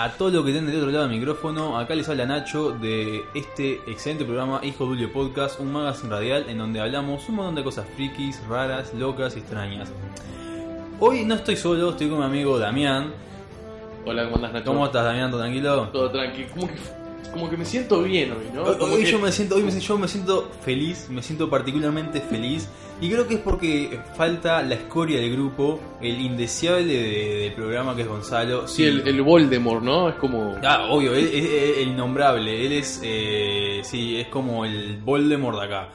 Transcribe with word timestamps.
A 0.00 0.10
todos 0.10 0.32
los 0.32 0.44
que 0.44 0.52
estén 0.52 0.64
del 0.64 0.76
otro 0.76 0.92
lado 0.92 1.08
del 1.08 1.18
micrófono. 1.18 1.76
Acá 1.76 1.96
les 1.96 2.08
habla 2.08 2.24
Nacho 2.24 2.70
de 2.70 3.24
este 3.34 3.80
excelente 3.90 4.24
programa 4.24 4.60
Hijo 4.62 4.84
Dulio 4.86 5.12
Podcast, 5.12 5.58
un 5.58 5.72
magazine 5.72 6.08
radial 6.08 6.44
en 6.48 6.58
donde 6.58 6.78
hablamos 6.80 7.28
un 7.28 7.34
montón 7.34 7.56
de 7.56 7.64
cosas 7.64 7.84
frikis, 7.96 8.40
raras, 8.46 8.94
locas 8.94 9.34
y 9.34 9.40
extrañas. 9.40 9.90
Hoy 11.00 11.24
no 11.24 11.34
estoy 11.34 11.56
solo, 11.56 11.90
estoy 11.90 12.08
con 12.08 12.20
mi 12.20 12.24
amigo 12.26 12.60
Damián. 12.60 13.12
Hola, 14.06 14.22
¿cómo 14.26 14.36
andas, 14.36 14.52
Nacho? 14.52 14.66
¿Cómo 14.66 14.86
estás, 14.86 15.04
Damián? 15.04 15.32
¿Todo 15.32 15.40
tranquilo? 15.40 15.88
Todo 15.88 16.10
tranquilo. 16.12 16.48
Como 16.54 16.68
que, 16.68 16.74
como 17.38 17.50
que 17.50 17.56
me 17.56 17.64
siento 17.64 18.02
bien 18.02 18.32
hoy, 18.32 18.46
¿no? 18.54 18.62
Hoy, 18.64 18.76
Como 18.76 18.94
hoy 18.94 19.04
que- 19.04 19.10
yo 19.12 19.18
me 19.18 19.30
siento, 19.32 19.54
hoy 19.54 19.62
me, 19.62 19.78
yo 19.80 19.98
me 19.98 20.08
siento 20.08 20.50
feliz, 20.64 21.08
me 21.10 21.22
siento 21.22 21.48
particularmente 21.48 22.20
feliz 22.20 22.68
y 23.00 23.08
creo 23.08 23.28
que 23.28 23.34
es 23.34 23.40
porque 23.40 24.00
falta 24.16 24.60
la 24.62 24.74
escoria 24.74 25.20
del 25.20 25.32
grupo, 25.32 25.78
el 26.00 26.20
indeseable 26.20 26.84
de- 26.92 27.36
del 27.42 27.52
programa 27.52 27.94
que 27.94 28.02
es 28.02 28.08
Gonzalo. 28.08 28.66
Sí, 28.66 28.82
el, 28.84 29.06
el 29.06 29.22
Voldemort, 29.22 29.82
¿no? 29.82 30.08
Es 30.08 30.16
como... 30.16 30.56
Ah, 30.64 30.86
obvio, 30.90 31.14
él- 31.14 31.30
él- 31.32 31.74
el 31.82 31.88
innombrable, 31.90 32.66
él 32.66 32.72
es, 32.72 33.00
eh, 33.04 33.80
sí, 33.84 34.16
es 34.16 34.26
como 34.28 34.64
el 34.64 34.98
Voldemort 34.98 35.58
de 35.60 35.64
acá. 35.64 35.88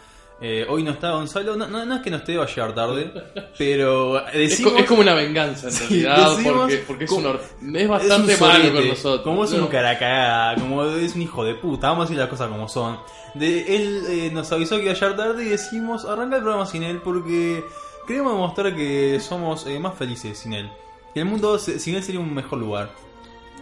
Eh, 0.46 0.66
hoy 0.68 0.84
no 0.84 0.92
está 0.92 1.12
Gonzalo, 1.12 1.56
no, 1.56 1.68
no, 1.70 1.86
no 1.86 1.96
es 1.96 2.02
que 2.02 2.10
no 2.12 2.18
esté, 2.18 2.36
va 2.36 2.44
a 2.44 2.48
llegar 2.48 2.76
tarde, 2.76 3.14
pero 3.58 4.20
Es, 4.28 4.50
decimos... 4.50 4.74
es 4.78 4.86
como 4.86 5.00
una 5.00 5.14
venganza, 5.14 5.70
en 5.70 5.80
realidad, 5.80 6.34
porque, 6.44 6.78
porque 6.86 7.04
es, 7.06 7.10
como- 7.10 7.30
un 7.62 7.76
es 7.78 7.82
es 7.84 7.88
bastante 7.88 8.34
un 8.36 8.40
malo 8.42 8.74
con 8.74 8.88
nosotros. 8.90 9.22
Como 9.22 9.46
es 9.46 9.52
¿no? 9.52 9.64
un 9.64 9.68
caracagada, 9.68 10.56
como 10.56 10.84
es 10.84 11.16
un 11.16 11.22
hijo 11.22 11.46
de 11.46 11.56
puta, 11.56 11.88
vamos 11.88 12.02
a 12.02 12.06
decir 12.08 12.18
las 12.18 12.28
cosas 12.28 12.50
como 12.50 12.68
son. 12.68 13.00
De, 13.36 13.74
él 13.74 14.04
eh, 14.10 14.30
nos 14.34 14.52
avisó 14.52 14.76
que 14.76 14.84
iba 14.84 14.92
a 14.92 14.96
llegar 14.96 15.16
tarde 15.16 15.46
y 15.46 15.48
decimos, 15.48 16.04
arranca 16.04 16.36
el 16.36 16.42
programa 16.42 16.66
sin 16.66 16.84
él 16.84 17.00
porque 17.02 17.64
queremos 18.06 18.34
demostrar 18.34 18.76
que 18.76 19.22
somos 19.22 19.66
eh, 19.66 19.80
más 19.80 19.96
felices 19.98 20.38
sin 20.38 20.52
él. 20.52 20.70
Que 21.14 21.22
el 21.22 21.26
mundo 21.26 21.58
sin 21.58 21.96
él 21.96 22.04
sería 22.04 22.20
un 22.20 22.34
mejor 22.34 22.60
lugar. 22.60 22.92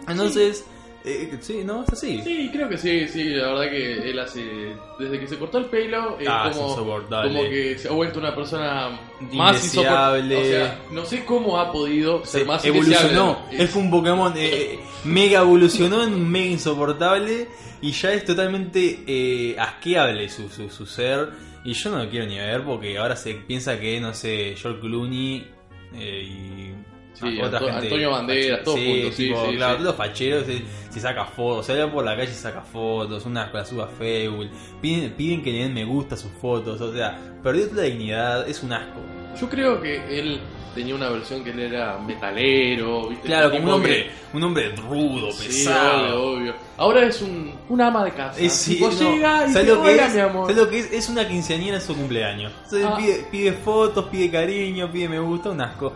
Entonces, 0.08 0.64
eh, 1.04 1.38
sí, 1.40 1.62
¿no? 1.64 1.82
Es 1.82 1.92
así. 1.92 2.20
Sí, 2.22 2.50
creo 2.52 2.68
que 2.68 2.78
sí, 2.78 3.08
sí, 3.08 3.24
la 3.24 3.48
verdad 3.48 3.70
que 3.70 4.10
él 4.10 4.18
hace... 4.18 4.76
Desde 4.98 5.18
que 5.18 5.26
se 5.26 5.38
cortó 5.38 5.58
el 5.58 5.66
pelo, 5.66 6.18
es 6.18 6.28
Ah, 6.30 6.50
como, 6.52 6.76
como 7.08 7.42
que 7.44 7.76
se 7.78 7.88
ha 7.88 7.92
vuelto 7.92 8.18
una 8.20 8.34
persona 8.34 8.98
más 9.32 9.64
insoportable. 9.64 10.36
O 10.36 10.44
sea, 10.44 10.80
no 10.90 11.04
sé 11.04 11.24
cómo 11.24 11.58
ha 11.58 11.72
podido 11.72 12.24
ser 12.24 12.42
Se 12.42 12.46
más 12.46 12.64
evolucionó. 12.64 13.38
Es 13.50 13.70
que 13.72 13.78
un 13.78 13.90
Pokémon 13.90 14.32
eh, 14.36 14.78
mega 15.04 15.40
evolucionó 15.40 16.02
en 16.04 16.30
mega 16.30 16.46
insoportable 16.46 17.48
y 17.80 17.90
ya 17.92 18.12
es 18.12 18.24
totalmente 18.24 19.02
eh, 19.06 19.56
asqueable 19.58 20.28
su, 20.28 20.48
su, 20.48 20.70
su 20.70 20.86
ser. 20.86 21.30
Y 21.64 21.74
yo 21.74 21.90
no 21.90 21.98
lo 22.04 22.10
quiero 22.10 22.26
ni 22.26 22.36
ver 22.38 22.62
porque 22.64 22.98
ahora 22.98 23.16
se 23.16 23.34
piensa 23.34 23.78
que, 23.78 24.00
no 24.00 24.14
sé, 24.14 24.54
George 24.56 24.80
Clooney 24.80 25.46
eh, 25.94 26.22
y. 26.24 26.91
Sí, 27.14 27.38
otra 27.40 27.58
Anto- 27.58 27.70
gente 27.70 27.86
Antonio 27.86 28.10
Banderas, 28.10 28.62
todos 28.64 28.78
sí, 28.80 28.86
juntos, 28.90 29.16
tipo, 29.16 29.46
sí, 29.50 29.56
claro, 29.56 29.72
sí. 29.72 29.78
todos 29.82 29.86
los 29.86 29.96
facheros 29.96 30.46
se, 30.46 30.62
se 30.90 31.00
saca 31.00 31.24
fotos, 31.26 31.66
se 31.66 31.78
va 31.84 31.92
por 31.92 32.04
la 32.04 32.16
calle 32.16 32.30
y 32.30 32.34
saca 32.34 32.62
fotos, 32.62 33.26
una 33.26 33.50
la 33.52 33.64
suba 33.64 33.86
Facebook, 33.86 34.48
piden, 34.80 35.12
piden 35.12 35.42
que 35.42 35.52
le 35.52 35.58
den 35.58 35.74
me 35.74 35.84
gusta 35.84 36.14
a 36.14 36.18
sus 36.18 36.30
fotos, 36.32 36.80
o 36.80 36.92
sea, 36.92 37.18
perdió 37.42 37.68
toda 37.68 37.82
la 37.82 37.88
dignidad, 37.88 38.48
es 38.48 38.62
un 38.62 38.72
asco. 38.72 39.00
Yo 39.40 39.48
creo 39.48 39.80
que 39.80 40.18
él 40.18 40.40
tenía 40.74 40.94
una 40.94 41.10
versión 41.10 41.44
que 41.44 41.50
él 41.50 41.60
era 41.60 41.98
metalero, 41.98 43.08
¿viste? 43.08 43.26
Claro, 43.26 43.50
como 43.50 43.64
un 43.64 43.70
hombre, 43.70 44.10
un 44.32 44.42
hombre 44.42 44.74
rudo, 44.76 45.32
Sí, 45.32 45.46
pesado. 45.48 46.02
obvio, 46.02 46.22
obvio. 46.40 46.54
Ahora 46.78 47.02
es 47.06 47.20
un, 47.22 47.54
un 47.68 47.80
ama 47.80 48.04
de 48.04 48.10
casa. 48.12 48.40
Es, 48.40 48.52
sí, 48.54 48.74
Tipo, 48.74 48.90
no. 48.90 49.12
llega 49.12 49.46
y 49.48 49.52
¿Sabes 49.52 49.68
te 49.68 49.74
lo 49.74 49.82
que 49.82 49.88
hola, 49.90 50.06
es? 50.06 50.14
mi 50.14 50.20
amor. 50.20 50.46
¿Sabes 50.50 50.56
lo 50.64 50.70
que 50.70 50.78
es? 50.78 50.92
Es 50.92 51.08
una 51.10 51.28
quinceañera 51.28 51.76
en 51.76 51.82
su 51.82 51.94
cumpleaños. 51.94 52.52
Entonces 52.64 52.86
Ah. 52.90 52.96
pide, 52.96 53.26
pide 53.30 53.52
fotos, 53.52 54.06
pide 54.06 54.30
cariño, 54.30 54.90
pide 54.90 55.08
me 55.10 55.18
gusta, 55.18 55.50
un 55.50 55.60
asco. 55.60 55.92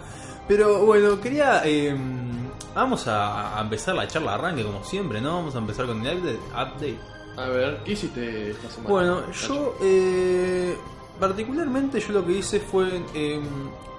Pero 0.48 0.84
bueno, 0.86 1.20
quería. 1.20 1.62
eh, 1.64 1.96
vamos 2.74 3.06
a, 3.08 3.58
a 3.58 3.62
empezar 3.62 3.94
la 3.94 4.06
charla 4.06 4.34
arranque 4.34 4.62
como 4.62 4.82
siempre, 4.84 5.20
¿no? 5.20 5.34
Vamos 5.36 5.54
a 5.54 5.58
empezar 5.58 5.86
con 5.86 6.04
el 6.06 6.18
update. 6.18 6.98
A 7.36 7.48
ver, 7.48 7.80
¿qué 7.84 7.92
hiciste 7.92 8.50
esta 8.50 8.70
semana? 8.70 8.88
Bueno, 8.90 9.32
yo. 9.32 9.76
Eh, 9.82 10.76
particularmente, 11.20 12.00
yo 12.00 12.12
lo 12.12 12.24
que 12.26 12.32
hice 12.32 12.60
fue. 12.60 13.02
Eh, 13.14 13.40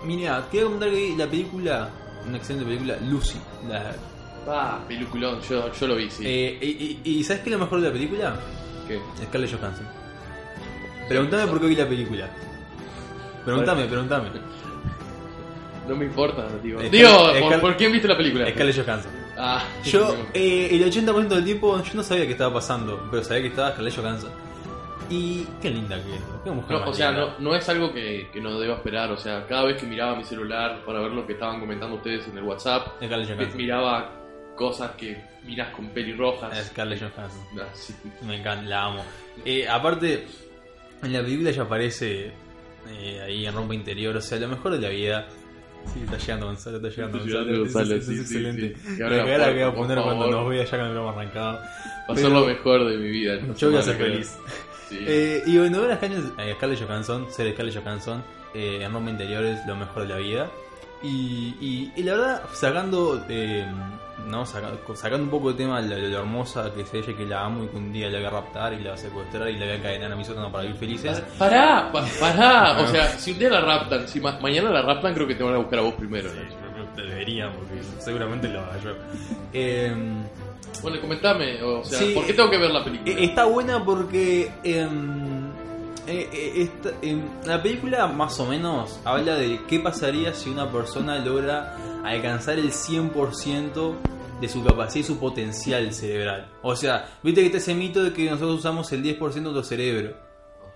mira, 0.03 0.47
quería 0.49 0.65
comentar 0.65 0.89
que 0.89 1.15
la 1.17 1.27
película. 1.27 1.89
Una 2.27 2.37
excelente 2.37 2.65
película, 2.65 2.97
Lucy. 3.07 3.37
La, 3.69 3.93
Ah, 4.49 4.79
peliculón, 4.87 5.41
yo, 5.41 5.69
yo 5.73 5.87
lo 5.87 5.95
vi, 5.97 6.09
sí. 6.09 6.23
eh, 6.25 6.57
y, 6.61 7.01
y- 7.03 7.17
y 7.19 7.23
¿sabes 7.25 7.43
qué 7.43 7.49
es 7.49 7.53
lo 7.57 7.65
mejor 7.65 7.81
de 7.81 7.87
la 7.87 7.93
película? 7.93 8.33
¿Qué? 8.87 8.97
Scarlett 9.25 9.51
Johansson. 9.59 9.85
Pregúntame 11.09 11.47
por 11.47 11.59
qué 11.59 11.67
vi 11.67 11.75
la 11.75 11.85
película. 11.87 12.29
Pregúntame, 13.43 13.85
pregúntame. 13.87 14.29
No 15.87 15.95
me 15.95 16.05
importa, 16.05 16.47
digo. 16.63 16.81
Digo, 16.81 17.09
¿por, 17.39 17.61
por 17.61 17.77
quién 17.77 17.91
viste 17.91 18.07
la 18.07 18.17
película? 18.17 18.49
Scarlett 18.49 18.85
Johansson. 18.85 19.11
Ah, 19.37 19.63
Yo, 19.85 20.15
eh, 20.33 20.69
el 20.71 20.83
80% 20.91 21.27
del 21.27 21.45
tiempo, 21.45 21.81
yo 21.83 21.93
no 21.93 22.03
sabía 22.03 22.25
qué 22.25 22.31
estaba 22.33 22.53
pasando, 22.55 23.07
pero 23.11 23.23
sabía 23.23 23.43
que 23.43 23.47
estaba 23.49 23.71
Scarlett 23.71 23.95
Johansson. 23.95 24.31
Y 25.09 25.45
qué 25.61 25.69
linda 25.69 25.95
que 26.03 26.15
es, 26.15 26.21
qué 26.43 26.51
mujer 26.51 26.77
No, 26.81 26.89
o 26.89 26.93
sea, 26.93 27.11
no, 27.13 27.39
no 27.39 27.55
es 27.55 27.69
algo 27.69 27.93
que, 27.93 28.27
que 28.33 28.41
no 28.41 28.59
deba 28.59 28.75
esperar. 28.75 29.09
O 29.11 29.17
sea, 29.17 29.45
cada 29.47 29.63
vez 29.63 29.79
que 29.79 29.85
miraba 29.85 30.15
mi 30.17 30.25
celular 30.25 30.81
para 30.85 30.99
ver 30.99 31.11
lo 31.11 31.25
que 31.25 31.33
estaban 31.33 31.59
comentando 31.61 31.95
ustedes 31.95 32.27
en 32.27 32.37
el 32.37 32.43
WhatsApp, 32.43 32.87
Scarlett 33.01 33.29
mi- 33.29 33.35
Johansson. 33.35 33.57
miraba 33.57 34.11
cosas 34.57 34.91
que 34.97 35.21
miras 35.45 35.73
con 35.73 35.87
pelirrojas. 35.91 36.67
Scarlett 36.67 36.99
Johansson. 36.99 37.41
Ah, 37.57 37.69
sí. 37.73 37.93
Me 38.25 38.35
encanta, 38.39 38.67
la 38.67 38.83
amo. 38.85 39.05
Eh, 39.45 39.65
aparte, 39.69 40.25
en 41.01 41.13
la 41.13 41.21
película 41.21 41.51
ya 41.51 41.61
aparece 41.61 42.31
eh, 42.89 43.21
ahí 43.25 43.45
en 43.45 43.53
rompa 43.55 43.75
interior, 43.75 44.17
o 44.17 44.21
sea, 44.21 44.37
lo 44.39 44.49
mejor 44.49 44.73
de 44.73 44.79
la 44.81 44.89
vida. 44.89 45.27
Sí, 45.93 46.01
está 46.03 46.17
llegando 46.17 46.45
Gonzalo, 46.47 46.77
está 46.77 46.89
llegando 46.89 47.17
Está 47.17 47.29
Gonzalo. 47.39 47.51
Es- 47.65 47.73
Gonzalo, 47.73 47.95
es, 47.95 48.05
sí, 48.05 48.15
excelente. 48.19 48.75
sí. 48.85 48.97
La 48.99 49.09
cara 49.25 49.45
que 49.47 49.53
voy 49.53 49.61
a 49.63 49.73
poner 49.75 50.01
cuando 50.01 50.29
nos 50.31 50.49
vea 50.49 50.63
ya 50.65 50.69
cuando 50.69 50.93
lo 50.93 50.99
hemos 51.01 51.15
arrancado. 51.15 51.59
Va 52.09 52.13
a 52.13 52.15
ser 52.17 52.29
lo 52.31 52.45
mejor 52.45 52.85
de 52.89 52.97
mi 52.97 53.09
vida. 53.09 53.39
Yo 53.57 53.69
voy 53.69 53.79
a 53.79 53.81
ser 53.81 53.95
feliz. 53.95 54.37
Eh, 54.89 55.43
y 55.45 55.57
bueno, 55.57 55.81
ver 55.81 55.91
a 55.91 55.95
Scarlett, 55.97 56.39
a 56.39 56.53
Scarlett 56.55 56.79
Johansson, 56.81 57.27
ser 57.29 57.51
Scarlett 57.53 57.75
Johansson 57.83 58.23
eh, 58.53 58.79
en 58.81 58.93
Roma 58.93 59.09
Interior 59.11 59.43
es 59.43 59.59
lo 59.67 59.75
mejor 59.75 60.03
de 60.03 60.07
la 60.07 60.15
vida. 60.15 60.49
Y, 61.03 61.55
y, 61.59 61.91
y 61.93 62.03
la 62.03 62.13
verdad, 62.13 62.41
sacando 62.53 63.21
eh, 63.27 63.65
no 64.27 64.45
Saca- 64.45 64.71
sacando 64.95 65.23
un 65.23 65.29
poco 65.29 65.51
de 65.51 65.57
tema 65.57 65.81
de 65.81 65.87
lo, 66.01 66.07
lo 66.09 66.17
hermosa 66.19 66.71
que 66.73 66.81
es 66.81 66.93
ella, 66.93 67.15
que 67.17 67.25
la 67.25 67.45
amo 67.45 67.63
y 67.63 67.67
que 67.67 67.77
un 67.77 67.91
día 67.91 68.09
la 68.09 68.17
voy 68.19 68.27
a 68.27 68.29
raptar 68.29 68.73
y 68.73 68.77
la 68.77 68.91
voy 68.91 68.93
a 68.93 68.97
secuestrar 68.97 69.49
y 69.49 69.53
la 69.57 69.65
voy 69.65 69.73
a 69.73 69.75
encadenar 69.77 70.11
a 70.11 70.15
mi 70.15 70.23
sótano 70.25 70.51
para 70.51 70.63
vivir 70.63 70.77
felices. 70.77 71.21
Pará, 71.37 71.89
pa- 71.91 72.05
pará. 72.19 72.77
O 72.83 72.87
sea, 72.87 73.07
si 73.17 73.31
un 73.31 73.39
día 73.39 73.49
la 73.49 73.61
raptan, 73.61 74.07
si 74.07 74.19
ma- 74.19 74.39
mañana 74.39 74.69
la 74.69 74.81
raptan, 74.81 75.13
creo 75.13 75.27
que 75.27 75.35
te 75.35 75.43
van 75.43 75.55
a 75.55 75.57
buscar 75.57 75.79
a 75.79 75.81
vos 75.83 75.93
primero. 75.95 76.29
Sí, 76.29 76.35
yo 76.37 76.71
creo 76.73 76.95
que 76.95 77.01
deberían, 77.01 77.53
porque 77.53 77.81
seguramente 77.99 78.47
lo 78.49 78.59
haga 78.61 78.77
yo. 78.83 78.91
Eh, 79.53 79.95
Bueno, 80.81 81.01
comentame, 81.01 81.61
o 81.63 81.83
sea, 81.83 81.97
Sí, 81.99 82.11
¿por 82.13 82.25
qué 82.25 82.33
tengo 82.33 82.49
que 82.51 82.57
ver 82.57 82.69
la 82.71 82.83
película? 82.83 83.11
Eh, 83.11 83.23
Está 83.23 83.45
buena 83.45 83.83
porque 83.83 84.51
em, 84.63 85.47
eh, 86.05 86.29
eh, 86.31 86.53
esta- 86.57 86.91
em, 87.01 87.21
la 87.45 87.61
película 87.63 88.05
más 88.07 88.39
o 88.39 88.45
menos 88.45 88.99
habla 89.03 89.35
de 89.35 89.61
qué 89.67 89.79
pasaría 89.79 90.33
si 90.33 90.49
una 90.49 90.71
persona 90.71 91.17
logra 91.19 91.75
alcanzar 92.03 92.59
el 92.59 92.71
100% 92.71 93.95
de 94.39 94.49
su 94.49 94.63
capacidad 94.63 95.03
y 95.03 95.07
su 95.07 95.17
potencial 95.17 95.93
cerebral. 95.93 96.51
O 96.61 96.75
sea, 96.75 97.17
viste 97.23 97.41
que 97.41 97.47
está 97.47 97.57
ese 97.57 97.73
mito 97.73 98.03
de 98.03 98.13
que 98.13 98.29
nosotros 98.29 98.59
usamos 98.59 98.91
el 98.91 99.03
10% 99.03 99.33
de 99.33 99.41
nuestro 99.41 99.63
cerebro. 99.63 100.15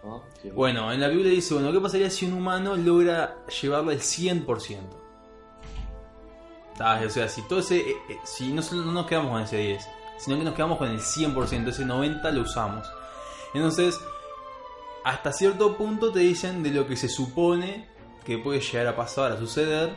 Ajá. 0.04 0.22
Bueno, 0.54 0.92
en 0.92 1.00
la 1.00 1.08
Biblia 1.08 1.31
dice, 1.31 1.54
bueno, 1.54 1.72
¿qué 1.72 1.80
pasaría 1.80 2.10
si 2.10 2.25
un 2.25 2.34
humano 2.34 2.75
logra 2.75 3.38
llevarlo 3.62 3.92
al 3.92 4.00
100%? 4.00 4.78
Ah, 6.80 7.02
O 7.06 7.10
sea, 7.10 7.28
si 7.30 7.42
todo 7.48 7.60
ese, 7.60 7.78
eh, 7.80 7.96
eh, 8.10 8.18
si 8.24 8.52
no, 8.52 8.63
no 8.72 8.92
nos 8.92 9.06
quedamos 9.06 9.31
con 9.31 9.42
ese 9.42 9.58
10, 9.58 9.88
sino 10.18 10.38
que 10.38 10.44
nos 10.44 10.56
quedamos 10.56 10.78
con 10.78 10.90
el 10.90 11.00
100%, 11.00 11.68
ese 11.68 11.86
90% 11.86 12.31
lo 12.31 12.42
usamos. 12.42 12.88
Entonces, 13.54 14.00
hasta 15.04 15.31
cierto 15.31 15.78
punto 15.78 16.12
te 16.12 16.19
dicen 16.19 16.63
de 16.63 16.72
lo 16.72 16.88
que 16.88 16.96
se 16.96 17.10
supone 17.10 17.88
que 18.24 18.38
puede 18.38 18.60
llegar 18.60 18.88
a 18.88 18.96
pasar, 18.96 19.31
a 19.31 19.38
suceder. 19.38 19.96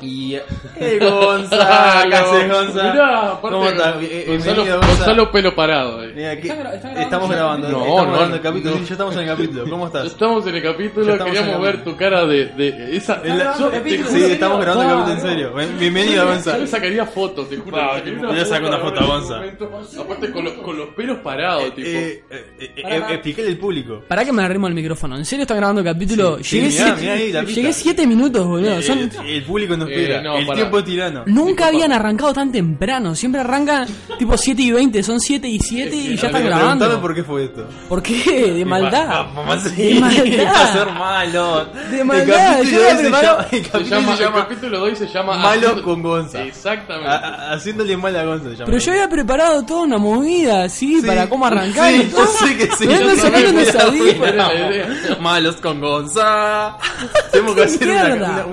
Y... 0.00 0.34
¡Eh, 0.76 0.98
Gonza! 1.00 2.04
¿Qué 2.08 2.14
haces, 2.14 2.50
Gonza? 2.50 2.92
Mirá, 2.92 3.32
aparte, 3.32 3.56
¿Cómo 3.56 3.66
estás? 3.68 3.96
Eh, 4.02 4.08
eh, 4.10 4.24
Gonzalo. 4.28 4.64
Gonzalo 4.80 5.32
pelo 5.32 5.54
parado. 5.54 6.04
eh. 6.04 6.12
Mira, 6.14 6.36
que- 6.36 6.48
Está 6.48 6.54
gra- 6.62 6.74
está 6.74 6.88
grabando 6.88 7.00
estamos 7.02 7.30
grabando, 7.30 7.66
estamos 7.66 7.88
No, 7.88 7.94
grabando 8.02 8.28
no, 8.28 8.34
el 8.36 8.40
capítulo, 8.40 8.70
no. 8.74 8.80
sí, 8.80 8.84
ya 8.86 8.92
estamos 8.94 9.14
en 9.14 9.20
el 9.22 9.26
capítulo. 9.28 9.64
¿Cómo 9.68 9.84
Ya 9.84 9.86
estás? 9.88 10.06
estamos 10.06 10.46
en 10.46 10.54
el 10.54 10.62
capítulo, 10.62 11.24
queríamos 11.24 11.54
el 11.56 11.60
ver 11.62 11.84
tu 11.84 11.96
cara 11.96 12.24
de, 12.26 12.46
de 12.46 12.96
esa... 12.96 13.20
La- 13.24 13.58
yo, 13.58 13.68
te 13.70 13.82
Sí, 14.08 14.24
¿en 14.24 14.30
estamos 14.32 14.60
grabando 14.60 14.82
el 14.84 14.88
capítulo 14.90 15.12
en 15.12 15.16
no. 15.24 15.28
serio. 15.30 15.52
Ven- 15.54 15.78
Bienvenido, 15.78 16.26
Gonza. 16.26 16.52
Yo 16.52 16.58
le 16.58 16.66
sacaría 16.68 17.06
fotos, 17.06 17.48
te 17.48 17.56
juro. 17.56 17.76
Va, 17.76 17.98
le 17.98 18.12
sacaría 18.12 18.28
voy 18.28 18.38
a 18.38 18.44
sacar 18.44 18.64
una 18.68 18.78
foto 18.78 19.06
a. 19.06 19.42
Aparte 20.00 20.30
con, 20.32 20.44
los- 20.44 20.54
con 20.54 20.78
los 20.78 20.88
pelos 20.90 21.18
parados, 21.18 21.74
tipo. 21.74 21.88
Explícale 23.10 23.48
al 23.48 23.56
público. 23.56 24.02
Pará 24.06 24.24
que 24.24 24.32
me 24.32 24.42
arrimo 24.42 24.66
el 24.68 24.74
micrófono. 24.74 25.16
¿En 25.16 25.24
serio 25.24 25.42
está 25.42 25.54
grabando 25.54 25.80
el 25.80 25.86
capítulo? 25.86 26.38
Llegué, 26.38 26.44
sí, 26.44 26.60
mirá, 26.60 26.70
siete, 26.96 27.00
mirá 27.00 27.12
ahí 27.14 27.32
la 27.32 27.40
pista. 27.40 27.54
llegué 27.60 27.72
siete 27.72 28.06
minutos, 28.06 28.46
boludo. 28.46 28.78
El 29.26 29.42
público 29.44 29.76
nos 29.76 29.87
espera. 29.88 30.18
Eh, 30.18 30.22
no, 30.22 30.36
el 30.36 30.46
pará. 30.46 30.56
tiempo 30.56 30.78
es 30.78 30.84
tirano. 30.84 31.22
Nunca 31.26 31.66
habían 31.68 31.92
arrancado 31.92 32.32
tan 32.32 32.52
temprano. 32.52 33.14
Siempre 33.14 33.40
arrancan 33.40 33.86
tipo 34.18 34.36
7 34.36 34.62
y 34.62 34.70
20. 34.72 35.02
Son 35.02 35.20
7 35.20 35.48
y 35.48 35.58
7 35.58 35.94
y 35.96 36.16
ya 36.16 36.26
están 36.26 36.44
grabando. 36.44 37.00
por 37.00 37.14
qué 37.14 37.24
fue 37.24 37.44
esto. 37.44 37.66
¿Por 37.88 38.02
qué? 38.02 38.52
De 38.52 38.64
maldad. 38.64 39.26
Vamos 39.34 39.66
a 39.66 39.68
De 39.70 39.94
maldad. 40.00 40.72
ser 40.72 40.86
malo. 40.92 41.66
De 41.90 42.04
maldad, 42.04 42.60
El 42.60 42.70
capítulo, 42.70 42.88
preparo- 42.98 43.46
ese 44.92 45.06
se 45.06 45.12
llama, 45.14 45.36
Haciendo- 45.42 45.82
con 45.82 46.02
Gonza. 46.02 46.42
Exactamente. 46.42 47.08
A- 47.10 47.16
a- 47.16 47.52
haciéndole 47.54 47.96
mal 47.96 48.16
a 48.16 48.24
Gonza 48.24 48.44
se 48.50 48.54
llama. 48.56 48.64
Pero 48.66 48.78
yo 48.78 48.92
había 48.92 49.08
preparado 49.08 49.64
toda 49.64 49.82
una 49.82 49.98
movida, 49.98 50.68
¿sí? 50.68 51.00
Sí. 51.00 51.06
para 51.06 51.28
cómo 51.28 51.46
arrancar 51.46 51.90
Sí, 51.92 52.02
y 52.02 52.04
todo. 52.10 52.24
yo 52.24 52.46
sé 52.46 52.56
que 52.56 52.66
sí. 52.76 52.88
Malos 55.20 55.56
con 55.56 55.80
Gonza. 55.80 56.76
Tenemos 57.32 57.54
que 57.54 57.62
hacer 57.62 57.88
una, 57.88 58.04
mierda? 58.04 58.46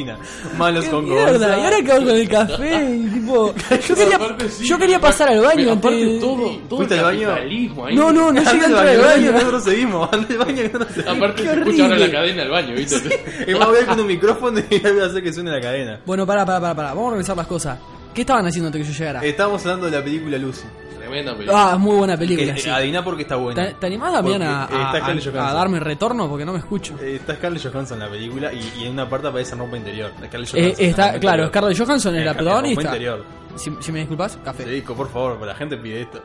Cortina. 0.00 0.18
Malos 0.58 0.84
¡Qué 0.84 0.90
con 0.90 1.04
mierda! 1.04 1.58
Y 1.58 1.64
ahora 1.64 1.76
quedo 1.82 2.04
con 2.04 2.16
el 2.16 2.28
café 2.28 2.94
y 2.94 3.08
tipo... 3.08 3.54
Yo 3.88 3.94
quería, 3.94 4.18
sí. 4.48 4.68
yo 4.68 4.78
quería 4.78 5.00
pasar 5.00 5.28
al 5.28 5.40
baño 5.40 5.56
Pero 5.56 5.72
aparte 5.72 6.02
antes... 6.02 6.20
todo, 6.20 6.58
todo 6.68 6.76
¿Fuiste 6.78 6.94
el 6.94 7.00
al 7.00 7.06
baño? 7.06 7.34
ahí. 7.34 7.94
No, 7.94 8.12
no, 8.12 8.32
no 8.32 8.40
Anda 8.40 8.52
llegué 8.52 8.64
al 8.66 8.72
baño, 8.74 8.90
al 8.90 8.98
baño, 9.00 9.32
nosotros 9.32 9.64
seguimos. 9.64 10.12
Anda 10.12 10.26
al 10.30 10.38
baño 10.38 10.62
que 10.62 10.78
no 10.78 10.86
se 10.86 11.08
Aparte 11.08 11.42
Qué 11.42 11.48
se 11.48 11.58
escucha 11.58 11.82
ahora 11.84 11.98
la 11.98 12.10
cadena 12.10 12.42
del 12.42 12.50
baño, 12.50 12.74
¿viste? 12.74 13.24
Y 13.46 13.52
me 13.52 13.64
voy 13.64 13.76
a 13.76 13.80
ir 13.80 13.86
con 13.86 14.00
un 14.00 14.06
micrófono 14.06 14.60
y 14.70 14.78
voy 14.78 15.00
a 15.00 15.06
hacer 15.06 15.22
que 15.22 15.32
suene 15.32 15.50
la 15.50 15.60
cadena. 15.60 16.00
Bueno, 16.06 16.26
pará, 16.26 16.44
pará, 16.44 16.60
pará, 16.60 16.74
pará. 16.74 16.88
Vamos 16.94 17.08
a 17.08 17.12
revisar 17.12 17.36
las 17.36 17.46
cosas. 17.46 17.78
¿Qué 18.14 18.22
estaban 18.22 18.46
haciendo 18.46 18.68
antes 18.68 18.86
que 18.86 18.92
yo 18.92 18.98
llegara? 18.98 19.24
Estábamos 19.24 19.60
hablando 19.62 19.86
de 19.86 19.92
la 19.92 20.04
película 20.04 20.36
Lucy. 20.36 20.64
Tremenda 21.10 21.32
película. 21.36 21.70
Ah, 21.70 21.72
es 21.74 21.78
muy 21.80 21.96
buena 21.96 22.16
película, 22.16 22.54
Que, 22.54 22.60
sí. 22.60 22.68
Por 23.04 23.16
qué 23.16 23.22
está 23.22 23.36
buena. 23.36 23.66
¿Te, 23.66 23.74
te 23.74 23.86
animás, 23.86 24.12
Damián, 24.12 24.42
a, 24.42 24.62
eh, 24.64 24.98
está 24.98 25.40
a- 25.42 25.50
a- 25.50 25.54
darme 25.54 25.80
retorno? 25.80 26.28
Porque 26.28 26.44
no 26.44 26.52
me 26.52 26.58
escucho. 26.58 26.96
Eh, 27.00 27.16
Está 27.16 27.34
Scarlett 27.36 27.62
Johansson 27.62 27.98
en 28.00 28.04
la 28.06 28.10
película 28.10 28.52
y, 28.52 28.72
y 28.80 28.84
en 28.86 28.92
una 28.92 29.08
parte 29.08 29.28
aparece 29.28 29.52
en 29.54 29.58
ropa 29.60 29.76
interior. 29.76 30.12
Scarlett 30.26 30.48
Eh, 30.54 30.60
Johansson 30.62 30.84
en 30.84 30.90
está, 30.90 31.06
ropa 31.08 31.18
claro, 31.20 31.42
interior. 31.44 31.48
Scarlett 31.48 31.78
Johansson 31.78 32.14
es 32.16 32.24
la 32.24 32.32
ropa 32.32 32.38
protagonista. 32.44 32.82
interior. 32.82 33.24
Si, 33.56 33.70
si 33.80 33.92
me 33.92 33.98
disculpas, 34.00 34.38
café. 34.44 34.62
Federico, 34.64 34.94
por 34.94 35.10
favor, 35.10 35.44
la 35.46 35.54
gente 35.54 35.76
pide 35.76 36.02
esto. 36.02 36.22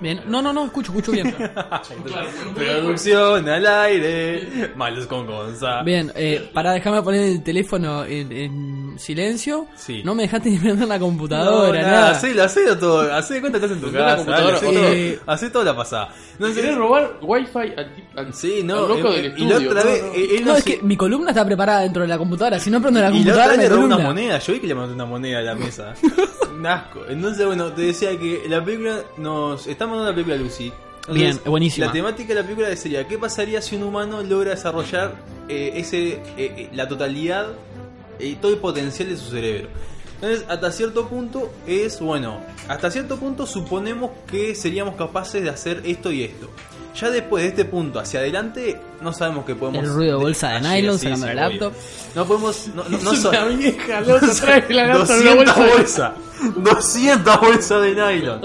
Bien, 0.00 0.20
no, 0.26 0.42
no, 0.42 0.52
no, 0.52 0.66
escucho, 0.66 0.92
escucho 0.92 1.12
bien. 1.12 1.34
Producción 2.54 3.48
al 3.48 3.66
aire. 3.66 4.72
Malos 4.76 5.06
con 5.06 5.26
Gonza. 5.26 5.82
Bien, 5.82 6.12
eh, 6.14 6.50
para 6.52 6.72
dejarme 6.72 7.02
poner 7.02 7.22
el 7.22 7.42
teléfono 7.42 8.04
en, 8.04 8.32
en 8.32 8.98
silencio. 8.98 9.66
Sí. 9.74 10.02
No 10.04 10.14
me 10.14 10.22
dejaste 10.24 10.50
ni 10.50 10.58
prender 10.58 10.88
la 10.88 10.98
No, 10.98 11.04
computadora, 11.06 11.80
nada, 11.82 11.90
nada. 11.92 12.10
hacelo, 12.12 12.42
hacelo 12.44 12.78
todo. 12.78 13.12
Hacé 13.14 13.34
de 13.34 13.40
cuenta 13.40 13.58
que 13.58 13.66
estás 13.66 13.78
en 13.78 13.84
tu 13.84 13.92
casa. 13.92 14.16
computadora, 14.16 14.56
Hacé, 14.56 15.20
hacé 15.26 15.50
toda 15.50 15.64
la 15.64 15.76
pasada. 15.76 16.08
No 16.38 16.48
sé- 16.48 16.54
¿Querés 16.54 16.76
robar 16.76 17.18
wifi 17.22 17.58
al, 17.58 17.94
tip- 17.94 18.05
al, 18.16 18.34
Sí, 18.34 18.62
no. 18.64 18.86
loco 18.88 19.12
eh, 19.12 19.16
del 19.16 19.24
y 19.24 19.28
estudio? 19.28 19.48
la 19.48 19.56
otra 19.70 19.84
No, 19.84 19.90
vez, 19.90 20.02
no. 20.02 20.12
eh, 20.14 20.36
él 20.38 20.44
No, 20.44 20.56
es 20.56 20.64
que 20.64 20.80
mi 20.82 20.96
columna 20.96 21.30
está 21.30 21.44
preparada 21.44 21.80
dentro 21.82 22.02
de 22.02 22.08
la 22.08 22.18
computadora. 22.18 22.58
Si 22.58 22.70
no 22.70 22.80
prendo 22.80 23.00
la 23.00 23.06
Y 23.08 23.10
la 23.10 23.14
computadora, 23.16 23.44
otra 23.44 23.56
vez 23.56 23.68
le 23.70 23.74
robó 23.76 23.84
una 23.86 23.98
moneda. 23.98 24.38
Yo 24.38 24.52
vi 24.52 24.60
que 24.60 24.66
le 24.66 24.74
mandó 24.74 24.94
una 24.94 25.04
moneda 25.04 25.38
a 25.38 25.42
la 25.42 25.54
mesa. 25.54 25.94
Un 26.56 26.66
asco. 26.66 27.04
Entonces, 27.08 27.44
bueno, 27.46 27.72
te 27.72 27.82
decía 27.82 28.18
que 28.18 28.42
la 28.48 28.64
película 28.64 29.02
nos. 29.18 29.66
Estamos 29.66 29.96
dando 29.98 30.10
la 30.10 30.14
película 30.14 30.36
Lucy. 30.36 30.72
Entonces, 31.08 31.22
Bien, 31.22 31.40
buenísima. 31.44 31.86
La 31.86 31.92
temática 31.92 32.28
de 32.30 32.34
la 32.36 32.42
película 32.42 32.74
sería: 32.76 33.06
¿qué 33.06 33.18
pasaría 33.18 33.60
si 33.62 33.76
un 33.76 33.82
humano 33.84 34.22
logra 34.22 34.50
desarrollar 34.50 35.14
eh, 35.48 35.72
ese 35.76 36.14
eh, 36.14 36.20
eh, 36.36 36.68
la 36.72 36.88
totalidad 36.88 37.48
y 38.18 38.34
todo 38.36 38.52
el 38.52 38.58
potencial 38.58 39.08
de 39.10 39.16
su 39.16 39.30
cerebro? 39.30 39.68
Entonces, 40.14 40.46
hasta 40.48 40.72
cierto 40.72 41.06
punto 41.08 41.52
es 41.66 42.00
bueno. 42.00 42.40
Hasta 42.68 42.90
cierto 42.90 43.18
punto 43.18 43.46
suponemos 43.46 44.10
que 44.26 44.54
seríamos 44.54 44.96
capaces 44.96 45.42
de 45.44 45.50
hacer 45.50 45.82
esto 45.84 46.10
y 46.10 46.22
esto. 46.24 46.48
Ya 46.98 47.10
después 47.10 47.42
de 47.42 47.48
este 47.50 47.64
punto 47.66 47.98
hacia 48.00 48.20
adelante, 48.20 48.80
no 49.02 49.12
sabemos 49.12 49.44
qué 49.44 49.54
podemos 49.54 49.82
El 49.84 49.90
ruido 49.92 50.16
de 50.18 50.24
bolsa 50.24 50.48
de 50.52 50.60
nylon 50.62 50.98
sí, 50.98 51.04
sacando 51.04 51.26
sí, 51.26 51.34
la 51.34 51.46
obvio. 51.48 51.60
laptop. 51.60 51.72
No 52.14 52.24
podemos. 52.24 52.68
No, 52.74 52.84
no, 52.84 52.98
no 52.98 53.12
Es 53.12 53.24
una 53.24 53.44
vieja 53.44 54.00
loca, 54.06 54.26
trae 54.40 54.64
la 54.72 54.86
laptop 54.86 55.10
en 55.16 55.24
200 55.24 55.56
una 55.56 55.66
bolsa. 55.66 55.74
bolsas. 55.76 56.12
200 56.56 57.40
bolsas 57.40 57.82
de 57.82 57.94
nylon. 57.94 58.40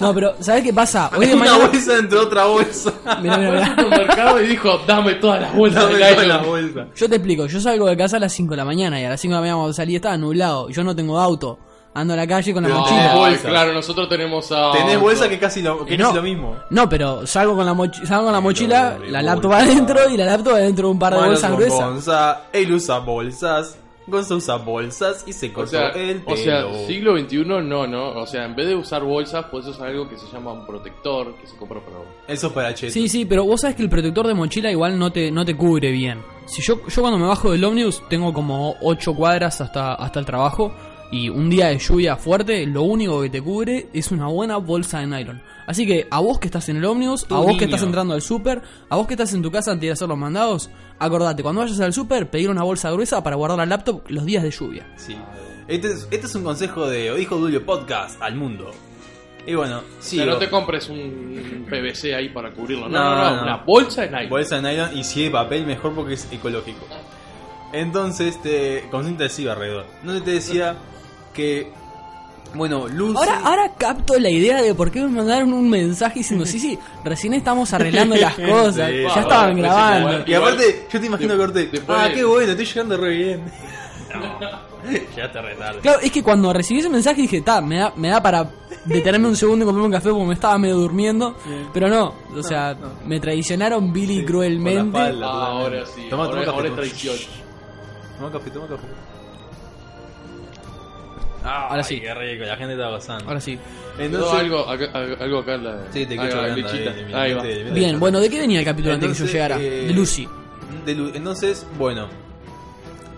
No, 0.00 0.14
pero 0.14 0.34
¿sabes 0.40 0.62
qué 0.64 0.72
pasa? 0.74 1.10
Hoy 1.16 1.26
de 1.26 1.34
Una 1.34 1.44
mañana. 1.46 1.66
bolsa 1.66 1.92
dentro 1.96 2.20
de 2.20 2.26
otra 2.26 2.44
bolsa. 2.44 2.92
Mirá, 3.22 3.38
mirá, 3.38 3.50
mirá. 3.52 3.68
supermercado 3.70 4.42
y 4.42 4.46
dijo, 4.48 4.78
dame 4.86 5.14
todas 5.14 5.40
las 5.40 5.54
bolsas 5.54 5.82
Dame 5.84 5.94
de 5.94 6.00
todas 6.00 6.16
nylon. 6.16 6.28
las 6.28 6.46
bolsas. 6.46 6.86
Yo 6.96 7.08
te 7.08 7.16
explico, 7.16 7.46
yo 7.46 7.60
salgo 7.60 7.86
de 7.86 7.96
casa 7.96 8.16
a 8.18 8.20
las 8.20 8.32
5 8.34 8.50
de 8.50 8.56
la 8.56 8.64
mañana 8.66 9.00
y 9.00 9.04
a 9.04 9.10
las 9.10 9.20
5 9.20 9.30
de 9.32 9.36
la 9.36 9.40
mañana 9.40 9.56
cuando 9.56 9.72
salí 9.72 9.96
estaba 9.96 10.16
nublado. 10.18 10.68
Yo 10.68 10.84
no 10.84 10.94
tengo 10.94 11.18
auto. 11.18 11.58
Ando 11.94 12.14
a 12.14 12.16
la 12.16 12.26
calle 12.26 12.52
con 12.52 12.64
la 12.64 12.68
mochila. 12.70 13.14
bolsas. 13.14 13.42
claro, 13.42 13.72
nosotros 13.72 14.08
tenemos 14.08 14.50
a... 14.50 14.72
Tenés 14.72 14.98
bolsa 15.00 15.28
que 15.28 15.38
casi 15.38 15.62
lo, 15.62 15.84
que 15.86 15.94
Y 15.94 15.96
no. 15.96 16.06
casi 16.06 16.16
lo 16.16 16.22
mismo. 16.22 16.56
No, 16.70 16.88
pero 16.88 17.24
salgo 17.26 17.54
con 17.54 17.64
la, 17.64 17.72
mochi- 17.72 18.04
salgo 18.04 18.24
con 18.24 18.32
la 18.32 18.40
mochila, 18.40 18.82
la 18.90 18.98
bolsa. 18.98 19.22
laptop 19.22 19.52
adentro 19.52 20.10
y 20.10 20.16
la 20.16 20.24
laptop 20.24 20.54
adentro 20.54 20.88
de 20.88 20.92
un 20.92 20.98
par 20.98 21.12
de 21.14 21.20
Manos 21.20 21.34
bolsas 21.34 21.50
con 21.50 21.58
gruesas. 21.60 21.80
Gonza, 21.90 22.40
él 22.52 22.72
usa 22.72 22.98
bolsas. 22.98 23.78
Gonza 24.06 24.34
usa 24.34 24.56
bolsas 24.56 25.24
y 25.26 25.32
se 25.32 25.48
O 25.48 25.52
cortó 25.54 25.70
sea, 25.70 25.88
el 25.90 26.22
o 26.26 26.36
sea, 26.36 26.62
pelo. 26.66 26.86
siglo 26.86 27.16
XXI 27.18 27.36
no, 27.46 27.62
no. 27.86 28.08
O 28.20 28.26
sea, 28.26 28.44
en 28.44 28.54
vez 28.56 28.66
de 28.66 28.74
usar 28.74 29.02
bolsas, 29.02 29.46
puedes 29.50 29.68
usar 29.68 29.86
algo 29.88 30.06
que 30.08 30.18
se 30.18 30.26
llama 30.32 30.52
un 30.52 30.66
protector, 30.66 31.34
que 31.36 31.46
se 31.46 31.56
compra 31.56 31.80
para... 31.80 31.96
Eso 32.26 32.48
es 32.48 32.52
para 32.52 32.74
Cheto. 32.74 32.92
Sí, 32.92 33.08
sí, 33.08 33.24
pero 33.24 33.44
vos 33.44 33.60
sabes 33.62 33.76
que 33.76 33.82
el 33.82 33.88
protector 33.88 34.26
de 34.26 34.34
mochila 34.34 34.70
igual 34.70 34.98
no 34.98 35.10
te, 35.10 35.30
no 35.30 35.44
te 35.44 35.56
cubre 35.56 35.90
bien. 35.90 36.20
Si 36.44 36.60
yo, 36.60 36.80
yo 36.86 37.00
cuando 37.00 37.18
me 37.18 37.26
bajo 37.26 37.52
del 37.52 37.64
ómnibus 37.64 38.02
tengo 38.10 38.32
como 38.34 38.74
8 38.82 39.14
cuadras 39.14 39.60
hasta, 39.62 39.94
hasta 39.94 40.18
el 40.20 40.26
trabajo 40.26 40.70
y 41.14 41.28
un 41.28 41.48
día 41.48 41.68
de 41.68 41.78
lluvia 41.78 42.16
fuerte, 42.16 42.66
lo 42.66 42.82
único 42.82 43.22
que 43.22 43.30
te 43.30 43.40
cubre 43.40 43.86
es 43.92 44.10
una 44.10 44.26
buena 44.26 44.56
bolsa 44.56 44.98
de 44.98 45.06
nylon. 45.06 45.40
Así 45.64 45.86
que 45.86 46.08
a 46.10 46.18
vos 46.18 46.40
que 46.40 46.48
estás 46.48 46.68
en 46.70 46.78
el 46.78 46.84
ómnibus, 46.84 47.24
a 47.30 47.36
vos 47.36 47.46
niño. 47.46 47.58
que 47.60 47.66
estás 47.66 47.84
entrando 47.84 48.14
al 48.14 48.20
súper, 48.20 48.60
a 48.88 48.96
vos 48.96 49.06
que 49.06 49.14
estás 49.14 49.32
en 49.32 49.40
tu 49.40 49.52
casa 49.52 49.70
antes 49.70 49.82
de 49.82 49.86
ir 49.86 49.90
a 49.90 49.94
hacer 49.94 50.08
los 50.08 50.18
mandados, 50.18 50.70
acordate, 50.98 51.44
cuando 51.44 51.60
vayas 51.60 51.78
al 51.78 51.92
súper, 51.92 52.28
pedir 52.30 52.50
una 52.50 52.64
bolsa 52.64 52.90
gruesa 52.90 53.22
para 53.22 53.36
guardar 53.36 53.58
la 53.58 53.66
laptop 53.66 54.02
los 54.08 54.24
días 54.26 54.42
de 54.42 54.50
lluvia. 54.50 54.88
Sí. 54.96 55.16
Este 55.68 55.92
es, 55.92 56.08
este 56.10 56.26
es 56.26 56.34
un 56.34 56.42
consejo 56.42 56.88
de 56.88 57.20
Hijo 57.20 57.36
Dulio 57.36 57.64
Podcast 57.64 58.20
al 58.20 58.34
mundo. 58.34 58.72
Y 59.46 59.54
bueno, 59.54 59.82
sí. 60.00 60.18
O 60.18 60.24
sea, 60.24 60.32
no 60.32 60.38
te 60.38 60.50
compres 60.50 60.88
un 60.88 61.64
PVC 61.70 62.12
ahí 62.12 62.30
para 62.30 62.50
cubrirlo. 62.50 62.88
No, 62.88 62.98
No, 62.98 63.14
no, 63.14 63.30
no, 63.30 63.36
no. 63.36 63.42
una 63.44 63.56
bolsa 63.58 64.02
de 64.02 64.10
nylon. 64.10 64.30
Bolsa 64.30 64.60
de 64.60 64.62
nylon 64.62 64.98
y 64.98 65.04
si 65.04 65.22
hay 65.22 65.30
papel 65.30 65.64
mejor 65.64 65.94
porque 65.94 66.14
es 66.14 66.26
ecológico. 66.32 66.86
Entonces, 67.72 68.42
te, 68.42 68.88
con 68.90 69.04
cinta 69.04 69.22
adhesiva 69.24 69.52
alrededor. 69.52 69.86
Donde 70.02 70.20
te 70.20 70.32
decía 70.32 70.76
que, 71.34 71.70
bueno, 72.54 72.88
Lucy... 72.88 73.18
Ahora, 73.18 73.40
ahora 73.44 73.72
capto 73.76 74.18
la 74.18 74.30
idea 74.30 74.62
de 74.62 74.74
por 74.74 74.90
qué 74.90 75.00
me 75.00 75.08
mandaron 75.08 75.52
un 75.52 75.68
mensaje 75.68 76.20
diciendo, 76.20 76.46
sí, 76.46 76.58
sí, 76.58 76.78
recién 77.04 77.34
estamos 77.34 77.72
arreglando 77.74 78.16
las 78.16 78.34
cosas, 78.48 78.90
Sí. 78.90 79.02
ya 79.14 79.20
estaban 79.20 79.56
grabando. 79.56 80.24
Y 80.26 80.34
aparte, 80.34 80.86
yo 80.90 81.00
te 81.00 81.06
imagino 81.06 81.36
corté. 81.36 81.68
Ah, 81.88 82.08
qué 82.14 82.24
bueno, 82.24 82.52
estoy 82.52 82.64
llegando 82.66 82.96
re 82.96 83.10
bien. 83.10 83.42
ya 85.16 85.32
te 85.32 85.42
retarde. 85.42 85.80
Claro, 85.80 86.00
es 86.00 86.12
que 86.12 86.22
cuando 86.22 86.52
recibí 86.52 86.78
ese 86.80 86.88
mensaje 86.88 87.22
dije, 87.22 87.40
ta, 87.40 87.60
me 87.60 87.78
da, 87.78 87.92
me 87.96 88.08
da 88.08 88.22
para 88.22 88.48
detenerme 88.84 89.26
un 89.28 89.36
segundo 89.36 89.64
y 89.64 89.66
comerme 89.66 89.86
un 89.86 89.92
café 89.92 90.10
porque 90.10 90.26
me 90.26 90.34
estaba 90.34 90.56
medio 90.58 90.76
durmiendo. 90.76 91.36
Pero 91.72 91.88
no, 91.88 92.14
o 92.36 92.42
sea, 92.42 92.76
me 93.04 93.18
traicionaron 93.18 93.92
Billy 93.92 94.20
Sí, 94.20 94.24
cruelmente. 94.24 94.92
por 94.92 95.00
la 95.00 95.08
espalda. 95.08 95.26
Ah, 95.26 95.46
ahora 95.48 95.86
sí. 95.86 96.06
Toma, 96.08 96.24
ahora, 96.26 96.40
toma 96.44 96.52
ahora 96.56 96.68
café, 96.70 96.86
es 96.86 96.92
traición. 97.00 97.16
Toma 98.18 98.30
café, 98.30 98.50
toma 98.50 98.66
café. 98.68 98.86
Ahora 101.44 101.82
sí. 101.84 101.94
Ay, 101.96 102.00
Qué 102.00 102.14
rico, 102.14 102.44
la 102.44 102.56
gente 102.56 102.72
está 102.74 102.88
gozando. 102.88 103.24
Ahora 103.28 103.40
sí. 103.40 103.58
Entonces, 103.98 104.32
algo 104.32 104.68
acá, 104.68 104.86
algo 105.20 105.38
acá 105.38 105.54
en 105.54 105.64
la... 105.64 105.78
Sí, 105.92 106.06
te 106.06 106.16
quedo 106.16 106.36
va, 106.36 106.42
hablando 106.42 106.68
ahí, 106.68 107.12
Ahí 107.14 107.34
va. 107.34 107.42
Bien, 107.72 108.00
bueno, 108.00 108.18
¿de 108.20 108.28
qué 108.30 108.40
venía 108.40 108.58
el 108.58 108.64
capítulo 108.64 108.94
antes 108.94 109.08
que 109.10 109.14
yo 109.14 109.24
Entonces, 109.24 109.32
llegara? 109.32 109.60
eh, 109.60 109.86
De 109.86 109.92
Lucy. 109.92 110.28
de 110.84 110.94
Lu- 110.94 111.12
Entonces, 111.14 111.66
bueno, 111.78 112.08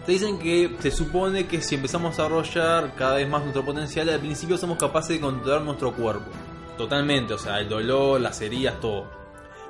te 0.05 0.13
dicen 0.13 0.39
que 0.39 0.77
se 0.81 0.91
supone 0.91 1.47
que 1.47 1.63
si 1.63 1.77
empezamos 1.77 2.09
a 2.19 2.23
desarrollar 2.25 2.95
cada 2.97 3.17
vez 3.17 3.29
más 3.29 3.41
nuestro 3.43 3.65
potencial, 3.65 4.09
al 4.09 4.21
principio 4.21 4.59
somos 4.59 4.77
capaces 4.79 5.11
de 5.11 5.21
controlar 5.21 5.63
nuestro 5.63 5.93
cuerpo. 5.93 6.31
Totalmente, 6.77 7.33
o 7.35 7.39
sea, 7.39 7.59
el 7.61 7.69
dolor, 7.69 8.21
las 8.21 8.41
heridas, 8.43 8.79
todo. 8.81 9.07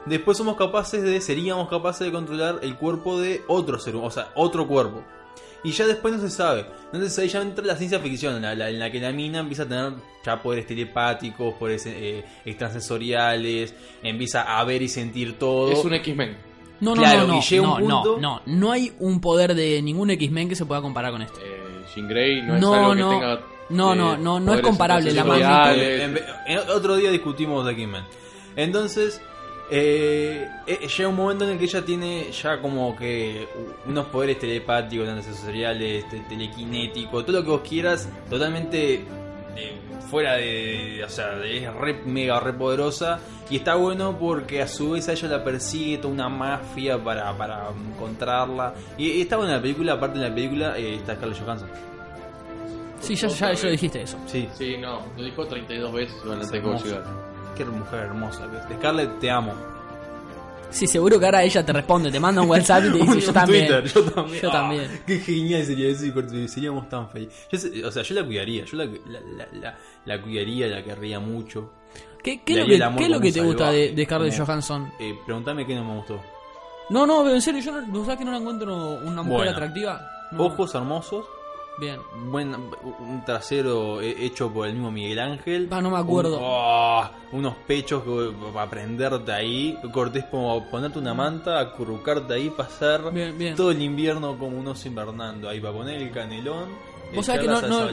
Después 0.07 0.37
somos 0.39 0.57
capaces 0.57 1.03
de, 1.03 1.21
seríamos 1.21 1.69
capaces 1.69 2.07
de 2.07 2.13
controlar 2.13 2.59
el 2.63 2.77
cuerpo 2.77 3.21
de 3.21 3.43
otro 3.49 3.79
ser 3.79 3.95
humano, 3.95 4.09
o 4.09 4.11
sea, 4.13 4.29
otro 4.35 4.67
cuerpo. 4.67 5.03
Y 5.67 5.73
ya 5.73 5.87
después 5.87 6.15
no 6.15 6.21
se 6.21 6.31
sabe. 6.31 6.65
Entonces 6.93 7.19
ahí 7.19 7.29
ya 7.29 7.43
entra 7.43 7.65
la 7.65 7.75
ciencia 7.77 7.99
ficción, 7.99 8.37
en 8.37 8.43
la, 8.43 8.55
la- 8.55 8.71
en 8.71 8.79
la 8.79 8.91
que 8.91 9.01
la 9.01 9.11
mina 9.11 9.41
empieza 9.41 9.65
a 9.65 9.67
tener 9.69 9.93
ya 10.25 10.41
poderes 10.41 10.67
telepáticos, 10.67 11.55
poderes 11.55 11.85
eh, 11.87 12.25
extrasensoriales, 12.45 13.75
empieza 14.03 14.43
a 14.59 14.65
ver 14.65 14.83
y 14.83 14.89
sentir 14.89 15.39
todo. 15.39 15.73
Es 15.73 15.85
un 15.85 15.95
X-Men. 15.95 16.37
No, 16.81 16.95
no, 16.95 17.03
claro, 17.03 17.21
no, 17.23 17.27
no, 17.29 17.39
y 17.39 17.43
llega 17.43 17.63
un 17.63 17.69
no, 17.89 18.03
punto- 18.03 18.19
no, 18.21 18.43
no, 18.47 18.59
no 18.59 18.73
hay 18.73 18.93
un 18.99 19.21
poder 19.21 19.55
de 19.55 19.81
ningún 19.83 20.11
X-Men 20.11 20.49
que 20.49 20.55
se 20.57 20.67
pueda 20.67 20.83
comparar 20.83 21.11
con 21.13 21.23
este. 21.23 21.41
Eh, 21.41 21.85
Jean 21.95 22.09
Grey 22.09 22.43
no, 22.43 22.59
No, 22.59 22.75
es 22.75 22.81
algo 22.81 22.95
no. 22.95 23.09
que 23.11 23.15
tenga... 23.17 23.41
No, 23.69 23.93
eh, 23.95 23.97
no, 23.97 24.17
no, 24.17 24.39
no 24.41 24.55
es 24.55 24.61
comparable 24.61 25.11
la 25.13 25.23
en- 26.47 26.59
otro 26.71 26.97
día 26.97 27.11
discutimos 27.11 27.65
de 27.67 27.73
X-Men. 27.73 28.05
Entonces, 28.55 29.21
eh, 29.71 30.49
eh, 30.67 30.87
llega 30.87 31.09
un 31.09 31.17
momento 31.17 31.45
en 31.45 31.51
el 31.53 31.59
que 31.59 31.65
ella 31.65 31.85
tiene 31.85 32.31
ya 32.31 32.61
como 32.61 32.95
que 32.97 33.49
unos 33.87 34.07
poderes 34.07 34.39
telepáticos, 34.39 35.07
sensoriales, 35.25 36.09
te- 36.09 36.21
telequinéticos, 36.21 37.25
todo 37.27 37.39
lo 37.39 37.45
que 37.45 37.51
vos 37.51 37.61
quieras, 37.69 38.09
totalmente 38.31 38.95
eh, 39.57 39.79
fuera 40.11 40.35
de. 40.37 41.03
O 41.05 41.09
sea, 41.09 41.43
es 41.45 41.73
re, 41.75 41.95
mega 42.05 42.39
re 42.41 42.53
poderosa. 42.53 43.19
Y 43.49 43.57
está 43.57 43.77
bueno 43.77 44.17
porque 44.19 44.61
a 44.61 44.67
su 44.69 44.91
vez 44.93 45.09
a 45.09 45.13
ella 45.13 45.29
la 45.29 45.45
persigue 45.45 45.99
toda 45.99 46.13
una 46.15 46.29
mafia 46.29 47.03
para, 47.03 47.37
para 47.37 47.69
encontrarla. 47.93 48.75
Y, 48.99 49.09
y 49.11 49.21
está 49.23 49.37
buena 49.37 49.55
la 49.57 49.63
película, 49.63 49.93
aparte 49.95 50.19
de 50.19 50.29
la 50.29 50.35
película 50.35 50.77
eh, 50.79 50.97
está 50.97 51.15
Scarlett 51.15 51.41
Johansson. 51.45 51.69
Sí, 53.01 53.15
ya, 53.15 53.29
ya, 53.29 53.53
ya 53.53 53.65
lo 53.65 53.71
dijiste 53.71 54.03
eso. 54.03 54.19
Sí, 54.27 54.49
Sí, 54.55 54.77
no, 54.79 55.01
lo 55.17 55.23
dijo 55.25 55.47
32 55.47 55.93
veces 55.93 56.17
durante 56.25 56.45
el. 56.57 56.63
Qué 57.57 57.65
mujer 57.65 58.01
hermosa. 58.01 58.47
Scarlett, 58.79 59.19
te 59.19 59.31
amo. 59.31 59.53
Sí, 60.71 60.87
seguro 60.87 61.19
que 61.19 61.25
ahora 61.27 61.43
ella 61.45 61.65
te 61.65 61.73
responde, 61.73 62.11
te 62.11 62.19
manda 62.21 62.43
un 62.43 62.51
WhatsApp 62.51 62.85
y 62.87 62.91
te 62.93 62.99
dice, 62.99 63.11
Un 63.13 63.19
yo 63.21 63.33
también. 63.33 63.67
Twitter, 63.67 63.85
yo 63.85 64.03
también. 64.13 64.43
Yo 64.43 64.49
Ah, 64.49 64.53
también. 64.53 65.01
Qué 65.07 65.19
genial 65.21 65.65
sería 65.65 65.89
eso 65.89 66.05
y 66.07 66.49
seríamos 66.49 66.89
tan 66.89 67.09
felices. 67.09 67.73
Yo 67.73 67.89
o 67.89 67.91
sea, 67.93 68.03
yo 68.03 68.15
la 68.17 68.25
cuidaría, 68.27 68.65
yo 68.65 68.77
la, 68.77 68.85
la, 68.85 69.47
la, 69.53 69.79
la- 70.05 70.23
cuidaría, 70.23 70.67
la 70.67 70.83
querría 70.83 71.21
mucho. 71.21 71.71
¿Qué, 72.23 72.43
qué 72.43 72.57
lo 72.57 72.67
que, 72.67 72.79
qué 72.99 73.05
es 73.05 73.11
lo 73.11 73.21
que 73.21 73.33
te 73.33 73.41
gusta 73.41 73.71
de, 73.71 74.05
Scarlett 74.05 74.33
como- 74.35 74.47
Johansson? 74.47 74.93
Eh, 74.99 75.17
preguntame 75.25 75.65
qué 75.65 75.75
no 75.77 75.85
me 75.85 75.95
gustó. 75.99 76.21
No, 76.91 77.07
no, 77.07 77.23
pero 77.23 77.37
en 77.37 77.43
serio, 77.43 77.61
yo 77.63 77.73
no, 77.73 77.81
¿no 77.87 78.03
sabes 78.05 78.19
que 78.19 78.25
no 78.25 78.33
la 78.33 78.39
encuentro 78.39 78.75
una 79.05 79.23
mujer 79.23 79.27
Bueno. 79.47 79.51
atractiva? 79.53 80.01
No. 80.33 80.45
Ojos 80.47 80.75
hermosos, 80.75 81.25
Bien. 81.79 82.01
buen, 82.31 82.55
un 82.55 83.23
trasero 83.25 84.01
he- 84.01 84.25
hecho 84.25 84.51
por 84.51 84.67
el 84.67 84.73
mismo 84.75 84.91
Miguel 84.91 85.19
Ángel. 85.19 85.69
Ah, 85.71 85.81
no 85.83 85.91
me 85.91 85.99
acuerdo. 85.99 86.39
Un- 86.39 86.45
oh, 86.47 87.11
unos 87.33 87.55
pechos 87.67 88.03
para 88.55 88.71
prenderte 88.71 89.31
ahí. 89.33 89.79
Cortés 89.93 90.25
como 90.31 90.65
ponerte 90.71 90.99
una 90.99 91.13
manta, 91.15 91.61
acurrucarte 91.61 92.33
ahí, 92.35 92.51
pasar 92.51 93.13
Bien, 93.13 93.37
bien. 93.37 93.55
todo 93.57 93.71
el 93.73 93.83
invierno 93.83 94.39
como 94.39 94.59
un 94.59 94.67
oso 94.69 94.89
invernando. 94.89 95.49
Ahí 95.49 95.61
para 95.61 95.75
poner 95.75 96.01
el 96.01 96.11
canelón. 96.11 96.71
Vos 97.15 97.25
sabés 97.27 97.43
que 97.43 97.47
no- 97.49 97.61
no- 97.63 97.87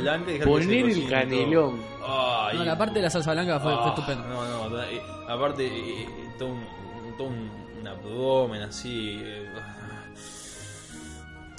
Poner 0.43 0.85
el 0.89 1.09
canelón. 1.09 1.79
Ay, 2.05 2.57
No, 2.57 2.63
la 2.65 2.77
parte 2.77 2.95
de 2.95 3.01
la 3.03 3.09
salsa 3.09 3.33
blanca 3.33 3.59
fue, 3.59 3.73
fue 3.73 3.83
ah, 3.83 3.89
estupendo. 3.89 4.23
No, 4.27 4.69
no, 4.69 4.75
da- 4.75 4.89
eh, 4.89 5.01
aparte, 5.27 5.65
eh, 5.67 6.03
eh, 6.03 6.07
todo, 6.39 6.49
un, 6.49 6.63
todo 7.17 7.27
un, 7.27 7.49
un 7.81 7.87
abdomen 7.87 8.61
así. 8.63 9.19
eh, 9.21 9.45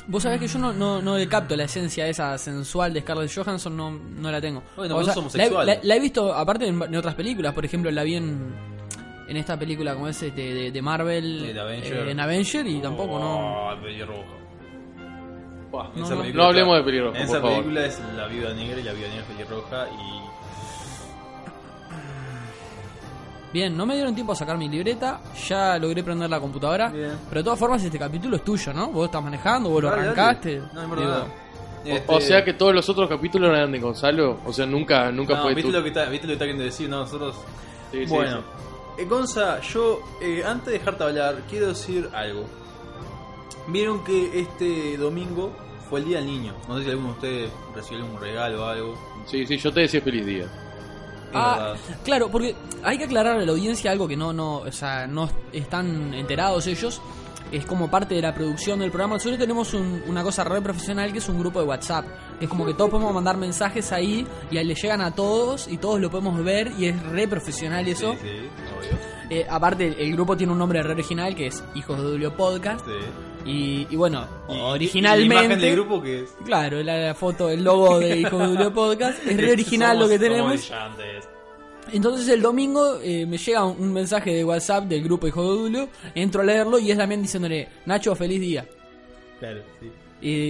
Vos 0.07 0.23
sabés 0.23 0.39
que 0.39 0.47
yo 0.47 0.59
no, 0.59 0.73
no, 0.73 1.01
no 1.01 1.17
le 1.17 1.27
capto 1.27 1.57
la 1.57 1.65
esencia 1.65 2.07
esa 2.07 2.37
sensual 2.37 2.93
de 2.93 3.01
Scarlett 3.01 3.33
Johansson, 3.35 3.75
no, 3.77 3.91
no 3.91 4.31
la 4.31 4.41
tengo. 4.41 4.63
Bueno, 4.77 4.97
O 4.99 5.05
sea, 5.05 5.15
la, 5.51 5.65
la- 5.65 5.79
la 5.83 5.97
he 5.97 6.01
visto, 6.01 6.33
aparte 6.35 6.67
en, 6.67 6.81
en 6.83 6.97
otras 6.97 7.15
películas, 7.15 7.55
por 7.55 7.65
ejemplo, 7.65 7.91
la 7.91 8.03
vi 8.03 8.17
en, 8.17 8.55
en 9.29 9.37
esta 9.39 9.59
película 9.59 9.95
como 9.95 10.09
es 10.09 10.21
de, 10.21 10.31
de, 10.33 10.71
de 10.71 10.83
Marvel, 10.83 11.55
De 11.55 11.59
Avenger. 11.61 12.09
eh, 12.09 12.11
en 12.11 12.21
Avenger, 12.21 12.67
y 12.67 12.81
tampoco 12.81 13.19
no... 13.19 13.71
Oh, 13.71 13.81
pelirroja. 13.83 14.23
Buah, 15.71 15.89
No, 15.97 16.09
no. 16.09 16.25
No 16.35 16.45
hablemos 16.45 16.77
de 16.77 16.83
pelirroja, 16.85 17.19
En 17.19 17.27
por 17.27 17.37
esa 17.37 17.43
favor. 17.43 17.59
película 17.63 17.87
es 17.87 18.01
la 18.17 18.27
viuda 18.27 18.53
negra 18.55 18.81
y 18.81 18.83
la 18.83 18.93
viuda 18.93 19.09
negra 19.09 19.23
es 19.23 19.29
pelirroja 19.29 19.87
y. 19.91 20.34
Bien, 23.55 23.77
no 23.77 23.87
me 23.87 23.95
dieron 23.95 24.13
tiempo 24.17 24.33
a 24.33 24.35
sacar 24.35 24.59
mi 24.59 24.69
libreta, 24.69 25.21
ya 25.49 25.79
logré 25.79 26.03
prender 26.03 26.29
la 26.29 26.41
computadora, 26.41 26.89
Bien. 26.89 27.13
pero 27.29 27.39
de 27.41 27.45
todas 27.45 27.57
formas 27.59 27.81
este 27.85 28.01
capítulo 28.01 28.35
es 28.35 28.43
tuyo, 28.43 28.73
¿no? 28.73 28.89
Vos 28.91 29.05
estás 29.07 29.23
manejando, 29.23 29.71
vos 29.71 29.81
lo 29.85 29.91
dale. 29.91 30.03
arrancaste. 30.03 30.61
No, 30.73 30.83
es 30.83 30.91
verdad. 30.91 31.27
Digo, 31.85 31.97
Este- 31.97 32.13
O, 32.13 32.17
o 32.17 32.21
sea 32.21 32.45
que 32.45 32.55
todos 32.55 32.75
los 32.75 32.89
otros 32.89 33.09
capítulos 33.09 33.51
eran 33.57 33.71
de 33.71 33.79
Gonzalo. 33.79 34.41
O 34.45 34.53
sea, 34.53 34.67
nunca, 34.67 35.13
nunca 35.13 35.37
No, 35.37 35.43
fue 35.43 35.55
¿viste 35.55 35.71
tu... 35.71 35.77
lo 35.77 35.83
que 35.85 35.89
está, 35.91 36.07
¿viste 36.07 36.27
lo 36.27 36.31
que 36.31 36.33
está 36.33 36.45
queriendo 36.47 36.65
decir? 36.65 36.89
No, 36.89 36.99
nosotros. 37.01 37.37
Sí, 37.93 38.05
sí, 38.07 38.13
bueno, 38.13 38.39
sí. 38.97 39.03
eh, 39.03 39.05
Gonza, 39.05 39.61
yo 39.61 40.01
eh, 40.21 40.43
antes 40.45 40.67
de 40.73 40.73
dejarte 40.81 41.05
hablar, 41.05 41.37
quiero 41.49 41.69
decir 41.69 42.09
algo. 42.13 42.47
Vieron 43.69 44.03
que 44.03 44.41
este 44.41 44.97
domingo 44.97 45.53
fue 45.89 46.01
el 46.01 46.07
Día 46.07 46.17
del 46.19 46.27
Niño. 46.27 46.55
No 46.69 46.77
sé 46.79 46.85
si 46.85 46.91
alguno 46.91 47.09
de 47.11 47.15
ustedes 47.15 47.51
recibió 47.73 48.05
algún 48.05 48.21
regalo 48.21 48.65
o 48.65 48.67
algo. 48.67 48.99
Sí, 49.27 49.47
sí, 49.47 49.57
yo 49.59 49.73
te 49.73 49.81
decía 49.83 50.01
feliz 50.01 50.27
día. 50.27 50.47
Ah, 51.35 51.75
claro, 52.05 52.31
porque 52.31 52.55
hay 52.83 52.99
que 52.99 53.05
aclarar 53.05 53.39
a 53.39 53.45
la 53.45 53.51
audiencia 53.53 53.91
algo 53.91 54.07
que 54.09 54.17
no, 54.17 54.33
no, 54.33 54.59
o 54.59 54.73
sea, 54.73 55.07
no 55.07 55.29
están 55.53 56.15
enterados 56.15 56.67
ellos. 56.67 57.01
Es 57.53 57.67
como 57.67 57.89
parte 57.91 58.15
de 58.15 58.23
la 58.23 58.35
producción 58.35 58.81
del 58.81 58.91
programa. 58.91 59.15
Nosotros 59.15 59.39
tenemos 59.39 59.75
un- 59.75 60.03
una 60.09 60.23
cosa 60.23 60.43
re 60.45 60.61
profesional 60.61 61.13
que 61.13 61.19
es 61.19 61.29
un 61.29 61.39
grupo 61.39 61.61
de 61.61 61.67
WhatsApp. 61.67 62.05
Que 62.39 62.47
es 62.47 62.49
como 62.51 62.65
que 62.67 62.75
todos 62.75 62.91
podemos 62.91 63.15
mandar 63.15 63.37
mensajes 63.37 63.93
ahí 63.93 64.27
y 64.51 64.57
ahí 64.59 64.65
le 64.65 64.75
llegan 64.75 65.01
a 65.03 65.13
todos 65.15 65.69
y 65.69 65.77
todos 65.77 66.01
lo 66.01 66.11
podemos 66.11 66.43
ver 66.43 66.73
y 66.79 66.87
es 66.87 67.03
re 67.05 67.29
profesional 67.29 67.87
eso. 67.87 68.13
Sí, 68.15 68.19
sí, 68.23 68.49
obvio. 68.77 68.99
Eh, 69.31 69.47
aparte, 69.49 69.87
el, 69.89 69.95
el 70.01 70.13
grupo 70.15 70.37
tiene 70.37 70.53
un 70.53 70.59
nombre 70.59 70.83
re 70.83 70.93
original 70.95 71.35
que 71.37 71.47
es 71.49 71.63
Hijos 71.75 71.97
de 72.03 72.11
Julio 72.11 72.35
Podcast. 72.35 72.85
Sí. 72.87 72.93
Y, 73.45 73.87
y 73.91 73.97
bueno, 73.97 74.27
Y- 74.49 74.53
originalmente. 74.61 75.27
y 75.27 75.29
la 75.29 75.45
imagen 75.45 75.61
del 75.61 75.73
grupo 75.75 76.03
que 76.03 76.21
es. 76.21 76.31
Claro, 76.45 76.83
la, 76.83 76.97
la 76.99 77.15
foto, 77.15 77.51
el 77.51 77.63
logo 77.63 77.99
de 78.01 78.17
Hijos 78.21 78.41
de 78.41 78.47
Julio 78.47 78.73
Podcast. 78.73 79.19
Es 79.27 79.37
re 79.37 79.53
original 79.53 79.99
lo 79.99 80.09
que 80.09 80.19
tenemos. 80.19 80.71
Entonces 81.93 82.29
el 82.29 82.41
domingo 82.41 82.99
eh, 83.03 83.27
me 83.27 83.37
llega 83.37 83.65
un, 83.65 83.77
un 83.81 83.93
mensaje 83.93 84.35
de 84.35 84.45
WhatsApp 84.45 84.85
del 84.85 85.05
grupo 85.05 85.27
Hijo 85.29 85.43
de 85.43 85.59
Julio, 85.63 85.89
entro 86.15 86.41
a 86.41 86.45
leerlo 86.45 86.79
y 86.79 86.91
es 86.91 86.97
también 86.97 87.21
diciéndole, 87.23 87.69
Nacho, 87.87 88.15
feliz 88.17 88.41
día. 88.41 88.67
Claro, 89.39 89.61
sí. 89.81 89.91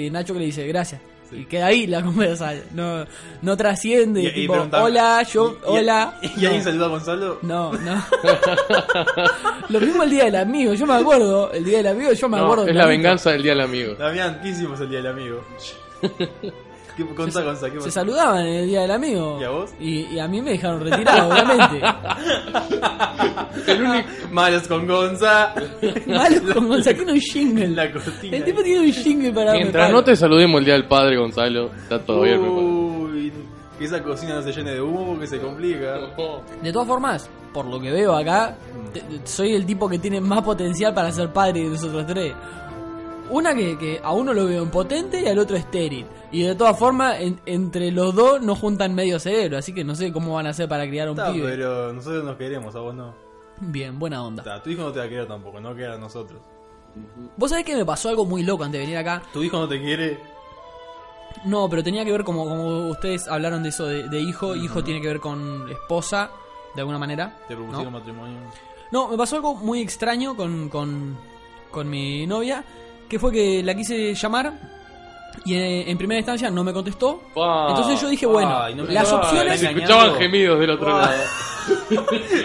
Y 0.06 0.10
Nacho 0.10 0.32
que 0.32 0.38
le 0.40 0.46
dice, 0.46 0.66
gracias. 0.68 1.00
Sí. 1.30 1.36
Y 1.36 1.44
queda 1.46 1.66
ahí 1.66 1.86
la 1.86 2.02
conversa, 2.04 2.52
no, 2.72 3.06
no 3.42 3.56
trasciende, 3.56 4.22
Y- 4.22 4.26
y 4.26 4.32
tipo, 4.32 4.54
hola, 4.72 5.22
yo, 5.22 5.52
y- 5.52 5.56
hola. 5.64 6.18
¿Y, 6.22 6.26
no, 6.28 6.32
alguien 6.48 6.62
saludó 6.64 6.84
a 6.84 6.88
Gonzalo? 6.88 7.38
no, 7.42 7.72
no. 7.72 8.04
Lo 9.70 9.80
mismo 9.80 10.02
el 10.02 10.10
día 10.10 10.24
del 10.24 10.36
amigo, 10.36 10.74
yo 10.74 10.86
me 10.86 10.94
acuerdo, 10.94 11.50
el 11.52 11.64
día 11.64 11.78
del 11.78 11.86
amigo 11.88 12.12
yo 12.12 12.28
me 12.28 12.36
No, 12.36 12.44
acuerdo. 12.44 12.66
es 12.68 12.74
la 12.76 12.86
venganza 12.86 13.30
del 13.30 13.42
día 13.42 13.52
del 13.52 13.62
amigo. 13.62 13.94
Damián, 13.94 14.40
¿qué 14.42 14.48
hicimos 14.50 14.78
el 14.80 14.90
día 14.90 14.98
del 14.98 15.06
amigo? 15.12 15.42
¿Qué 16.96 17.04
contá, 17.06 17.42
Gonza? 17.42 17.70
¿Qué 17.70 17.80
Se 17.80 17.90
saludaban 17.90 18.46
en 18.46 18.54
el 18.54 18.66
día 18.68 18.82
del 18.82 18.90
amigo. 18.92 19.38
¿Y 19.40 19.44
a 19.44 19.50
vos? 19.50 19.70
Y, 19.80 20.00
y 20.14 20.18
a 20.18 20.28
mí 20.28 20.40
me 20.40 20.50
dejaron 20.52 20.80
retirado, 20.80 21.28
obviamente. 21.28 21.80
El 23.66 23.82
único... 23.82 24.08
Malos 24.30 24.68
con 24.68 24.86
Gonza. 24.86 25.54
Malo 26.06 26.54
como 26.54 26.80
saqué 26.80 27.02
un 27.02 27.20
jingle. 27.20 27.68
La 27.68 27.90
cortina. 27.92 28.36
El 28.36 28.44
tipo 28.44 28.62
tiene 28.62 28.86
un 28.86 28.92
jingle 28.92 29.32
para 29.32 29.52
Mientras 29.52 29.90
no 29.92 30.02
te 30.04 30.16
saludemos 30.16 30.58
el 30.60 30.64
día 30.64 30.74
del 30.74 30.86
padre, 30.86 31.16
Gonzalo, 31.16 31.70
está 31.74 31.98
todo 32.04 32.22
bien. 32.22 32.40
Uy, 32.40 33.32
que 33.78 33.84
esa 33.84 34.02
cocina 34.02 34.34
no 34.36 34.42
se 34.42 34.52
llene 34.52 34.72
de 34.72 34.80
humo 34.80 35.06
porque 35.06 35.26
se 35.26 35.38
complica. 35.40 35.98
De 36.62 36.72
todas 36.72 36.86
formas, 36.88 37.28
por 37.52 37.66
lo 37.66 37.80
que 37.80 37.90
veo 37.90 38.14
acá, 38.14 38.56
te- 38.92 39.02
soy 39.24 39.52
el 39.54 39.64
tipo 39.66 39.88
que 39.88 39.98
tiene 39.98 40.20
más 40.20 40.42
potencial 40.42 40.92
para 40.94 41.10
ser 41.12 41.32
padre 41.32 41.62
de 41.64 41.70
nosotros 41.70 42.04
tres. 42.06 42.34
Una 43.34 43.54
que, 43.54 43.76
que 43.78 44.00
a 44.02 44.12
uno 44.12 44.32
lo 44.32 44.46
veo 44.46 44.62
impotente 44.62 45.20
y 45.20 45.26
al 45.26 45.38
otro 45.38 45.56
estéril. 45.56 46.06
Y 46.30 46.42
de 46.42 46.54
todas 46.54 46.78
formas, 46.78 47.20
en- 47.20 47.40
entre 47.46 47.90
los 47.90 48.14
dos 48.14 48.40
no 48.40 48.54
juntan 48.54 48.94
medio 48.94 49.18
cerebro, 49.18 49.58
así 49.58 49.72
que 49.74 49.82
no 49.84 49.94
sé 49.96 50.12
cómo 50.12 50.34
van 50.34 50.46
a 50.46 50.50
hacer 50.50 50.68
para 50.68 50.86
criar 50.86 51.10
un 51.10 51.18
Está, 51.18 51.32
pibe. 51.32 51.48
pero 51.48 51.92
nosotros 51.92 52.22
nos 52.24 52.36
queremos, 52.36 52.74
a 52.76 52.80
vos 52.80 52.94
no. 52.94 53.14
Bien, 53.60 53.98
buena 53.98 54.22
onda. 54.24 54.42
Está, 54.42 54.62
tu 54.62 54.70
hijo 54.70 54.82
no 54.82 54.92
te 54.92 54.98
va 55.00 55.04
a 55.06 55.08
querer 55.08 55.26
tampoco, 55.26 55.60
no 55.60 55.74
queda 55.74 55.94
a 55.94 55.98
nosotros. 55.98 56.40
Vos 57.36 57.50
sabés 57.50 57.64
que 57.64 57.74
me 57.74 57.84
pasó 57.84 58.08
algo 58.08 58.24
muy 58.24 58.42
loco 58.44 58.62
antes 58.62 58.78
de 58.78 58.84
venir 58.86 58.98
acá. 58.98 59.22
Tu 59.32 59.42
hijo 59.42 59.58
no 59.58 59.68
te 59.68 59.80
quiere. 59.80 60.18
No, 61.44 61.68
pero 61.68 61.82
tenía 61.82 62.04
que 62.04 62.12
ver 62.12 62.22
como, 62.24 62.44
como 62.48 62.88
ustedes 62.90 63.26
hablaron 63.28 63.62
de 63.64 63.70
eso 63.70 63.86
de, 63.86 64.08
de 64.08 64.20
hijo. 64.20 64.54
Hijo 64.54 64.82
tiene 64.84 65.00
que 65.00 65.08
ver 65.08 65.20
con 65.20 65.68
esposa, 65.70 66.30
de 66.74 66.80
alguna 66.80 66.98
manera. 66.98 67.36
Te 67.48 67.54
¿no? 67.54 67.60
propusieron 67.60 67.92
matrimonio. 67.92 68.38
No, 68.92 69.08
me 69.08 69.16
pasó 69.16 69.36
algo 69.36 69.54
muy 69.56 69.80
extraño 69.80 70.36
con, 70.36 70.68
con, 70.68 71.16
con 71.72 71.90
mi 71.90 72.26
novia, 72.28 72.64
que 73.08 73.18
fue 73.18 73.32
que 73.32 73.62
la 73.62 73.74
quise 73.74 74.14
llamar 74.14 74.52
y 75.44 75.54
eh, 75.54 75.90
en 75.90 75.98
primera 75.98 76.18
instancia 76.20 76.50
no 76.50 76.62
me 76.64 76.72
contestó. 76.72 77.22
Wow. 77.34 77.70
Entonces 77.70 78.00
yo 78.00 78.08
dije, 78.08 78.26
bueno, 78.26 78.56
Ay, 78.58 78.74
no 78.74 78.84
me 78.84 78.92
las 78.92 79.12
opciones... 79.12 79.60
Se 79.60 79.66
escuchaban 79.70 80.14
gemidos 80.16 80.58
del 80.60 80.70
otro 80.70 80.86
Wow. 80.90 81.00
lado. 81.00 81.22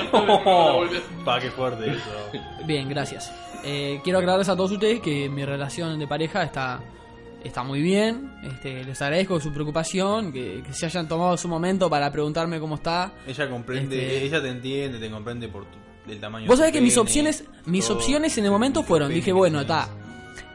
Pa, 1.26 1.40
qué 1.40 1.52
fuerte 1.52 1.92
eso. 1.92 2.40
Bien, 2.66 2.88
gracias. 2.90 3.32
Eh, 3.64 4.00
quiero 4.04 4.20
aclararles 4.20 4.50
a 4.50 4.56
todos 4.56 4.72
ustedes 4.72 5.00
que 5.02 5.30
mi 5.30 5.44
relación 5.46 5.98
de 6.00 6.08
pareja 6.08 6.44
está, 6.44 6.80
está 7.44 7.64
muy 7.64 7.82
bien. 7.82 8.32
Este, 8.44 8.84
les 8.84 9.02
agradezco 9.02 9.40
su 9.40 9.52
preocupación, 9.54 10.32
que, 10.32 10.64
que 10.66 10.74
se 10.74 10.86
hayan 10.86 11.08
tomado 11.08 11.36
su 11.38 11.48
momento 11.48 11.90
para 11.90 12.12
preguntarme 12.12 12.60
cómo 12.60 12.76
está. 12.76 13.12
Ella 13.28 13.50
comprende, 13.50 13.98
Este- 14.16 14.26
ella 14.26 14.42
te 14.42 14.50
entiende, 14.50 15.00
te 15.00 15.10
comprende 15.12 15.48
por 15.50 15.66
tu, 15.66 15.78
el 16.12 16.20
tamaño 16.20 16.48
Vos 16.48 16.58
sabés 16.58 16.72
tu 16.72 16.78
que 16.78 16.82
mis 16.82 16.98
opciones, 16.98 17.44
mis 17.66 17.90
opciones 17.90 18.38
en 18.38 18.46
el 18.46 18.52
momento 18.52 18.84
fueron, 18.84 19.10
dije, 19.14 19.32
bueno, 19.34 19.62
está. 19.62 19.90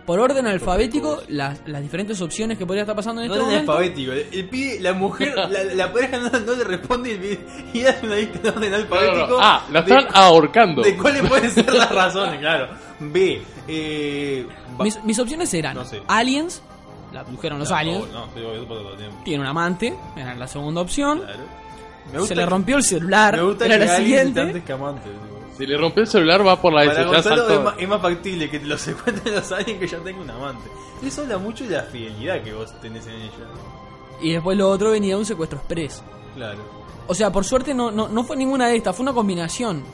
Por 0.06 0.20
orden 0.20 0.46
alfabético, 0.46 1.22
las, 1.28 1.60
las 1.66 1.80
diferentes 1.80 2.20
opciones 2.20 2.58
que 2.58 2.66
podría 2.66 2.82
estar 2.82 2.94
pasando 2.94 3.22
en 3.22 3.28
No 3.28 3.34
este 3.34 3.42
es 3.46 3.50
momento. 3.50 3.72
alfabético, 3.72 4.12
el, 4.12 4.26
el 4.32 4.48
pibe, 4.50 4.80
la 4.80 4.92
mujer, 4.92 5.34
la, 5.36 5.48
la 5.48 5.92
pareja 5.92 6.18
no, 6.18 6.30
no 6.40 6.52
le 6.54 6.64
responde 6.64 7.08
y, 7.08 7.12
el 7.12 7.20
pibe- 7.20 7.40
y 7.72 7.82
hace 7.86 8.06
una 8.06 8.16
lista 8.16 8.38
en 8.42 8.48
orden 8.54 8.74
alfabético. 8.74 9.38
Ah, 9.40 9.66
la 9.72 9.80
de- 9.82 9.94
están 9.94 10.14
ahorcando. 10.14 10.82
De 10.82 10.96
cuáles 10.96 11.26
pueden 11.26 11.50
ser 11.50 11.72
las 11.72 11.90
razones, 11.94 12.38
claro. 12.38 12.68
B. 13.00 13.40
Eh, 13.66 14.46
Mis, 14.80 15.02
mis 15.04 15.18
opciones 15.18 15.52
eran 15.54 15.74
No 15.74 15.84
sé. 15.86 16.02
Aliens, 16.06 16.60
la 17.12 17.20
abdujeron 17.20 17.58
los 17.58 17.70
No, 17.70 17.76
aliens, 17.76 18.04
tiene 19.24 19.40
un 19.42 19.46
amante, 19.48 19.94
era 20.16 20.34
la 20.34 20.46
segunda 20.46 20.80
opción, 20.82 21.20
Claro. 21.20 21.40
Me 22.12 22.20
se 22.26 22.34
le 22.34 22.42
que- 22.44 22.50
rompió 22.50 22.76
el 22.76 22.82
celular, 22.82 23.36
Me 23.36 23.42
gusta 23.42 23.64
era 23.64 23.78
que 23.78 23.84
la 23.86 23.96
alguien 23.96 24.18
siguiente. 24.28 24.42
esté 24.42 24.58
escamante. 24.58 25.08
digo. 25.08 25.33
Si 25.56 25.66
le 25.66 25.76
rompió 25.76 26.02
el 26.02 26.08
celular 26.08 26.46
va 26.46 26.60
por 26.60 26.72
la 26.72 26.80
Para 26.80 26.92
S, 26.92 27.00
ya 27.00 27.06
Gonzalo 27.06 27.42
es 27.42 27.48
saltó. 27.48 27.62
más, 27.62 27.74
es 27.78 27.88
más 27.88 28.02
factible 28.02 28.50
que 28.50 28.58
te 28.58 28.66
lo 28.66 28.76
secuestren 28.78 29.34
los 29.34 29.52
aliens 29.52 29.80
que 29.80 29.86
ya 29.86 29.98
tenga 29.98 30.20
un 30.20 30.30
amante. 30.30 30.68
Eso 31.04 31.22
habla 31.22 31.38
mucho 31.38 31.64
de 31.64 31.76
la 31.76 31.82
fidelidad 31.82 32.42
que 32.42 32.52
vos 32.52 32.72
tenés 32.80 33.06
en 33.06 33.14
ella. 33.14 33.32
Y 34.20 34.32
después 34.32 34.56
lo 34.56 34.68
otro 34.70 34.90
venía 34.90 35.16
un 35.16 35.24
secuestro 35.26 35.58
express. 35.58 36.02
Claro. 36.34 36.58
O 37.06 37.14
sea, 37.14 37.30
por 37.30 37.44
suerte 37.44 37.74
no, 37.74 37.90
no, 37.90 38.08
no 38.08 38.24
fue 38.24 38.36
ninguna 38.36 38.68
de 38.68 38.76
estas, 38.76 38.96
fue 38.96 39.02
una 39.04 39.12
combinación. 39.12 39.84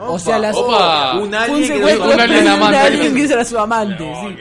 o 0.00 0.18
sea, 0.18 0.38
las. 0.38 0.56
opa. 0.56 1.14
Un 1.18 1.28
fue 1.30 1.38
alien 1.38 1.56
un 1.60 1.68
que 1.88 1.98
un 1.98 2.20
alien 2.20 2.44
de 2.44 2.50
amante. 2.50 2.78
alguien 2.78 3.14
que 3.14 3.24
era 3.24 3.44
su 3.44 3.58
amante, 3.58 4.12
sí. 4.20 4.36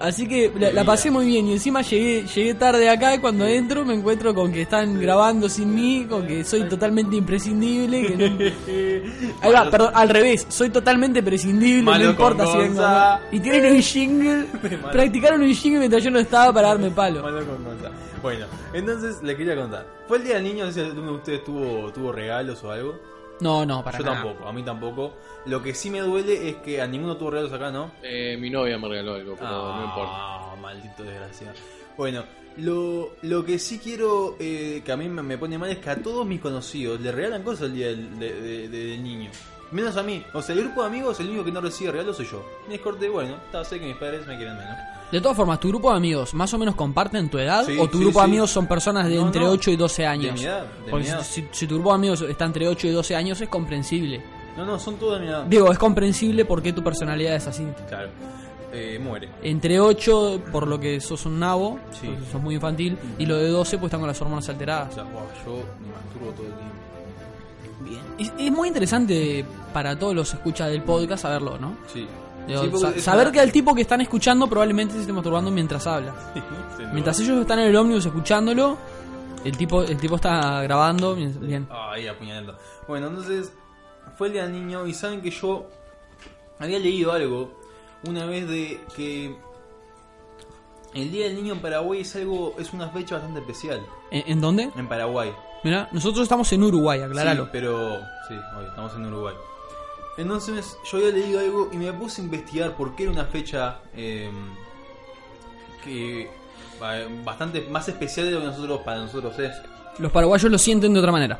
Así 0.00 0.26
que 0.26 0.50
la, 0.58 0.72
la 0.72 0.82
pasé 0.84 1.10
muy 1.10 1.26
bien 1.26 1.46
y 1.46 1.52
encima 1.52 1.82
llegué, 1.82 2.24
llegué 2.26 2.54
tarde 2.54 2.88
acá 2.88 3.14
y 3.14 3.18
cuando 3.18 3.46
entro 3.46 3.84
me 3.84 3.92
encuentro 3.94 4.34
con 4.34 4.50
que 4.50 4.62
están 4.62 4.98
grabando 4.98 5.48
sin 5.48 5.74
mí, 5.74 6.06
con 6.08 6.26
que 6.26 6.42
soy 6.42 6.62
totalmente 6.68 7.16
imprescindible. 7.16 8.06
Que 8.06 8.16
no- 8.16 9.30
Ahí 9.42 9.52
va, 9.52 9.70
perdón, 9.70 9.92
al 9.94 10.08
revés, 10.08 10.46
soy 10.48 10.70
totalmente 10.70 11.22
prescindible, 11.22 11.82
Malo 11.82 12.04
no 12.04 12.10
importa 12.12 12.46
si 12.46 12.56
vengo 12.58 12.80
no. 12.82 13.18
Y 13.30 13.40
tienen 13.40 13.74
un 13.74 13.82
jingle, 13.82 14.46
practicaron 14.92 15.42
un 15.42 15.54
jingle 15.54 15.78
mientras 15.80 16.02
yo 16.02 16.10
no 16.10 16.18
estaba 16.18 16.52
para 16.52 16.68
darme 16.68 16.90
palo. 16.90 17.22
Malo 17.22 17.44
con 17.46 17.62
Gonza. 17.64 17.90
Bueno, 18.22 18.46
entonces 18.72 19.22
le 19.22 19.36
quería 19.36 19.56
contar. 19.56 19.86
¿Fue 20.08 20.18
el 20.18 20.24
día 20.24 20.34
del 20.34 20.44
niño? 20.44 20.64
No 20.66 20.72
sé 20.72 20.80
si 20.82 20.86
alguno 20.90 21.12
de 21.12 21.16
ustedes 21.18 21.44
tuvo, 21.44 21.90
tuvo 21.92 22.12
regalos 22.12 22.62
o 22.64 22.70
algo. 22.70 22.98
No, 23.40 23.64
no, 23.64 23.82
para 23.82 23.98
Yo 23.98 24.04
nada. 24.04 24.22
tampoco, 24.22 24.48
a 24.48 24.52
mí 24.52 24.62
tampoco. 24.62 25.14
Lo 25.46 25.62
que 25.62 25.74
sí 25.74 25.90
me 25.90 26.00
duele 26.00 26.48
es 26.50 26.56
que 26.56 26.80
a 26.80 26.86
ninguno 26.86 27.16
tuvo 27.16 27.30
regalos 27.30 27.52
acá, 27.52 27.70
¿no? 27.70 27.92
Eh, 28.02 28.36
mi 28.38 28.50
novia 28.50 28.76
me 28.78 28.88
regaló 28.88 29.14
algo, 29.14 29.34
pero 29.38 29.50
no 29.76 29.84
importa. 29.84 30.12
Ah, 30.14 30.54
maldito 30.60 31.02
desgraciado. 31.02 31.54
Bueno, 31.96 32.24
lo, 32.58 33.12
lo 33.22 33.44
que 33.44 33.58
sí 33.58 33.78
quiero 33.78 34.36
eh, 34.38 34.82
que 34.84 34.92
a 34.92 34.96
mí 34.96 35.08
me, 35.08 35.38
pone 35.38 35.56
mal 35.58 35.70
es 35.70 35.78
que 35.78 35.90
a 35.90 35.96
todos 36.02 36.26
mis 36.26 36.40
conocidos 36.40 37.00
le 37.00 37.12
regalan 37.12 37.42
cosas 37.42 37.68
el 37.68 37.74
día 37.74 37.86
del, 37.88 38.18
de- 38.18 38.40
de- 38.40 38.68
de- 38.68 38.84
del 38.88 39.02
niño. 39.02 39.30
Menos 39.70 39.96
a 39.96 40.02
mí. 40.02 40.22
O 40.34 40.42
sea, 40.42 40.54
el 40.54 40.62
grupo 40.62 40.80
de 40.82 40.88
amigos, 40.88 41.20
el 41.20 41.28
único 41.28 41.44
que 41.44 41.52
no 41.52 41.60
recibe 41.60 41.92
regalos 41.92 42.16
soy 42.16 42.26
yo. 42.26 42.44
Me 42.68 42.78
corté, 42.80 43.08
bueno, 43.08 43.36
está, 43.46 43.64
sé 43.64 43.78
que 43.78 43.86
mis 43.86 43.96
padres 43.96 44.26
me 44.26 44.36
quieren 44.36 44.56
menos. 44.58 44.76
De 45.10 45.20
todas 45.20 45.36
formas, 45.36 45.58
¿tu 45.60 45.68
grupo 45.68 45.90
de 45.90 45.96
amigos 45.96 46.34
más 46.34 46.52
o 46.54 46.58
menos 46.58 46.74
comparten 46.76 47.28
tu 47.28 47.38
edad? 47.38 47.64
Sí, 47.66 47.76
¿O 47.78 47.88
tu 47.88 47.98
sí, 47.98 48.04
grupo 48.04 48.20
de 48.20 48.24
sí. 48.26 48.30
amigos 48.30 48.50
son 48.50 48.66
personas 48.66 49.08
de 49.08 49.16
No, 49.16 49.26
entre 49.26 49.40
no. 49.42 49.50
8 49.50 49.70
y 49.72 49.76
12 49.76 50.02
De 50.02 50.08
años? 50.08 50.34
mi 50.34 50.44
edad, 50.46 50.62
de 50.84 50.90
Porque 50.90 51.04
mi 51.06 51.10
edad. 51.10 51.22
si, 51.24 51.44
si 51.50 51.66
tu 51.66 51.74
grupo 51.74 51.88
de 51.90 51.94
amigos 51.96 52.22
está 52.22 52.44
entre 52.44 52.68
8 52.68 52.86
y 52.86 52.90
12 52.90 53.16
años 53.16 53.40
es 53.40 53.48
comprensible. 53.48 54.22
No, 54.56 54.64
no, 54.64 54.78
son 54.78 54.96
todos 54.96 55.18
de 55.18 55.26
mi 55.26 55.30
edad. 55.32 55.44
Digo, 55.46 55.70
es 55.72 55.78
comprensible 55.78 56.44
porque 56.44 56.72
tu 56.72 56.82
personalidad 56.82 57.34
es 57.34 57.46
así. 57.46 57.66
Claro. 57.88 58.08
Eh, 58.72 59.00
muere. 59.02 59.28
Entre 59.42 59.80
8, 59.80 60.42
por 60.52 60.68
lo 60.68 60.78
que 60.78 61.00
sos 61.00 61.26
un 61.26 61.40
nabo, 61.40 61.78
porque 61.90 62.16
sos 62.30 62.40
muy 62.40 62.54
infantil, 62.54 62.96
y 63.18 63.26
lo 63.26 63.36
de 63.36 63.48
12, 63.48 63.78
pues 63.78 63.88
están 63.88 63.98
con 64.00 64.06
las 64.08 64.20
hormonas 64.22 64.48
O 64.48 64.52
alteradas. 64.52 64.94
sea, 64.94 65.02
buah, 65.02 65.22
yo 65.44 65.56
me 65.80 65.92
masturbo 65.92 66.30
todo 66.36 66.46
el 66.46 66.52
tiempo. 66.52 66.74
Bien. 67.80 68.00
Es, 68.18 68.32
es 68.46 68.52
muy 68.52 68.68
interesante 68.68 69.44
para 69.72 69.98
todos 69.98 70.14
los 70.14 70.32
escuchas 70.34 70.68
del 70.70 70.82
podcast 70.82 71.22
saberlo, 71.22 71.58
¿no? 71.58 71.74
Sí. 71.92 72.06
Digo, 72.50 72.62
Sí, 72.64 72.68
porque 72.70 72.86
sa- 72.92 72.96
es 72.96 73.04
saber 73.04 73.26
una- 73.26 73.32
que 73.32 73.40
al 73.40 73.52
tipo 73.52 73.74
que 73.74 73.82
están 73.82 74.00
escuchando 74.00 74.46
probablemente 74.48 74.94
se 74.94 75.00
esté 75.00 75.12
masturbando 75.12 75.50
mientras 75.50 75.86
habla. 75.86 76.14
Mientras 76.92 77.18
ellos 77.20 77.38
están 77.40 77.58
en 77.60 77.66
el 77.68 77.76
ómnibus 77.76 78.06
escuchándolo, 78.06 78.76
el 79.44 79.56
tipo, 79.56 79.82
el 79.82 79.96
tipo 79.98 80.16
está 80.16 80.60
grabando. 80.62 81.14
Bien. 81.14 81.68
Apuñalando. 81.70 82.56
Bueno, 82.88 83.06
entonces 83.08 83.52
fue 84.18 84.26
el 84.28 84.32
día 84.32 84.42
del 84.44 84.52
niño 84.52 84.86
y 84.86 84.94
saben 84.94 85.20
que 85.22 85.30
yo 85.30 85.66
había 86.58 86.78
leído 86.78 87.12
algo 87.12 87.52
una 88.06 88.26
vez 88.26 88.48
de 88.48 88.80
que 88.96 89.36
el 90.94 91.10
día 91.12 91.26
del 91.26 91.36
niño 91.36 91.54
en 91.54 91.60
Paraguay 91.60 92.00
es 92.00 92.16
algo 92.16 92.54
es 92.58 92.72
una 92.72 92.88
fecha 92.88 93.14
bastante 93.16 93.40
especial 93.40 93.80
¿En, 94.10 94.24
en 94.32 94.40
dónde? 94.40 94.70
en 94.76 94.88
Paraguay. 94.88 95.32
Mira, 95.62 95.88
nosotros 95.92 96.22
estamos 96.22 96.50
en 96.52 96.62
Uruguay, 96.64 97.00
aclaralo. 97.02 97.44
Sí, 97.44 97.50
pero 97.52 97.98
sí, 98.26 98.34
hoy 98.58 98.64
estamos 98.68 98.94
en 98.94 99.06
Uruguay. 99.06 99.34
Entonces 100.16 100.76
yo 100.90 100.98
había 100.98 101.10
leído 101.10 101.40
algo 101.40 101.70
y 101.72 101.76
me 101.76 101.92
puse 101.92 102.20
a 102.20 102.24
investigar 102.24 102.76
por 102.76 102.94
qué 102.94 103.04
era 103.04 103.12
una 103.12 103.24
fecha 103.24 103.80
eh, 103.96 104.30
que 105.84 106.28
bastante 107.24 107.62
más 107.70 107.88
especial 107.88 108.26
de 108.26 108.32
lo 108.32 108.40
que 108.40 108.46
nosotros 108.46 108.80
para 108.84 109.00
nosotros 109.00 109.38
es. 109.38 109.52
Los 109.98 110.12
paraguayos 110.12 110.50
lo 110.50 110.58
sienten 110.58 110.92
de 110.92 110.98
otra 111.00 111.12
manera. 111.12 111.38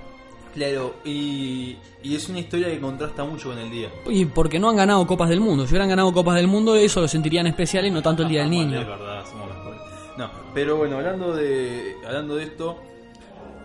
Claro, 0.54 0.96
y, 1.04 1.76
y 2.02 2.14
es 2.16 2.28
una 2.28 2.40
historia 2.40 2.68
que 2.68 2.80
contrasta 2.80 3.22
mucho 3.24 3.50
con 3.50 3.58
el 3.58 3.70
día. 3.70 3.88
Y 4.06 4.24
porque 4.24 4.58
no 4.58 4.68
han 4.68 4.76
ganado 4.76 5.06
Copas 5.06 5.28
del 5.28 5.40
Mundo. 5.40 5.64
Si 5.64 5.70
hubieran 5.72 5.88
ganado 5.88 6.12
Copas 6.12 6.34
del 6.36 6.48
Mundo, 6.48 6.74
eso 6.74 7.00
lo 7.00 7.06
sentirían 7.08 7.46
especial 7.46 7.86
y 7.86 7.90
no 7.90 8.02
tanto 8.02 8.22
el 8.24 8.28
Día 8.28 8.40
del 8.42 8.52
Es 8.52 8.58
Niño. 8.58 8.78
verdad, 8.80 9.24
somos 9.30 9.48
mejores. 9.48 9.80
No, 10.16 10.30
pero 10.52 10.76
bueno, 10.76 10.96
hablando 10.96 11.34
de 11.34 11.94
hablando 12.04 12.34
de 12.36 12.44
esto, 12.44 12.78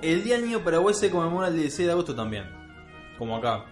el 0.03 0.23
Día 0.23 0.35
del 0.35 0.45
Niño 0.45 0.59
Paraguay 0.59 0.93
se 0.93 1.09
conmemora 1.09 1.47
el 1.47 1.55
16 1.55 1.87
de 1.87 1.91
agosto 1.91 2.13
también, 2.15 2.45
como 3.17 3.35
acá. 3.37 3.65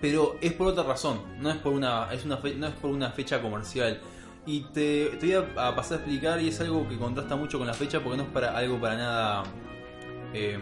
Pero 0.00 0.36
es 0.40 0.52
por 0.52 0.66
otra 0.68 0.82
razón, 0.84 1.20
no 1.40 1.50
es 1.50 1.56
por 1.56 1.72
una 1.72 2.12
es 2.12 2.24
una 2.24 2.36
fe- 2.36 2.54
no 2.56 2.66
es 2.66 2.74
por 2.74 2.90
una 2.90 3.10
fecha 3.10 3.40
comercial. 3.40 4.00
Y 4.46 4.60
te, 4.74 5.06
te 5.18 5.26
voy 5.38 5.46
a, 5.56 5.74
pasar 5.74 5.98
a 5.98 6.00
explicar 6.02 6.40
y 6.42 6.48
es 6.48 6.60
algo 6.60 6.86
que 6.86 6.98
contrasta 6.98 7.34
mucho 7.36 7.56
con 7.58 7.66
la 7.66 7.72
fecha 7.72 8.00
porque 8.00 8.18
no 8.18 8.24
es 8.24 8.28
para 8.28 8.54
algo 8.56 8.78
para 8.78 8.96
nada 8.96 9.42
eh, 10.34 10.58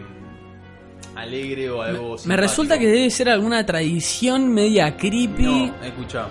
alegre 1.15 1.69
o 1.69 1.81
algo 1.81 2.15
Me 2.25 2.37
resulta 2.37 2.79
que 2.79 2.87
debe 2.87 3.09
ser 3.09 3.27
alguna 3.29 3.65
tradición 3.65 4.53
media 4.53 4.95
creepy. 4.95 5.43
No, 5.43 5.83
escucha. 5.83 6.27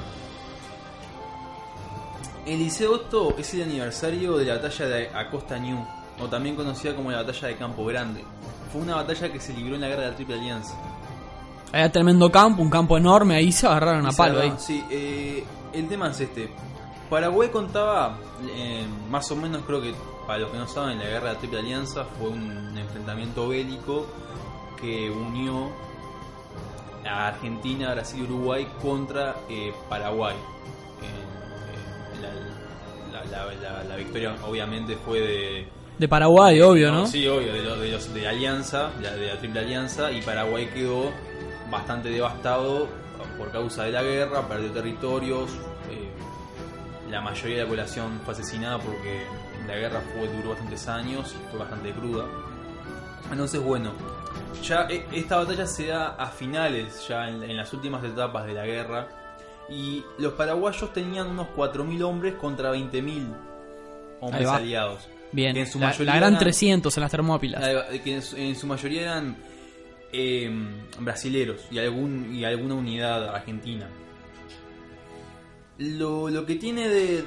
El 2.47 2.59
16 2.59 2.79
de 2.81 2.87
agosto 2.87 3.35
es 3.39 3.55
el 3.55 3.63
aniversario 3.63 4.37
de 4.39 4.47
la 4.47 4.55
batalla 4.55 4.87
de 4.87 5.09
Acosta 5.15 5.59
New, 5.59 5.79
o 6.21 6.27
también 6.29 6.57
conocida 6.57 6.95
como 6.97 7.11
la 7.11 7.19
batalla 7.23 7.49
de 7.49 7.57
Campo 7.57 7.85
Grande. 7.85 8.25
Fue 8.73 8.81
una 8.81 8.97
batalla 8.97 9.31
que 9.31 9.39
se 9.39 9.53
libró 9.53 9.75
en 9.77 9.83
la 9.83 9.89
guerra 9.89 10.03
de 10.05 10.09
la 10.11 10.17
Triple 10.17 10.35
Alianza. 10.37 10.75
Había 11.73 11.91
tremendo 11.91 12.31
campo, 12.31 12.61
un 12.63 12.71
campo 12.71 12.97
enorme, 12.99 13.37
ahí 13.37 13.51
se 13.53 13.67
agarraron 13.67 14.07
a 14.07 14.13
palo. 14.13 14.41
ahí. 14.41 14.53
Sí, 14.59 14.85
eh, 14.91 15.45
el 15.73 15.89
tema 15.89 16.11
es 16.11 16.21
este. 16.21 16.51
Paraguay 17.09 17.49
contaba, 17.51 18.19
eh, 18.55 18.87
más 19.11 19.31
o 19.31 19.37
menos 19.37 19.63
creo 19.67 19.81
que, 19.81 19.95
para 20.27 20.41
los 20.41 20.51
que 20.51 20.59
no 20.59 20.67
saben, 20.69 20.99
la 20.99 21.05
guerra 21.07 21.29
de 21.29 21.33
la 21.35 21.39
Triple 21.39 21.59
Alianza 21.61 22.05
fue 22.19 22.29
un 22.31 22.77
enfrentamiento 22.77 23.49
bélico 23.49 24.07
que 24.81 25.11
unió 25.11 25.71
a 27.07 27.29
Argentina, 27.29 27.93
Brasil 27.95 28.21
y 28.21 28.25
Uruguay 28.25 28.67
contra 28.81 29.37
eh, 29.49 29.73
Paraguay. 29.89 30.37
La, 32.21 32.29
la- 33.31 33.55
la- 33.55 33.85
la- 33.85 33.97
victoria 33.97 34.35
obviamente 34.47 34.97
fue 34.97 35.21
de... 35.21 35.69
De 35.99 36.09
Paraguay, 36.09 36.61
obvio, 36.61 36.91
¿no? 36.91 37.07
Sí, 37.07 37.27
obvio, 37.29 37.53
de, 37.53 37.63
los- 37.63 37.79
de, 37.81 37.91
los- 37.93 38.15
de 38.15 38.27
Alianza, 38.29 38.91
de 39.01 39.27
la 39.27 39.39
Triple 39.39 39.61
Alianza, 39.61 40.11
y 40.11 40.23
Paraguay 40.23 40.67
quedó 40.73 41.11
bastante 41.73 42.11
devastado 42.11 42.87
por 43.37 43.51
causa 43.51 43.83
de 43.85 43.91
la 43.93 44.03
guerra, 44.05 44.47
perdió 44.47 44.71
territorios, 44.71 45.51
eh, 45.91 46.09
la 47.11 47.21
mayoría 47.21 47.57
de 47.57 47.63
la 47.65 47.69
población 47.69 48.21
fue 48.25 48.35
asesinada 48.35 48.79
porque 48.79 49.25
la 49.67 49.75
guerra 49.77 50.01
fue, 50.15 50.29
duró 50.29 50.51
bastantes 50.51 50.87
años 50.89 51.35
y 51.37 51.51
fue 51.51 51.59
bastante 51.59 51.91
cruda. 51.93 52.25
Entonces, 53.31 53.61
bueno, 53.63 53.93
ya 54.63 54.87
e- 54.89 55.07
esta 55.13 55.37
batalla 55.39 55.67
se 55.67 55.87
da 55.87 56.09
a 56.19 56.27
finales, 56.29 57.07
ya 57.09 57.29
en, 57.29 57.43
en 57.43 57.57
las 57.57 57.73
últimas 57.73 58.05
etapas 58.05 58.47
de 58.47 58.53
la 58.55 58.65
guerra, 58.67 59.09
y 59.69 60.05
los 60.19 60.35
paraguayos 60.35 60.93
tenían 60.93 61.29
unos 61.29 61.49
4.000 61.57 62.03
hombres 62.03 62.35
contra 62.35 62.73
20.000 62.75 63.27
hombres 64.21 64.49
aliados. 64.49 65.09
Bien. 65.35 65.55
que 65.55 65.61
en 65.61 65.67
su 65.67 65.79
la, 65.81 65.87
mayoría 65.87 66.13
la 66.13 66.19
gran 66.21 66.33
eran- 66.35 66.41
300 66.45 66.95
en 66.97 67.01
las 67.01 67.11
termópilas. 67.11 67.63
Ahí 67.65 67.75
va, 67.75 67.87
que 67.89 68.15
en 68.17 68.23
su, 68.23 68.37
en 68.37 68.55
su 68.55 68.67
mayoría 68.67 69.03
eran 69.03 69.35
eh, 70.13 70.51
brasileros 71.01 71.61
y, 71.71 71.79
algún, 71.79 72.35
y 72.35 72.45
alguna 72.45 72.75
unidad 72.75 73.29
argentina. 73.35 73.89
Lo, 75.79 76.29
lo 76.29 76.47
que 76.47 76.57
tiene 76.57 76.89
de, 76.89 77.25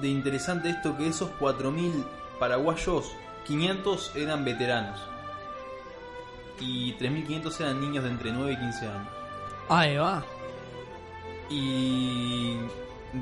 de 0.00 0.08
interesante 0.08 0.70
esto 0.70 0.96
que 0.96 1.06
esos 1.08 1.30
4.000 1.38 1.92
paraguayos, 2.38 3.12
500 3.46 4.16
eran 4.16 4.44
veteranos 4.44 4.98
y 6.60 6.94
3.500 6.94 7.60
eran 7.60 7.80
niños 7.80 8.04
de 8.04 8.10
entre 8.10 8.32
9 8.32 8.52
y 8.52 8.56
15 8.56 8.86
años. 8.86 9.08
Ahí 9.68 9.96
va. 9.96 10.24
Y 11.50 12.56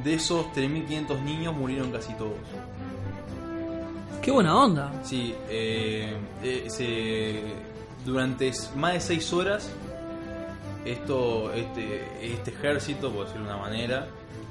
de 0.04 0.14
esos 0.14 0.46
3.500 0.54 1.20
niños 1.22 1.54
murieron 1.54 1.90
casi 1.90 2.12
todos. 2.14 2.34
Qué 4.22 4.30
buena 4.30 4.56
onda. 4.56 4.92
Sí, 5.02 5.34
eh, 5.48 6.14
eh, 6.42 6.64
se- 6.68 7.69
durante 8.04 8.52
más 8.76 8.94
de 8.94 9.00
seis 9.00 9.32
horas, 9.32 9.70
esto, 10.84 11.52
este, 11.52 12.34
este 12.34 12.50
ejército, 12.50 13.12
por 13.12 13.26
decirlo 13.26 13.48
de 13.48 13.54
una 13.54 13.62
manera, 13.62 14.06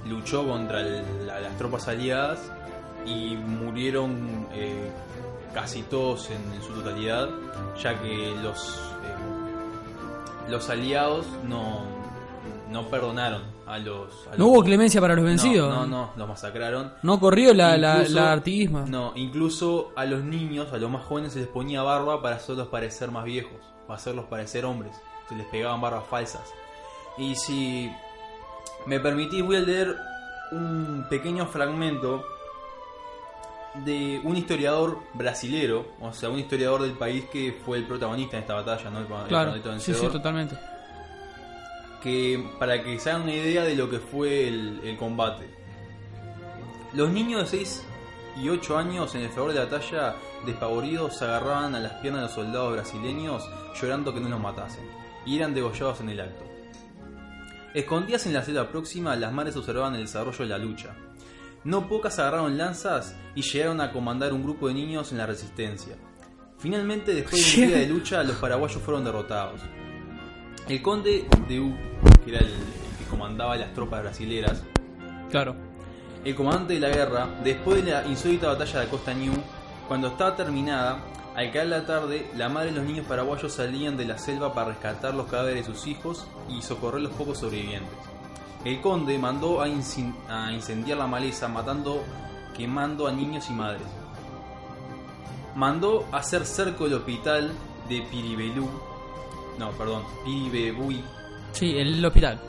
luchó 0.05 0.47
contra 0.47 0.81
las 0.81 1.57
tropas 1.57 1.87
aliadas 1.87 2.39
y 3.05 3.35
murieron 3.35 4.47
eh, 4.53 4.89
casi 5.53 5.83
todos 5.83 6.29
en, 6.29 6.53
en 6.53 6.61
su 6.61 6.73
totalidad, 6.73 7.29
ya 7.81 7.99
que 7.99 8.35
los, 8.41 8.77
eh, 8.77 10.49
los 10.49 10.69
aliados 10.69 11.25
no, 11.47 11.98
no 12.69 12.87
perdonaron 12.87 13.41
a 13.65 13.77
los... 13.79 14.27
a 14.31 14.35
No 14.37 14.47
hubo 14.47 14.63
clemencia 14.63 15.01
para 15.01 15.15
los 15.15 15.25
vencidos. 15.25 15.69
No, 15.73 15.85
no, 15.85 16.05
no, 16.05 16.11
los 16.15 16.27
masacraron. 16.27 16.93
No 17.03 17.19
corrió 17.19 17.53
la, 17.53 17.77
la, 17.77 17.97
Incluso- 17.97 18.15
la 18.15 18.31
artiguismo. 18.31 18.85
No, 18.87 19.13
incluso 19.15 19.91
a 19.95 20.05
los 20.05 20.23
niños, 20.23 20.71
a 20.73 20.77
los 20.77 20.89
más 20.89 21.03
jóvenes, 21.05 21.33
se 21.33 21.39
les 21.39 21.47
ponía 21.47 21.81
barba 21.81 22.21
para 22.21 22.35
hacerlos 22.35 22.67
parecer 22.67 23.11
más 23.11 23.25
viejos, 23.25 23.57
para 23.87 23.97
hacerlos 23.97 24.25
parecer 24.25 24.65
hombres. 24.65 24.95
Se 25.27 25.35
les 25.35 25.45
pegaban 25.47 25.81
barbas 25.81 26.05
falsas. 26.09 26.41
Y 27.17 27.35
si 27.35 27.91
me 28.85 28.99
permitís, 28.99 29.43
voy 29.43 29.57
a 29.57 29.59
leer 29.61 29.95
un 30.51 31.05
pequeño 31.09 31.45
fragmento 31.47 32.23
de 33.85 34.19
un 34.23 34.35
historiador 34.35 34.99
brasilero, 35.13 35.85
o 36.01 36.11
sea, 36.11 36.29
un 36.29 36.39
historiador 36.39 36.81
del 36.81 36.93
país 36.93 37.25
que 37.31 37.59
fue 37.65 37.77
el 37.77 37.85
protagonista 37.85 38.35
en 38.37 38.41
esta 38.41 38.55
batalla, 38.55 38.89
¿no? 38.89 38.99
El, 38.99 39.05
Claro, 39.27 39.53
sí, 39.77 39.93
sí, 39.93 40.07
totalmente. 40.07 40.57
Que 42.01 42.43
para 42.57 42.83
que 42.83 42.99
se 42.99 43.09
hagan 43.09 43.23
una 43.23 43.33
idea 43.33 43.63
de 43.63 43.75
lo 43.75 43.89
que 43.89 43.99
fue 43.99 44.47
el, 44.47 44.81
el 44.83 44.97
combate. 44.97 45.49
Los 46.93 47.09
niños 47.11 47.51
de 47.51 47.57
6 47.59 47.83
y 48.41 48.49
8 48.49 48.77
años 48.77 49.15
en 49.15 49.21
el 49.21 49.29
favor 49.29 49.53
de 49.53 49.59
la 49.59 49.65
batalla, 49.65 50.15
despavoridos, 50.45 51.17
se 51.17 51.25
agarraban 51.25 51.75
a 51.75 51.79
las 51.79 51.93
piernas 51.93 52.21
de 52.21 52.27
los 52.27 52.35
soldados 52.35 52.73
brasileños 52.73 53.49
llorando 53.79 54.13
que 54.13 54.19
no 54.19 54.29
los 54.29 54.39
matasen, 54.39 54.85
y 55.25 55.37
eran 55.37 55.53
degollados 55.53 56.01
en 56.01 56.09
el 56.09 56.21
acto. 56.21 56.45
Escondidas 57.73 58.25
en 58.25 58.33
la 58.33 58.43
selva 58.43 58.69
próxima, 58.69 59.15
las 59.15 59.31
madres 59.31 59.55
observaban 59.55 59.95
el 59.95 60.01
desarrollo 60.01 60.39
de 60.39 60.49
la 60.49 60.57
lucha. 60.57 60.95
No 61.63 61.87
pocas 61.87 62.17
agarraron 62.17 62.57
lanzas 62.57 63.15
y 63.35 63.41
llegaron 63.41 63.81
a 63.81 63.91
comandar 63.91 64.33
un 64.33 64.43
grupo 64.43 64.67
de 64.67 64.73
niños 64.73 65.11
en 65.11 65.19
la 65.19 65.27
resistencia. 65.27 65.95
Finalmente, 66.57 67.13
después 67.13 67.55
de 67.55 67.61
un 67.61 67.67
día 67.67 67.77
de 67.77 67.87
lucha, 67.89 68.23
los 68.23 68.37
paraguayos 68.37 68.81
fueron 68.81 69.03
derrotados. 69.03 69.61
El 70.69 70.81
conde 70.81 71.27
de 71.47 71.59
U, 71.59 71.75
que 72.23 72.29
era 72.31 72.39
el, 72.39 72.45
el 72.47 72.97
que 72.99 73.05
comandaba 73.09 73.55
las 73.57 73.73
tropas 73.73 74.01
brasileras, 74.03 74.61
Claro. 75.31 75.55
el 76.23 76.35
comandante 76.35 76.75
de 76.75 76.79
la 76.79 76.89
guerra, 76.89 77.27
después 77.43 77.83
de 77.83 77.91
la 77.91 78.05
insólita 78.07 78.47
batalla 78.47 78.81
de 78.81 78.87
Costa 78.87 79.13
New, 79.13 79.33
cuando 79.87 80.07
estaba 80.09 80.35
terminada, 80.35 80.99
al 81.35 81.51
caer 81.51 81.67
la 81.67 81.85
tarde, 81.85 82.29
la 82.35 82.49
madre 82.49 82.69
y 82.69 82.73
los 82.73 82.83
niños 82.83 83.05
paraguayos 83.07 83.51
salían 83.53 83.97
de 83.97 84.05
la 84.05 84.17
selva 84.17 84.53
para 84.53 84.69
rescatar 84.69 85.13
los 85.15 85.27
cadáveres 85.27 85.65
de 85.67 85.73
sus 85.73 85.87
hijos 85.87 86.27
y 86.49 86.61
socorrer 86.61 87.01
los 87.01 87.13
pocos 87.13 87.39
sobrevivientes. 87.39 87.93
El 88.65 88.81
conde 88.81 89.17
mandó 89.17 89.61
a, 89.61 89.67
incin- 89.67 90.13
a 90.27 90.51
incendiar 90.51 90.97
la 90.97 91.07
maleza, 91.07 91.47
matando, 91.47 92.03
quemando 92.55 93.07
a 93.07 93.11
niños 93.11 93.49
y 93.49 93.53
madres. 93.53 93.87
Mandó 95.55 96.05
hacer 96.11 96.45
cerco 96.45 96.85
el 96.85 96.93
hospital 96.93 97.51
de 97.87 98.01
Piribelú, 98.03 98.67
no, 99.59 99.71
perdón, 99.73 100.03
Piribebuy, 100.25 101.03
Sí, 101.51 101.77
el 101.77 102.03
hospital. 102.03 102.39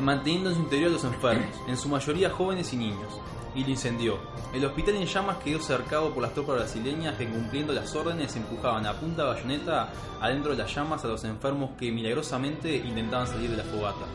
manteniendo 0.00 0.50
en 0.50 0.56
su 0.56 0.62
interior 0.62 0.90
a 0.90 0.92
los 0.94 1.04
enfermos, 1.04 1.46
en 1.68 1.76
su 1.76 1.88
mayoría 1.88 2.30
jóvenes 2.30 2.72
y 2.72 2.76
niños, 2.76 3.20
y 3.54 3.62
lo 3.64 3.70
incendió. 3.70 4.18
El 4.54 4.64
hospital 4.64 4.96
en 4.96 5.06
llamas 5.06 5.36
quedó 5.38 5.60
cercado 5.60 6.12
por 6.14 6.22
las 6.22 6.32
tropas 6.32 6.56
brasileñas 6.56 7.16
que 7.16 7.28
cumpliendo 7.28 7.72
las 7.72 7.94
órdenes 7.94 8.34
empujaban 8.36 8.86
a 8.86 8.94
punta 8.94 9.22
de 9.24 9.28
bayoneta 9.34 9.90
adentro 10.20 10.52
de 10.52 10.58
las 10.58 10.74
llamas 10.74 11.04
a 11.04 11.08
los 11.08 11.22
enfermos 11.24 11.70
que 11.78 11.90
milagrosamente 11.92 12.74
intentaban 12.76 13.26
salir 13.26 13.50
de 13.50 13.56
la 13.58 13.64
fogata. 13.64 14.06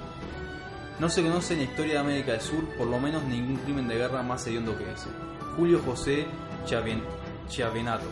No 0.99 1.09
se 1.09 1.21
conoce 1.23 1.53
en 1.53 1.59
la 1.59 1.65
historia 1.65 1.93
de 1.93 1.99
América 1.99 2.31
del 2.33 2.41
Sur 2.41 2.63
por 2.77 2.87
lo 2.87 2.99
menos 2.99 3.23
ningún 3.23 3.57
crimen 3.57 3.87
de 3.87 3.95
guerra 3.95 4.23
más 4.23 4.45
hediondo 4.47 4.77
que 4.77 4.89
ese. 4.91 5.09
Julio 5.55 5.81
José 5.85 6.25
Chiaven- 6.65 7.03
Chiavenato 7.49 8.05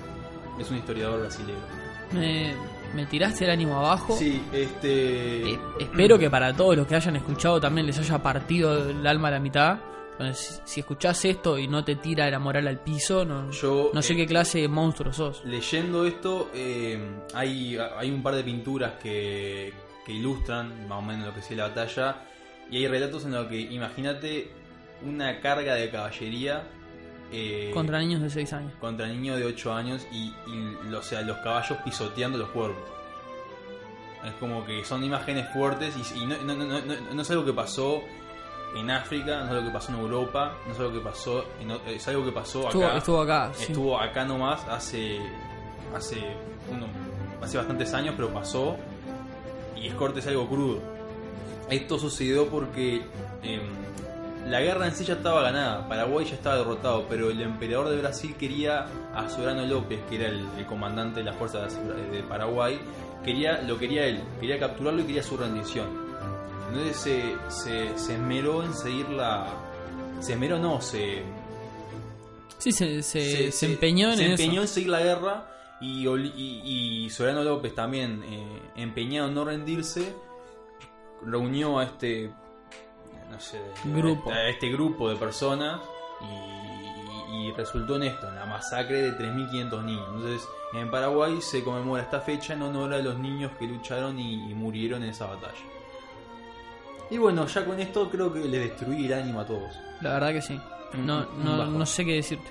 es 0.60 0.70
un 0.70 0.78
historiador 0.78 1.22
brasileño. 1.22 1.60
Me, 2.12 2.54
me 2.94 3.06
tiraste 3.06 3.46
el 3.46 3.52
ánimo 3.52 3.78
abajo. 3.78 4.16
Sí, 4.18 4.42
este... 4.52 5.54
Eh, 5.54 5.60
espero 5.80 6.18
que 6.18 6.30
para 6.30 6.54
todos 6.54 6.76
los 6.76 6.88
que 6.88 6.96
hayan 6.96 7.16
escuchado 7.16 7.60
también 7.60 7.88
les 7.88 7.98
haya 8.00 8.22
partido 8.22 8.90
el 8.90 9.06
alma 9.06 9.30
a 9.30 9.32
la 9.32 9.40
mitad. 9.40 9.80
Entonces, 10.12 10.62
si, 10.66 10.74
si 10.74 10.80
escuchás 10.82 11.24
esto 11.26 11.58
y 11.58 11.68
no 11.68 11.84
te 11.84 11.96
tira 11.96 12.30
la 12.30 12.40
moral 12.40 12.68
al 12.68 12.80
piso, 12.80 13.26
no, 13.26 13.50
Yo, 13.52 13.92
no 13.94 14.02
sé 14.02 14.14
eh, 14.14 14.18
qué 14.18 14.28
clase 14.28 14.60
de 14.60 14.68
monstruo 14.68 15.12
sos. 15.14 15.44
Leyendo 15.46 16.06
esto, 16.06 16.52
eh, 16.54 17.00
hay, 17.34 17.78
hay 17.78 18.12
un 18.12 18.22
par 18.22 18.36
de 18.36 18.44
pinturas 18.44 18.94
que, 19.02 19.74
que 20.06 20.14
ilustran 20.14 20.88
más 20.88 21.00
o 21.00 21.02
menos 21.02 21.28
lo 21.28 21.34
que 21.34 21.40
es 21.40 21.52
la 21.52 21.70
batalla. 21.70 22.24
Y 22.70 22.78
hay 22.78 22.88
relatos 22.88 23.26
en 23.26 23.32
los 23.32 23.48
que, 23.48 23.60
imagínate, 23.60 24.52
una 25.04 25.40
carga 25.40 25.76
de 25.76 25.90
caballería 25.90 26.68
eh, 27.32 27.72
Contra 27.74 28.00
niños 28.00 28.22
de 28.22 28.30
6 28.30 28.54
años. 28.54 28.74
contra 28.80 29.08
niños 29.08 29.38
de 29.40 29.46
8 29.46 29.74
años 29.74 30.06
y, 30.12 30.34
y, 30.48 30.94
o 30.94 31.02
sea, 31.02 31.22
los 31.22 31.38
caballos 31.38 31.78
pisoteando 31.84 32.38
los 32.38 32.50
cuerpos. 32.50 32.84
Es 34.26 34.34
como 34.34 34.66
que 34.66 34.84
son 34.86 35.04
imágenes 35.04 35.48
fuertes 35.52 35.96
y, 35.98 36.20
y 36.20 36.26
no, 36.26 36.36
no, 36.44 36.54
no, 36.54 36.80
no, 37.14 37.22
es 37.22 37.32
algo 37.32 37.44
que 37.46 37.54
pasó 37.54 38.02
en 38.76 38.92
África, 38.92 39.40
no 39.40 39.46
es 39.46 39.52
algo 39.52 39.66
que 39.66 39.74
pasó 39.74 39.92
en 39.94 40.00
Europa, 40.00 40.54
no 40.68 40.74
es 40.74 40.80
algo 40.80 40.94
que 40.94 41.00
pasó, 41.00 41.46
en 41.60 41.72
es 41.88 42.08
algo 42.08 42.24
que 42.26 42.32
pasó 42.32 42.68
Estuvo, 42.68 42.86
acá 42.86 42.98
estuvo 42.98 43.22
acá. 43.22 43.52
sí. 43.56 43.64
estuvo 43.72 44.00
acá 44.00 44.24
nomás 44.26 44.66
hace 44.68 45.20
hace 45.96 46.18
uno, 46.72 46.86
hace 47.42 47.58
bastantes 47.58 47.94
años 47.94 48.14
pero 48.16 48.30
pasó 48.30 48.78
y 49.76 49.88
es 49.88 49.94
corte 49.96 50.20
es 50.20 50.28
algo 50.28 50.48
crudo 50.48 50.80
esto 51.70 51.98
sucedió 52.00 52.48
porque 52.48 53.02
em, 53.44 53.62
la 54.48 54.60
guerra 54.62 54.88
en 54.88 54.94
sí 54.96 55.04
ya 55.06 55.14
estaba 55.14 55.44
ganada 55.44 55.88
Paraguay 55.88 56.26
ya 56.26 56.34
estaba 56.36 56.58
derrotado 56.58 57.06
pero 57.08 57.30
el 57.30 57.42
emperador 57.42 57.90
de 57.90 57.98
Brasil 57.98 58.36
quería 58.40 58.88
a 59.14 59.30
Soberano 59.30 59.66
López 59.66 60.00
que 60.10 60.16
era 60.16 60.28
el, 60.30 60.46
el 60.58 60.66
comandante 60.66 61.20
de 61.20 61.26
las 61.26 61.36
fuerzas 61.36 61.78
de 62.12 62.24
Paraguay 62.24 62.80
quería 63.24 63.62
lo 63.62 63.78
quería 63.78 64.06
él 64.06 64.22
quería 64.40 64.60
capturarlo 64.60 65.02
y 65.02 65.06
quería 65.06 65.24
su 65.24 65.38
rendición 65.38 65.88
entonces 66.70 66.98
se, 66.98 67.24
se, 67.50 67.98
se 67.98 68.14
esmeró 68.14 68.64
en 68.64 68.74
seguir 68.74 69.10
la 69.10 69.48
se 70.22 70.34
esmeró 70.34 70.58
no 70.60 70.82
se 70.82 71.24
Sí, 72.58 72.72
se, 72.72 73.02
se, 73.02 73.52
se 73.52 73.66
empeñó 73.66 74.12
en 74.12 74.18
se 74.18 74.24
eso. 74.34 74.44
empeñó 74.44 74.62
en 74.62 74.68
seguir 74.68 74.90
la 74.92 75.00
guerra 75.02 75.48
y, 75.82 76.08
y, 76.08 77.06
y 77.06 77.10
Soberano 77.10 77.44
López 77.44 77.74
también 77.74 78.24
eh, 78.24 78.62
empeñado 78.76 79.30
en 79.30 79.34
no 79.34 79.44
rendirse 79.46 80.14
reunió 81.26 81.80
a 81.80 81.86
este 81.86 82.32
no 83.32 83.40
sé 83.40 83.60
Grupo. 83.86 84.32
a 84.32 84.50
este 84.50 84.70
grupo 84.70 85.10
de 85.10 85.16
personas 85.16 85.80
y, 86.22 87.48
y 87.48 87.52
resultó 87.54 87.96
en 87.96 88.04
esto 88.04 88.28
en 88.28 88.36
la 88.36 88.46
masacre 88.46 89.02
de 89.02 89.12
3.500 89.18 89.84
niños 89.84 90.08
entonces 90.14 90.48
en 90.74 90.92
Paraguay 90.92 91.42
se 91.42 91.64
conmemora 91.64 92.04
esta 92.04 92.20
fecha 92.22 92.54
en 92.54 92.62
honor 92.62 92.94
a 92.94 93.00
los 93.00 93.18
niños 93.18 93.52
que 93.58 93.66
lucharon 93.68 94.20
y, 94.20 94.52
y 94.52 94.54
murieron 94.54 95.04
en 95.04 95.10
esa 95.10 95.28
batalla 95.28 95.54
y 97.10 97.18
bueno 97.18 97.46
ya 97.48 97.66
con 97.66 97.80
esto 97.80 98.10
creo 98.10 98.32
que 98.32 98.40
les 98.40 98.70
destruí 98.70 99.06
el 99.06 99.14
ánimo 99.14 99.42
a 99.42 99.46
todos 99.46 99.74
La 100.02 100.14
verdad 100.14 100.32
que 100.34 100.42
sí. 100.42 100.60
No, 100.94 101.26
no, 101.38 101.66
no 101.68 101.86
sé 101.86 102.04
qué 102.06 102.16
decirte. 102.16 102.50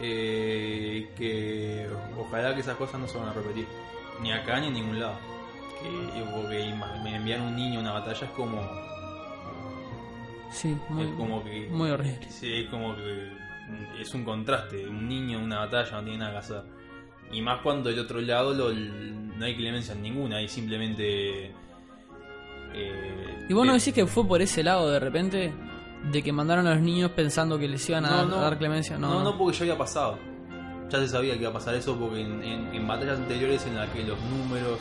eh, 0.00 1.10
que 1.16 1.88
ojalá 2.18 2.54
que 2.54 2.60
esas 2.60 2.76
cosas 2.76 3.00
no 3.00 3.06
se 3.08 3.18
van 3.18 3.28
a 3.28 3.32
repetir 3.32 3.66
ni 4.22 4.32
acá 4.32 4.60
ni 4.60 4.68
en 4.68 4.74
ningún 4.74 4.98
lado 5.00 5.14
que 5.82 5.88
me 7.02 7.16
enviar 7.16 7.40
un 7.40 7.54
niño 7.54 7.78
a 7.78 7.82
una 7.82 7.92
batalla 7.92 8.26
es 8.26 8.32
como 8.32 8.60
Sí, 10.50 10.76
muy, 10.88 11.04
es 11.04 11.10
como 11.14 11.42
que 11.44 11.68
muy 11.70 11.90
horrible. 11.90 12.26
sí, 12.28 12.52
es 12.52 12.68
como 12.70 12.94
que 12.96 13.32
es 14.00 14.14
un 14.14 14.24
contraste 14.24 14.86
un 14.88 15.08
niño 15.08 15.38
en 15.38 15.44
una 15.44 15.58
batalla 15.60 15.90
no 15.92 16.02
tiene 16.04 16.18
nada 16.18 16.30
que 16.32 16.38
hacer 16.38 16.62
y 17.32 17.42
más 17.42 17.60
cuando 17.62 17.90
del 17.90 17.98
otro 17.98 18.20
lado 18.20 18.54
lo- 18.54 18.72
no 18.72 19.44
hay 19.44 19.56
clemencia 19.56 19.92
en 19.94 20.02
ninguna 20.02 20.36
hay 20.36 20.48
simplemente 20.48 21.52
eh, 22.74 23.46
¿Y 23.48 23.54
vos 23.54 23.66
no 23.66 23.72
decís 23.74 23.92
que 23.94 24.06
fue 24.06 24.26
por 24.26 24.42
ese 24.42 24.62
lado 24.62 24.90
de 24.90 25.00
repente? 25.00 25.52
De 26.12 26.22
que 26.22 26.32
mandaron 26.32 26.66
a 26.66 26.74
los 26.74 26.82
niños 26.82 27.10
pensando 27.12 27.58
que 27.58 27.66
les 27.68 27.88
iban 27.88 28.04
a, 28.04 28.10
No, 28.10 28.16
dar, 28.18 28.26
no. 28.26 28.36
a 28.36 28.40
dar 28.42 28.58
clemencia. 28.58 28.98
No, 28.98 29.08
No, 29.14 29.24
no, 29.24 29.38
porque 29.38 29.56
ya 29.56 29.62
había 29.64 29.78
pasado. 29.78 30.18
Ya 30.90 30.98
se 30.98 31.08
sabía 31.08 31.34
que 31.34 31.40
iba 31.40 31.50
a 31.50 31.52
pasar 31.54 31.74
eso 31.74 31.98
porque 31.98 32.20
en, 32.20 32.42
en- 32.42 32.74
en 32.74 32.86
batallas 32.86 33.18
anteriores 33.18 33.64
en 33.66 33.76
las 33.76 33.88
que 33.90 34.04
los 34.04 34.20
números 34.20 34.78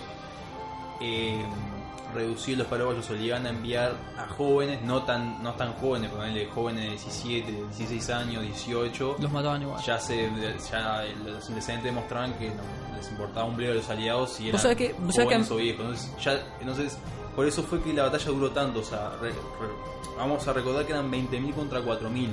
eh, 1.01 1.41
reducidos 2.15 2.59
los 2.59 2.67
paraguayos 2.67 3.09
obligaban 3.09 3.45
a 3.45 3.49
enviar 3.49 3.93
a 4.17 4.27
jóvenes, 4.27 4.81
no 4.81 5.03
tan 5.03 5.43
no 5.43 5.53
tan 5.53 5.73
jóvenes, 5.73 6.09
ponerle 6.11 6.47
jóvenes 6.47 6.83
de 6.83 6.89
17, 6.91 7.51
16 7.51 8.09
años, 8.09 8.41
18, 8.43 9.17
Los 9.19 9.31
mataban 9.31 9.61
igual. 9.61 9.81
ya 9.85 9.99
se 9.99 10.29
ya 10.71 11.03
los 11.25 11.47
antecedentes 11.49 11.83
demostraban 11.85 12.33
que 12.39 12.49
no 12.49 12.63
les 12.97 13.09
importaba 13.11 13.45
un 13.45 13.55
bledo 13.55 13.71
de 13.73 13.77
los 13.79 13.89
aliados 13.89 14.31
si 14.33 14.43
eran 14.43 14.53
Vos 14.53 14.61
sabés 14.61 14.77
que- 14.77 14.91
sabés 14.93 15.15
que 15.15 15.23
jóvenes 15.23 15.51
a- 15.51 15.53
o 15.53 15.57
viejos. 15.57 15.81
Entonces, 15.85 16.11
ya, 16.23 16.43
entonces, 16.61 16.97
por 17.35 17.45
eso 17.45 17.61
fue 17.63 17.81
que 17.81 17.93
la 17.93 18.03
batalla 18.03 18.25
duró 18.25 18.51
tanto. 18.51 18.79
O 18.79 18.83
sea, 18.83 19.11
re- 19.21 19.29
re- 19.31 20.15
vamos 20.17 20.47
a 20.47 20.53
recordar 20.53 20.85
que 20.85 20.93
eran 20.93 21.11
20.000 21.11 21.53
contra 21.53 21.81
4.000. 21.81 22.29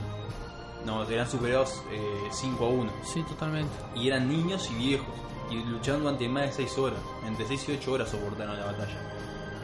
No, 0.87 1.05
eran 1.05 1.29
superados 1.31 1.83
eh, 1.93 2.29
5 2.31 2.65
a 2.65 2.69
1. 2.69 2.91
Sí, 3.05 3.23
totalmente. 3.23 3.71
Y 3.95 4.09
eran 4.09 4.29
niños 4.29 4.69
y 4.71 4.75
viejos. 4.75 5.15
Y 5.51 5.57
lucharon 5.65 6.03
durante 6.03 6.29
más 6.29 6.45
de 6.47 6.53
6 6.53 6.79
horas. 6.79 6.99
Entre 7.27 7.47
6 7.47 7.69
y 7.69 7.73
8 7.73 7.93
horas 7.93 8.09
soportaron 8.11 8.59
la 8.59 8.65
batalla. 8.67 9.12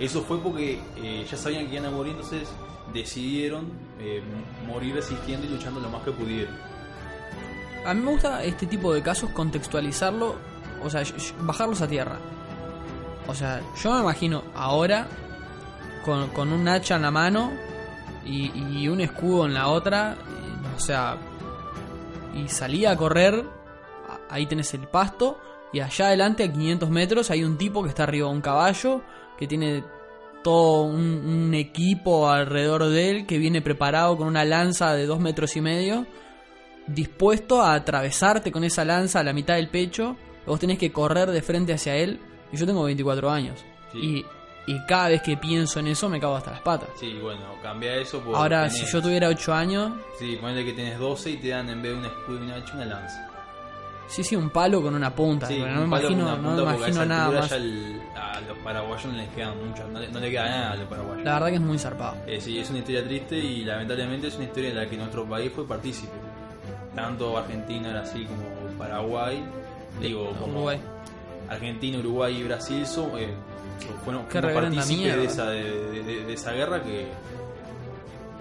Eso 0.01 0.23
fue 0.23 0.39
porque 0.41 0.81
eh, 0.97 1.27
ya 1.29 1.37
sabían 1.37 1.67
que 1.67 1.75
iban 1.75 1.87
a 1.87 1.91
morir, 1.91 2.13
entonces 2.13 2.49
decidieron 2.93 3.67
eh, 3.99 4.23
morir 4.67 4.95
resistiendo 4.95 5.47
y 5.47 5.51
luchando 5.51 5.81
lo 5.81 5.89
más 5.89 6.03
que 6.03 6.13
pudieron. 6.13 6.55
A 7.85 7.95
mí 7.95 8.03
me 8.03 8.13
gusta 8.13 8.45
este 8.45 8.67
tipo 8.67 8.93
de 8.93 9.03
casos 9.03 9.31
contextualizarlo, 9.31 10.37
o 10.83 10.91
sea, 10.91 11.03
bajarlos 11.41 11.83
a 11.83 11.89
tierra. 11.89 12.19
O 13.27 13.35
sea, 13.35 13.61
yo 13.83 13.93
me 13.95 14.01
imagino 14.01 14.43
ahora 14.55 15.07
con, 16.05 16.53
un 16.53 16.69
hacha 16.69 16.97
en 16.97 17.03
la 17.03 17.11
mano 17.11 17.53
y, 18.25 18.89
un 18.89 19.01
escudo 19.01 19.47
en 19.47 19.55
la 19.55 19.69
otra, 19.69 20.17
o 20.77 20.81
sea, 20.81 21.17
y 22.35 22.49
salí 22.49 22.87
a 22.87 22.97
correr, 22.97 23.45
ahí 24.31 24.47
tenés 24.47 24.73
el 24.75 24.87
pasto, 24.87 25.39
y 25.73 25.81
allá 25.81 26.07
adelante 26.07 26.45
a 26.45 26.53
500 26.53 26.89
metros 26.91 27.31
hay 27.31 27.45
un 27.45 27.59
tipo 27.59 27.83
que 27.83 27.91
está 27.91 28.05
arriba 28.05 28.29
de 28.29 28.35
un 28.35 28.41
caballo, 28.41 29.03
que 29.39 29.47
tiene 29.47 29.85
todo 30.43 30.83
un, 30.85 31.01
un 31.49 31.55
equipo 31.55 32.29
alrededor 32.31 32.85
de 32.87 33.11
él, 33.11 33.27
que 33.27 33.39
viene 33.39 33.61
preparado 33.63 34.17
con 34.17 34.27
una 34.29 34.45
lanza 34.45 34.95
de 34.95 35.07
dos 35.07 35.21
metros 35.21 35.57
y 35.57 35.61
medio 35.61 36.07
dispuesto 36.87 37.61
a 37.61 37.75
atravesarte 37.75 38.51
con 38.51 38.65
esa 38.65 38.85
lanza 38.85 39.21
a 39.21 39.23
la 39.25 39.33
mitad 39.33 39.55
del 39.57 39.69
pecho. 39.69 40.17
Vos 40.47 40.59
tenés 40.59 40.79
que 40.79 40.91
correr 40.93 41.31
de 41.31 41.43
frente 41.43 41.73
hacia 41.75 41.95
él. 41.97 42.19
Y 42.53 42.57
yo 42.57 42.67
tengo 42.67 42.83
24 42.85 43.31
años. 43.31 43.63
Sí. 43.93 44.25
Y, 44.67 44.73
y 44.73 44.87
cada 44.87 45.09
vez 45.09 45.21
que 45.23 45.37
pienso 45.37 45.81
en 45.81 45.89
eso 45.89 46.09
me 46.09 46.19
cago 46.19 46.37
hasta 46.37 46.53
las 46.53 46.61
patas. 46.63 46.89
Sí, 46.99 47.13
bueno, 47.21 47.43
cambia 47.63 47.95
eso 47.97 48.21
por. 48.21 48.37
Ahora, 48.37 48.67
tenés- 48.69 48.87
si 48.87 48.87
yo 48.93 49.03
tuviera 49.03 49.29
8 49.29 49.53
años, 49.53 49.93
Sí, 50.19 50.39
ponele 50.41 50.65
que 50.65 50.73
tenés 50.73 50.99
12 50.99 51.31
y 51.31 51.37
te 51.37 51.49
dan 51.49 51.69
en 51.69 51.83
vez 51.83 51.93
de 51.93 51.99
un 51.99 52.05
escudo 52.07 52.39
y 52.39 52.43
una 52.45 52.55
hacha, 52.57 52.75
una 52.75 52.85
lanza. 52.87 53.28
Sí, 54.09 54.25
sí, 54.25 54.35
un 54.37 54.51
palo 54.51 54.83
con 54.83 54.95
una 54.95 55.15
punta. 55.15 55.47
Sí, 55.47 55.59
no 55.59 55.67
me 55.67 55.79
un 55.79 55.85
imagino, 55.85 56.25
una 56.25 56.37
no 56.37 56.43
me 56.43 56.49
punta, 56.49 56.63
imagino 56.77 56.89
esa 56.89 57.05
nada 57.07 57.31
más. 57.31 57.51
ya 57.51 57.57
el- 57.57 58.01
a 58.17 58.41
los 58.41 58.59
paraguayos 58.59 59.05
no 59.07 59.13
les 59.19 59.29
quedan 59.31 59.67
mucho, 59.69 59.87
no 59.89 60.01
le, 60.01 60.09
no 60.09 60.19
le 60.21 60.31
queda 60.31 60.45
nada 60.49 60.73
a 60.73 60.77
los 60.77 60.89
paraguayos. 60.89 61.25
La 61.25 61.35
verdad 61.35 61.49
que 61.49 61.55
es 61.55 61.61
muy 61.61 61.79
zarpado. 61.79 62.17
Eh, 62.27 62.41
sí, 62.41 62.59
es 62.59 62.69
una 62.71 62.79
historia 62.81 63.05
triste 63.05 63.37
y 63.39 63.65
lamentablemente 63.65 64.27
es 64.29 64.35
una 64.37 64.45
historia 64.45 64.71
en 64.71 64.77
la 64.77 64.87
que 64.89 64.97
nuestro 64.97 65.25
país 65.25 65.53
fue 65.55 65.67
partícipe. 65.67 66.13
Tanto 66.95 67.37
Argentina, 67.39 67.91
Brasil 67.91 68.27
como 68.27 68.77
Paraguay, 68.79 69.43
digo, 70.01 70.31
como 70.41 70.53
Uruguay. 70.53 70.81
Argentina, 71.49 71.99
Uruguay 71.99 72.37
y 72.41 72.43
Brasil 72.43 72.87
son, 72.87 73.11
eh, 73.19 73.29
fueron, 74.05 74.25
partícipes 74.25 75.17
de 75.17 75.25
esa, 75.25 75.47
de, 75.51 75.63
de- 76.03 76.25
de- 76.25 76.33
esa 76.33 76.53
guerra 76.53 76.83
que, 76.83 77.07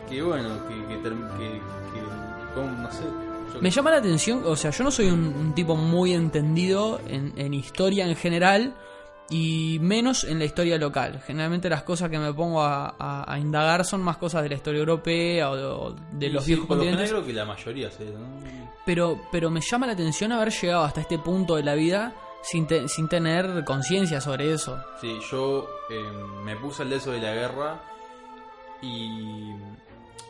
que 0.10 0.21
bueno, 0.21 0.49
que, 0.67 0.75
que, 0.95 1.01
que, 1.03 1.10
que- 1.10 2.62
no 2.62 2.91
sé. 2.91 3.03
Me 3.62 3.72
llama 3.72 3.92
la 3.92 3.98
atención, 3.98 4.44
o 4.46 4.56
sea, 4.56 4.72
yo 4.72 4.84
no 4.84 4.92
soy 4.92 5.08
un, 5.08 5.28
un 5.28 5.54
tipo 5.56 5.76
muy 5.76 6.14
entendido 6.14 7.00
en, 7.08 7.34
en 7.38 7.54
historia 7.54 8.06
en 8.08 8.16
general 8.16 8.76
y 9.30 9.78
menos 9.82 10.24
en 10.24 10.40
la 10.40 10.46
historia 10.46 10.78
local. 10.78 11.22
Generalmente 11.26 11.70
las 11.70 11.84
cosas 11.84 12.10
que 12.10 12.18
me 12.20 12.34
pongo 12.34 12.62
a, 12.62 12.96
a- 12.98 13.34
a 13.34 13.40
indagar 13.40 13.84
son 13.84 14.02
más 14.02 14.18
cosas 14.18 14.44
de 14.44 14.50
la 14.50 14.56
historia 14.56 14.80
europea 14.80 15.50
o 15.50 15.56
de, 15.56 15.64
o 15.66 15.96
de 16.14 16.28
y 16.28 16.30
los 16.30 16.44
sí, 16.44 16.52
viejos 16.52 16.68
por 16.68 16.78
lo 16.78 16.84
continentes. 16.84 17.10
general 17.10 17.26
creo 17.26 17.26
que 17.26 17.34
la 17.34 17.46
mayoría 17.46 17.92
se 17.92 18.06
¿no? 18.06 18.40
Pero, 18.86 19.20
pero 19.32 19.50
me 19.50 19.60
llama 19.62 19.86
la 19.88 19.94
atención 19.94 20.32
haber 20.32 20.52
llegado 20.52 20.84
hasta 20.84 21.02
este 21.02 21.18
punto 21.20 21.56
de 21.58 21.64
la 21.64 21.74
vida 21.74 22.14
sin, 22.42 22.68
te- 22.68 22.88
sin 22.88 23.10
tener 23.10 23.66
conciencia 23.66 24.22
sobre 24.22 24.54
eso. 24.54 24.78
Sí, 25.02 25.18
yo 25.30 25.68
eh, 25.90 26.02
me 26.46 26.56
puse 26.56 26.84
al 26.84 26.90
de 26.92 26.96
eso 26.98 27.12
de 27.12 27.20
la 27.20 27.34
guerra 27.34 27.82
y 28.82 29.52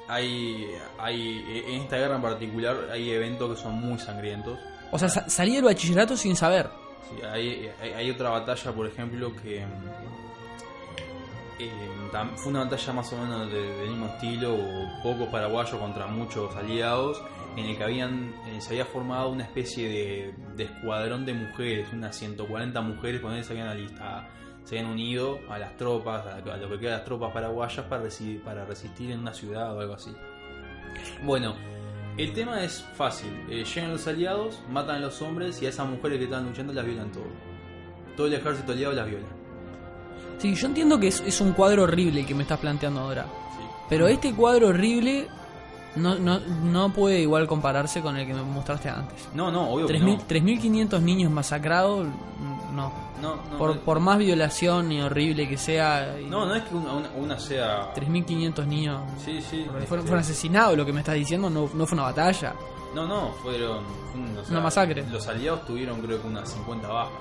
hay, 0.08 0.67
hay 1.00 1.63
en 1.67 1.82
esta 1.82 1.98
guerra 1.98 2.15
en 2.15 2.22
particular 2.22 2.76
hay 2.91 3.12
eventos 3.12 3.56
que 3.56 3.62
son 3.63 3.74
muy 3.76 4.00
sangrientos. 4.00 4.58
O 4.91 4.98
sea, 5.00 5.10
sa- 5.10 5.30
salí 5.30 5.56
del 5.56 5.65
bachillerato 5.65 6.15
sin 6.15 6.36
saber. 6.36 6.70
Sí, 7.10 7.22
hay, 7.26 7.70
hay, 7.82 7.91
hay 7.93 8.12
otra 8.12 8.30
batalla, 8.30 8.72
por 8.72 8.88
ejemplo, 8.88 9.34
que 9.36 9.65
eh, 11.60 11.70
fue 12.36 12.52
una 12.52 12.63
batalla 12.65 12.93
más 12.93 13.12
o 13.13 13.17
menos 13.17 13.52
de- 13.52 13.78
del 13.78 13.89
mismo 13.89 14.08
estilo, 14.08 14.54
o 14.56 15.04
pocos 15.04 15.28
paraguayos 15.30 15.76
contra 15.80 16.08
muchos 16.08 16.56
aliados, 16.56 17.22
en 17.56 17.65
el 17.65 17.78
que 17.78 17.84
habían 17.84 18.34
eh, 18.48 18.62
se 18.62 18.70
había 18.70 18.86
formado 18.86 19.30
una 19.30 19.43
especie 19.43 19.89
de, 19.89 20.34
de 20.56 20.63
escuadrón 20.65 21.26
de 21.26 21.34
mujeres, 21.34 21.88
unas 21.91 22.15
140 22.15 22.80
mujeres 22.82 23.22
con 23.22 23.43
se 23.43 23.52
habían 23.54 23.67
alista- 23.67 24.28
se 24.68 24.78
habían 24.78 24.92
unido 24.92 25.40
a 25.50 25.58
las 25.58 25.78
tropas, 25.78 26.26
a, 26.26 26.36
a 26.54 26.58
lo 26.58 26.70
que 26.70 26.80
quedan 26.80 26.96
las 26.98 27.06
tropas 27.06 27.32
paraguayas 27.32 27.86
para, 27.86 28.04
resi- 28.04 28.42
para 28.42 28.66
resistir 28.66 29.12
en 29.12 29.20
una 29.20 29.34
ciudad 29.34 29.74
o 29.76 29.80
algo 29.80 29.94
así. 29.94 30.12
Bueno, 31.24 31.56
el 32.18 32.34
tema 32.34 32.62
es 32.64 32.84
fácil. 32.96 33.30
Eh, 33.50 33.64
llegan 33.64 33.92
los 33.94 34.06
aliados, 34.08 34.62
matan 34.70 34.98
a 34.98 35.00
los 35.00 35.22
hombres 35.22 35.62
y 35.62 35.68
a 35.68 35.70
esas 35.70 35.88
mujeres 35.88 36.18
que 36.18 36.26
estaban 36.26 36.48
luchando 36.48 36.74
las 36.74 36.86
violan 36.86 37.12
todo. 37.12 37.28
Todo 38.18 38.28
el 38.28 38.34
ejército 38.34 38.72
aliado 38.74 38.94
las 38.94 39.08
viola. 39.08 39.26
Sí, 40.40 40.54
yo 40.54 40.68
entiendo 40.68 41.00
que 41.00 41.08
es, 41.08 41.22
es 41.22 41.40
un 41.42 41.54
cuadro 41.54 41.84
horrible 41.84 42.20
el 42.22 42.26
que 42.28 42.36
me 42.36 42.44
estás 42.44 42.60
planteando 42.60 43.00
ahora. 43.02 43.24
Sí. 43.24 43.64
Pero 43.90 44.08
este 44.08 44.34
cuadro 44.36 44.68
horrible 44.68 45.28
no, 45.96 46.16
no, 46.20 46.40
no 46.40 46.92
puede 46.94 47.22
igual 47.22 47.48
compararse 47.48 48.02
con 48.02 48.18
el 48.18 48.28
que 48.28 48.34
me 48.34 48.44
mostraste 48.44 48.90
antes. 48.90 49.30
No, 49.34 49.52
no, 49.52 49.70
obvio 49.70 49.88
que 49.88 49.94
3.000 49.96 50.02
no. 50.02 50.18
3.500 50.28 51.02
niños 51.02 51.32
masacrados, 51.32 52.06
no. 52.76 53.07
No, 53.22 53.36
no, 53.52 53.58
Por, 53.58 53.76
no, 53.76 53.82
por 53.82 54.00
más 54.00 54.18
violación 54.20 54.92
y 54.92 55.02
horrible 55.02 55.48
que 55.50 55.58
sea, 55.58 56.16
no, 56.28 56.46
no 56.46 56.54
es 56.56 56.64
que 56.64 56.76
una, 56.76 56.94
una- 56.94 57.10
una 57.18 57.40
sea... 57.40 57.94
3.500 57.96 58.66
niños 58.68 59.02
Sí, 59.26 59.42
sí. 59.42 59.64
fueron, 59.66 59.82
este, 59.84 59.96
fueron 59.98 60.20
asesinados, 60.20 60.78
lo 60.78 60.86
que 60.86 60.94
me 60.94 61.00
estás 61.00 61.16
diciendo 61.16 61.50
no, 61.50 61.70
no 61.74 61.86
fue 61.88 61.96
una 61.96 62.04
batalla. 62.04 62.54
No, 62.94 63.06
no, 63.08 63.32
fueron... 63.44 63.78
o 63.84 64.44
sea, 64.44 64.52
Una 64.52 64.62
masacre. 64.62 65.04
Los 65.12 65.28
aliados 65.28 65.66
tuvieron 65.66 66.00
creo 66.02 66.22
que 66.22 66.28
unas 66.28 66.48
50 66.52 66.88
bajas. 66.88 67.12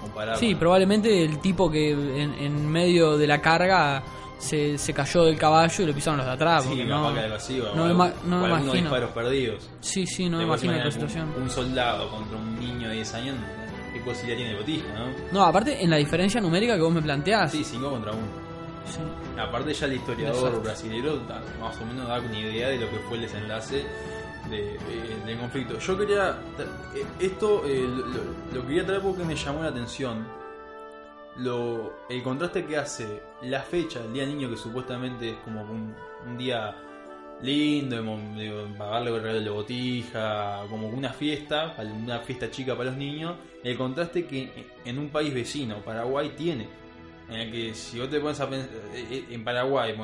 Comparado 0.00 0.38
Sí, 0.38 0.50
con- 0.50 0.58
probablemente 0.60 1.24
el 1.24 1.38
tipo 1.38 1.70
que 1.70 1.92
en, 1.92 2.34
en 2.34 2.68
medio 2.70 3.16
de 3.16 3.26
la 3.26 3.40
carga 3.40 4.02
se, 4.38 4.76
se 4.76 4.92
cayó 4.92 5.24
del 5.24 5.38
caballo 5.38 5.84
y 5.84 5.86
lo 5.86 5.94
pisaron 5.94 6.18
los 6.18 6.26
de 6.26 6.32
atrás. 6.32 6.64
Sí, 6.64 6.82
no, 6.84 7.14
que 7.14 7.20
algo 7.20 7.36
así, 7.36 7.60
o 7.60 7.74
no 7.76 7.84
me 7.84 7.94
ma- 7.94 8.12
no 8.24 8.40
me 8.40 8.48
imagino. 8.48 8.72
disparos 8.72 9.10
perdidos. 9.12 9.68
Sí, 9.80 10.04
sí, 10.06 10.28
no 10.28 10.38
me 10.38 10.44
imagino 10.44 10.72
la 10.72 10.90
situación. 10.90 11.32
Un, 11.36 11.42
un 11.44 11.50
soldado 11.50 12.10
contra 12.10 12.36
un 12.36 12.58
niño 12.58 12.88
de 12.88 12.94
10 12.96 13.14
años, 13.14 13.36
¿qué 13.92 14.00
posibilidad 14.00 14.36
tiene 14.36 14.52
de 14.54 14.58
botija, 14.58 14.92
no? 14.94 15.06
No, 15.32 15.44
aparte 15.44 15.82
en 15.82 15.90
la 15.90 15.96
diferencia 15.96 16.40
numérica 16.40 16.74
que 16.76 16.82
vos 16.82 16.92
me 16.94 17.02
planteás. 17.02 17.50
Sí, 17.52 17.62
5 17.64 17.90
contra 17.90 18.12
1. 18.12 18.20
sí. 18.86 18.98
Aparte 19.40 19.72
ya 19.72 19.86
el 19.86 19.94
historiador 19.94 20.62
da- 21.26 21.42
más 21.60 21.80
o 21.80 21.84
menos 21.86 22.06
da 22.08 22.18
una 22.20 22.38
idea 22.38 22.68
de 22.68 22.78
lo 22.78 22.90
que 22.90 22.98
fue 23.08 23.16
el 23.16 23.22
desenlace 23.22 23.84
de, 24.50 24.56
de- 24.56 25.22
del 25.26 25.38
conflicto. 25.38 25.78
Yo 25.78 25.96
quería... 25.98 26.36
eh, 26.94 27.04
Esto 27.20 27.64
eh, 27.66 27.86
lo, 27.88 28.06
lo- 28.60 28.66
quería 28.66 28.84
traer 28.84 29.00
porque 29.02 29.24
me 29.24 29.34
llamó 29.36 29.62
la 29.62 29.68
atención. 29.70 30.26
Lo, 31.36 31.94
el 32.10 32.22
contraste 32.22 32.66
que 32.66 32.76
hace 32.76 33.22
la 33.42 33.60
fecha, 33.62 34.00
el 34.00 34.12
Día 34.12 34.26
Niño, 34.26 34.50
que 34.50 34.56
supuestamente 34.56 35.30
es 35.30 35.36
como 35.38 35.62
un, 35.62 35.94
un 36.26 36.36
día 36.36 36.76
lindo, 37.42 37.96
pagarle 38.78 39.10
el 39.10 39.22
regalo 39.22 39.40
de 39.40 39.50
botija, 39.50 40.62
como 40.70 40.88
una 40.88 41.12
fiesta, 41.12 41.74
una 41.78 42.20
fiesta 42.20 42.50
chica 42.50 42.76
para 42.76 42.90
los 42.90 42.98
niños, 42.98 43.36
el 43.62 43.76
contraste 43.76 44.26
que 44.26 44.50
en 44.84 44.98
un 44.98 45.08
país 45.08 45.34
vecino, 45.34 45.76
Paraguay, 45.78 46.32
tiene. 46.36 46.68
En 47.28 47.40
el 47.40 47.52
que 47.52 47.74
si 47.74 47.98
vos 47.98 48.10
te 48.10 48.20
pones 48.20 48.38
a 48.40 48.48
pensar, 48.48 48.68
eh, 48.94 49.24
en 49.30 49.44
Paraguay, 49.44 49.94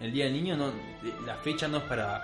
el 0.00 0.12
Día 0.12 0.24
del 0.24 0.34
Niño, 0.34 0.56
no, 0.56 0.68
eh, 0.68 1.12
la 1.26 1.36
fecha 1.36 1.68
no 1.68 1.78
es 1.78 1.84
para... 1.84 2.22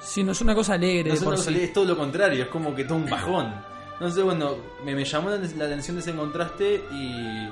Sí, 0.00 0.22
no 0.22 0.32
es 0.32 0.40
una 0.40 0.54
cosa 0.54 0.74
alegre 0.74 1.10
No 1.10 1.34
es 1.34 1.72
todo 1.72 1.84
lo 1.84 1.96
contrario, 1.96 2.42
es 2.42 2.48
como 2.48 2.74
que 2.74 2.84
todo 2.84 2.96
un 2.96 3.08
bajón. 3.08 3.52
Entonces, 3.94 4.24
bueno, 4.24 4.56
me, 4.84 4.94
me 4.94 5.04
llamó 5.04 5.28
la, 5.30 5.36
la 5.36 5.64
atención 5.66 5.98
ese 5.98 6.14
contraste 6.14 6.82
y, 6.90 7.48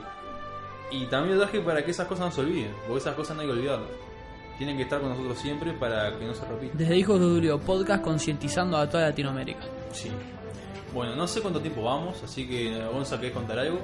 y 0.91 1.07
también 1.07 1.37
lo 1.37 1.45
traje 1.45 1.61
para 1.61 1.85
que 1.85 1.91
esas 1.91 2.07
cosas 2.07 2.27
no 2.27 2.33
se 2.33 2.41
olviden, 2.41 2.73
porque 2.87 3.01
esas 3.01 3.15
cosas 3.15 3.37
no 3.37 3.43
hay 3.43 3.49
que 3.49 3.53
olvidarlas. 3.53 4.08
Tienen 4.59 4.77
que 4.77 4.83
estar 4.83 5.01
con 5.01 5.11
nosotros 5.11 5.39
siempre 5.39 5.73
para 5.73 6.13
que 6.19 6.25
no 6.27 6.35
se 6.35 6.45
repita. 6.45 6.75
Desde 6.77 6.97
Hijos 6.97 7.19
de 7.21 7.27
Durio 7.27 7.59
Podcast 7.61 8.03
concientizando 8.03 8.77
a 8.77 8.89
toda 8.89 9.05
Latinoamérica. 9.09 9.61
Sí. 9.93 10.11
Bueno, 10.93 11.15
no 11.15 11.27
sé 11.29 11.41
cuánto 11.41 11.61
tiempo 11.61 11.83
vamos, 11.83 12.21
así 12.25 12.49
que 12.49 12.77
Gonza, 12.93 13.17
¿querés 13.21 13.35
contar 13.35 13.59
algo? 13.59 13.79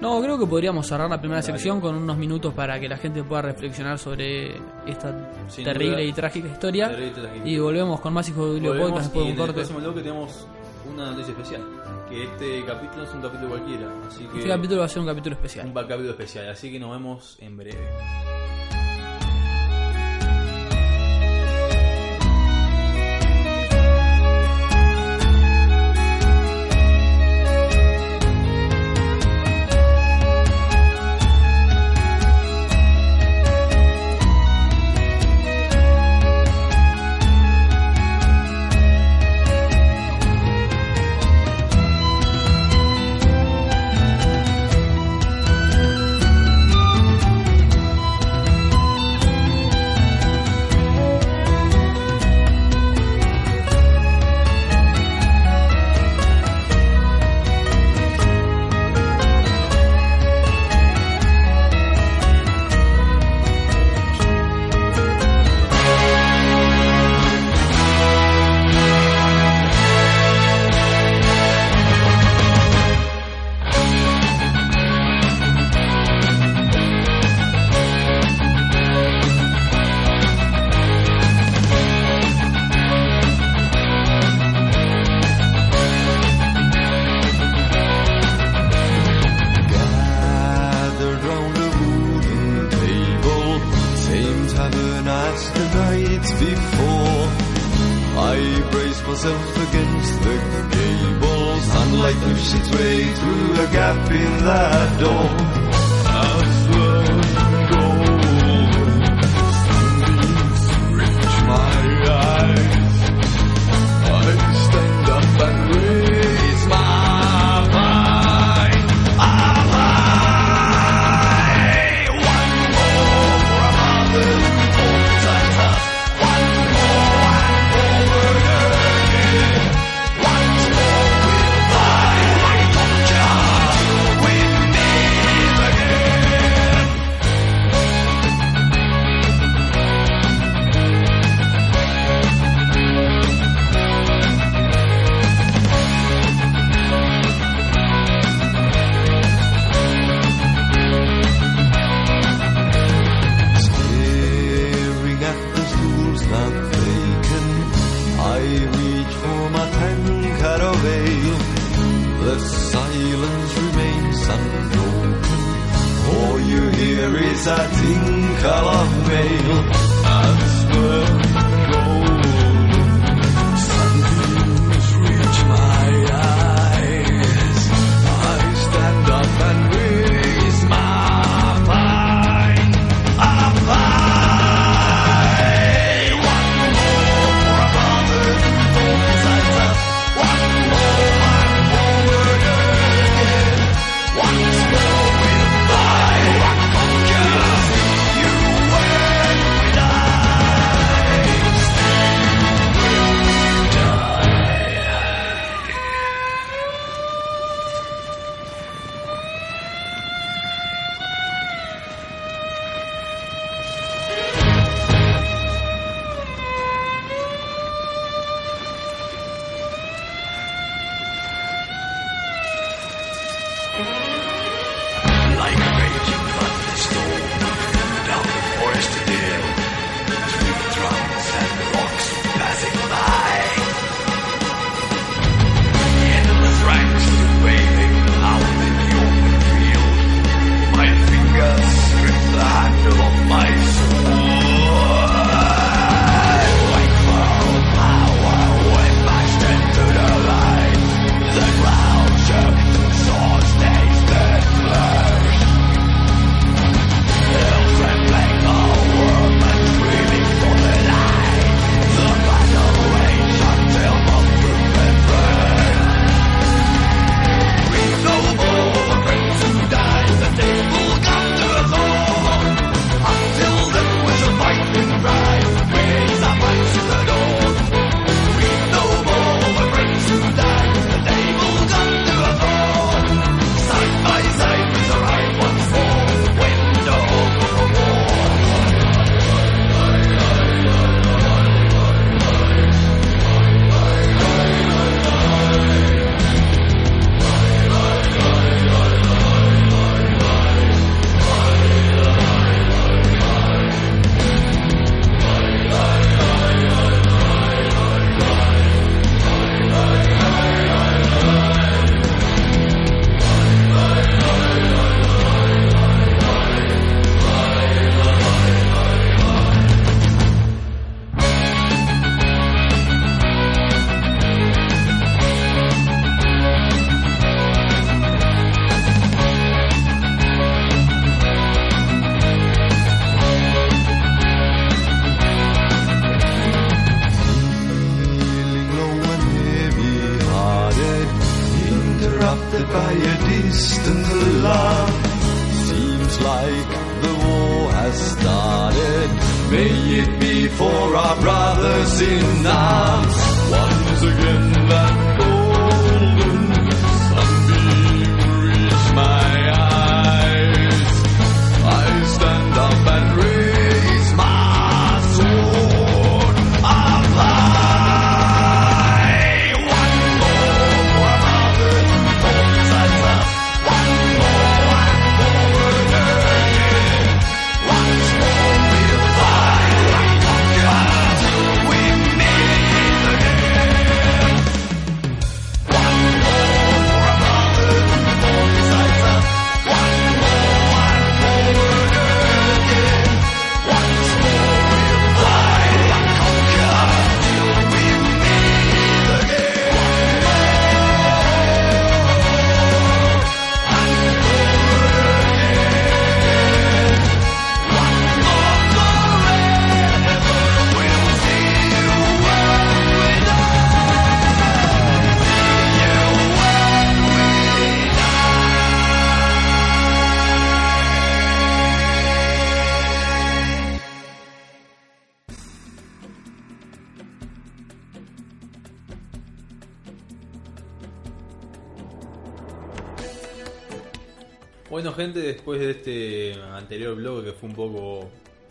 No, 0.00 0.20
creo 0.20 0.38
que 0.38 0.44
podríamos 0.46 0.86
cerrar 0.86 1.08
la 1.08 1.18
primera 1.18 1.40
Dale. 1.40 1.52
sección 1.54 1.80
con 1.80 1.94
unos 1.94 2.16
minutos 2.18 2.52
para 2.52 2.78
que 2.78 2.88
la 2.88 2.98
gente 2.98 3.22
pueda 3.22 3.40
reflexionar 3.42 3.98
sobre 3.98 4.56
esta 4.86 5.30
Sin 5.48 5.64
terrible 5.64 5.92
duda. 5.96 6.02
y 6.02 6.12
trágica 6.12 6.48
historia. 6.48 6.88
Terrible. 6.90 7.30
Y 7.44 7.58
volvemos 7.58 8.00
con 8.00 8.12
más 8.12 8.28
Hijos 8.28 8.44
de 8.46 8.52
Durio 8.54 8.70
Volvemos 8.70 8.90
Podcast 8.90 9.06
después 9.14 9.24
y 9.24 9.28
de 9.28 9.32
en 9.32 9.36
un 9.36 9.40
el 9.40 9.46
corte. 9.46 9.60
próximo 9.60 9.78
bloque 9.78 10.00
tenemos 10.02 10.46
una 10.92 11.10
noticia 11.12 11.30
especial. 11.32 11.62
Que 12.10 12.24
este 12.24 12.64
capítulo 12.66 12.96
no 13.04 13.08
es 13.08 13.14
un 13.14 13.22
capítulo 13.22 13.48
cualquiera, 13.48 13.86
así 14.08 14.24
que 14.24 14.36
Este 14.38 14.48
capítulo 14.48 14.80
va 14.80 14.84
a 14.86 14.88
ser 14.88 15.00
un 15.00 15.06
capítulo 15.06 15.34
especial. 15.36 15.66
un 15.68 15.72
capítulo 15.72 16.10
especial, 16.10 16.48
así 16.50 16.70
que 16.72 16.78
nos 16.80 16.90
vemos 16.90 17.36
en 17.40 17.56
breve. 17.56 17.78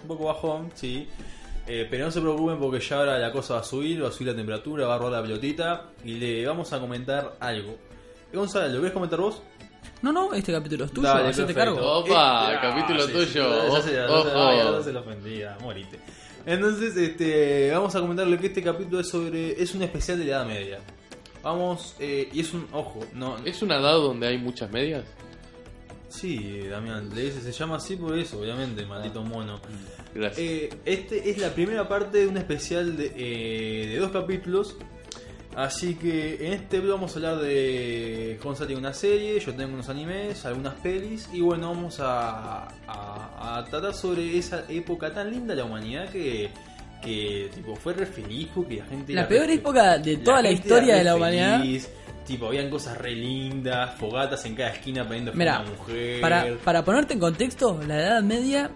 Un 0.03 0.07
poco 0.07 0.25
bajón, 0.25 0.71
sí. 0.75 1.07
Eh, 1.65 1.87
pero 1.89 2.05
no 2.05 2.11
se 2.11 2.19
preocupen 2.19 2.59
porque 2.59 2.79
ya 2.81 2.97
ahora 2.99 3.17
la 3.17 3.31
cosa 3.31 3.55
va 3.55 3.59
a 3.61 3.63
subir, 3.63 4.03
va 4.03 4.09
a 4.09 4.11
subir 4.11 4.27
la 4.29 4.35
temperatura, 4.35 4.85
va 4.85 4.95
a 4.95 4.97
rodar 4.97 5.21
la 5.21 5.27
pelotita 5.27 5.85
y 6.03 6.15
le 6.15 6.45
vamos 6.45 6.71
a 6.73 6.79
comentar 6.79 7.35
algo. 7.39 7.77
Eh, 8.31 8.37
Gonzalo, 8.37 8.67
¿lo 8.67 8.79
querés 8.79 8.91
comentar 8.93 9.19
vos? 9.19 9.41
No, 10.01 10.11
no, 10.11 10.33
este 10.33 10.51
capítulo 10.51 10.83
es 10.85 10.91
tuyo, 10.91 11.07
Dale, 11.07 11.29
hacete 11.29 11.53
perfecto. 11.53 11.75
cargo. 11.81 11.99
Opa, 11.99 12.53
Eh, 12.53 12.57
capítulo 12.61 13.03
ah, 13.03 13.07
sí, 13.07 13.11
tuyo. 13.13 13.25
sí, 13.25 13.71
ya 13.73 13.81
se- 13.81 13.93
ya 13.93 14.07
se- 14.07 14.13
Ojo. 14.13 14.75
ya 14.77 14.83
se 14.83 14.91
lo 14.93 14.99
ofendía, 14.99 15.57
morite. 15.61 15.99
Entonces, 16.45 16.97
este, 16.97 17.71
vamos 17.71 17.95
a 17.95 18.01
comentarle 18.01 18.37
que 18.37 18.47
este 18.47 18.61
capítulo 18.61 18.99
es 18.99 19.07
sobre, 19.09 19.61
es 19.61 19.73
un 19.73 19.83
especial 19.83 20.19
de 20.19 20.25
la 20.25 20.31
Edad 20.31 20.45
Media. 20.45 20.79
Vamos, 21.41 21.95
eh, 21.99 22.29
y 22.33 22.41
es 22.41 22.53
un, 22.53 22.67
ojo, 22.73 22.99
no, 23.13 23.37
¿Es 23.45 23.61
una 23.61 23.77
edad 23.79 23.93
donde 23.93 24.27
hay 24.27 24.37
muchas 24.37 24.69
medias? 24.71 25.05
Sí, 26.14 26.59
Damián, 26.70 27.09
le 27.14 27.24
dice, 27.26 27.41
se 27.41 27.51
llama 27.51 27.78
así 27.78 27.95
por 27.95 28.18
eso, 28.18 28.39
obviamente, 28.39 28.86
maldito 28.86 29.24
mono. 29.24 29.59
Gracias. 30.14 30.39
Eh, 30.39 30.70
este 30.86 31.30
es 31.30 31.38
la 31.39 31.49
primera 31.49 31.88
parte 31.88 32.20
de 32.20 32.28
un 32.28 32.38
especial 32.38 32.95
de, 32.97 33.11
eh, 33.16 33.88
de 33.88 33.97
dos 33.97 34.11
capítulos. 34.11 34.76
Así 35.55 35.93
que 35.95 36.47
en 36.47 36.53
este 36.53 36.80
blog 36.80 36.95
vamos 36.95 37.11
a 37.14 37.16
hablar 37.18 37.38
de. 37.38 38.39
Gonzalo 38.43 38.66
tiene 38.68 38.80
una 38.80 38.93
serie, 38.93 39.39
yo 39.39 39.53
tengo 39.53 39.74
unos 39.76 39.88
animes, 39.88 40.45
algunas 40.45 40.74
pelis. 40.76 41.30
Y 41.32 41.41
bueno, 41.41 41.70
vamos 41.70 41.99
a, 41.99 42.68
a- 42.88 43.57
a 43.59 43.66
tratar 43.66 43.93
sobre 43.93 44.36
esa 44.36 44.66
época 44.68 45.14
tan 45.14 45.30
linda 45.30 45.53
de 45.53 45.61
la 45.61 45.66
humanidad 45.66 46.09
que, 46.09 46.49
que 47.03 47.51
tipo, 47.53 47.76
fue 47.76 47.93
re 47.93 48.07
feliz 48.07 48.47
porque 48.55 48.78
la 48.78 48.86
gente. 48.86 49.14
La 49.14 49.28
peor 49.28 49.47
época 49.51 49.99
de 49.99 50.18
toda 50.18 50.41
la, 50.41 50.49
historia 50.51 50.95
de 50.95 51.03
la 51.03 51.16
humanidad. 51.16 51.59
feliz, 51.59 51.88
Tipo, 52.26 52.47
habían 52.47 52.69
cosas 52.69 52.97
re 52.97 53.13
lindas, 53.13 53.95
fogatas 53.95 54.45
en 54.45 54.55
cada 54.55 54.69
esquina 54.69 55.07
prendiendo 55.07 55.34
Mira, 55.34 55.61
una 55.61 55.71
mujer. 55.71 56.21
Para, 56.21 56.55
para 56.63 56.84
ponerte 56.84 57.13
en 57.13 57.19
contexto, 57.19 57.80
la 57.86 57.99
Edad 57.99 58.24
Media 58.24 58.71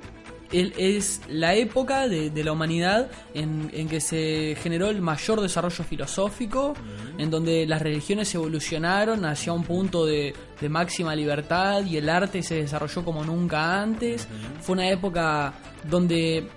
es 0.51 1.21
la 1.27 1.55
época 1.55 2.07
de, 2.07 2.29
de 2.29 2.43
la 2.43 2.53
humanidad 2.53 3.09
en, 3.33 3.69
en 3.73 3.89
que 3.89 3.99
se 3.99 4.55
generó 4.61 4.89
el 4.89 5.01
mayor 5.01 5.41
desarrollo 5.41 5.83
filosófico, 5.83 6.73
en 7.17 7.29
donde 7.29 7.65
las 7.65 7.81
religiones 7.81 8.33
evolucionaron 8.33 9.25
hacia 9.25 9.51
un 9.51 9.63
punto 9.63 10.05
de, 10.05 10.33
de 10.59 10.69
máxima 10.69 11.15
libertad 11.15 11.83
y 11.85 11.97
el 11.97 12.09
arte 12.09 12.41
se 12.43 12.55
desarrolló 12.55 13.03
como 13.03 13.23
nunca 13.23 13.81
antes. 13.81 14.27
Fue 14.61 14.73
una 14.73 14.89
época 14.89 15.53
donde, 15.89 16.47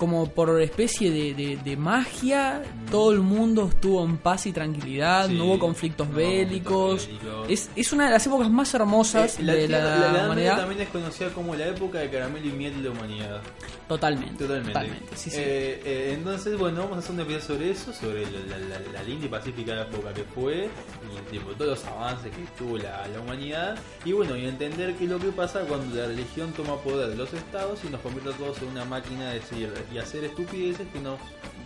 como 0.00 0.30
por 0.30 0.60
especie 0.62 1.10
de, 1.10 1.34
de- 1.34 1.56
de 1.58 1.76
magia, 1.76 2.62
todo 2.90 3.12
el 3.12 3.20
mundo 3.20 3.68
estuvo 3.68 4.02
en 4.02 4.16
paz 4.16 4.46
y 4.46 4.52
tranquilidad, 4.52 5.28
Sí, 5.28 5.34
no 5.36 5.44
hubo 5.44 5.58
conflictos 5.58 6.08
no 6.08 6.14
bélicos. 6.16 7.02
conflictos 7.06 7.46
bélicos. 7.46 7.50
Es, 7.50 7.70
es 7.76 7.92
una 7.92 8.06
de 8.06 8.10
las 8.12 8.26
épocas 8.26 8.50
más 8.50 8.72
hermosas 8.72 9.38
Eh, 9.38 9.42
la, 9.42 9.52
de 9.54 9.68
la, 9.68 9.78
tierra- 9.78 9.90
la- 9.90 9.98
la 10.00 10.06
Edad 10.06 10.12
Media 10.12 10.24
humanidad. 10.26 10.56
también 10.56 10.80
es 10.80 10.88
conocida 10.88 11.28
como 11.30 11.54
la 11.54 11.66
época 11.68 11.98
de 11.98 12.08
caramelo 12.10 12.46
y 12.48 12.52
miel 12.52 12.82
de 12.82 12.88
la 12.88 12.90
humanidad. 12.96 13.42
Totalmente. 13.86 14.44
Totalmente. 14.46 15.16
sí, 15.16 15.30
sí. 15.30 15.36
Eh, 15.38 15.82
eh, 15.84 16.14
entonces, 16.16 16.56
bueno, 16.56 16.82
vamos 16.82 16.96
a 16.96 16.98
hacer 17.00 17.10
un 17.12 17.20
episodio 17.20 17.40
sobre 17.42 17.70
eso, 17.72 17.92
sobre 17.92 18.22
la, 18.30 19.02
linda 19.02 19.26
y 19.26 19.28
pacífica 19.28 19.82
época 19.82 20.14
que 20.14 20.22
fue, 20.24 20.68
y 20.68 21.30
tipo, 21.30 21.50
todos 21.52 21.70
los 21.80 21.84
avances 21.86 22.30
que 22.30 22.42
tuvo 22.56 22.78
la, 22.78 23.06
la 23.08 23.20
humanidad, 23.20 23.76
y 24.04 24.12
bueno, 24.12 24.36
y 24.36 24.46
entender 24.46 24.94
qué 24.94 25.04
es 25.04 25.10
lo 25.10 25.18
que 25.18 25.32
pasa 25.32 25.60
cuando 25.62 25.94
la 25.96 26.06
religión 26.06 26.52
toma 26.52 26.76
poder 26.76 27.08
de 27.10 27.16
los 27.16 27.32
estados 27.34 27.80
y 27.84 27.88
nos 27.90 28.00
convierte 28.00 28.30
a 28.30 28.36
todos 28.36 28.58
en 28.62 28.68
una 28.68 28.84
máquina 28.84 29.28
de 29.30 29.34
decir 29.40 29.68
y 29.92 29.98
hacer 29.98 30.24
estupideces 30.24 30.86
que 30.92 31.00
nos 31.00 31.18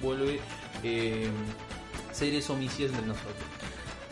vuelve 0.02 0.40
eh, 0.82 1.28
seres 2.12 2.48
homicidas 2.50 2.92
entre 2.92 3.06
nosotros. 3.06 3.34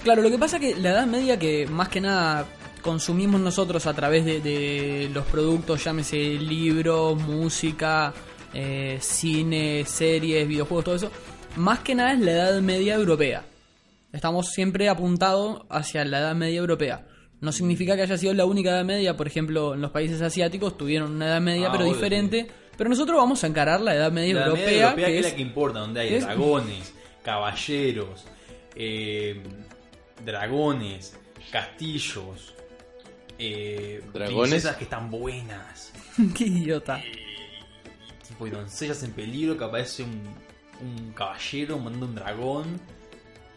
Claro, 0.03 0.23
lo 0.23 0.31
que 0.31 0.39
pasa 0.39 0.59
que 0.59 0.75
la 0.75 0.91
Edad 0.91 1.07
Media, 1.07 1.39
que 1.39 1.67
más 1.67 1.89
que 1.89 2.01
nada 2.01 2.47
consumimos 2.83 3.41
nosotros 3.41 3.87
a 3.87 3.95
través 3.95 4.25
de, 4.25 4.41
de 4.41 5.11
los 5.13 5.25
productos, 5.27 5.85
llámese 5.85 6.17
libros, 6.17 7.17
música, 7.23 8.13
eh, 8.53 8.99
cine, 9.01 9.85
series, 9.87 10.47
videojuegos, 10.49 10.85
todo 10.85 10.95
eso, 10.97 11.11
más 11.57 11.79
que 11.81 11.95
nada 11.95 12.13
es 12.13 12.21
la 12.21 12.33
Edad 12.33 12.61
Media 12.61 12.95
europea. 12.95 13.45
Estamos 14.13 14.51
siempre 14.51 14.89
apuntados 14.89 15.63
hacia 15.71 16.05
la 16.05 16.19
Edad 16.19 16.35
Media 16.35 16.59
europea. 16.59 17.07
No 17.41 17.51
significa 17.51 17.97
que 17.97 18.03
haya 18.03 18.19
sido 18.19 18.35
la 18.35 18.45
única 18.45 18.71
Edad 18.71 18.85
Media, 18.85 19.17
por 19.17 19.27
ejemplo, 19.27 19.75
en 19.75 19.81
los 19.81 19.91
países 19.91 20.21
asiáticos 20.21 20.77
tuvieron 20.77 21.13
una 21.13 21.27
Edad 21.27 21.41
Media, 21.41 21.69
Ah, 21.69 21.73
pero 21.73 21.85
obvio, 21.85 21.95
diferente. 21.95 22.49
Pero 22.77 22.91
nosotros 22.91 23.17
vamos 23.17 23.43
a 23.45 23.47
encarar 23.47 23.81
la 23.81 23.95
Edad 23.95 24.11
Media 24.13 24.35
La 24.35 24.41
Edad 24.41 24.49
europea, 24.51 24.67
Media 24.71 24.83
europea, 24.87 25.07
que, 25.09 25.19
es 25.19 25.25
la 25.31 25.35
que 25.37 25.43
importa, 25.43 25.79
donde 25.81 26.01
hay 26.01 26.15
es- 26.15 26.25
dragones, 26.25 26.95
caballeros, 27.23 28.25
eh, 28.75 29.43
dragones, 30.25 31.17
castillos, 31.51 32.55
eh, 33.39 34.03
¿Dragones? 34.13 34.51
princesas 34.51 34.77
que 34.77 34.85
están 34.85 35.11
buenas, 35.11 35.93
Qué 36.37 36.45
idiota. 36.45 37.01
tipo 38.27 38.47
y 38.47 38.51
doncellas 38.51 39.03
en 39.03 39.13
peligro 39.13 39.57
que 39.59 39.65
aparece 39.65 40.03
un, 40.05 40.23
un 40.81 41.13
caballero 41.13 41.79
mandando 41.79 42.07
un 42.07 42.15
dragón 42.15 42.81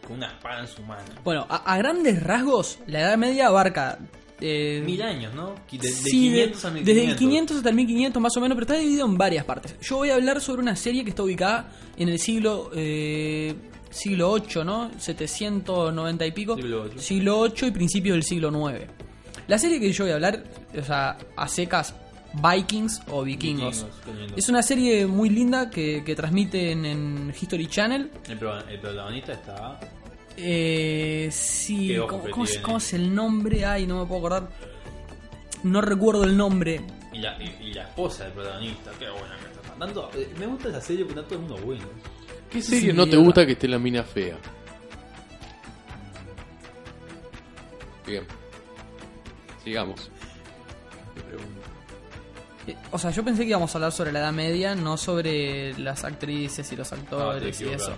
con 0.06 0.16
una 0.18 0.26
espada 0.28 0.60
en 0.60 0.68
su 0.68 0.82
mano. 0.82 1.02
Bueno, 1.24 1.46
a, 1.48 1.56
a 1.72 1.78
grandes 1.78 2.22
rasgos, 2.22 2.78
la 2.86 3.00
Edad 3.00 3.16
Media 3.16 3.46
abarca. 3.48 3.98
Eh, 4.40 4.82
Mil 4.84 5.00
años, 5.02 5.34
¿no? 5.34 5.54
De- 5.70 5.78
de 5.78 5.88
sí, 5.88 6.28
de- 6.30 6.36
500 6.52 6.64
a 6.64 6.70
1500. 6.70 6.84
desde 6.84 7.04
el 7.10 7.16
500 7.16 7.56
hasta 7.58 7.68
el 7.70 7.74
1500 7.76 8.22
más 8.22 8.36
o 8.36 8.40
menos, 8.40 8.54
pero 8.56 8.64
está 8.66 8.74
dividido 8.78 9.06
en 9.06 9.16
varias 9.18 9.44
partes. 9.44 9.74
Yo 9.80 9.96
voy 9.96 10.10
a 10.10 10.14
hablar 10.16 10.40
sobre 10.40 10.62
una 10.62 10.76
serie 10.76 11.04
que 11.04 11.10
está 11.10 11.22
ubicada 11.22 11.70
en 11.96 12.08
el 12.08 12.18
siglo 12.18 12.70
eh, 12.74 13.54
siglo 13.90 14.30
8, 14.30 14.64
¿no? 14.64 14.90
790 14.98 16.26
y 16.26 16.32
pico. 16.32 16.56
Siglo 16.56 16.82
ocho. 16.82 16.98
Siglo 16.98 17.38
8 17.40 17.66
y 17.66 17.70
principios 17.70 18.14
del 18.14 18.22
siglo 18.24 18.50
9. 18.50 18.86
La 19.48 19.58
serie 19.58 19.78
que 19.80 19.90
yo 19.92 20.04
voy 20.04 20.10
a 20.12 20.14
hablar, 20.16 20.44
o 20.78 20.82
sea, 20.84 21.16
a 21.36 21.48
secas 21.48 21.94
Vikings 22.34 23.02
o 23.08 23.22
Vikingos. 23.22 23.86
Vikingos. 24.06 24.32
Es 24.36 24.48
una 24.50 24.62
serie 24.62 25.06
muy 25.06 25.30
linda 25.30 25.70
que, 25.70 26.02
que 26.04 26.14
transmiten 26.14 26.84
en 26.84 27.32
History 27.40 27.66
Channel. 27.68 28.10
El, 28.28 28.32
el 28.72 28.80
protagonista 28.80 29.32
está... 29.32 29.80
Eh, 30.36 31.28
sí, 31.32 31.96
¿cómo, 32.08 32.44
es- 32.44 32.50
tiene. 32.50 32.62
cómo 32.62 32.76
es 32.78 32.92
el 32.92 33.14
nombre? 33.14 33.64
Ay, 33.64 33.86
no 33.86 34.00
me 34.00 34.06
puedo 34.06 34.18
acordar. 34.26 34.48
No 35.62 35.80
recuerdo 35.80 36.24
el 36.24 36.36
nombre. 36.36 36.80
Y 37.12 37.18
la, 37.18 37.42
y, 37.42 37.56
y 37.68 37.72
la 37.72 37.82
esposa 37.84 38.24
del 38.24 38.32
protagonista, 38.34 38.90
qué 38.98 39.08
buena 39.08 39.36
que 39.38 39.46
está. 39.46 39.74
Tanto, 39.78 40.10
eh, 40.14 40.28
me 40.38 40.46
gusta 40.46 40.68
esa 40.68 40.80
serie 40.80 41.04
porque 41.04 41.20
está 41.20 41.28
todo 41.34 41.40
el 41.42 41.46
mundo 41.48 41.64
bueno. 41.66 41.84
¿Qué 42.50 42.60
serie 42.62 42.90
Sí, 42.92 42.96
no 42.96 43.06
te 43.08 43.16
gusta 43.16 43.44
que 43.46 43.52
esté 43.52 43.66
la 43.68 43.78
mina 43.78 44.02
fea? 44.04 44.36
Bien. 48.06 48.24
Sigamos. 49.64 50.10
Eh, 52.66 52.76
O 52.92 52.98
sea, 52.98 53.10
yo 53.10 53.24
pensé 53.24 53.42
que 53.42 53.48
íbamos 53.50 53.74
a 53.74 53.78
hablar 53.78 53.92
sobre 53.92 54.12
la 54.12 54.20
Edad 54.20 54.32
Media, 54.32 54.74
no 54.74 54.96
sobre 54.96 55.76
las 55.78 56.04
actrices 56.04 56.70
y 56.72 56.76
los 56.76 56.92
Ah, 56.92 56.96
actores 56.96 57.60
y 57.60 57.68
eso. 57.68 57.92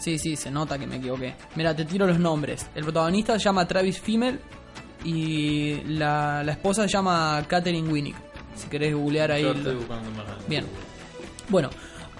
Sí, 0.00 0.18
sí, 0.18 0.34
se 0.34 0.50
nota 0.50 0.78
que 0.78 0.86
me 0.86 0.96
equivoqué. 0.96 1.34
Mira, 1.54 1.76
te 1.76 1.84
tiro 1.84 2.06
los 2.06 2.18
nombres. 2.18 2.66
El 2.74 2.84
protagonista 2.84 3.34
se 3.34 3.44
llama 3.44 3.68
Travis 3.68 4.00
Fimmel 4.00 4.40
y 5.04 5.82
la, 5.86 6.42
la 6.42 6.52
esposa 6.52 6.82
se 6.82 6.88
llama 6.88 7.44
Catherine 7.46 7.88
Winnick. 7.88 8.16
Si 8.56 8.68
querés 8.68 8.94
googlear 8.94 9.30
ahí. 9.30 9.42
Yo 9.42 9.52
estoy 9.52 9.76
buscando 9.76 10.10
más 10.10 10.26
grande. 10.26 10.44
Bien. 10.48 10.64
Bueno, 11.50 11.68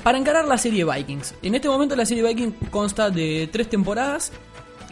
para 0.03 0.19
encarar 0.19 0.47
la 0.47 0.59
serie 0.59 0.85
Vikings. 0.85 1.35
En 1.43 1.55
este 1.55 1.69
momento 1.69 1.97
la 1.97 2.05
serie 2.05 2.23
Vikings 2.23 2.71
consta 2.71 3.11
de 3.11 3.49
tres 3.51 3.69
temporadas 3.69 4.31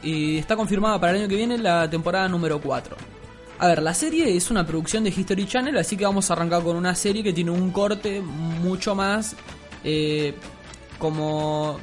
y 0.03 0.39
está 0.39 0.57
confirmada 0.57 0.99
para 0.99 1.13
el 1.13 1.21
año 1.21 1.29
que 1.29 1.37
viene 1.37 1.59
la 1.59 1.89
temporada 1.91 2.27
número 2.29 2.61
4. 2.61 2.97
A 3.59 3.67
ver, 3.67 3.83
la 3.83 3.93
serie 3.93 4.37
es 4.37 4.51
una 4.51 4.65
producción 4.65 5.05
de 5.05 5.11
History 5.11 5.47
Channel, 5.47 5.77
así 5.77 5.97
que 5.97 6.05
vamos 6.05 6.31
a 6.31 6.35
arrancar 6.35 6.63
con 6.63 6.77
una 6.77 6.95
serie 6.95 7.23
que 7.23 7.33
tiene 7.33 7.51
un 7.51 7.71
corte 7.71 8.21
mucho 8.21 8.95
más 8.95 9.35
eh, 9.83 10.35
como 10.99 11.81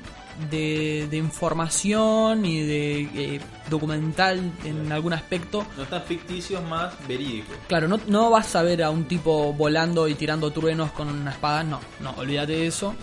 de, 0.52 1.08
de 1.10 1.18
información 1.18 2.46
y 2.46 2.62
de 2.62 3.02
eh, 3.16 3.40
documental 3.70 4.52
en 4.64 4.92
algún 4.92 5.14
aspecto. 5.14 5.66
No 5.78 5.84
están 5.84 6.04
ficticios 6.04 6.64
más 6.64 6.94
verídicos. 7.08 7.56
Claro, 7.68 7.88
no, 7.88 8.00
no 8.08 8.30
vas 8.30 8.56
a 8.56 8.64
ver 8.64 8.84
a 8.84 8.90
un 8.90 9.06
tipo 9.06 9.54
volando 9.54 10.08
y 10.08 10.16
tirando 10.16 10.52
truenos 10.52 10.92
con 10.92 11.08
una 11.10 11.32
espada, 11.32 11.64
no, 11.64 11.80
no, 12.02 12.12
olvídate 12.18 12.54
de 12.54 12.68
eso. 12.68 12.96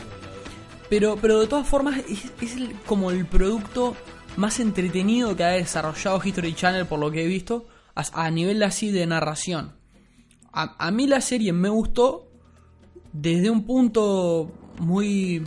Pero, 0.89 1.16
pero 1.20 1.41
de 1.41 1.47
todas 1.47 1.66
formas 1.66 1.99
es, 2.09 2.33
es 2.41 2.57
el- 2.57 2.74
como 2.87 3.11
el 3.11 3.24
producto 3.26 3.97
más 4.37 4.61
entretenido 4.61 5.35
que 5.37 5.45
ha 5.45 5.49
desarrollado 5.49 6.20
History 6.22 6.55
Channel 6.55 6.87
por 6.87 6.99
lo 6.99 7.11
que 7.11 7.24
he 7.24 7.26
visto 7.26 7.66
a, 7.95 8.24
a 8.26 8.30
nivel 8.30 8.62
así 8.62 8.91
de 8.91 9.07
narración. 9.07 9.72
A, 10.53 10.74
a 10.87 10.91
mí 10.91 11.07
la 11.07 11.20
serie 11.22 11.53
me 11.55 11.70
gustó 11.70 12.28
desde 13.12 13.49
un 13.51 13.64
punto 13.64 14.51
muy 14.78 15.47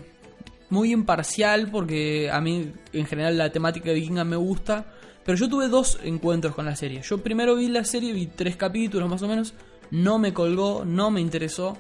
muy 0.70 0.92
imparcial 0.92 1.70
porque 1.72 2.30
a 2.32 2.42
mí 2.42 2.72
en 2.94 3.06
general 3.06 3.38
la 3.38 3.52
temática 3.52 3.90
de 3.90 3.96
vikinga 3.96 4.24
me 4.24 4.36
gusta, 4.36 4.86
pero 5.24 5.38
yo 5.38 5.50
tuve 5.50 5.68
dos 5.68 6.00
encuentros 6.04 6.56
con 6.56 6.66
la 6.66 6.76
serie. 6.76 7.02
Yo 7.02 7.20
primero 7.20 7.56
vi 7.56 7.68
la 7.68 7.84
serie, 7.84 8.14
vi 8.14 8.28
tres 8.28 8.56
capítulos 8.56 9.10
más 9.10 9.22
o 9.22 9.28
menos, 9.28 9.54
no 9.92 10.20
me 10.20 10.34
colgó, 10.34 10.84
no 10.86 11.12
me 11.12 11.22
interesó. 11.22 11.78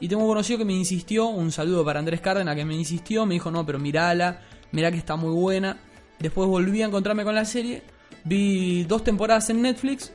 Y 0.00 0.08
tengo 0.08 0.22
un 0.22 0.28
conocido 0.28 0.58
que 0.58 0.64
me 0.64 0.74
insistió, 0.74 1.26
un 1.26 1.50
saludo 1.50 1.84
para 1.84 1.98
Andrés 1.98 2.20
Cárdenas 2.20 2.54
que 2.54 2.64
me 2.64 2.74
insistió, 2.74 3.26
me 3.26 3.34
dijo, 3.34 3.50
no, 3.50 3.66
pero 3.66 3.78
mirala, 3.78 4.42
mirá 4.70 4.90
que 4.92 4.98
está 4.98 5.16
muy 5.16 5.32
buena. 5.32 5.78
Después 6.20 6.48
volví 6.48 6.82
a 6.82 6.86
encontrarme 6.86 7.24
con 7.24 7.34
la 7.34 7.44
serie, 7.44 7.82
vi 8.24 8.84
dos 8.84 9.02
temporadas 9.02 9.50
en 9.50 9.62
Netflix, 9.62 10.12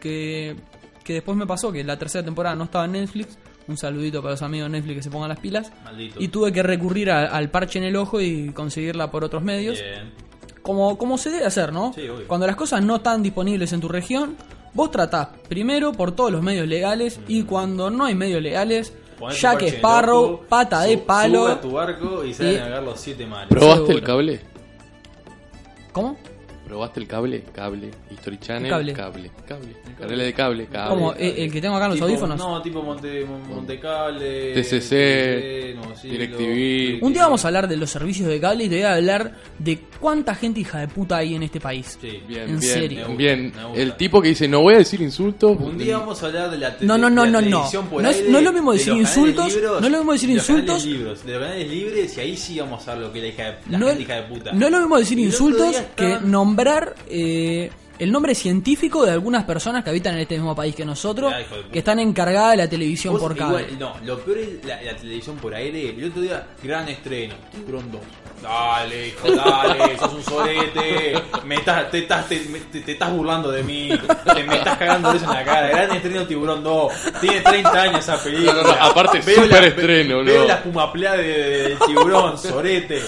que 0.00 0.56
que 1.02 1.14
después 1.14 1.36
me 1.36 1.46
pasó 1.46 1.72
que 1.72 1.84
la 1.84 1.98
tercera 1.98 2.24
temporada 2.24 2.56
no 2.56 2.64
estaba 2.64 2.84
en 2.84 2.92
Netflix. 2.92 3.38
Un 3.68 3.76
saludito 3.76 4.20
para 4.22 4.32
los 4.32 4.42
amigos 4.42 4.70
de 4.70 4.78
Netflix 4.78 4.96
que 4.96 5.02
se 5.04 5.10
pongan 5.10 5.28
las 5.28 5.38
pilas. 5.38 5.72
Maldito. 5.84 6.20
Y 6.20 6.28
tuve 6.28 6.52
que 6.52 6.62
recurrir 6.62 7.10
a- 7.10 7.26
al 7.26 7.48
parche 7.50 7.78
en 7.78 7.84
el 7.84 7.96
ojo 7.96 8.20
y 8.20 8.50
conseguirla 8.50 9.10
por 9.10 9.22
otros 9.24 9.42
medios. 9.42 9.80
Bien. 9.80 10.12
Como, 10.62 10.96
como 10.98 11.16
se 11.18 11.30
debe 11.30 11.46
hacer, 11.46 11.72
¿no? 11.72 11.92
Sí, 11.92 12.08
obvio. 12.08 12.26
Cuando 12.28 12.46
las 12.46 12.56
cosas 12.56 12.82
no 12.84 12.96
están 12.96 13.22
disponibles 13.22 13.72
en 13.72 13.80
tu 13.80 13.88
región, 13.88 14.36
vos 14.74 14.90
tratás 14.90 15.28
primero 15.48 15.92
por 15.92 16.12
todos 16.12 16.30
los 16.32 16.42
medios 16.42 16.66
legales 16.68 17.20
y 17.28 17.42
cuando 17.44 17.90
no 17.90 18.04
hay 18.04 18.14
medios 18.14 18.42
legales, 18.42 18.92
Ponete 19.18 19.40
Jack 19.40 19.52
parche 19.60 19.76
Sparrow, 19.76 20.40
pata 20.48 20.82
de 20.82 20.94
su- 20.98 21.04
palo. 21.04 21.42
Sube 21.44 21.52
a 21.52 21.60
tu 21.60 21.70
barco 21.72 22.24
y 22.24 22.34
salen 22.34 22.52
Y- 22.52 22.56
a 22.56 22.64
cagar 22.64 22.82
los 22.82 23.00
siete 23.00 23.26
mares. 23.26 23.48
¿Probaste 23.48 23.76
Seguro. 23.76 23.98
el 23.98 24.04
cable? 24.04 24.40
¿Cómo? 25.92 26.16
¿Probaste 26.72 27.00
el 27.00 27.06
cable? 27.06 27.42
Cable. 27.54 27.90
History 28.10 28.38
Channel. 28.38 28.70
cable? 28.70 28.92
Cable. 28.94 29.30
Cable. 29.46 29.76
Canales 29.98 30.26
de 30.26 30.32
cable. 30.32 30.66
Cable. 30.68 30.88
Como 30.88 31.12
eh, 31.12 31.34
el 31.44 31.52
que 31.52 31.60
tengo 31.60 31.76
acá 31.76 31.84
en 31.84 31.90
los 31.90 31.98
Tipo- 31.98 32.06
audífonos. 32.06 32.38
No, 32.38 32.62
tipo 32.62 32.82
Monte, 32.82 33.26
Mon- 33.26 33.46
Montecable. 33.46 34.54
TCC, 34.54 35.74
Nuevo 35.74 35.94
Siglo, 35.94 36.18
DirecTV. 36.18 37.04
Un 37.04 37.12
día 37.12 37.24
vamos 37.24 37.44
a 37.44 37.48
hablar 37.48 37.68
de 37.68 37.76
los 37.76 37.90
servicios 37.90 38.26
de 38.26 38.40
cable 38.40 38.64
y 38.64 38.68
te 38.70 38.76
voy 38.76 38.84
a 38.84 38.94
hablar 38.94 39.32
de 39.58 39.80
cuánta 40.00 40.34
gente 40.34 40.60
hija 40.60 40.78
de 40.80 40.88
puta 40.88 41.18
hay 41.18 41.34
en 41.34 41.42
este 41.42 41.60
país. 41.60 41.98
Sí. 42.00 42.22
Bien, 42.26 42.42
En 42.48 42.58
bien, 42.58 42.60
serio. 42.62 43.00
Me 43.00 43.04
gusta, 43.08 43.16
bien. 43.18 43.52
me 43.54 43.64
gusta. 43.66 43.82
El 43.82 43.96
tipo 43.96 44.22
que 44.22 44.28
dice, 44.28 44.48
no 44.48 44.62
voy 44.62 44.74
a 44.74 44.78
decir 44.78 45.02
insultos. 45.02 45.58
Un 45.60 45.76
día 45.76 45.98
vamos 45.98 46.22
a 46.22 46.26
hablar 46.26 46.50
de 46.50 46.56
la, 46.56 46.76
No, 46.80 46.96
no, 46.96 47.10
no, 47.10 47.26
no, 47.26 47.42
no. 47.42 47.68
No 47.70 48.08
es- 48.08 48.28
no 48.30 48.38
es 48.38 48.44
lo 48.44 48.52
mismo 48.54 48.72
de 48.72 48.78
decir 48.78 48.94
insultos, 48.94 49.52
libros, 49.54 49.80
no 49.80 49.86
es 49.86 49.92
lo 49.92 49.98
mismo 49.98 50.12
decir 50.14 50.28
de 50.30 50.34
insultos. 50.36 50.86
libros, 50.86 51.22
de 51.26 51.32
los 51.32 51.42
canales 51.42 51.68
libres 51.70 52.16
y 52.16 52.20
ahí 52.20 52.34
sí 52.36 52.58
vamos 52.58 52.88
a 52.88 52.94
ver 52.94 53.02
lo 53.04 53.12
que 53.12 53.20
la, 53.20 53.26
hija 53.28 53.42
de, 53.44 53.56
la 53.68 53.78
no, 53.78 53.86
gente 53.88 54.02
hija 54.04 54.14
de 54.14 54.22
puta. 54.22 54.52
no 54.52 54.64
es 54.66 54.72
lo 54.72 54.78
mismo 54.78 54.98
decir 54.98 55.18
insultos 55.18 55.76
que 55.94 56.04
estaban- 56.12 56.30
nombrar 56.64 56.94
eh, 57.08 57.70
el 57.98 58.10
nombre 58.10 58.34
científico 58.34 59.04
de 59.04 59.12
algunas 59.12 59.44
personas 59.44 59.84
que 59.84 59.90
habitan 59.90 60.14
en 60.14 60.20
este 60.20 60.34
mismo 60.34 60.54
país 60.54 60.74
que 60.74 60.84
nosotros, 60.84 61.32
puta. 61.32 61.68
que 61.70 61.78
están 61.78 61.98
encargadas 61.98 62.52
de 62.52 62.56
la 62.58 62.68
televisión 62.68 63.18
por 63.18 63.36
cable. 63.36 63.66
igual, 63.68 63.78
no, 63.78 63.94
lo 64.04 64.18
peor 64.20 64.38
es 64.38 64.64
la, 64.64 64.82
la 64.82 64.96
televisión 64.96 65.36
por 65.36 65.54
aire. 65.54 65.90
El 65.90 66.04
otro 66.04 66.22
día, 66.22 66.46
gran 66.62 66.88
estreno. 66.88 67.34
Tiburón 67.52 67.90
2. 67.92 68.00
Dale, 68.42 69.08
hijo, 69.08 69.30
dale, 69.30 69.96
sos 69.98 70.12
un 70.14 70.22
sorete. 70.24 71.14
Me 71.44 71.54
estás, 71.56 71.90
te, 71.90 71.98
estás, 71.98 72.28
te, 72.28 72.40
me- 72.50 72.58
te- 72.60 72.80
te 72.80 72.92
estás 72.92 73.10
burlando 73.12 73.50
de 73.50 73.62
mí. 73.62 73.88
Te, 74.34 74.42
me 74.44 74.56
estás 74.56 74.76
cagando 74.78 75.12
eso 75.12 75.24
en 75.24 75.30
la 75.30 75.44
cara. 75.44 75.68
Gran 75.68 75.92
estreno 75.92 76.26
Tiburón 76.26 76.62
2. 76.64 76.92
Tiene 77.20 77.40
30 77.40 77.82
años 77.82 78.00
esa 78.00 78.22
película. 78.22 78.52
No, 78.54 78.62
no, 78.62 78.68
no, 78.68 78.82
aparte, 78.82 79.20
Veo 79.20 79.42
super 79.44 79.60
la- 79.62 79.66
estreno, 79.68 80.24
Veo 80.24 80.42
no. 80.42 80.48
la 80.48 80.62
pumaplea 80.62 81.12
de, 81.12 81.22
de- 81.22 81.62
del 81.68 81.78
tiburón, 81.86 82.36
sorete. 82.38 83.00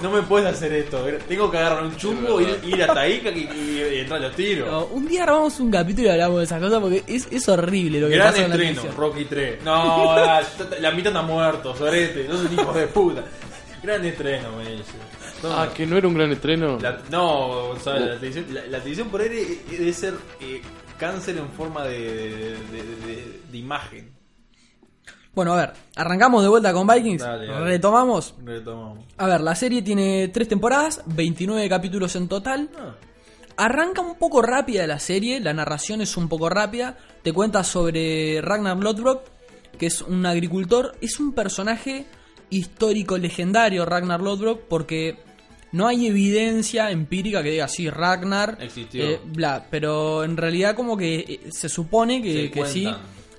No 0.00 0.10
me 0.10 0.22
puedes 0.22 0.48
hacer 0.50 0.72
esto. 0.72 1.04
Tengo 1.28 1.50
que 1.50 1.58
agarrar 1.58 1.82
un 1.84 1.94
chumbo, 1.96 2.40
ir, 2.40 2.58
ir 2.64 2.82
hasta 2.82 3.00
ahí 3.00 3.20
y, 3.22 3.38
y- 3.38 3.94
y 3.96 3.98
entrar 4.00 4.18
a 4.18 4.28
los 4.28 4.34
tiros. 4.36 4.66
No, 4.70 4.84
un 4.86 5.06
día 5.06 5.22
grabamos 5.24 5.60
un 5.60 5.70
capítulo 5.70 6.08
y 6.08 6.10
hablamos 6.10 6.38
de 6.38 6.44
esas 6.44 6.60
cosas 6.60 6.80
porque 6.80 7.04
es, 7.06 7.28
es 7.30 7.46
horrible 7.50 8.00
lo 8.00 8.08
que 8.08 8.14
Gran 8.14 8.28
pasa 8.32 8.44
en 8.44 8.48
la 8.48 8.56
estreno. 8.64 8.82
Rocky 8.96 9.24
3. 9.26 9.62
No, 9.62 10.16
la, 10.16 10.42
la 10.80 10.90
mitad 10.92 11.08
está 11.12 11.20
muerto, 11.22 11.76
sorete. 11.76 12.26
No 12.26 12.38
un 12.38 12.50
hijo 12.58 12.72
de 12.72 12.86
puta. 12.86 13.24
Gran 13.82 14.04
estreno, 14.04 14.56
me 14.56 14.70
dice. 14.72 14.92
No, 15.42 15.52
Ah, 15.52 15.68
que 15.74 15.86
no 15.86 15.96
era 15.96 16.06
un 16.06 16.14
gran 16.14 16.30
estreno. 16.32 16.78
la, 16.78 16.98
no 17.10 17.68
Gonzalo, 17.68 18.06
la, 18.06 18.14
televisión, 18.18 18.46
la, 18.54 18.60
la 18.66 18.78
televisión 18.78 19.08
por 19.08 19.20
aire 19.22 19.58
debe 19.70 19.92
ser 19.92 20.14
eh, 20.40 20.60
cáncer 20.98 21.38
en 21.38 21.48
forma 21.50 21.84
de, 21.84 21.98
de, 21.98 22.50
de- 22.50 23.06
de- 23.06 23.40
de 23.50 23.58
imagen. 23.58 24.12
Bueno, 25.32 25.54
a 25.54 25.56
ver, 25.56 25.72
arrancamos 25.96 26.42
de 26.42 26.48
vuelta 26.48 26.72
con 26.72 26.86
Vikings, 26.86 27.22
Dale, 27.22 27.46
dale. 27.46 27.64
retomamos. 27.64 28.34
Retomamos. 28.44 29.04
A 29.16 29.26
ver, 29.26 29.40
la 29.40 29.54
serie 29.54 29.80
tiene 29.80 30.28
tres 30.28 30.48
temporadas, 30.48 31.02
29 31.06 31.68
capítulos 31.68 32.16
en 32.16 32.28
total. 32.28 32.68
Ah, 32.78 32.96
Arranca 33.56 34.00
un 34.00 34.16
poco 34.18 34.40
rápida 34.42 34.86
la 34.86 34.98
serie, 34.98 35.38
la 35.38 35.52
narración 35.52 36.00
es 36.00 36.16
un 36.16 36.28
poco 36.28 36.48
rápida. 36.48 36.96
Te 37.22 37.32
cuenta 37.32 37.62
sobre 37.62 38.40
Ragnar 38.42 38.76
Lodbrok, 38.78 39.22
que 39.78 39.86
es 39.86 40.00
un 40.02 40.24
agricultor. 40.24 40.96
Es 41.02 41.20
un 41.20 41.32
personaje 41.34 42.06
histórico 42.50 43.16
legendario, 43.18 43.84
Ragnar 43.86 44.20
Lodbrok, 44.20 44.60
porque 44.68 45.16
no 45.72 45.86
hay 45.86 46.06
evidencia 46.08 46.90
empírica 46.90 47.42
que 47.42 47.50
diga 47.50 47.68
sí, 47.68 47.88
Ragnar. 47.90 48.58
Existió. 48.60 49.04
eh, 49.04 49.20
bla, 49.24 49.66
pero 49.70 50.24
en 50.24 50.36
realidad 50.36 50.74
como 50.74 50.96
que 50.96 51.18
eh, 51.20 51.40
se 51.50 51.68
supone 51.68 52.20
que, 52.22 52.32
Se 52.46 52.50
que 52.50 52.66
sí. 52.66 52.88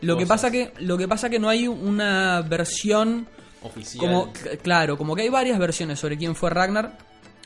Lo 0.01 0.17
que, 0.17 0.25
pasa 0.25 0.49
que, 0.49 0.71
lo 0.79 0.97
que 0.97 1.07
pasa 1.07 1.29
que 1.29 1.37
no 1.39 1.47
hay 1.49 1.67
una 1.67 2.41
versión 2.41 3.27
oficial. 3.61 3.99
como, 4.03 4.33
cl- 4.33 4.57
claro, 4.59 4.97
como 4.97 5.15
que 5.15 5.21
hay 5.23 5.29
varias 5.29 5.59
versiones 5.59 5.99
sobre 5.99 6.17
quién 6.17 6.33
fue 6.35 6.49
Ragnar, 6.49 6.97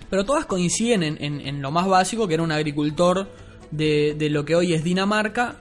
pero 0.10 0.24
todas 0.24 0.46
coinciden 0.46 1.04
en, 1.04 1.18
en- 1.22 1.42
en 1.42 1.62
lo 1.62 1.72
más 1.72 1.86
básico, 1.88 2.28
que 2.28 2.36
era 2.36 2.44
un 2.44 2.52
agricultor 2.54 3.30
de, 3.72 4.16
de 4.18 4.30
lo 4.30 4.46
que 4.46 4.56
hoy 4.56 4.74
es 4.74 4.84
Dinamarca, 4.86 5.58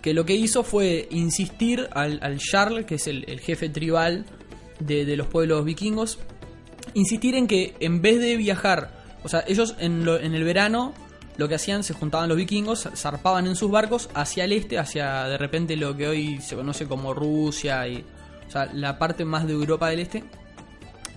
que 0.00 0.14
lo 0.14 0.24
que 0.24 0.36
hizo 0.36 0.62
fue 0.62 1.06
insistir 1.10 1.86
al, 1.92 2.18
al 2.22 2.38
Jarl, 2.40 2.86
que 2.86 2.94
es 2.94 3.06
el, 3.08 3.24
el 3.28 3.40
jefe 3.40 3.68
tribal 3.68 4.24
de, 4.80 5.16
los 5.16 5.26
pueblos 5.26 5.64
vikingos, 5.64 6.18
insistir 6.94 7.34
en 7.34 7.46
que 7.46 7.74
en 7.80 8.00
vez 8.02 8.18
de 8.20 8.36
viajar, 8.36 8.92
o 9.24 9.28
sea, 9.28 9.44
ellos 9.46 9.74
en, 9.78 10.04
lo- 10.04 10.18
en 10.18 10.34
el 10.34 10.44
verano 10.44 10.94
lo 11.36 11.48
que 11.48 11.54
hacían, 11.54 11.84
se 11.84 11.94
juntaban 11.94 12.28
los 12.28 12.36
vikingos, 12.36 12.88
zarpaban 12.96 13.46
en 13.46 13.54
sus 13.56 13.70
barcos 13.70 14.08
hacia 14.14 14.44
el 14.44 14.52
este, 14.52 14.78
hacia 14.78 15.24
de 15.24 15.38
repente 15.38 15.76
lo 15.76 15.96
que 15.96 16.08
hoy 16.08 16.40
se 16.40 16.56
conoce 16.56 16.86
como 16.86 17.14
Rusia 17.14 17.86
y, 17.86 18.04
o 18.46 18.50
sea, 18.50 18.66
la 18.72 18.98
parte 18.98 19.24
más 19.24 19.46
de 19.46 19.52
Europa 19.52 19.88
del 19.88 20.00
este. 20.00 20.24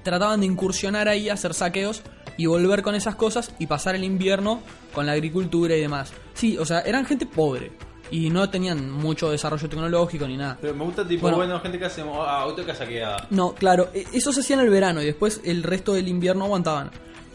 Trataban 0.03 0.39
de 0.39 0.47
incursionar 0.47 1.07
ahí, 1.07 1.29
hacer 1.29 1.53
saqueos 1.53 2.01
y 2.37 2.45
volver 2.47 2.81
con 2.81 2.95
esas 2.95 3.15
cosas 3.15 3.53
y 3.59 3.67
pasar 3.67 3.95
el 3.95 4.03
invierno 4.03 4.61
con 4.93 5.05
la 5.05 5.11
agricultura 5.13 5.75
y 5.75 5.81
demás. 5.81 6.11
Sí, 6.33 6.57
o 6.57 6.65
sea, 6.65 6.79
eran 6.81 7.05
gente 7.05 7.25
pobre 7.25 7.71
y 8.11 8.29
no 8.29 8.49
tenían 8.49 8.91
mucho 8.91 9.31
desarrollo 9.31 9.67
tecnológico 9.69 10.27
ni 10.27 10.37
nada. 10.37 10.57
Pero 10.61 10.75
me 10.75 10.83
gusta 10.83 11.07
tipo, 11.07 11.21
Bueno. 11.23 11.37
bueno, 11.37 11.59
gente 11.61 11.79
que 11.79 11.85
hace 11.85 12.01
ah, 12.01 12.45
otra 12.45 12.65
casa 12.65 12.85
queda. 12.85 13.25
No, 13.29 13.53
claro, 13.55 13.89
e- 13.93 14.05
eso 14.13 14.31
se 14.33 14.41
hacía 14.41 14.57
en 14.57 14.61
el 14.63 14.69
verano 14.69 15.01
y 15.01 15.05
después 15.05 15.41
el 15.45 15.63
resto 15.63 15.93
del 15.93 16.07
invierno 16.07 16.43
aguantaban. 16.45 16.91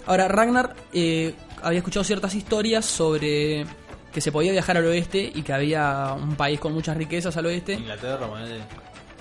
Ahora, 0.06 0.28
Ragnar 0.28 0.76
eh, 0.92 1.34
había 1.62 1.78
escuchado 1.78 2.04
ciertas 2.04 2.34
historias 2.34 2.84
sobre 2.84 3.66
que 4.12 4.20
se 4.20 4.30
podía 4.32 4.52
viajar 4.52 4.76
al 4.76 4.84
oeste 4.86 5.32
y 5.34 5.42
que 5.42 5.52
había 5.52 6.14
un 6.14 6.36
país 6.36 6.60
con 6.60 6.72
muchas 6.72 6.96
riquezas 6.96 7.36
al 7.36 7.46
oeste. 7.46 7.74
Inglaterra, 7.74 8.26
ponele. 8.28 8.60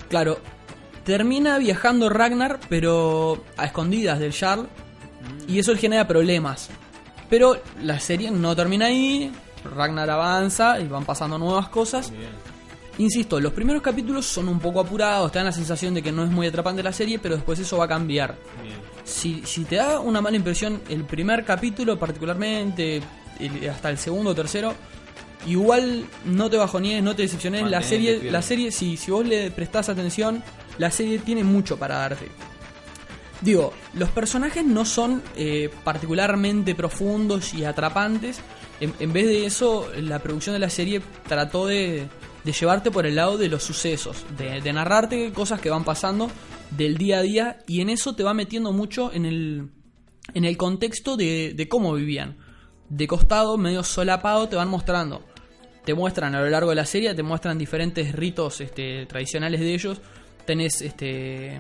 Claro, 0.10 0.38
termina 1.04 1.58
viajando 1.58 2.10
Ragnar, 2.10 2.60
pero 2.70 3.44
a 3.58 3.66
escondidas 3.66 4.20
del 4.20 4.34
Jarl, 4.34 4.68
y 5.48 5.60
eso 5.60 5.74
le 5.74 5.80
genera 5.80 6.08
problemas. 6.08 6.70
Pero 7.30 7.58
la 7.82 8.00
serie 8.00 8.30
no 8.32 8.56
termina 8.56 8.86
ahí, 8.86 9.32
Ragnar 9.66 10.10
avanza 10.10 10.80
y 10.80 10.88
van 10.88 11.06
pasando 11.06 11.38
nuevas 11.38 11.70
cosas. 11.70 12.12
Bien. 12.12 12.30
Insisto, 12.98 13.40
los 13.42 13.52
primeros 13.52 13.82
capítulos 13.82 14.26
son 14.26 14.48
un 14.48 14.60
poco 14.60 14.80
apurados, 14.80 15.30
te 15.32 15.40
dan 15.40 15.48
la 15.48 15.52
sensación 15.52 15.94
de 15.94 16.02
que 16.02 16.14
no 16.14 16.24
es 16.24 16.30
muy 16.32 16.48
atrapante 16.48 16.82
la 16.82 16.94
serie, 16.94 17.20
pero 17.20 17.36
después 17.36 17.60
eso 17.60 17.78
va 17.78 17.86
a 17.86 17.88
cambiar. 17.90 18.38
Bien. 18.64 18.76
Si, 19.04 19.42
si 19.46 19.66
te 19.66 19.76
da 19.76 20.00
una 20.00 20.22
mala 20.22 20.38
impresión 20.38 20.82
el 20.90 21.04
primer 21.04 21.44
capítulo 21.44 22.00
particularmente, 22.00 23.02
el- 23.40 23.70
hasta 23.70 23.90
el 23.90 23.98
segundo 23.98 24.32
o 24.32 24.36
tercero, 24.36 24.74
igual 25.46 26.06
no 26.24 26.50
te 26.50 26.56
bajonees, 26.58 27.04
no 27.04 27.16
te 27.16 27.24
decepciones. 27.24 27.70
La 27.70 27.82
serie, 27.84 28.32
la 28.32 28.42
serie 28.42 28.72
si, 28.72 28.96
si 28.96 29.12
vos 29.12 29.26
le 29.26 29.52
prestás 29.52 29.90
atención, 29.90 30.42
la 30.78 30.90
serie 30.90 31.20
tiene 31.20 31.44
mucho 31.44 31.78
para 31.78 31.98
darte. 31.98 32.30
Digo, 33.42 33.74
los 33.94 34.10
personajes 34.10 34.64
no 34.66 34.86
son 34.86 35.22
eh, 35.36 35.70
particularmente 35.84 36.74
profundos 36.74 37.54
y 37.54 37.66
atrapantes. 37.66 38.40
En, 38.80 39.14
vez 39.14 39.26
de 39.26 39.46
eso, 39.46 39.90
la 40.02 40.20
producción 40.20 40.54
de 40.54 40.60
la 40.60 40.70
serie 40.70 41.02
trató 41.28 41.66
de, 41.66 42.08
de 42.44 42.52
llevarte 42.52 42.92
por 42.92 43.06
el 43.06 43.16
lado 43.16 43.38
de 43.38 43.48
los 43.48 43.64
sucesos, 43.64 44.26
de, 44.38 44.60
de 44.62 44.74
narrarte 44.74 45.32
cosas 45.32 45.62
que 45.62 45.70
van 45.70 45.86
pasando 45.86 46.30
del 46.72 46.98
día 46.98 47.20
a 47.20 47.22
día 47.22 47.60
y 47.68 47.82
en 47.82 47.90
eso 47.90 48.16
te 48.16 48.24
va 48.24 48.34
metiendo 48.34 48.74
mucho 48.74 49.14
en 49.14 49.26
el, 49.26 49.70
en 50.34 50.46
el 50.46 50.58
contexto 50.58 51.16
de, 51.16 51.54
de 51.56 51.68
cómo 51.68 51.94
vivían. 51.94 52.38
De 52.90 53.08
costado, 53.08 53.58
medio 53.58 53.84
solapado, 53.84 54.48
te 54.48 54.56
van 54.56 54.68
mostrando. 54.68 55.24
Te 55.86 55.94
muestran 55.94 56.36
a 56.36 56.42
lo 56.42 56.50
largo 56.50 56.70
de 56.70 56.76
la 56.76 56.86
serie, 56.86 57.14
te 57.14 57.24
muestran 57.24 57.58
diferentes 57.58 58.12
ritos 58.14 58.62
este, 58.62 59.06
tradicionales 59.06 59.60
de 59.62 59.74
ellos. 59.74 60.02
Tenés, 60.46 60.82
este, 60.82 61.60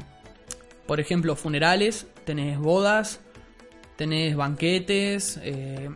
por 0.85 0.99
ejemplo, 0.99 1.35
funerales, 1.35 2.07
tenés 2.25 2.59
bodas, 2.59 3.21
tenés 3.95 4.35
banquetes, 4.35 5.39
eh, 5.43 5.89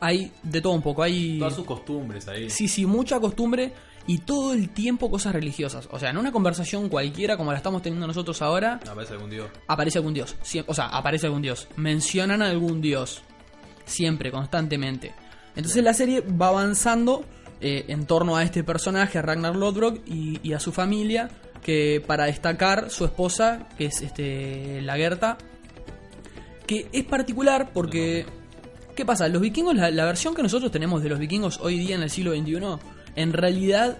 hay 0.00 0.32
de 0.42 0.60
todo 0.60 0.72
un 0.72 0.82
poco. 0.82 1.02
Hay, 1.02 1.38
Todas 1.38 1.54
sus 1.54 1.64
costumbres 1.64 2.26
ahí. 2.28 2.50
Sí, 2.50 2.68
sí, 2.68 2.86
mucha 2.86 3.18
costumbre 3.20 3.72
y 4.06 4.18
todo 4.18 4.54
el 4.54 4.70
tiempo 4.70 5.10
cosas 5.10 5.34
religiosas. 5.34 5.88
O 5.90 5.98
sea, 5.98 6.10
en 6.10 6.16
una 6.16 6.32
conversación 6.32 6.88
cualquiera 6.88 7.36
como 7.36 7.52
la 7.52 7.58
estamos 7.58 7.82
teniendo 7.82 8.06
nosotros 8.06 8.40
ahora, 8.42 8.80
Aparece 8.88 9.12
algún 9.12 9.30
dios. 9.30 9.50
aparece 9.66 9.98
algún 9.98 10.14
dios. 10.14 10.36
O 10.66 10.74
sea, 10.74 10.86
aparece 10.86 11.26
algún 11.26 11.42
dios. 11.42 11.68
Mencionan 11.76 12.42
a 12.42 12.48
algún 12.48 12.80
dios. 12.80 13.22
Siempre, 13.84 14.30
constantemente. 14.30 15.14
Entonces 15.56 15.82
la 15.82 15.94
serie 15.94 16.20
va 16.22 16.48
avanzando 16.48 17.24
eh, 17.60 17.84
en 17.88 18.06
torno 18.06 18.36
a 18.36 18.42
este 18.44 18.62
personaje, 18.64 19.18
a 19.18 19.22
Ragnar 19.22 19.56
Lodbrok, 19.56 20.00
y, 20.06 20.38
y 20.42 20.52
a 20.52 20.60
su 20.60 20.72
familia, 20.72 21.30
que 21.62 22.02
para 22.06 22.26
destacar 22.26 22.90
su 22.90 23.04
esposa, 23.04 23.68
que 23.76 23.86
es 23.86 24.00
este 24.00 24.80
la 24.82 24.96
Gerta, 24.96 25.36
que 26.66 26.88
es 26.92 27.04
particular 27.04 27.70
porque... 27.74 28.26
¿Qué 28.98 29.04
pasa? 29.06 29.28
Los 29.28 29.40
vikingos, 29.40 29.76
la, 29.76 29.92
la 29.92 30.04
versión 30.06 30.34
que 30.34 30.42
nosotros 30.42 30.72
tenemos 30.72 31.00
de 31.04 31.08
los 31.08 31.20
vikingos 31.20 31.60
hoy 31.62 31.78
día 31.78 31.94
en 31.94 32.02
el 32.02 32.10
siglo 32.10 32.32
XXI, 32.32 32.58
en 33.14 33.32
realidad 33.32 33.96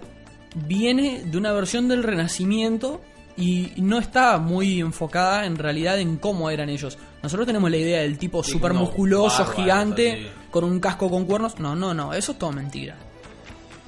viene 0.67 1.23
de 1.23 1.37
una 1.37 1.53
versión 1.53 1.87
del 1.87 2.03
Renacimiento 2.03 2.99
y 3.37 3.71
no 3.77 3.97
está 3.99 4.37
muy 4.39 4.81
enfocada 4.81 5.45
en 5.45 5.55
realidad 5.57 5.99
en 5.99 6.17
cómo 6.17 6.49
eran 6.49 6.67
ellos. 6.69 6.97
Nosotros 7.23 7.47
tenemos 7.47 7.71
la 7.71 7.77
idea 7.77 8.01
del 8.01 8.17
tipo 8.17 8.39
unos 8.39 8.73
musculoso, 8.73 9.45
gigante, 9.45 10.11
así. 10.11 10.27
con 10.51 10.65
un 10.65 10.81
casco 10.81 11.09
con 11.09 11.23
cuernos. 11.23 11.57
No, 11.59 11.77
no, 11.77 11.93
no, 11.93 12.13
eso 12.13 12.33
es 12.33 12.37
todo 12.37 12.51
mentira. 12.51 12.97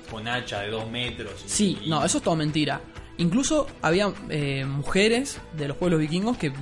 Con 0.09 0.25
hacha 0.29 0.61
de 0.61 0.69
dos 0.69 0.89
metros. 0.89 1.33
y- 1.45 1.49
Sí, 1.49 1.77
y- 1.83 1.89
no, 1.89 2.05
eso 2.05 2.19
es 2.19 2.23
todo 2.23 2.37
mentira. 2.37 2.79
Incluso 3.17 3.67
había 3.81 4.13
eh, 4.29 4.63
mujeres 4.65 5.39
de 5.57 5.67
los 5.67 5.75
pueblos 5.75 5.99
vikingos 5.99 6.37
que 6.37 6.53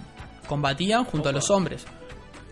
combatían 0.48 1.04
junto 1.06 1.30
a 1.30 1.32
los 1.32 1.52
hombres. 1.52 1.86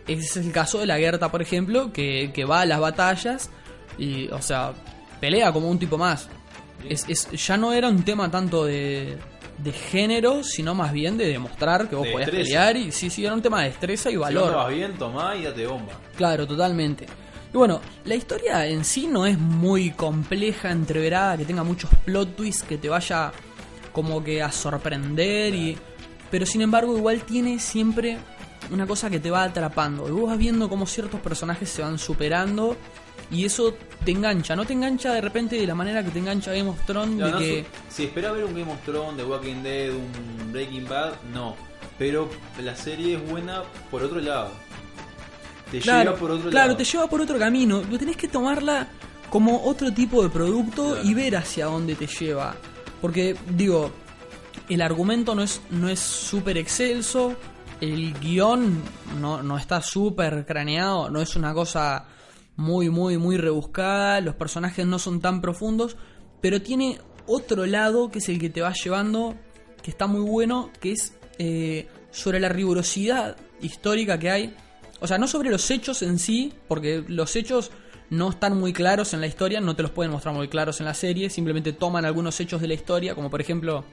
Ese 0.07 0.39
es 0.39 0.45
el 0.45 0.51
caso 0.51 0.79
de 0.79 0.85
la 0.85 0.97
Gerta, 0.97 1.29
por 1.31 1.41
ejemplo, 1.41 1.91
que, 1.91 2.31
que 2.33 2.45
va 2.45 2.61
a 2.61 2.65
las 2.65 2.79
batallas 2.79 3.49
y, 3.97 4.27
o 4.29 4.41
sea, 4.41 4.73
pelea 5.19 5.51
como 5.51 5.69
un 5.69 5.79
tipo 5.79 5.97
más. 5.97 6.29
Es, 6.87 7.05
es- 7.09 7.29
ya 7.31 7.57
no 7.57 7.73
era 7.73 7.89
un 7.89 8.03
tema 8.03 8.29
tanto 8.31 8.63
de, 8.65 9.17
de 9.57 9.71
género, 9.73 10.43
sino 10.43 10.73
más 10.75 10.93
bien 10.93 11.17
de 11.17 11.27
demostrar 11.27 11.89
que 11.89 11.95
vos 11.95 12.05
De 12.05 12.11
podías 12.13 12.27
destreza. 12.31 12.47
pelear. 12.67 12.77
Y 12.77 12.91
sí, 12.91 13.09
sí, 13.09 13.25
era 13.25 13.33
un 13.33 13.41
tema 13.41 13.61
de 13.63 13.69
destreza 13.69 14.09
y 14.09 14.13
Si 14.13 14.17
valor. 14.17 14.51
no 14.51 14.57
vas 14.59 14.73
bien, 14.73 14.93
tomá 14.97 15.35
y 15.35 15.43
date 15.43 15.67
bomba. 15.67 15.93
Claro, 16.15 16.47
totalmente. 16.47 17.05
Y 17.53 17.57
bueno, 17.57 17.81
la 18.05 18.15
historia 18.15 18.65
en 18.67 18.85
sí 18.85 19.07
no 19.07 19.25
es 19.25 19.37
muy 19.37 19.91
compleja, 19.91 20.69
entreverada, 20.71 21.37
que 21.37 21.45
tenga 21.45 21.63
muchos 21.63 21.89
plot 22.05 22.35
twists, 22.35 22.63
que 22.63 22.77
te 22.77 22.87
vaya 22.89 23.31
como 23.91 24.23
que 24.23 24.41
a 24.41 24.51
sorprender 24.51 25.53
y... 25.55 25.77
Pero 26.29 26.45
sin 26.45 26.61
embargo 26.61 26.95
igual 26.97 27.21
tiene 27.21 27.57
siempre 27.57 28.17
una 28.71 28.85
cosa 28.87 29.09
que 29.09 29.19
te 29.19 29.29
va 29.31 29.43
atrapando. 29.43 30.07
Y 30.07 30.11
vos 30.11 30.29
vas 30.29 30.37
viendo 30.37 30.69
cómo 30.69 30.85
ciertos 30.85 31.19
personajes 31.21 31.69
se 31.69 31.81
van 31.81 31.97
superando 31.99 32.75
y 33.31 33.45
eso 33.45 33.75
te 34.05 34.11
engancha. 34.11 34.55
No 34.55 34.65
te 34.65 34.73
engancha 34.73 35.13
de 35.13 35.21
repente 35.21 35.55
de 35.57 35.67
la 35.67 35.75
manera 35.75 36.03
que 36.03 36.11
te 36.11 36.19
engancha 36.19 36.51
Game 36.53 36.69
of 36.69 36.85
Thrones, 36.85 37.15
No, 37.17 37.25
de 37.25 37.31
no, 37.31 37.37
que... 37.39 37.65
Si 37.89 38.03
espera 38.05 38.31
ver 38.31 38.45
un 38.45 38.53
Game 38.53 38.71
of 38.71 38.81
Thrones, 38.85 39.17
The 39.17 39.23
Walking 39.25 39.63
Dead, 39.63 39.91
un 39.91 40.51
Breaking 40.51 40.87
Bad, 40.87 41.13
no. 41.33 41.55
Pero 41.97 42.29
la 42.63 42.75
serie 42.75 43.15
es 43.17 43.29
buena 43.29 43.63
por 43.91 44.03
otro 44.03 44.19
lado. 44.19 44.51
Te 45.71 45.79
Claro, 45.79 46.03
lleva 46.11 46.15
por 46.19 46.31
otro 46.31 46.49
claro, 46.49 46.67
lado. 46.67 46.77
te 46.77 46.83
lleva 46.85 47.07
por 47.07 47.21
otro 47.21 47.37
camino. 47.37 47.81
Lo 47.89 47.97
tenés 47.97 48.15
que 48.15 48.27
tomarla 48.27 48.87
como 49.29 49.63
otro 49.65 49.91
tipo 49.93 50.23
de 50.23 50.29
producto 50.29 50.93
Claro. 50.93 51.07
y 51.09 51.13
ver 51.13 51.35
hacia 51.35 51.65
dónde 51.65 51.95
te 51.95 52.07
lleva. 52.07 52.55
Porque, 53.01 53.35
digo, 53.49 53.91
el 54.69 54.81
argumento 54.81 55.35
no 55.35 55.43
es 55.43 55.59
no 55.69 55.89
es 55.89 55.99
súper 55.99 56.57
excelso, 56.57 57.35
el 57.81 58.13
guion 58.19 58.81
no, 59.19 59.43
no 59.43 59.57
está 59.57 59.81
súper 59.81 60.45
craneado, 60.45 61.09
no 61.09 61.21
es 61.21 61.35
una 61.35 61.53
cosa 61.53 62.05
muy, 62.55 62.89
muy, 62.89 63.17
muy 63.17 63.37
rebuscada, 63.37 64.19
los 64.21 64.35
personajes 64.35 64.85
no 64.85 64.99
son 64.99 65.21
tan 65.21 65.41
profundos, 65.41 65.95
pero 66.41 66.61
tiene 66.61 66.99
otro 67.27 67.65
lado 67.65 68.09
que 68.09 68.19
es 68.19 68.29
el 68.29 68.39
que 68.39 68.49
te 68.49 68.61
va 68.61 68.73
llevando, 68.73 69.35
que 69.83 69.91
está 69.91 70.07
muy 70.07 70.21
bueno, 70.21 70.71
que 70.79 70.93
es 70.93 71.15
eh, 71.37 71.87
sobre 72.11 72.39
la 72.39 72.49
rigurosidad 72.49 73.37
histórica 73.61 74.17
que 74.17 74.31
hay. 74.31 74.55
O 74.99 75.07
sea, 75.07 75.19
no 75.19 75.27
sobre 75.27 75.51
los 75.51 75.69
hechos 75.69 76.01
en 76.01 76.17
sí, 76.17 76.53
porque 76.67 77.03
los 77.07 77.35
hechos 77.35 77.71
no 78.09 78.29
están 78.29 78.57
muy 78.57 78.73
claros 78.73 79.13
en 79.13 79.21
la 79.21 79.27
historia, 79.27 79.61
no 79.61 79.75
te 79.75 79.83
los 79.83 79.91
pueden 79.91 80.11
mostrar 80.11 80.33
muy 80.33 80.47
claros 80.47 80.79
en 80.79 80.85
la 80.85 80.93
serie, 80.93 81.29
simplemente 81.29 81.73
toman 81.73 82.05
algunos 82.05 82.39
hechos 82.39 82.61
de 82.61 82.67
la 82.67 82.73
historia, 82.73 83.13
como 83.13 83.29
por 83.29 83.41
ejemplo 83.41 83.83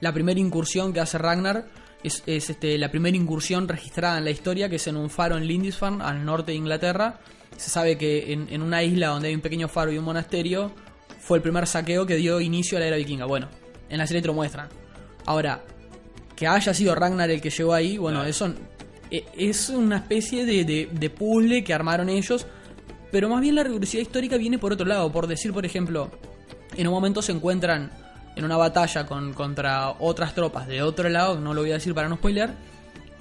la 0.00 0.12
primera 0.12 0.38
incursión 0.38 0.92
que 0.92 1.00
hace 1.00 1.18
Ragnar 1.18 1.66
es, 2.04 2.22
es, 2.26 2.50
este, 2.50 2.78
la 2.78 2.90
primera 2.90 3.16
incursión 3.16 3.66
registrada 3.66 4.18
en 4.18 4.24
la 4.24 4.30
historia, 4.30 4.68
que 4.68 4.76
es 4.76 4.86
en 4.86 4.96
un 4.96 5.10
faro 5.10 5.36
en 5.36 5.46
Lindisfarne, 5.46 6.04
al 6.04 6.24
norte 6.24 6.52
de 6.52 6.58
Inglaterra. 6.58 7.18
Se 7.56 7.70
sabe 7.70 7.98
que 7.98 8.32
en, 8.32 8.46
en 8.50 8.62
una 8.62 8.82
isla 8.82 9.08
donde 9.08 9.28
hay 9.28 9.34
un 9.34 9.40
pequeño 9.40 9.66
faro 9.68 9.90
y 9.92 9.98
un 9.98 10.04
monasterio, 10.04 10.72
fue 11.20 11.38
el 11.38 11.42
primer 11.42 11.66
saqueo 11.66 12.04
que 12.06 12.16
dio 12.16 12.40
inicio 12.40 12.76
a 12.78 12.80
la 12.80 12.86
era 12.88 12.96
vikinga. 12.96 13.24
Bueno, 13.26 13.48
en 13.88 13.98
la 13.98 14.06
serie 14.06 14.20
te 14.22 14.28
lo 14.28 14.34
muestran. 14.34 14.68
Ahora, 15.26 15.64
que 16.36 16.46
haya 16.46 16.74
sido 16.74 16.94
Ragnar 16.94 17.30
el 17.30 17.40
que 17.40 17.50
llegó 17.50 17.72
ahí, 17.74 17.96
bueno, 17.96 18.24
eso 18.24 18.52
e- 19.10 19.24
es 19.36 19.68
una 19.70 19.96
especie 19.98 20.44
de, 20.44 20.64
de- 20.64 20.88
de 20.92 21.10
puzzle 21.10 21.64
que 21.64 21.72
armaron 21.72 22.08
ellos. 22.08 22.46
Pero 23.12 23.28
más 23.28 23.40
bien 23.40 23.54
la 23.54 23.62
rigurosidad 23.62 24.02
histórica 24.02 24.36
viene 24.36 24.58
por 24.58 24.72
otro 24.72 24.84
lado. 24.86 25.10
Por 25.12 25.28
decir, 25.28 25.52
por 25.52 25.64
ejemplo, 25.64 26.10
en 26.76 26.88
un 26.88 26.92
momento 26.92 27.22
se 27.22 27.30
encuentran 27.30 27.90
en 28.36 28.44
una 28.44 28.56
batalla 28.56 29.06
con, 29.06 29.32
contra 29.32 29.90
otras 29.98 30.34
tropas 30.34 30.66
de 30.66 30.82
otro 30.82 31.08
lado, 31.08 31.38
no 31.40 31.54
lo 31.54 31.60
voy 31.62 31.70
a 31.70 31.74
decir 31.74 31.94
para 31.94 32.08
no 32.08 32.16
spoilear, 32.16 32.54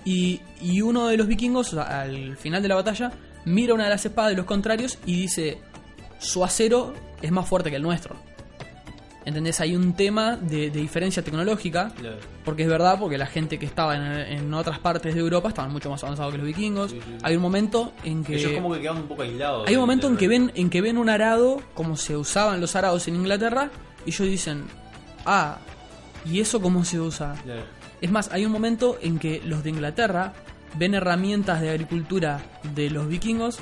y, 0.06 0.42
y 0.62 0.82
uno 0.82 1.08
de 1.08 1.18
los 1.18 1.28
vikingos 1.28 1.74
al 1.76 2.36
final 2.38 2.62
de 2.62 2.68
la 2.68 2.76
batalla 2.76 3.12
mira 3.46 3.74
una 3.74 3.86
de 3.86 3.90
las 3.92 4.06
espadas 4.06 4.32
de 4.32 4.38
los 4.38 4.46
contrarios 4.46 4.98
y 5.06 5.16
dice, 5.22 5.60
su 6.20 6.44
acero 6.44 6.94
es 7.22 7.32
más 7.32 7.48
fuerte 7.48 7.70
que 7.70 7.76
el 7.78 7.84
nuestro. 7.84 8.16
¿Entendés? 9.26 9.62
Hay 9.62 9.74
un 9.74 9.94
tema 9.94 10.36
de, 10.36 10.70
de 10.70 10.80
diferencia 10.82 11.24
tecnológica, 11.24 11.94
Claro. 11.98 12.18
porque 12.44 12.64
es 12.64 12.68
verdad, 12.68 13.00
porque 13.00 13.18
la 13.18 13.26
gente 13.26 13.58
que 13.58 13.66
estaba 13.66 13.96
en, 13.96 14.04
en 14.04 14.54
otras 14.54 14.80
partes 14.80 15.14
de 15.16 15.22
Europa 15.22 15.48
estaban 15.48 15.72
mucho 15.72 15.90
más 15.90 16.04
avanzados 16.04 16.34
que 16.34 16.38
los 16.40 16.48
vikingos. 16.48 16.92
Sí, 16.92 16.98
sí, 17.00 17.04
sí. 17.10 17.18
Hay 17.24 17.38
un 17.38 17.42
momento 17.42 17.94
en 18.04 18.26
que... 18.26 18.36
Ellos 18.36 18.52
como 18.52 18.74
que 18.74 18.82
quedan 18.82 18.98
un 18.98 19.08
poco 19.08 19.22
aislados. 19.22 19.66
Hay 19.70 19.76
un 19.76 19.80
momento 19.82 20.08
en 20.08 20.18
que 20.18 20.28
ven 20.28 20.52
en 20.56 20.70
que 20.70 20.82
ven 20.82 20.98
un 20.98 21.08
arado 21.08 21.62
como 21.74 21.96
se 21.96 22.18
usaban 22.18 22.60
los 22.60 22.76
arados 22.76 23.08
en 23.08 23.16
Inglaterra 23.16 23.70
y 24.06 24.10
ellos 24.10 24.28
dicen, 24.28 24.66
"Ah, 25.26 25.58
¿y 26.26 26.40
eso 26.40 26.62
cómo 26.62 26.84
se 26.86 27.00
usa?" 27.00 27.36
Es 28.02 28.12
más, 28.12 28.30
hay 28.32 28.46
un 28.46 28.52
momento 28.52 28.98
en 29.02 29.18
que 29.20 29.42
los 29.46 29.64
de 29.64 29.70
Inglaterra 29.70 30.34
ven 30.76 30.94
herramientas 30.96 31.62
de 31.62 31.70
agricultura 31.70 32.42
de 32.76 32.90
los 32.90 33.08
vikingos 33.08 33.60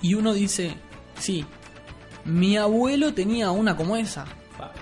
y 0.00 0.14
uno 0.14 0.32
dice, 0.32 0.74
"Sí, 1.18 1.44
mi 2.24 2.56
abuelo 2.56 3.12
tenía 3.14 3.50
una 3.50 3.76
como 3.76 3.96
esa." 3.96 4.24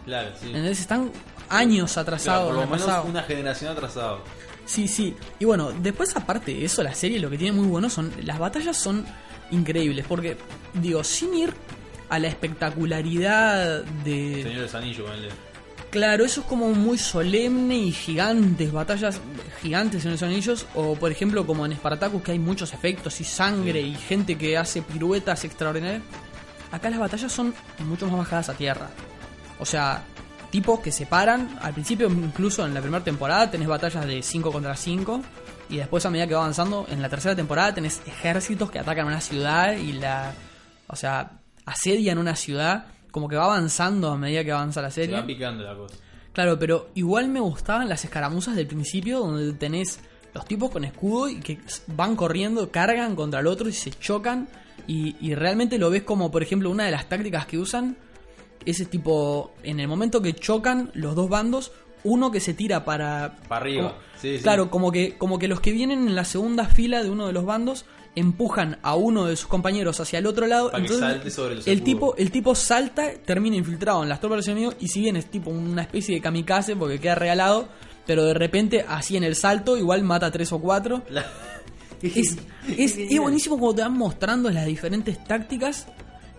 Claro, 0.05 0.31
sí. 0.41 0.47
¿Entendés? 0.47 0.81
Están 0.81 1.11
años 1.49 1.93
Claro, 1.93 2.03
atrasados 2.03 2.47
por 2.47 2.55
lo 2.55 2.61
menos 2.63 2.83
pasado. 2.87 3.05
una 3.05 3.23
generación 3.23 3.73
atrasado. 3.73 4.21
Sí, 4.65 4.89
sí. 4.89 5.15
Y 5.39 5.45
bueno, 5.45 5.71
después 5.73 6.15
aparte 6.17 6.53
de 6.55 6.65
eso, 6.65 6.83
la 6.83 6.95
serie 6.95 7.21
lo 7.21 7.31
que 7.31 7.39
tiene 7.39 7.57
muy 7.57 7.67
bueno 7.69 7.89
son 7.89 8.13
las 8.25 8.39
batallas 8.39 8.77
son 8.77 9.05
increíbles 9.51 10.05
porque 10.09 10.37
digo, 10.75 11.05
sin 11.05 11.35
ir 11.35 11.55
a 12.09 12.19
la 12.19 12.29
espectacularidad 12.29 13.83
de 14.05 14.43
Señor 14.43 14.71
de 14.71 15.03
ponele. 15.03 15.29
Claro, 15.97 16.26
eso 16.26 16.42
es 16.42 16.47
como 16.47 16.74
muy 16.74 16.99
solemne 16.99 17.74
y 17.74 17.90
gigantes, 17.90 18.70
batallas 18.70 19.18
gigantes 19.62 20.05
en 20.05 20.11
los 20.11 20.22
anillos 20.22 20.66
o 20.74 20.94
por 20.94 21.11
ejemplo 21.11 21.47
como 21.47 21.64
en 21.64 21.72
Spartacus 21.72 22.22
que 22.22 22.32
hay 22.32 22.38
muchos 22.38 22.74
efectos 22.74 23.18
y 23.22 23.24
sangre 23.24 23.80
y 23.80 23.94
gente 23.94 24.36
que 24.36 24.59
hace 24.59 24.82
piruetas 24.82 25.42
extraordinarias. 25.47 26.03
Acá 26.70 26.90
las 26.90 26.99
batallas 26.99 27.32
son 27.32 27.55
mucho 27.86 28.07
más 28.09 28.18
bajadas 28.18 28.51
a 28.51 28.53
tierra. 28.53 28.90
O 29.59 29.64
sea, 29.64 30.05
tipos 30.51 30.80
que 30.80 30.92
se 30.92 31.07
paran. 31.07 31.59
Al 31.62 31.72
principio, 31.72 32.09
incluso 32.09 32.66
en 32.66 32.74
la 32.74 32.82
primera 32.82 33.03
temporada, 33.03 33.51
tenés 33.51 33.66
batallas 33.66 34.07
de 34.07 34.22
5 34.22 34.53
contra 34.53 34.76
5. 34.76 35.22
Y 35.70 35.78
después, 35.78 36.05
a 36.05 36.11
medida 36.11 36.26
que 36.26 36.34
va 36.34 36.40
avanzando, 36.40 36.84
en 36.90 37.01
la 37.01 37.09
tercera 37.09 37.34
temporada 37.34 37.72
tenés 37.74 38.03
ejércitos 38.07 38.70
que 38.70 38.80
atacan 38.80 39.07
una 39.07 39.22
ciudad 39.22 39.72
y 39.72 39.92
la. 39.92 40.34
O 40.88 40.94
sea, 40.94 41.38
asedian 41.64 42.18
una 42.18 42.36
ciudad. 42.36 42.84
Como 43.17 43.31
que 43.31 43.37
va 43.37 43.45
avanzando 43.47 44.11
a 44.11 44.19
medida 44.19 44.45
que 44.45 44.53
avanza 44.53 44.83
la 44.83 44.91
Se 44.91 45.01
serie. 45.01 45.17
va 45.17 45.25
picando 45.25 45.64
la 45.64 45.75
cosa. 45.75 45.95
Claro, 46.35 46.59
pero 46.59 46.91
igual 46.97 47.29
me 47.29 47.41
gustaban 47.41 47.89
las 47.89 48.05
escaramuzas 48.05 48.55
del 48.55 48.67
principio 48.67 49.21
donde 49.21 49.55
tenés 49.55 50.01
los 50.35 50.45
tipos 50.45 50.69
con 50.71 50.85
escudo 50.85 51.31
y 51.31 51.37
que 51.41 51.59
van 51.87 52.14
corriendo, 52.14 52.71
cargan 52.71 53.17
contra 53.17 53.41
el 53.41 53.47
otro 53.47 53.71
y 53.71 53.73
se 53.73 53.91
chocan. 53.91 54.49
Y, 54.87 55.17
y 55.19 55.35
realmente 55.35 55.79
lo 55.79 55.89
ves 55.89 56.03
como, 56.03 56.31
por 56.31 56.43
ejemplo, 56.43 56.69
una 56.69 56.85
de 56.85 56.91
las 56.91 57.09
tácticas 57.09 57.47
que 57.47 57.57
usan. 57.57 57.97
Ese 58.67 58.85
tipo, 58.85 59.55
en 59.62 59.81
el 59.81 59.89
momento 59.89 60.21
que 60.21 60.35
chocan 60.35 60.91
los 60.93 61.14
dos 61.14 61.31
bandos, 61.31 61.73
uno 62.05 62.31
que 62.31 62.41
se 62.41 62.53
tira 62.53 62.85
para... 62.85 63.39
Para 63.49 63.62
arriba. 63.62 63.89
como- 63.93 64.01
Sí, 64.21 64.37
sí. 64.37 64.43
Claro, 64.43 64.71
como 64.71 64.93
que, 64.93 65.17
como 65.17 65.39
que 65.39 65.49
los 65.49 65.61
que 65.62 65.73
vienen 65.73 66.07
en 66.07 66.14
la 66.14 66.25
segunda 66.25 66.67
fila 66.67 67.03
de 67.03 67.09
uno 67.09 67.27
de 67.29 67.33
los 67.33 67.47
bandos 67.47 67.87
empujan 68.17 68.79
a 68.83 68.97
uno 68.97 69.27
de 69.27 69.37
sus 69.37 69.47
compañeros 69.47 70.01
hacia 70.01 70.19
el 70.19 70.27
otro 70.27 70.47
lado. 70.47 70.71
Para 70.73 70.83
que 70.83 70.87
entonces 70.93 71.09
salte 71.12 71.31
sobre 71.31 71.53
el 71.53 71.59
escudos. 71.61 71.85
tipo, 71.85 72.17
el 72.17 72.31
tipo 72.33 72.55
salta, 72.57 73.12
termina 73.25 73.55
infiltrado 73.57 74.03
en 74.03 74.09
las 74.09 74.19
tropas 74.21 74.37
de 74.37 74.39
los 74.39 74.49
enemigos 74.49 74.77
y 74.81 74.89
si 74.89 75.01
bien 75.01 75.17
es 75.17 75.27
tipo 75.31 75.51
una 75.51 75.83
especie 75.83 76.14
de 76.17 76.21
kamikaze 76.21 76.75
porque 76.77 76.99
queda 76.99 77.14
regalado, 77.14 77.69
pero 78.07 78.25
de 78.25 78.35
repente 78.35 78.85
así 78.89 79.17
en 79.17 79.23
el 79.25 79.37
salto 79.37 79.77
igual 79.77 80.03
mata 80.03 80.27
a 80.27 80.31
tres 80.33 80.51
o 80.53 80.59
cuatro. 80.59 81.03
La- 81.11 81.25
Es, 82.03 82.37
es, 82.77 82.99
es 82.99 83.19
buenísimo 83.19 83.59
como 83.59 83.75
te 83.75 83.81
van 83.81 83.95
mostrando 83.95 84.51
las 84.51 84.67
diferentes 84.67 85.23
tácticas 85.25 85.87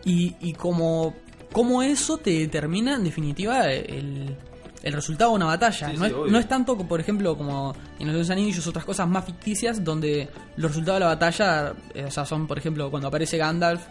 y, 0.05 0.35
y 0.39 0.53
como, 0.53 1.15
como 1.51 1.81
eso 1.81 2.17
te 2.19 2.29
determina 2.29 2.93
en 2.95 3.03
definitiva 3.03 3.71
el, 3.73 4.35
el 4.83 4.93
resultado 4.93 5.31
de 5.31 5.35
una 5.37 5.45
batalla. 5.47 5.89
Sí, 5.89 5.97
no, 5.97 6.05
sí, 6.05 6.13
es, 6.25 6.31
no 6.31 6.39
es 6.39 6.47
tanto, 6.47 6.77
por 6.77 6.99
ejemplo, 6.99 7.37
como 7.37 7.75
en 7.99 8.13
los 8.13 8.29
anillos 8.29 8.65
otras 8.67 8.85
cosas 8.85 9.07
más 9.07 9.25
ficticias 9.25 9.83
donde 9.83 10.29
los 10.55 10.71
resultados 10.71 10.99
de 10.99 11.05
la 11.05 11.13
batalla 11.13 11.73
eh, 11.93 12.05
o 12.05 12.11
sea, 12.11 12.25
son, 12.25 12.47
por 12.47 12.57
ejemplo, 12.57 12.89
cuando 12.89 13.07
aparece 13.07 13.37
Gandalf, 13.37 13.85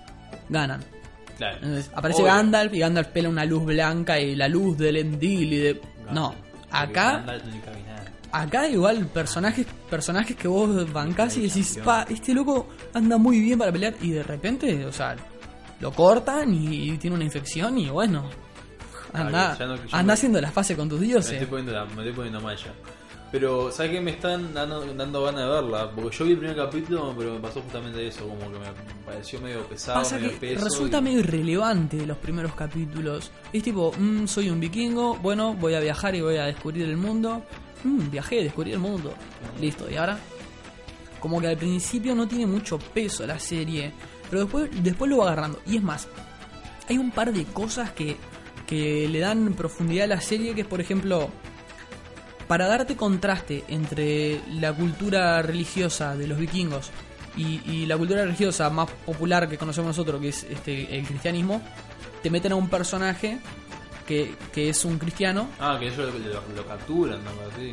ganan. 0.49 0.83
Claro. 1.37 1.57
Entonces, 1.57 1.91
aparece 1.95 2.23
Obvio. 2.23 2.33
Gandalf 2.33 2.75
y 2.75 2.79
Gandalf 2.79 3.09
pela 3.09 3.29
una 3.29 3.45
luz 3.45 3.65
blanca 3.65 4.19
y 4.19 4.35
la 4.35 4.49
luz 4.49 4.79
del 4.79 4.97
Endil 4.97 5.53
y 5.53 5.57
de... 5.59 5.81
Acá... 6.71 7.19
Gandalf 7.19 7.45
no 7.45 7.53
nada. 7.87 8.13
Acá 8.33 8.69
igual 8.69 9.07
personajes 9.07 9.67
personajes 9.89 10.37
que 10.37 10.49
vos 10.49 10.93
bancás 10.93 11.37
y 11.37 11.43
decís, 11.43 11.79
pa, 11.83 12.05
este 12.09 12.35
loco 12.35 12.69
anda 12.93 13.17
muy 13.17 13.41
bien 13.41 13.59
para 13.59 13.73
pelear 13.73 13.95
y 14.03 14.11
de 14.11 14.23
repente, 14.23 14.85
o 14.85 14.93
sea, 14.93 15.17
lo 15.81 15.93
cortan 15.93 16.53
y, 16.53 16.97
tiene 16.99 17.17
una 17.17 17.25
infección 17.25 17.79
y 17.79 17.89
bueno, 17.89 18.29
Anda, 19.13 19.57
no- 19.61 19.77
me- 20.05 20.13
haciendo 20.13 20.41
la 20.41 20.51
fase 20.51 20.77
con 20.77 20.89
tus 20.89 21.01
Me 21.01 21.07
dioses. 21.07 21.33
estoy 21.33 21.47
poniendo, 21.47 21.73
la- 21.73 21.85
me 21.85 21.93
estoy 22.03 22.13
poniendo 22.13 22.41
mal 22.41 22.57
ya. 22.57 22.73
Pero, 23.33 23.73
¿sabes 23.73 23.91
qué? 23.93 24.01
Me 24.01 24.13
están 24.13 24.55
dando, 24.55 24.81
dando 24.95 25.25
ganas 25.25 25.43
de 25.43 25.49
verla. 25.51 25.91
Porque 25.91 26.17
yo 26.17 26.25
vi 26.25 26.33
el 26.33 26.39
primer 26.39 26.57
capítulo, 26.57 27.13
pero 27.19 27.35
me 27.35 27.41
pasó 27.41 27.61
justamente 27.61 28.07
eso. 28.07 28.21
Como 28.21 28.41
que 28.53 28.59
me 28.59 28.67
pareció 29.05 29.41
medio 29.41 29.65
pesado, 29.67 29.99
Pasa 29.99 30.17
medio 30.17 30.31
que 30.31 30.37
peso. 30.55 30.65
resulta 30.65 30.99
y- 30.99 31.03
medio 31.03 31.19
irrelevante 31.21 32.07
los 32.07 32.17
primeros 32.19 32.55
capítulos. 32.55 33.33
Es 33.53 33.63
tipo, 33.65 33.93
mm, 33.99 34.27
soy 34.27 34.49
un 34.49 34.61
vikingo, 34.61 35.17
bueno, 35.17 35.55
voy 35.55 35.75
a 35.75 35.81
viajar 35.81 36.15
y 36.15 36.21
voy 36.21 36.37
a 36.37 36.45
descubrir 36.45 36.85
el 36.89 36.97
mundo. 36.97 37.43
Mm, 37.83 38.11
viajé, 38.11 38.43
descubrí 38.45 38.73
el 38.73 38.79
mundo. 38.79 39.13
Listo, 39.61 39.91
y 39.91 39.97
ahora. 39.97 40.19
Como 41.21 41.41
que 41.41 41.49
al 41.49 41.57
principio 41.57 42.15
no 42.15 42.29
tiene 42.29 42.47
mucho 42.47 42.79
peso 42.79 43.27
la 43.27 43.39
serie, 43.41 43.93
pero 44.31 44.43
después, 44.43 44.71
después 44.83 45.11
lo 45.11 45.19
va 45.19 45.25
agarrando. 45.33 45.61
Y 45.67 45.77
es 45.79 45.83
más, 45.83 46.07
hay 46.89 46.99
un 46.99 47.11
par 47.11 47.33
de 47.33 47.45
cosas 47.45 47.91
que, 47.91 48.17
que 48.67 49.09
le 49.09 49.21
dan 49.21 49.55
profundidad 49.55 50.05
a 50.05 50.17
la 50.17 50.21
serie, 50.21 50.55
que 50.55 50.63
es 50.63 50.67
por 50.67 50.81
ejemplo, 50.81 51.31
para 52.49 52.67
darte 52.67 52.97
contraste 52.97 53.65
entre 53.69 54.41
la 54.61 54.73
cultura 54.73 55.43
religiosa 55.43 56.17
de 56.17 56.27
los 56.27 56.39
vikingos 56.39 56.91
y, 57.37 57.61
y 57.71 57.87
la 57.87 57.97
cultura 57.97 58.23
religiosa 58.25 58.71
más 58.71 58.91
popular 59.05 59.49
que 59.49 59.59
conocemos 59.59 59.89
nosotros, 59.89 60.21
que 60.21 60.29
es 60.29 60.45
este, 60.45 60.97
el 60.97 61.05
cristianismo, 61.07 61.61
te 62.23 62.31
meten 62.31 62.53
a 62.53 62.57
un 62.57 62.69
personaje 62.69 63.39
que, 64.07 64.35
que 64.53 64.69
es 64.69 64.85
un 64.85 64.99
cristiano. 64.99 65.49
Ah, 65.59 65.77
que 65.79 65.87
ellos 65.89 65.99
lo, 65.99 66.07
lo- 66.19 66.43
lo 66.57 66.67
capturan, 66.67 67.19
¿no? 67.25 67.31
Así. 67.53 67.73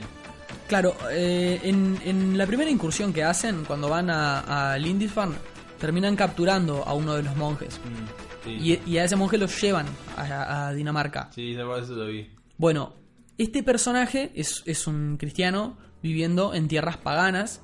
Claro, 0.67 0.95
eh, 1.11 1.59
en, 1.63 1.99
en 2.05 2.37
la 2.37 2.47
primera 2.47 2.69
incursión 2.71 3.13
que 3.13 3.23
hacen, 3.23 3.63
cuando 3.65 3.89
van 3.89 4.09
a, 4.09 4.71
a 4.73 4.77
Lindisfarne, 4.77 5.35
terminan 5.79 6.15
capturando 6.15 6.83
a 6.87 6.93
uno 6.93 7.13
de 7.13 7.23
los 7.23 7.35
monjes. 7.35 7.79
Mm, 7.79 8.32
sí. 8.43 8.79
Y, 8.85 8.91
y 8.91 8.97
a 8.97 9.03
ese 9.05 9.15
monje 9.15 9.37
lo 9.37 9.47
llevan 9.47 9.85
a, 10.17 10.67
a 10.67 10.73
Dinamarca. 10.73 11.29
Sí, 11.33 11.53
eso 11.53 11.93
lo 11.95 12.07
vi. 12.07 12.29
Bueno, 12.57 12.93
este 13.37 13.63
personaje 13.63 14.31
es, 14.35 14.63
es 14.65 14.85
un 14.87 15.17
cristiano 15.17 15.77
viviendo 16.01 16.53
en 16.53 16.67
tierras 16.67 16.97
paganas 16.97 17.61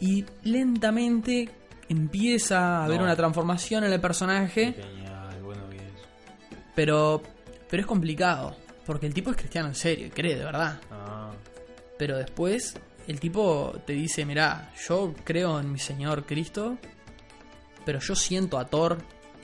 y 0.00 0.24
lentamente 0.42 1.50
empieza 1.88 2.78
a 2.80 2.84
haber 2.84 2.98
No. 2.98 3.04
una 3.04 3.16
transformación 3.16 3.84
en 3.84 3.92
el 3.92 4.00
personaje, 4.00 4.72
Genial, 4.72 5.42
bueno, 5.42 5.68
bien 5.68 5.84
eso. 5.84 6.04
pero, 6.74 7.22
pero 7.70 7.80
es 7.82 7.86
complicado, 7.86 8.56
porque 8.86 9.06
el 9.06 9.14
tipo 9.14 9.30
es 9.30 9.36
cristiano 9.36 9.68
en 9.68 9.74
serio, 9.74 10.10
cree 10.14 10.36
de 10.36 10.44
verdad. 10.44 10.80
Ah, 10.90 11.30
Pero 11.98 12.16
después 12.16 12.74
el 13.06 13.20
tipo 13.20 13.74
te 13.86 13.92
dice, 13.92 14.24
mirá, 14.24 14.72
yo 14.88 15.14
creo 15.24 15.60
en 15.60 15.70
mi 15.70 15.78
Señor 15.78 16.24
Cristo, 16.24 16.78
pero 17.84 18.00
yo 18.00 18.14
siento 18.16 18.58
a 18.58 18.64
Thor 18.64 18.98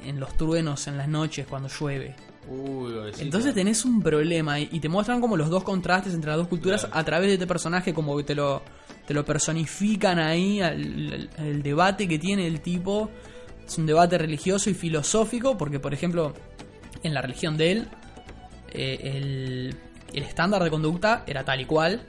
en 0.05 0.21
los 0.21 0.37
truenos 0.37 0.87
en 0.87 0.97
las 0.99 1.09
noches 1.09 1.47
cuando 1.49 1.69
llueve. 1.69 2.15
uy. 2.49 2.93
Entonces 3.19 3.55
tenés 3.55 3.85
un 3.85 4.03
problema 4.03 4.59
y 4.59 4.69
y 4.73 4.81
te 4.81 4.89
muestran 4.89 5.21
como 5.21 5.37
los 5.37 5.51
dos 5.51 5.63
contrastes 5.65 6.15
entre 6.15 6.31
las 6.31 6.39
dos 6.39 6.49
culturas 6.49 6.83
Claro. 6.83 6.99
a 6.99 7.05
través 7.05 7.29
de 7.29 7.35
este 7.35 7.47
personaje, 7.47 7.93
como 7.95 8.17
que 8.17 8.25
te 8.25 8.35
lo, 8.35 8.63
te 9.07 9.15
lo 9.15 9.25
personifican 9.25 10.19
ahí, 10.19 10.61
el, 10.61 11.63
debate 11.63 12.07
que 12.09 12.19
tiene 12.19 12.47
el 12.47 12.61
tipo. 12.61 13.11
Es 13.67 13.79
un 13.79 13.87
debate 13.87 14.19
religioso 14.19 14.69
y 14.71 14.75
filosófico, 14.75 15.57
porque 15.57 15.79
por 15.79 15.95
ejemplo, 15.95 16.35
en 17.03 17.15
la 17.15 17.23
religión 17.23 17.57
de 17.57 17.73
él, 17.73 17.89
eh, 18.73 18.99
el, 19.15 19.77
el 20.13 20.23
estándar 20.25 20.63
de 20.65 20.71
conducta 20.71 21.23
era 21.27 21.45
tal 21.45 21.61
y 21.61 21.67
cual, 21.67 22.03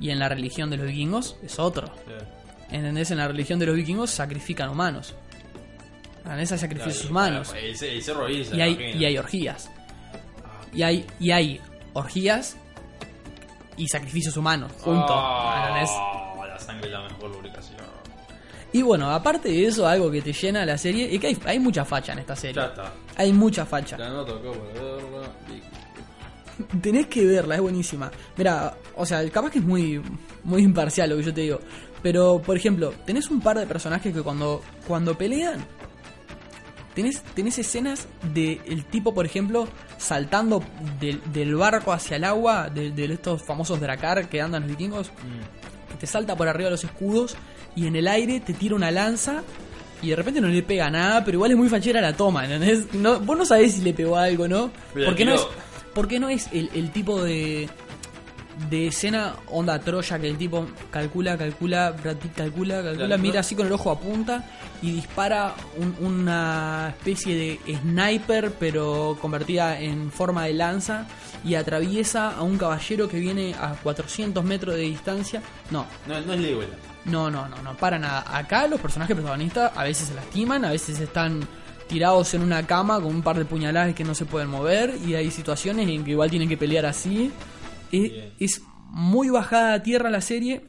y 0.00 0.10
en 0.10 0.18
la 0.18 0.28
religión 0.28 0.68
de 0.70 0.76
los 0.76 0.86
vikingos 0.86 1.36
es 1.42 1.58
otro. 1.58 1.86
Sí. 1.86 2.76
¿Entendés? 2.76 3.10
En 3.10 3.18
la 3.18 3.28
religión 3.28 3.58
de 3.58 3.66
los 3.66 3.76
vikingos 3.76 4.10
sacrifican 4.10 4.68
humanos. 4.70 5.14
Esa 6.38 6.56
sacrificios 6.58 6.98
Claro, 6.98 7.10
humanos. 7.10 7.48
bueno, 7.50 7.66
El, 7.66 7.84
el 7.84 8.02
cerro 8.02 8.28
Isa, 8.28 8.56
Y 8.56 8.60
hay, 8.60 8.72
imagino. 8.72 9.00
y 9.00 9.04
hay 9.04 9.18
orgías. 9.18 9.70
Y 10.72 10.82
hay, 10.82 11.06
y 11.20 11.30
hay 11.32 11.60
orgías 11.92 12.56
y 13.76 13.88
sacrificios 13.88 14.36
humanos 14.36 14.72
juntos. 14.80 15.10
Ah, 15.14 16.46
la 16.48 16.58
sangre 16.58 16.86
es 16.86 16.92
la 16.92 17.02
mejor 17.02 17.30
lubricación. 17.30 17.80
Y 18.74 18.80
bueno, 18.80 19.10
aparte 19.10 19.50
de 19.50 19.66
eso, 19.66 19.86
algo 19.86 20.10
que 20.10 20.22
te 20.22 20.32
llena 20.32 20.64
la 20.64 20.78
serie 20.78 21.14
es 21.14 21.20
que 21.20 21.26
hay, 21.26 21.38
hay 21.44 21.58
mucha 21.58 21.84
facha 21.84 22.12
en 22.14 22.20
esta 22.20 22.34
serie. 22.34 22.54
Ya 22.56 22.66
está. 22.68 22.92
Hay 23.16 23.30
mucha 23.32 23.66
facha. 23.66 23.98
La 23.98 24.08
noto 24.08 24.36
acá 24.36 24.48
para 24.50 24.82
verla. 24.82 25.28
Tenés 26.80 27.06
que 27.08 27.26
verla, 27.26 27.56
es 27.56 27.60
buenísima. 27.60 28.10
Mira, 28.36 28.74
o 28.96 29.04
sea, 29.04 29.28
capaz 29.30 29.50
que 29.50 29.58
es 29.58 29.64
muy, 29.64 30.00
muy 30.44 30.62
imparcial 30.62 31.10
lo 31.10 31.16
que 31.16 31.22
yo 31.22 31.34
te 31.34 31.40
digo. 31.42 31.60
Pero, 32.02 32.40
por 32.40 32.56
ejemplo, 32.56 32.94
tenés 33.04 33.30
un 33.30 33.40
par 33.40 33.58
de 33.58 33.66
personajes 33.66 34.12
que 34.14 34.22
cuando, 34.22 34.62
cuando 34.86 35.16
pelean, 35.16 35.64
tenés, 36.94 37.22
tenés 37.34 37.58
escenas 37.58 38.06
de 38.34 38.60
el 38.66 38.84
tipo, 38.84 39.14
por 39.14 39.26
ejemplo, 39.26 39.68
saltando 39.98 40.62
del, 41.00 41.20
del 41.32 41.54
barco 41.54 41.92
hacia 41.92 42.16
el 42.16 42.24
agua, 42.24 42.68
de, 42.70 42.90
de 42.90 43.04
estos 43.12 43.42
famosos 43.42 43.80
Dracar 43.80 44.28
que 44.28 44.40
andan 44.40 44.62
los 44.62 44.70
vikingos, 44.70 45.08
Mm. 45.08 45.90
que 45.92 45.96
te 45.98 46.06
salta 46.06 46.36
por 46.36 46.48
arriba 46.48 46.66
de 46.66 46.72
los 46.72 46.84
escudos 46.84 47.36
y 47.76 47.86
en 47.86 47.96
el 47.96 48.08
aire 48.08 48.40
te 48.40 48.52
tira 48.54 48.74
una 48.74 48.90
lanza 48.90 49.42
y 50.02 50.08
de 50.10 50.16
repente 50.16 50.40
no 50.40 50.48
le 50.48 50.62
pega 50.62 50.90
nada, 50.90 51.24
pero 51.24 51.36
igual 51.36 51.52
es 51.52 51.56
muy 51.56 51.68
fachera 51.68 52.00
la 52.00 52.12
toma, 52.14 52.44
¿entendés? 52.44 52.92
No, 52.92 53.20
vos 53.20 53.38
no 53.38 53.44
sabés 53.44 53.74
si 53.74 53.82
le 53.82 53.94
pegó 53.94 54.16
algo, 54.16 54.48
¿no? 54.48 54.70
Porque 55.06 55.24
no 55.24 55.34
es, 55.34 55.46
porque 55.94 56.18
no 56.18 56.28
es 56.28 56.48
el, 56.52 56.70
el 56.74 56.90
tipo 56.90 57.22
de, 57.22 57.68
de 58.70 58.86
escena 58.88 59.34
onda 59.48 59.78
Troya 59.78 60.18
que 60.18 60.28
el 60.28 60.36
tipo 60.36 60.66
calcula, 60.90 61.36
calcula, 61.36 61.94
calcula, 62.36 62.82
calcula, 62.82 63.16
mira 63.18 63.40
así 63.40 63.54
con 63.54 63.66
el 63.66 63.72
ojo 63.72 63.90
a 63.90 63.98
punta 63.98 64.44
y 64.82 64.92
dispara 64.92 65.54
un- 65.76 65.96
una 66.06 66.88
especie 66.96 67.36
de 67.64 67.76
sniper 67.78 68.52
pero 68.58 69.16
convertida 69.20 69.80
en 69.80 70.10
forma 70.10 70.44
de 70.44 70.54
lanza 70.54 71.06
y 71.44 71.54
atraviesa 71.54 72.30
a 72.36 72.42
un 72.42 72.56
caballero 72.58 73.08
que 73.08 73.18
viene 73.18 73.54
a 73.60 73.74
400 73.82 74.44
metros 74.44 74.74
de 74.76 74.82
distancia. 74.82 75.42
No, 75.70 75.86
No, 76.06 76.20
no 76.20 76.32
es 76.34 76.40
Legolas. 76.40 76.70
no, 77.04 77.30
no, 77.30 77.48
no, 77.48 77.60
no, 77.62 77.76
para 77.76 77.98
nada. 77.98 78.24
Acá 78.36 78.66
los 78.68 78.80
personajes 78.80 79.14
protagonistas 79.16 79.72
a 79.76 79.84
veces 79.84 80.08
se 80.08 80.14
lastiman, 80.14 80.64
a 80.64 80.70
veces 80.70 80.98
están 81.00 81.40
tirados 81.88 82.32
en 82.34 82.42
una 82.42 82.64
cama 82.66 82.96
con 82.96 83.06
un 83.06 83.22
par 83.22 83.36
de 83.36 83.44
puñaladas 83.44 83.94
que 83.94 84.04
no 84.04 84.14
se 84.14 84.24
pueden 84.24 84.48
mover 84.48 84.94
y 85.04 85.14
hay 85.14 85.30
situaciones 85.30 85.88
en 85.88 86.04
que 86.04 86.12
igual 86.12 86.30
tienen 86.30 86.48
que 86.48 86.56
pelear 86.56 86.86
así. 86.86 87.30
Es, 87.92 88.62
muy 88.94 89.30
bajada 89.30 89.72
a 89.72 89.82
tierra 89.82 90.10
la 90.10 90.20
serie, 90.20 90.66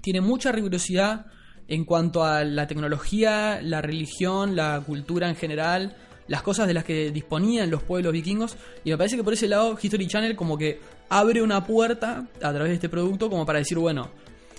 tiene 0.00 0.20
mucha 0.20 0.52
rigurosidad 0.52 1.26
en 1.66 1.84
cuanto 1.84 2.22
a 2.22 2.44
la 2.44 2.68
tecnología, 2.68 3.60
la 3.60 3.82
religión, 3.82 4.54
la 4.54 4.80
cultura 4.86 5.28
en 5.28 5.34
general, 5.34 5.96
las 6.28 6.42
cosas 6.42 6.68
de 6.68 6.74
las 6.74 6.84
que 6.84 7.10
disponían 7.10 7.70
los 7.70 7.82
pueblos 7.82 8.12
vikingos. 8.12 8.56
Y 8.84 8.90
me 8.90 8.96
parece 8.96 9.16
que 9.16 9.24
por 9.24 9.32
ese 9.32 9.48
lado 9.48 9.76
History 9.80 10.06
Channel 10.06 10.36
como 10.36 10.56
que 10.56 10.78
abre 11.08 11.42
una 11.42 11.64
puerta 11.64 12.28
a 12.36 12.52
través 12.52 12.68
de 12.68 12.74
este 12.74 12.88
producto 12.88 13.28
como 13.28 13.44
para 13.44 13.58
decir, 13.58 13.78
bueno, 13.78 14.10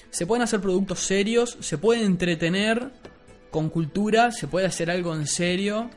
se 0.09 0.25
pueden 0.25 0.43
hacer 0.43 0.59
productos 0.59 0.99
serios, 0.99 1.57
se 1.61 1.77
puede 1.77 2.03
entretener 2.03 2.91
con 3.51 3.69
cultura, 3.69 4.31
se 4.31 4.47
puede 4.47 4.65
hacer 4.65 4.91
algo 4.91 5.15
en 5.15 5.27
serio. 5.27 5.89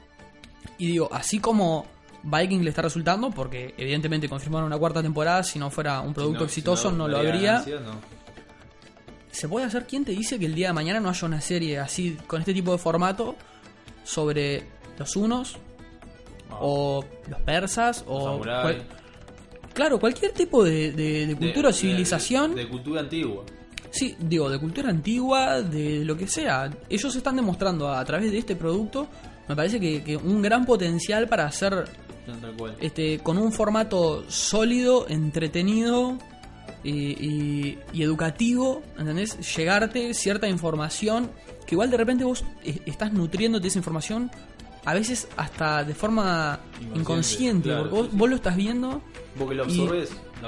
Y 0.78 0.86
digo, 0.86 1.08
así 1.12 1.40
como 1.40 1.86
Viking 2.22 2.62
le 2.62 2.70
está 2.70 2.82
resultando, 2.82 3.30
porque 3.30 3.74
evidentemente 3.76 4.28
confirmaron 4.28 4.66
una 4.66 4.78
cuarta 4.78 5.02
temporada, 5.02 5.42
si 5.42 5.58
no 5.58 5.70
fuera 5.70 6.00
un 6.00 6.12
producto 6.14 6.40
Si 6.40 6.42
no- 6.42 6.46
exitoso 6.46 6.90
si 6.90 6.96
no, 6.96 7.08
lo 7.08 7.18
habría. 7.18 7.58
no. 7.84 8.20
¿Se 9.30 9.48
puede 9.48 9.66
hacer? 9.66 9.86
¿Quién 9.86 10.04
te 10.04 10.12
dice 10.12 10.38
que 10.38 10.46
el 10.46 10.54
día 10.54 10.68
de 10.68 10.72
mañana 10.72 10.98
no 11.00 11.08
haya 11.08 11.26
una 11.26 11.40
serie 11.40 11.78
así, 11.78 12.16
con 12.26 12.40
este 12.40 12.52
tipo 12.52 12.72
de 12.72 12.78
formato, 12.78 13.36
sobre 14.04 14.64
los 14.98 15.14
unos, 15.16 15.56
Ah. 16.50 16.56
o 16.60 17.04
los 17.28 17.40
persas, 17.42 18.04
o... 18.08 18.38
Cual- 18.40 18.82
claro, 19.72 20.00
cualquier 20.00 20.32
tipo 20.32 20.64
de, 20.64 20.90
de- 20.92 21.26
de 21.28 21.36
cultura 21.36 21.68
o 21.68 21.72
civilización. 21.72 22.54
De, 22.56 22.64
de 22.64 22.68
cultura 22.68 23.00
antigua. 23.02 23.44
Sí, 23.92 24.16
digo, 24.18 24.50
de 24.50 24.58
cultura 24.58 24.90
antigua, 24.90 25.62
de 25.62 26.04
lo 26.04 26.16
que 26.16 26.26
sea. 26.26 26.68
Ellos 26.88 27.14
están 27.14 27.36
demostrando 27.36 27.88
a, 27.92 28.04
través 28.04 28.30
de 28.32 28.38
este 28.38 28.56
producto, 28.56 29.08
me 29.48 29.54
parece 29.56 29.78
que, 29.80 30.02
que 30.02 30.16
un 30.16 30.42
gran 30.42 30.66
potencial 30.66 31.28
para 31.28 31.46
hacer 31.46 31.84
Tal 32.40 32.52
cual. 32.54 32.76
este, 32.80 33.18
con 33.20 33.38
un 33.38 33.52
formato 33.52 34.24
sólido, 34.30 35.06
entretenido 35.08 36.18
y, 36.84 36.90
y- 36.92 37.78
y 37.92 38.02
educativo, 38.02 38.82
¿entendés? 38.98 39.56
Llegarte 39.56 40.14
cierta 40.14 40.48
información 40.48 41.30
que 41.66 41.74
igual 41.74 41.90
de 41.90 41.96
repente 41.96 42.24
vos 42.24 42.44
estás 42.86 43.12
nutriéndote 43.12 43.62
de 43.62 43.68
esa 43.68 43.78
información, 43.78 44.30
a 44.84 44.94
veces 44.94 45.28
hasta 45.36 45.84
de 45.84 45.94
forma 45.94 46.60
Inconsciente, 46.80 46.98
inconsciente, 47.00 47.68
claro, 47.68 47.82
porque 47.82 47.94
vos, 47.96 48.04
sí, 48.06 48.10
sí. 48.12 48.16
vos 48.18 48.30
lo 48.30 48.36
estás 48.36 48.56
viendo 48.56 49.02
Porque 49.38 49.54
lo 49.54 49.68
y- 49.68 49.76
lo 49.76 49.82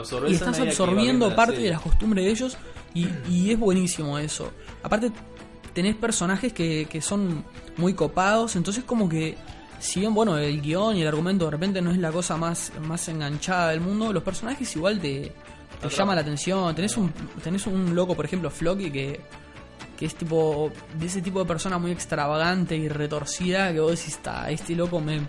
absorbes 0.00 0.30
y 0.30 0.32
a 0.32 0.34
estás 0.34 0.58
absorbiendo 0.60 1.34
parte 1.36 1.58
de 1.60 1.70
las 1.70 1.80
costumbres 1.82 2.24
de 2.24 2.30
ellos 2.30 2.56
y, 2.94 3.06
y 3.28 3.50
es 3.50 3.58
buenísimo 3.58 4.18
eso. 4.18 4.50
Aparte 4.82 5.12
tenés 5.74 5.96
personajes 5.96 6.52
que, 6.52 6.86
que 6.90 7.00
son 7.02 7.44
muy 7.76 7.92
copados, 7.94 8.56
entonces 8.56 8.84
como 8.84 9.08
que 9.08 9.36
si 9.82 9.98
bien 9.98 10.14
bueno 10.14 10.38
el 10.38 10.60
guion 10.62 10.96
y 10.96 11.02
el 11.02 11.08
argumento 11.08 11.46
de 11.46 11.50
repente 11.50 11.82
no 11.82 11.90
es 11.90 11.98
la 11.98 12.12
cosa 12.12 12.36
más, 12.36 12.70
más 12.82 13.08
enganchada 13.08 13.70
del 13.70 13.80
mundo, 13.80 14.12
los 14.12 14.22
personajes 14.22 14.76
igual 14.76 15.00
te, 15.00 15.32
te 15.80 15.88
llama 15.88 16.14
la 16.14 16.20
atención. 16.20 16.72
Tenés 16.74 16.96
un, 16.96 17.12
tenés 17.42 17.66
un 17.66 17.92
loco, 17.92 18.14
por 18.14 18.24
ejemplo, 18.24 18.48
Floki, 18.48 18.92
que, 18.92 19.20
que 19.98 20.06
es 20.06 20.14
tipo 20.14 20.70
de 20.96 21.06
ese 21.06 21.20
tipo 21.20 21.40
de 21.40 21.46
persona 21.46 21.78
muy 21.78 21.90
extravagante 21.90 22.76
y 22.76 22.88
retorcida 22.88 23.72
que 23.72 23.80
vos 23.80 23.98
decís, 23.98 24.18
"Ta, 24.18 24.48
este 24.50 24.76
loco 24.76 25.00
me, 25.00 25.20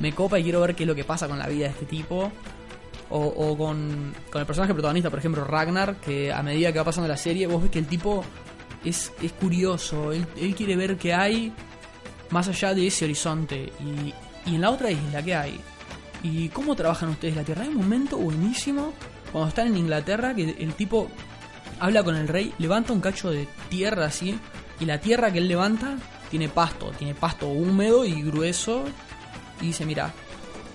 me 0.00 0.14
copa 0.14 0.38
y 0.38 0.42
quiero 0.42 0.62
ver 0.62 0.74
qué 0.74 0.84
es 0.84 0.88
lo 0.88 0.94
que 0.94 1.04
pasa 1.04 1.28
con 1.28 1.38
la 1.38 1.46
vida 1.46 1.64
de 1.66 1.72
este 1.72 1.84
tipo. 1.84 2.32
O, 3.10 3.18
o 3.24 3.56
con, 3.58 4.14
con 4.30 4.40
el 4.40 4.46
personaje 4.46 4.72
protagonista, 4.72 5.10
por 5.10 5.18
ejemplo, 5.18 5.44
Ragnar, 5.44 5.96
que 5.96 6.32
a 6.32 6.42
medida 6.42 6.72
que 6.72 6.78
va 6.78 6.84
pasando 6.86 7.08
la 7.08 7.16
serie, 7.16 7.46
vos 7.46 7.62
ves 7.62 7.70
que 7.70 7.78
el 7.78 7.86
tipo 7.86 8.24
es, 8.84 9.12
es 9.22 9.32
curioso, 9.32 10.12
él, 10.12 10.26
él 10.38 10.54
quiere 10.54 10.76
ver 10.76 10.96
qué 10.96 11.12
hay 11.14 11.52
más 12.30 12.48
allá 12.48 12.74
de 12.74 12.86
ese 12.86 13.04
horizonte. 13.04 13.72
Y, 13.80 14.14
y 14.50 14.54
en 14.54 14.60
la 14.60 14.70
otra 14.70 14.90
isla, 14.90 15.22
¿qué 15.22 15.34
hay? 15.34 15.60
¿Y 16.22 16.48
cómo 16.48 16.74
trabajan 16.74 17.10
ustedes 17.10 17.36
la 17.36 17.44
Tierra? 17.44 17.62
Hay 17.62 17.68
un 17.68 17.76
momento 17.76 18.18
buenísimo 18.18 18.92
cuando 19.32 19.48
están 19.48 19.68
en 19.68 19.76
Inglaterra 19.76 20.34
que 20.34 20.56
el 20.58 20.74
tipo 20.74 21.08
habla 21.80 22.02
con 22.02 22.16
el 22.16 22.28
rey, 22.28 22.52
levanta 22.58 22.92
un 22.92 23.00
cacho 23.00 23.30
de 23.30 23.46
tierra 23.68 24.06
así, 24.06 24.38
y 24.80 24.84
la 24.84 25.00
tierra 25.00 25.32
que 25.32 25.38
él 25.38 25.48
levanta 25.48 25.96
tiene 26.30 26.48
pasto, 26.48 26.90
tiene 26.98 27.14
pasto 27.14 27.48
húmedo 27.48 28.04
y 28.04 28.22
grueso, 28.22 28.84
y 29.60 29.66
dice, 29.66 29.86
mira, 29.86 30.12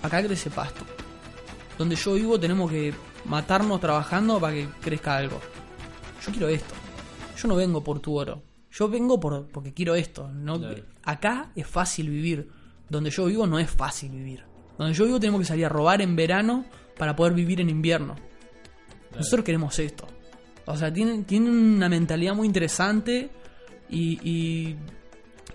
acá 0.01 0.23
crece 0.23 0.49
pasto. 0.49 0.85
Donde 1.77 1.95
yo 1.95 2.13
vivo 2.13 2.39
tenemos 2.39 2.69
que 2.69 2.93
matarnos 3.25 3.79
trabajando 3.79 4.39
para 4.39 4.53
que 4.53 4.67
crezca 4.81 5.17
algo. 5.17 5.39
Yo 6.25 6.31
quiero 6.31 6.47
esto. 6.47 6.73
Yo 7.37 7.47
no 7.47 7.55
vengo 7.55 7.83
por 7.83 7.99
tu 7.99 8.15
oro. 8.15 8.41
Yo 8.73 8.89
vengo 8.89 9.19
por, 9.19 9.47
porque 9.47 9.73
quiero 9.73 9.95
esto. 9.95 10.27
No, 10.29 10.57
Claro. 10.59 10.83
Acá 11.03 11.51
es 11.55 11.67
fácil 11.67 12.09
vivir. 12.09 12.49
Donde 12.89 13.09
yo 13.11 13.25
vivo 13.25 13.45
no 13.47 13.59
es 13.59 13.69
fácil 13.69 14.11
vivir. 14.11 14.43
Donde 14.77 14.93
yo 14.93 15.05
vivo 15.05 15.19
tenemos 15.19 15.39
que 15.41 15.45
salir 15.45 15.65
a 15.65 15.69
robar 15.69 16.01
en 16.01 16.15
verano 16.15 16.65
para 16.97 17.15
poder 17.15 17.33
vivir 17.33 17.61
en 17.61 17.69
invierno. 17.69 18.15
Nosotros 19.15 19.45
queremos 19.45 19.77
esto. 19.79 20.07
O 20.65 20.75
sea, 20.77 20.91
tienen, 20.91 21.23
tienen 21.25 21.51
una 21.53 21.87
mentalidad 21.89 22.33
muy 22.33 22.47
interesante 22.47 23.29
y, 23.89 24.19
y 24.23 24.75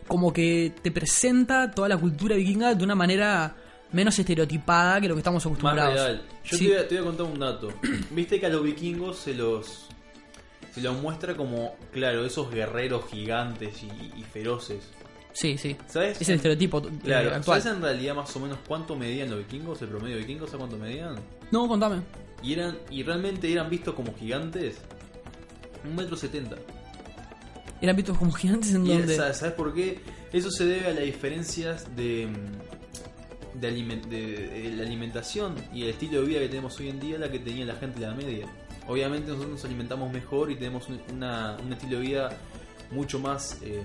como 0.06 0.32
que 0.32 0.72
te 0.82 0.90
presenta 0.92 1.70
toda 1.70 1.88
la 1.88 1.96
cultura 1.96 2.36
vikinga 2.36 2.74
de 2.74 2.84
una 2.84 2.94
manera 2.94 3.56
menos 3.92 4.18
estereotipada 4.18 5.00
que 5.00 5.08
lo 5.08 5.14
que 5.14 5.20
estamos 5.20 5.44
Más 5.44 5.50
acostumbrados. 5.52 5.94
real. 5.94 6.22
Yo 6.44 6.56
Sí. 6.58 6.66
te, 6.66 6.70
voy 6.74 6.78
a, 6.82 6.88
te 6.88 6.94
voy 7.00 7.02
a 7.02 7.06
contar 7.08 7.26
un 7.26 7.38
dato. 7.38 7.68
Viste 8.10 8.38
que 8.38 8.46
a 8.46 8.48
los 8.50 8.62
vikingos 8.62 9.16
se 9.18 9.34
los. 9.34 9.88
Se 10.79 10.85
los 10.85 11.01
muestra 11.03 11.37
como, 11.37 11.76
claro, 11.93 12.24
esos 12.24 12.51
guerreros 12.51 13.05
gigantes 13.11 13.83
y, 13.83 13.87
y 14.18 14.22
feroces. 14.24 14.89
Sí, 15.33 15.57
sí. 15.59 15.76
¿Sabes? 15.87 16.20
Es 16.20 16.29
el 16.31 16.37
estereotipo 16.37 16.79
eh, 16.79 16.91
Claro, 17.05 17.35
actual. 17.35 17.61
¿sabes 17.62 17.76
en 17.76 17.83
realidad 17.83 18.14
más 18.14 18.35
o 18.35 18.41
menos 18.41 18.59
cuánto 18.66 18.97
medían 18.97 19.31
los 19.31 19.39
vikingos? 19.41 19.81
El 19.83 19.89
promedio 19.89 20.16
de 20.16 20.22
vikingos, 20.22 20.51
¿sabes 20.51 20.66
cuánto 20.66 20.76
medían? 20.85 21.16
No, 21.51 21.68
contame. 21.68 22.03
Y 22.43 22.55
eran 22.55 22.76
y 22.91 23.03
realmente 23.03 23.51
eran 23.53 23.68
vistos 23.70 23.95
como 23.95 24.14
gigantes. 24.14 24.79
Un 25.85 25.95
metro 25.95 26.16
setenta. 26.16 26.57
Eran 27.81 27.95
vistos 27.95 28.18
como 28.18 28.33
gigantes 28.33 28.74
en 28.74 28.85
donde... 28.85 29.14
¿Sabes 29.16 29.53
por 29.55 29.72
qué? 29.72 30.01
Eso 30.33 30.51
se 30.51 30.64
debe 30.66 30.89
a 30.89 30.93
las 30.93 31.05
diferencias 31.05 31.95
de, 31.95 32.29
de, 33.55 33.70
alimen- 33.70 34.03
de- 34.09 34.49
de 34.62 34.70
la 34.76 34.83
alimentación 34.83 35.55
y 35.72 35.83
el 35.85 35.91
estilo 35.91 36.22
de 36.22 36.26
vida 36.26 36.41
que 36.41 36.49
tenemos 36.49 36.79
hoy 36.81 36.89
en 36.89 36.99
día, 36.99 37.18
la 37.18 37.31
que 37.31 37.39
tenía 37.39 37.64
la 37.64 37.76
gente 37.76 38.01
de 38.01 38.07
la 38.09 38.14
media. 38.14 38.47
Obviamente 38.89 39.28
nosotros 39.28 39.53
nos 39.53 39.64
alimentamos 39.64 40.11
mejor 40.12 40.51
y 40.51 40.57
tenemos 40.57 40.89
un, 40.89 41.01
una- 41.12 41.57
un 41.64 41.72
estilo 41.72 41.99
de 41.99 42.03
vida 42.07 42.30
mucho 42.91 43.18
más, 43.20 43.59
eh, 43.62 43.84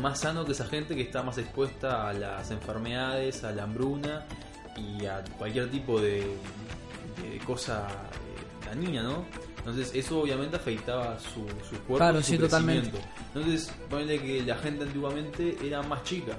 más 0.00 0.20
sano 0.20 0.44
que 0.44 0.52
esa 0.52 0.64
gente 0.66 0.96
que 0.96 1.02
está 1.02 1.22
más 1.22 1.36
expuesta 1.38 2.08
a 2.08 2.12
las 2.14 2.50
enfermedades, 2.50 3.44
a 3.44 3.52
la 3.52 3.64
hambruna 3.64 4.24
y 4.76 5.04
a 5.04 5.22
cualquier 5.38 5.70
tipo 5.70 6.00
de, 6.00 6.20
de 7.22 7.38
cosa 7.46 7.86
eh, 7.86 8.66
dañina, 8.66 9.02
¿no? 9.02 9.24
Entonces 9.58 9.92
eso 9.94 10.20
obviamente 10.20 10.56
afectaba 10.56 11.18
su, 11.20 11.46
su 11.68 11.76
cuerpo, 11.86 11.98
Claro, 11.98 12.20
su 12.22 12.32
sí, 12.32 12.38
totalmente. 12.38 12.98
Entonces, 13.34 13.70
ponele 13.88 14.20
que 14.20 14.42
la 14.42 14.56
gente 14.56 14.82
antiguamente 14.84 15.56
era 15.64 15.82
más 15.82 16.02
chica. 16.02 16.32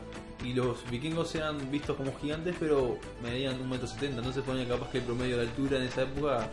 Y 0.44 0.54
los 0.54 0.90
vikingos 0.90 1.34
eran 1.36 1.72
vistos 1.72 1.96
como 1.96 2.14
gigantes, 2.20 2.56
pero 2.60 2.98
medían 3.22 3.60
un 3.62 3.70
metro 3.70 3.88
setenta. 3.88 4.18
Entonces, 4.18 4.44
ponele 4.44 4.68
capaz 4.68 4.90
que 4.90 4.98
el 4.98 5.04
promedio 5.06 5.38
de 5.38 5.44
altura 5.44 5.78
en 5.78 5.84
esa 5.84 6.02
época, 6.04 6.50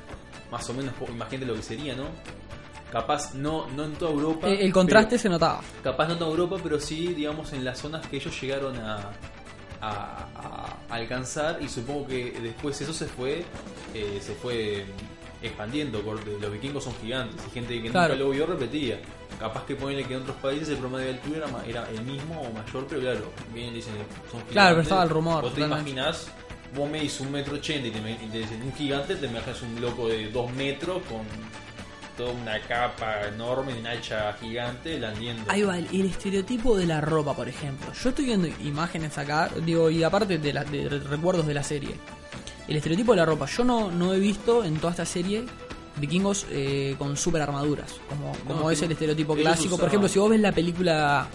más 0.51 0.69
o 0.71 0.75
menos, 0.75 0.95
imagínate 1.09 1.47
lo 1.47 1.55
que 1.55 1.63
sería, 1.63 1.95
¿no? 1.97 2.05
Capaz, 2.93 3.35
no, 3.35 3.69
no 3.71 3.85
en 3.85 3.93
toda 3.95 4.11
Europa. 4.13 4.49
El 4.49 4.73
contraste 4.73 5.11
pero- 5.11 5.23
se 5.23 5.29
notaba. 5.29 5.61
capaz 5.83 6.07
no 6.09 6.13
en 6.15 6.19
toda 6.19 6.31
Europa, 6.33 6.57
pero 6.63 6.79
sí, 6.81 7.09
digamos, 7.15 7.53
en 7.53 7.65
las 7.65 7.79
zonas 7.79 8.07
que 8.07 8.17
ellos 8.17 8.41
llegaron 8.41 8.77
a, 8.79 9.11
a- 9.81 10.27
a 10.89 10.95
alcanzar. 10.95 11.59
Y 11.63 11.69
supongo 11.69 12.07
que 12.09 12.33
después 12.41 12.81
eso 12.81 12.93
se 12.93 13.07
fue, 13.07 13.45
eh, 13.95 14.19
se 14.21 14.35
fue 14.35 14.85
expandiendo. 15.43 16.01
porque 16.03 16.37
Los 16.41 16.53
vikingos 16.53 16.85
son 16.85 16.95
gigantes 17.01 17.41
y 17.47 17.51
gente 17.51 17.81
que 17.83 17.91
Claro. 17.91 18.15
nunca 18.15 18.25
lo 18.25 18.31
vio 18.31 18.47
repetía. 18.47 19.01
Capaz 19.39 19.65
que 19.65 19.75
ponerle 19.75 20.05
que 20.05 20.15
en 20.15 20.23
otros 20.23 20.37
países 20.37 20.69
el 20.71 20.77
promedio 20.77 21.07
de 21.07 21.13
altura 21.15 21.47
era, 21.67 21.89
el 21.91 22.03
mismo 22.03 22.41
o 22.43 22.53
mayor, 22.53 22.87
pero 22.89 23.01
claro, 23.01 23.33
bien 23.55 23.73
dicen 23.73 23.95
son 24.31 24.41
gigantes. 24.41 24.53
Claro, 24.53 24.71
pero 24.71 24.83
estaba 24.83 25.03
el 25.05 25.09
rumor, 25.09 25.43
Vos 25.43 25.55
te 25.55 25.61
totalmente. 25.63 25.91
imaginás, 25.93 26.27
vos 26.75 26.91
medís 26.91 27.19
un 27.21 27.33
metro 27.33 27.55
ochenta 27.55 27.89
y 27.89 27.91
te, 27.91 28.01
me- 28.03 28.13
y 28.13 28.29
te 28.31 28.39
dicen 28.39 28.63
un 28.63 28.73
gigante, 28.75 29.17
te 29.17 29.27
imaginas 29.27 29.63
un 29.63 29.81
loco 29.81 30.09
de 30.09 30.31
dos 30.31 30.53
metros 30.53 31.03
con 31.09 31.23
toda 32.19 32.33
una 32.33 32.61
capa 32.61 33.29
enorme, 33.29 33.73
un 33.79 33.87
hacha 33.87 34.35
gigante, 34.35 34.99
blandiendo. 34.99 35.51
Ahí 35.51 35.63
va, 35.63 35.79
el, 35.79 35.87
el 35.91 36.05
estereotipo 36.07 36.77
de 36.77 36.85
la 36.85 37.01
ropa, 37.01 37.35
por 37.35 37.49
ejemplo. 37.49 37.91
Yo 37.95 38.11
estoy 38.11 38.27
viendo 38.27 38.47
imágenes 38.63 39.17
acá, 39.17 39.51
digo, 39.65 39.89
y 39.89 40.03
aparte 40.03 40.37
de, 40.37 40.53
la- 40.53 40.65
de 40.65 40.87
re- 40.87 40.99
recuerdos 40.99 41.47
de 41.47 41.55
la 41.55 41.63
serie. 41.63 41.95
El 42.71 42.77
estereotipo 42.77 43.13
de 43.13 43.17
la 43.19 43.27
ropa, 43.27 43.47
yo 43.47 43.65
no, 43.65 43.91
no 43.91 44.15
he 44.15 44.19
visto 44.19 44.65
en 44.65 44.77
toda 44.77 44.93
esta 44.93 45.05
serie 45.05 45.45
vikingos 45.97 46.47
eh, 46.51 46.95
con 46.97 47.17
super 47.17 47.43
armaduras, 47.43 47.97
como, 48.09 48.33
como 48.47 48.61
No, 48.63 48.71
es 48.71 48.81
el 48.83 48.93
estereotipo 48.93 49.35
clásico. 49.35 49.77
Por 49.77 49.89
ejemplo, 49.89 50.09
si 50.09 50.19
vos 50.19 50.31
ves 50.31 50.41
la 50.41 50.53
película... 50.53 51.27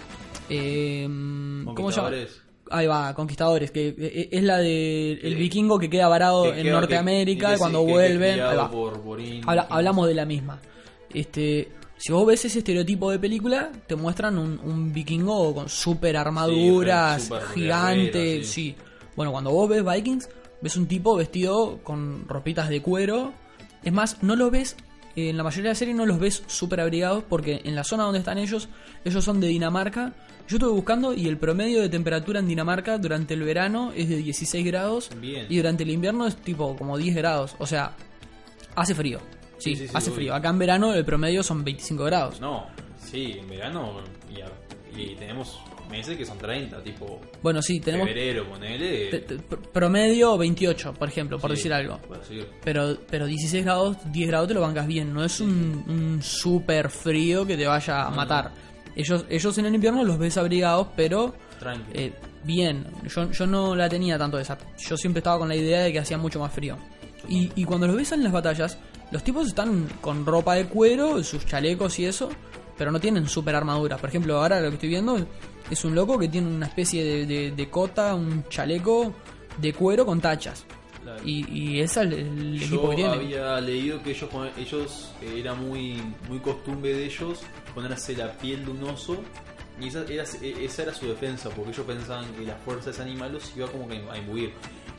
eh, 0.50 1.04
¿Cómo 1.06 1.66
se 1.92 1.98
llama? 1.98 2.10
Conquistadores. 2.10 2.42
Ahí 2.72 2.88
va, 2.88 3.14
Conquistadores, 3.14 3.70
que 3.70 3.90
eh, 3.96 4.30
es 4.32 4.44
la 4.44 4.58
de 4.58 5.12
el 5.22 5.34
Eh, 5.34 5.36
vikingo 5.36 5.78
que 5.78 5.88
queda 5.90 6.08
varado 6.08 6.44
Que 6.44 6.50
en 6.62 6.64
queda- 6.64 6.72
Norteamérica 6.74 7.52
que- 7.54 7.58
cuando 7.60 7.86
que- 7.86 7.92
vuelven. 7.92 8.40
ahí 8.42 8.56
va. 8.58 8.72
por- 8.72 9.00
Habla- 9.46 9.68
hablamos 9.70 10.08
de 10.08 10.14
la 10.16 10.26
misma. 10.26 10.60
Este, 11.14 11.70
si 11.98 12.12
vos 12.12 12.26
ves 12.26 12.44
ese 12.46 12.60
estereotipo 12.60 13.12
de 13.12 13.20
película, 13.20 13.72
te 13.86 13.96
muestran 13.96 14.38
un, 14.40 14.60
un 14.64 14.92
vikingo 14.92 15.54
con 15.54 15.70
super 15.70 16.18
armaduras, 16.18 17.24
Sí, 17.24 17.34
gigante, 17.54 18.12
guerrero, 18.24 18.44
sí. 18.46 18.52
sí. 18.52 18.76
Bueno, 19.16 19.32
cuando 19.32 19.52
vos 19.52 19.70
ves 19.70 19.84
Vikings, 19.86 20.28
ves 20.66 20.76
un 20.78 20.88
tipo 20.88 21.16
vestido 21.16 21.80
con 21.84 22.28
ropitas 22.28 22.68
de 22.70 22.82
cuero. 22.82 23.34
Es 23.84 23.94
más, 23.94 24.24
no 24.24 24.36
lo 24.36 24.50
ves, 24.50 24.76
eh, 25.16 25.30
en 25.30 25.38
la 25.38 25.44
mayoría 25.44 25.66
de 25.70 25.70
la 25.70 25.76
serie 25.76 25.94
no 25.94 26.08
los 26.08 26.18
ves 26.20 26.42
super 26.48 26.82
abrigados 26.82 27.24
porque 27.30 27.62
en 27.64 27.76
la 27.76 27.84
zona 27.84 28.04
donde 28.04 28.18
están 28.20 28.40
ellos, 28.40 28.68
ellos 29.06 29.24
son 29.24 29.40
de 29.40 29.46
Dinamarca. 29.48 30.14
Yo 30.48 30.58
estuve 30.58 30.72
buscando 30.72 31.14
y 31.14 31.28
el 31.28 31.38
promedio 31.38 31.82
de 31.82 31.90
temperatura 31.90 32.40
en 32.40 32.48
Dinamarca 32.48 32.98
durante 32.98 33.36
el 33.36 33.44
verano 33.44 33.92
es 33.96 34.10
de 34.10 34.18
16 34.18 34.66
grados 34.66 35.10
Bien. 35.22 35.46
y 35.50 35.58
durante 35.58 35.84
el 35.84 35.92
invierno 35.92 36.26
es 36.26 36.36
tipo 36.36 36.76
como 36.76 36.98
10 36.98 37.16
grados. 37.16 37.56
O 37.60 37.68
sea, 37.68 37.94
hace 38.76 38.96
frío. 38.96 39.20
Sí, 39.60 39.76
Sí, 39.76 39.84
sí, 39.84 39.88
sí, 39.88 39.94
hace 39.96 40.10
frío. 40.12 40.34
Acá 40.36 40.50
en 40.50 40.60
verano 40.60 40.94
el 40.94 41.06
promedio 41.06 41.42
son 41.44 41.64
25 41.64 42.04
grados. 42.06 42.42
No, 42.42 42.66
sí, 43.00 43.34
en 43.40 43.48
verano 43.48 44.02
y, 44.36 44.42
a- 44.42 44.52
y 44.98 45.16
tenemos 45.16 45.60
meses 45.90 46.18
que 46.18 46.26
son 46.26 46.38
30, 46.38 46.82
tipo 46.84 47.22
Bueno, 47.44 47.62
sí, 47.62 47.80
tenemos 47.80 48.08
febrero, 48.08 48.46
ponele. 48.50 49.10
te- 49.12 49.20
te- 49.20 49.36
pr- 49.38 49.60
promedio 49.72 50.38
28, 50.38 50.94
por 50.94 51.08
ejemplo, 51.10 51.38
por 51.40 51.52
sí, 51.52 51.56
decir 51.58 51.74
algo. 51.74 51.98
por 52.00 52.20
decir. 52.20 52.48
Pero, 52.64 52.98
pero 53.10 53.26
16 53.28 53.64
grados, 53.64 53.98
10 54.12 54.28
grados 54.28 54.48
te 54.48 54.54
lo 54.56 54.62
bancas 54.62 54.88
bien. 54.88 55.14
No 55.14 55.24
es 55.24 55.40
un, 55.40 55.84
un 55.88 56.22
super 56.24 56.90
frío 56.90 57.46
que 57.46 57.56
te 57.56 57.68
vaya 57.68 58.08
a 58.08 58.10
No, 58.10 58.16
matar. 58.16 58.52
Ellos, 58.96 59.26
ellos 59.30 59.58
en 59.58 59.66
el 59.68 59.76
invierno 59.76 60.04
los 60.04 60.18
ves 60.18 60.38
abrigados, 60.38 60.88
pero 60.96 61.36
eh, 61.94 62.14
bien. 62.44 62.86
Yo, 63.14 63.30
yo 63.32 63.46
no 63.46 63.76
la 63.76 63.88
tenía 63.90 64.18
tanto 64.18 64.40
esa. 64.40 64.58
Yo 64.78 64.98
siempre 64.98 65.20
estaba 65.20 65.38
con 65.38 65.50
la 65.50 65.56
idea 65.56 65.82
de 65.82 65.92
que 65.92 66.00
hacía 66.00 66.18
mucho 66.18 66.40
más 66.40 66.52
frío. 66.54 66.78
Y, 67.30 67.52
y 67.56 67.64
cuando 67.66 67.88
los 67.88 67.96
ves 67.96 68.12
en 68.14 68.24
las 68.24 68.32
batallas, 68.32 68.78
los 69.12 69.24
tipos 69.24 69.48
están 69.48 69.88
con 70.02 70.26
ropa 70.26 70.56
de 70.56 70.66
cuero, 70.66 71.24
sus 71.24 71.46
chalecos 71.46 72.00
y 72.00 72.06
eso, 72.06 72.30
pero 72.78 72.92
no 72.92 73.00
tienen 73.00 73.28
super 73.28 73.56
armadura. 73.56 73.98
Por 73.98 74.10
ejemplo, 74.10 74.38
ahora 74.38 74.60
lo 74.62 74.70
que 74.70 74.76
estoy 74.76 74.90
viendo 74.90 75.18
es 75.70 75.84
un 75.86 75.96
loco 75.96 76.18
que 76.20 76.28
tiene 76.28 76.48
una 76.48 76.68
especie 76.68 77.04
de, 77.04 77.26
de- 77.26 77.52
de 77.52 77.70
cota, 77.70 78.14
un 78.16 78.44
chaleco 78.50 79.14
de 79.58 79.74
cuero 79.74 80.06
con 80.06 80.20
tachas. 80.22 80.66
Claro. 81.04 81.22
Y, 81.24 81.46
y 81.52 81.80
ese 81.82 82.02
es 82.02 82.08
el, 82.08 82.14
el 82.14 82.56
equipo 82.64 82.84
Yo 82.84 82.90
que 82.90 82.96
tiene. 82.96 83.12
había 83.14 83.62
leído 83.62 84.02
que 84.02 84.10
ellos, 84.12 84.30
ellos 84.58 85.12
eh, 85.22 85.36
era 85.40 85.54
muy, 85.54 86.02
muy 86.28 86.40
costumbre 86.40 86.94
de 86.94 87.06
ellos 87.06 87.42
ponerse 87.76 88.16
la 88.16 88.32
piel 88.34 88.66
de 88.66 88.72
un 88.72 88.84
oso 88.86 89.18
y 89.80 89.88
esa 89.90 90.04
era, 90.10 90.24
esa 90.24 90.84
era 90.84 90.94
su 90.94 91.06
defensa 91.08 91.50
porque 91.50 91.72
ellos 91.72 91.86
pensaban 91.86 92.26
que 92.34 92.44
la 92.46 92.56
fuerza 92.56 92.86
de 92.86 92.92
ese 92.92 93.02
animal 93.04 93.34
los 93.34 93.56
iba 93.56 93.68
como 93.68 93.88
que 93.88 94.02
a 94.10 94.18
imbuir 94.18 94.54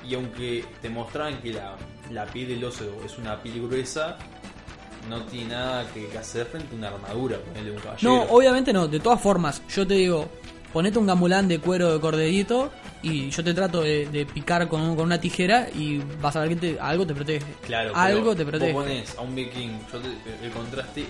y 0.08 0.14
aunque 0.14 0.64
te 0.82 0.88
mostraban 0.90 1.40
que 1.40 1.54
la, 1.54 1.76
la 2.12 2.26
piel 2.26 2.48
del 2.48 2.64
oso 2.64 2.84
es 3.04 3.16
una 3.18 3.42
piel 3.42 3.66
gruesa 3.66 4.16
no 5.08 5.22
tiene 5.24 5.54
nada 5.54 5.86
que, 5.92 6.06
que 6.06 6.18
hacer 6.18 6.46
frente 6.46 6.74
a 6.74 6.78
una 6.78 6.88
armadura 6.88 7.38
ponele 7.38 7.70
un 7.72 7.78
caballero 7.78 8.10
No, 8.14 8.22
obviamente 8.24 8.72
no. 8.72 8.88
De 8.88 9.00
todas 9.00 9.20
formas, 9.20 9.62
yo 9.68 9.86
te 9.86 9.94
digo, 9.94 10.28
ponete 10.72 10.98
un 10.98 11.06
gamulán 11.06 11.48
de 11.48 11.58
cuero 11.60 11.92
de 11.92 12.00
corderito 12.00 12.70
y 13.02 13.30
yo 13.30 13.44
te 13.44 13.54
trato 13.54 13.82
de, 13.82 14.06
de 14.06 14.26
picar 14.26 14.68
con, 14.68 14.80
un- 14.80 14.96
con 14.96 15.04
una 15.06 15.20
tijera 15.20 15.68
y 15.74 15.98
vas 16.20 16.34
a 16.36 16.40
ver 16.40 16.50
que 16.50 16.56
te- 16.56 16.80
algo 16.80 17.06
te 17.06 17.14
protege. 17.14 17.46
claro 17.66 17.92
algo 17.94 18.34
te 18.34 18.42
vos 18.44 18.50
protege. 18.50 18.72
pones 18.72 19.16
a 19.16 19.20
un 19.22 19.34
viking 19.34 19.70
yo 19.92 19.98
te- 20.00 20.44
el 20.46 20.50
contraste 20.52 21.04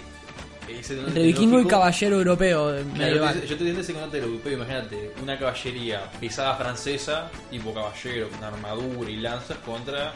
Entre 0.68 1.22
vikingo 1.22 1.60
y 1.60 1.64
caballero 1.66 2.16
europeo 2.16 2.72
de 2.72 2.82
Claro, 2.82 3.14
yo 3.34 3.46
te 3.46 3.52
entiendo 3.52 3.80
ese 3.80 3.92
concepto 3.94 4.16
europeo, 4.26 4.52
imagínate, 4.54 5.12
una 5.22 5.38
caballería 5.38 6.10
pisada 6.20 6.56
francesa, 6.56 7.30
tipo 7.50 7.72
caballero, 7.72 8.28
con 8.30 8.42
armadura 8.42 9.08
y 9.08 9.16
lanzas 9.16 9.58
contra 9.58 10.12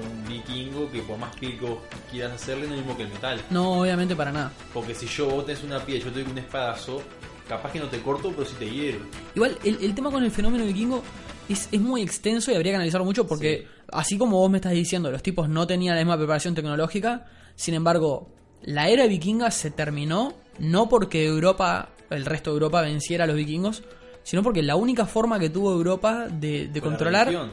un 0.00 0.26
vikingo 0.26 0.90
que 0.90 1.02
por 1.02 1.18
más 1.18 1.30
vos 1.60 1.78
quieras 2.10 2.32
hacerle, 2.32 2.66
no 2.66 2.74
es 2.74 2.80
lo 2.80 2.86
mismo 2.86 2.96
que 2.96 3.02
el 3.04 3.08
metal. 3.10 3.40
No, 3.50 3.80
obviamente 3.80 4.16
para 4.16 4.32
nada. 4.32 4.52
Porque 4.72 4.94
si 4.94 5.06
yo 5.06 5.28
vos 5.28 5.46
tenés 5.46 5.62
una 5.62 5.80
piel, 5.80 6.02
yo 6.02 6.10
te 6.10 6.22
doy 6.22 6.30
un 6.30 6.38
espadazo, 6.38 7.02
capaz 7.48 7.72
que 7.72 7.80
no 7.80 7.86
te 7.86 8.00
corto, 8.00 8.30
pero 8.30 8.44
sí 8.44 8.54
te 8.58 8.70
hiero. 8.70 9.00
Igual, 9.34 9.58
el, 9.64 9.78
el 9.82 9.94
tema 9.94 10.10
con 10.10 10.24
el 10.24 10.30
fenómeno 10.30 10.64
vikingo 10.64 11.02
es, 11.48 11.68
es 11.70 11.80
muy 11.80 12.02
extenso 12.02 12.50
y 12.50 12.54
habría 12.54 12.72
que 12.72 12.76
analizarlo 12.76 13.04
mucho 13.04 13.26
porque, 13.26 13.66
así 13.92 14.18
como 14.18 14.38
vos 14.38 14.50
me 14.50 14.58
estás 14.58 14.72
diciendo, 14.72 15.10
los 15.10 15.22
tipos 15.22 15.48
no 15.48 15.66
tenían 15.66 15.96
la 15.96 16.02
misma 16.02 16.16
preparación 16.16 16.54
tecnológica, 16.54 17.26
sin 17.56 17.74
embargo, 17.74 18.28
la 18.62 18.88
era 18.88 19.06
vikinga 19.06 19.50
se 19.50 19.70
terminó 19.70 20.34
no 20.58 20.88
porque 20.88 21.26
Europa, 21.26 21.90
el 22.10 22.24
resto 22.24 22.50
de 22.50 22.54
Europa 22.54 22.82
venciera 22.82 23.24
a 23.24 23.26
los 23.26 23.36
vikingos, 23.36 23.82
sino 24.22 24.42
porque 24.42 24.62
la 24.62 24.76
única 24.76 25.06
forma 25.06 25.38
que 25.38 25.50
tuvo 25.50 25.72
Europa 25.72 26.26
de, 26.28 26.68
de 26.68 26.80
Con 26.80 26.92
la 26.92 26.96
controlar. 26.96 27.50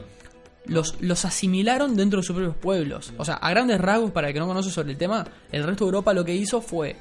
Los, 0.66 1.00
los 1.00 1.24
asimilaron 1.24 1.96
dentro 1.96 2.20
de 2.20 2.26
sus 2.26 2.36
propios 2.36 2.56
pueblos. 2.56 3.12
O 3.18 3.24
sea, 3.24 3.34
a 3.34 3.50
grandes 3.50 3.80
rasgos, 3.80 4.10
para 4.10 4.28
el 4.28 4.34
que 4.34 4.40
no 4.40 4.46
conoce 4.46 4.70
sobre 4.70 4.92
el 4.92 4.98
tema, 4.98 5.26
el 5.50 5.64
resto 5.64 5.84
de 5.84 5.88
Europa 5.88 6.14
lo 6.14 6.24
que 6.24 6.34
hizo 6.34 6.60
fue 6.60 6.96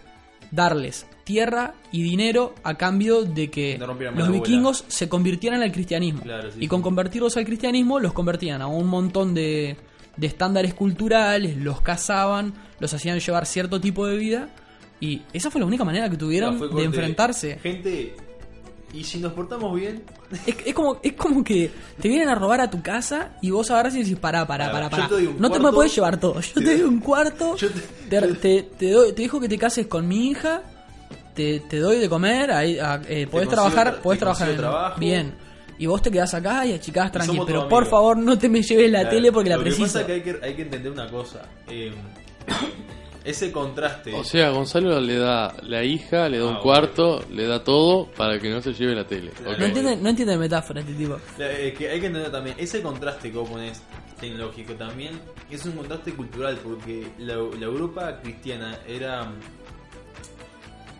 darles 0.52 1.08
tierra 1.24 1.74
y 1.92 2.04
dinero 2.04 2.56
a 2.64 2.76
cambio 2.76 3.24
de 3.24 3.50
que 3.50 3.78
No 3.78 3.88
los 3.88 4.32
vikingos 4.32 4.84
se 4.88 5.08
convirtieran 5.08 5.62
al 5.62 5.72
cristianismo. 5.72 6.22
Claro, 6.22 6.52
sí, 6.52 6.58
y 6.60 6.68
con 6.68 6.80
sí. 6.80 6.84
convertirlos 6.84 7.38
al 7.38 7.46
cristianismo 7.46 8.00
los 8.00 8.14
convertían 8.14 8.62
a 8.62 8.68
un 8.68 8.88
montón 8.88 9.34
de, 9.34 9.78
de 10.18 10.28
estándares 10.28 10.74
culturales, 10.74 11.56
los 11.58 11.82
cazaban, 11.82 12.54
los 12.80 12.94
hacían 12.94 13.20
llevar 13.20 13.46
cierto 13.46 13.80
tipo 13.80 14.06
de 14.08 14.18
vida. 14.18 14.50
Y 15.00 15.24
esa 15.34 15.50
fue 15.50 15.62
la 15.62 15.68
única 15.68 15.84
manera 15.84 16.10
que 16.10 16.18
tuvieron 16.18 16.60
de 16.76 16.84
enfrentarse. 16.84 17.58
Gente, 17.60 18.16
y 18.94 19.04
si 19.04 19.20
nos 19.20 19.34
portamos 19.34 19.74
bien, 19.80 20.04
Es, 20.46 20.56
es 20.66 20.74
como, 20.74 21.00
es 21.02 21.14
como 21.14 21.44
que 21.44 21.72
te 22.02 22.08
vienen 22.10 22.28
a 22.30 22.36
robar 22.36 22.60
a 22.62 22.70
tu 22.70 22.82
casa 22.82 23.30
y 23.42 23.50
vos 23.52 23.70
agarrás 23.72 23.96
y 23.96 24.00
decís, 24.00 24.18
pará, 24.18 24.46
pará, 24.46 24.72
Pará, 24.72 24.90
pará, 24.90 24.90
yo 24.90 24.92
pará. 24.92 25.08
te 25.08 25.14
doy 25.16 25.28
un 25.28 25.40
No 25.42 25.50
te 25.50 25.60
me 25.60 25.72
podés 25.72 25.96
llevar 25.96 26.20
todo. 26.20 26.40
Yo 26.42 26.54
te 26.56 26.62
te 26.62 26.74
doy 26.78 26.82
un 26.84 27.00
cuarto, 27.00 27.56
yo 27.56 27.70
te, 27.70 27.80
te- 28.20 28.34
te, 28.36 28.64
te 28.78 28.92
doy- 28.92 29.14
te 29.14 29.22
dejo 29.22 29.40
que 29.40 29.48
te 29.50 29.58
cases 29.58 29.88
con 29.88 30.08
mi 30.08 30.28
hija, 30.30 30.62
te, 31.34 31.62
te 31.62 31.80
doy 31.80 31.98
de 32.00 32.10
comer, 32.10 32.52
ahí, 32.52 32.78
a- 32.80 33.02
eh, 33.08 33.28
podés 33.28 33.48
trabajar, 33.50 33.96
tra- 33.98 34.02
podés 34.02 34.20
trabajar 34.20 34.48
consigo 34.48 34.68
en- 34.68 34.72
trabajo. 34.72 35.00
bien. 35.00 35.34
Y 35.80 35.88
vos 35.88 36.02
te 36.02 36.12
quedás 36.12 36.34
acá 36.36 36.64
y 36.66 36.74
achicás 36.74 37.12
tranqui, 37.12 37.28
somos 37.32 37.46
pero 37.48 37.68
por 37.68 37.88
favor 37.88 38.16
no 38.18 38.38
te 38.38 38.48
me 38.50 38.62
lleves 38.62 38.92
la 38.92 39.00
Claro, 39.00 39.16
tele 39.16 39.32
porque 39.32 39.50
la 39.50 39.56
lo 39.58 39.64
preciso. 39.64 39.84
que 39.86 39.88
pasa 39.88 40.00
es 40.02 40.06
que 40.06 40.14
hay 40.14 40.22
que, 40.22 40.46
hay 40.46 40.54
que 40.56 40.62
entender 40.62 40.92
una 40.92 41.10
cosa. 41.10 41.42
eh, 41.70 41.92
ese 43.24 43.52
contraste. 43.52 44.14
O 44.14 44.24
sea, 44.24 44.50
Gonzalo 44.50 45.00
le 45.00 45.18
da 45.18 45.56
la 45.64 45.84
hija, 45.84 46.28
le 46.30 46.40
da 46.40 46.46
Ah, 46.46 46.48
un 46.50 46.56
ok. 46.58 46.62
cuarto, 46.64 47.26
le 47.32 47.46
da 47.46 47.64
todo 47.64 48.08
para 48.12 48.40
que 48.40 48.50
no 48.50 48.62
se 48.62 48.74
lleve 48.74 48.96
la 48.96 49.06
tele. 49.06 49.32
Claro. 49.32 49.58
No 49.60 49.66
entiende, 49.66 49.96
no 49.98 50.10
entiende 50.10 50.38
metáfora 50.38 50.82
este 50.82 50.94
tipo. 50.94 51.18
Eh, 51.40 51.74
que 51.78 51.90
hay 51.90 52.00
que 52.00 52.08
entender 52.08 52.32
también, 52.32 52.56
ese 52.60 52.82
contraste 52.82 53.32
que 53.32 53.38
vos 53.38 53.50
ponés 53.50 53.82
tecnológico 54.20 54.74
también 54.74 55.20
es 55.50 55.66
un 55.66 55.72
contraste 55.74 56.14
cultural 56.14 56.58
porque 56.64 57.08
la, 57.20 57.36
la 57.36 57.66
Europa 57.66 58.20
cristiana 58.22 58.78
era... 58.88 59.32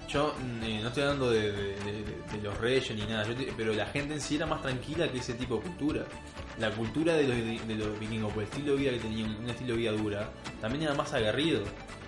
Yo 0.10 0.34
mm, 0.38 0.64
eh, 0.64 0.80
no 0.82 0.88
estoy 0.90 1.04
hablando 1.04 1.32
de, 1.32 1.52
de- 1.54 1.76
de- 1.76 2.38
de 2.38 2.42
los 2.44 2.58
reyes 2.60 2.94
ni 2.96 3.04
nada, 3.06 3.26
yo 3.26 3.34
te- 3.36 3.54
pero 3.56 3.74
la 3.74 3.86
gente 3.86 4.14
en 4.16 4.20
sí 4.22 4.36
era 4.36 4.46
más 4.46 4.62
tranquila 4.62 5.10
que 5.10 5.20
ese 5.20 5.34
tipo 5.36 5.56
de 5.56 5.62
cultura. 5.62 6.06
La 6.60 6.70
cultura 6.72 7.14
de 7.16 7.24
los, 7.28 7.68
de 7.68 7.76
los 7.76 7.98
vikingos, 8.00 8.34
por 8.34 8.44
el 8.44 8.50
estilo 8.50 8.74
de 8.74 8.80
vida 8.80 8.92
que 8.92 9.00
tenían, 9.00 9.36
un 9.42 9.50
estilo 9.50 9.72
de 9.74 9.80
vida 9.80 9.92
dura, 9.94 10.30
también 10.60 10.84
era 10.84 10.94
más 10.96 11.14
aguerrido. 11.14 11.62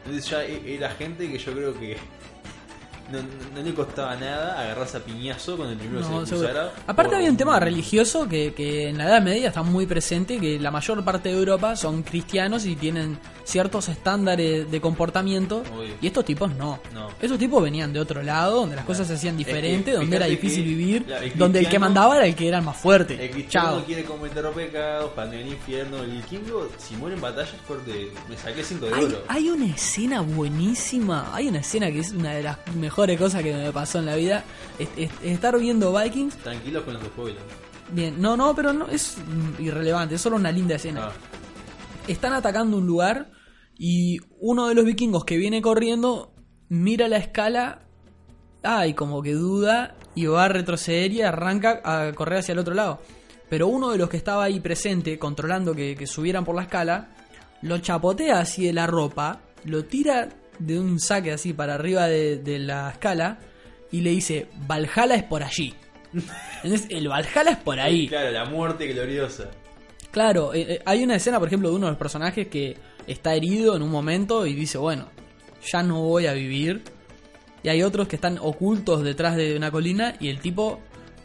Entonces 0.05 0.29
ya 0.29 0.43
e- 0.45 0.75
era 0.75 0.89
gente 0.91 1.29
que 1.31 1.37
yo 1.37 1.53
creo 1.53 1.79
que 1.79 1.97
no, 3.11 3.19
no- 3.55 3.61
le 3.63 3.73
costaba 3.73 4.15
nada 4.15 4.59
agarrarse 4.59 4.97
a 4.97 4.99
piñazo 5.01 5.55
con 5.57 5.69
el 5.69 5.77
primero 5.77 6.01
que 6.01 6.13
No, 6.13 6.25
se 6.25 6.35
cruzara. 6.35 6.71
Aparte 6.87 7.09
por- 7.11 7.15
había 7.15 7.29
un 7.29 7.37
tema 7.37 7.59
religioso 7.59 8.27
que, 8.27 8.53
que 8.53 8.89
en 8.89 8.97
la 8.97 9.05
Edad 9.05 9.21
Media 9.21 9.47
está 9.49 9.63
muy 9.63 9.85
presente, 9.85 10.39
que 10.39 10.59
la 10.59 10.71
mayor 10.71 11.03
parte 11.03 11.29
de 11.29 11.35
Europa 11.37 11.75
son 11.75 12.03
cristianos 12.03 12.65
y 12.65 12.75
tienen 12.75 13.17
ciertos 13.45 13.89
estándares 13.89 14.69
de 14.71 14.81
comportamiento 14.81 15.63
Obvio. 15.75 15.93
y 16.01 16.07
estos 16.07 16.23
tipos 16.25 16.53
no. 16.55 16.79
No. 16.93 17.09
Esos 17.21 17.37
tipos 17.37 17.61
venían 17.61 17.91
de 17.93 17.99
otro 17.99 18.23
lado, 18.23 18.61
donde 18.61 18.75
las 18.75 18.85
cosas 18.85 19.07
se 19.07 19.13
hacían 19.13 19.35
Es 19.39 19.45
que 19.45 19.51
diferentes, 19.53 19.95
donde 19.95 20.15
era 20.15 20.25
difícil 20.27 20.63
vivir, 20.63 21.05
el 21.21 21.37
donde 21.37 21.59
el 21.59 21.69
que 21.69 21.79
mandaba 21.79 22.15
era 22.17 22.25
el 22.25 22.35
que 22.35 22.47
era 22.47 22.59
el 22.59 22.63
más 22.63 22.77
fuerte. 22.77 23.23
El 23.23 23.31
cristiano 23.31 23.77
Chao. 23.77 23.85
quiere 23.85 24.03
cometer 24.05 24.43
pecados 24.51 25.11
para 25.11 25.29
al 25.29 25.47
infierno. 25.47 25.97
El 26.03 26.11
vikingo, 26.11 26.69
si 26.77 26.95
muere 26.95 27.15
en 27.15 27.21
batalla, 27.21 27.49
es 27.49 27.61
corte. 27.67 28.11
Me 28.29 28.37
saqué 28.37 28.63
5 28.63 28.85
de 28.87 28.93
Hay, 28.93 29.03
oro. 29.05 29.23
hay 29.27 29.49
una 29.49 29.65
escena 29.67 30.21
buenísima, 30.21 31.33
hay 31.35 31.47
una 31.49 31.59
escena 31.59 31.91
que 31.91 31.99
es 31.99 32.11
una 32.11 32.31
de 32.33 32.43
las 32.43 32.57
mejores 32.75 32.92
cosas 33.17 33.41
que 33.43 33.53
me 33.53 33.71
pasó 33.71 33.99
en 33.99 34.05
la 34.05 34.15
vida, 34.15 34.43
es, 34.79 34.89
es- 34.97 35.11
es 35.23 35.31
estar 35.33 35.57
viendo 35.59 35.93
Vikings. 35.93 36.35
Tranquilos 36.37 36.83
con 36.83 36.93
los 36.93 37.03
spoilers. 37.03 37.41
Bien, 37.91 38.19
no, 38.21 38.37
no, 38.37 38.55
pero 38.55 38.71
no 38.73 38.87
es 38.87 39.17
irrelevante, 39.59 40.15
es 40.15 40.21
solo 40.21 40.35
una 40.37 40.51
linda 40.51 40.75
escena. 40.75 41.07
Ah, 41.07 41.11
están 42.07 42.33
atacando 42.33 42.77
un 42.77 42.85
lugar 42.87 43.31
y 43.77 44.19
uno 44.39 44.67
de 44.67 44.75
los 44.75 44.85
vikingos 44.85 45.25
que 45.25 45.37
viene 45.37 45.61
corriendo 45.61 46.33
mira 46.69 47.07
la 47.07 47.17
escala, 47.17 47.83
ay, 48.63 48.93
como 48.93 49.21
que 49.21 49.33
duda 49.33 49.95
y 50.15 50.25
va 50.25 50.45
a 50.45 50.47
retroceder 50.47 51.11
y 51.11 51.21
arranca 51.21 51.81
a 51.83 52.13
correr 52.13 52.39
hacia 52.39 52.53
el 52.53 52.59
otro 52.59 52.73
lado. 52.73 52.99
Pero 53.49 53.67
uno 53.67 53.91
de 53.91 53.97
los 53.97 54.09
que 54.09 54.17
estaba 54.17 54.43
ahí 54.45 54.59
presente, 54.59 55.19
controlando 55.19 55.75
que, 55.75 55.95
que 55.95 56.07
subieran 56.07 56.45
por 56.45 56.55
la 56.55 56.63
escala, 56.63 57.09
lo 57.61 57.77
chapotea 57.77 58.39
así 58.39 58.65
de 58.65 58.73
la 58.73 58.87
ropa, 58.87 59.41
lo 59.65 59.83
tira 59.85 60.29
de 60.59 60.79
un 60.79 60.99
saque 60.99 61.31
así 61.31 61.53
para 61.53 61.75
arriba 61.75 62.07
de, 62.07 62.37
de 62.37 62.59
la 62.59 62.89
escala 62.91 63.39
y 63.91 64.01
le 64.01 64.09
dice, 64.11 64.47
Valhalla 64.67 65.15
es 65.15 65.23
por 65.23 65.43
allí. 65.43 65.73
Entonces, 66.63 66.87
el 66.89 67.07
Valhalla 67.07 67.51
es 67.51 67.57
por 67.57 67.79
ahí. 67.79 68.07
Claro, 68.07 68.31
la 68.31 68.45
muerte 68.45 68.87
gloriosa. 68.87 69.49
Claro, 70.11 70.53
eh, 70.53 70.65
eh, 70.69 70.81
hay 70.85 71.03
una 71.03 71.15
escena, 71.15 71.39
por 71.39 71.47
ejemplo, 71.47 71.69
de 71.69 71.75
uno 71.75 71.87
de 71.87 71.91
los 71.91 71.99
personajes 71.99 72.47
que 72.47 72.77
está 73.07 73.33
herido 73.33 73.75
en 73.75 73.81
un 73.81 73.89
momento 73.89 74.45
y 74.45 74.53
dice, 74.53 74.77
bueno, 74.77 75.09
ya 75.71 75.81
no 75.83 76.01
voy 76.01 76.27
a 76.27 76.33
vivir. 76.33 76.83
Y 77.63 77.69
hay 77.69 77.81
otros 77.81 78.07
que 78.07 78.17
están 78.17 78.37
ocultos 78.39 79.03
detrás 79.03 79.35
de 79.35 79.55
una 79.55 79.71
colina 79.71 80.15
y 80.19 80.29
el 80.29 80.39
tipo, 80.39 80.79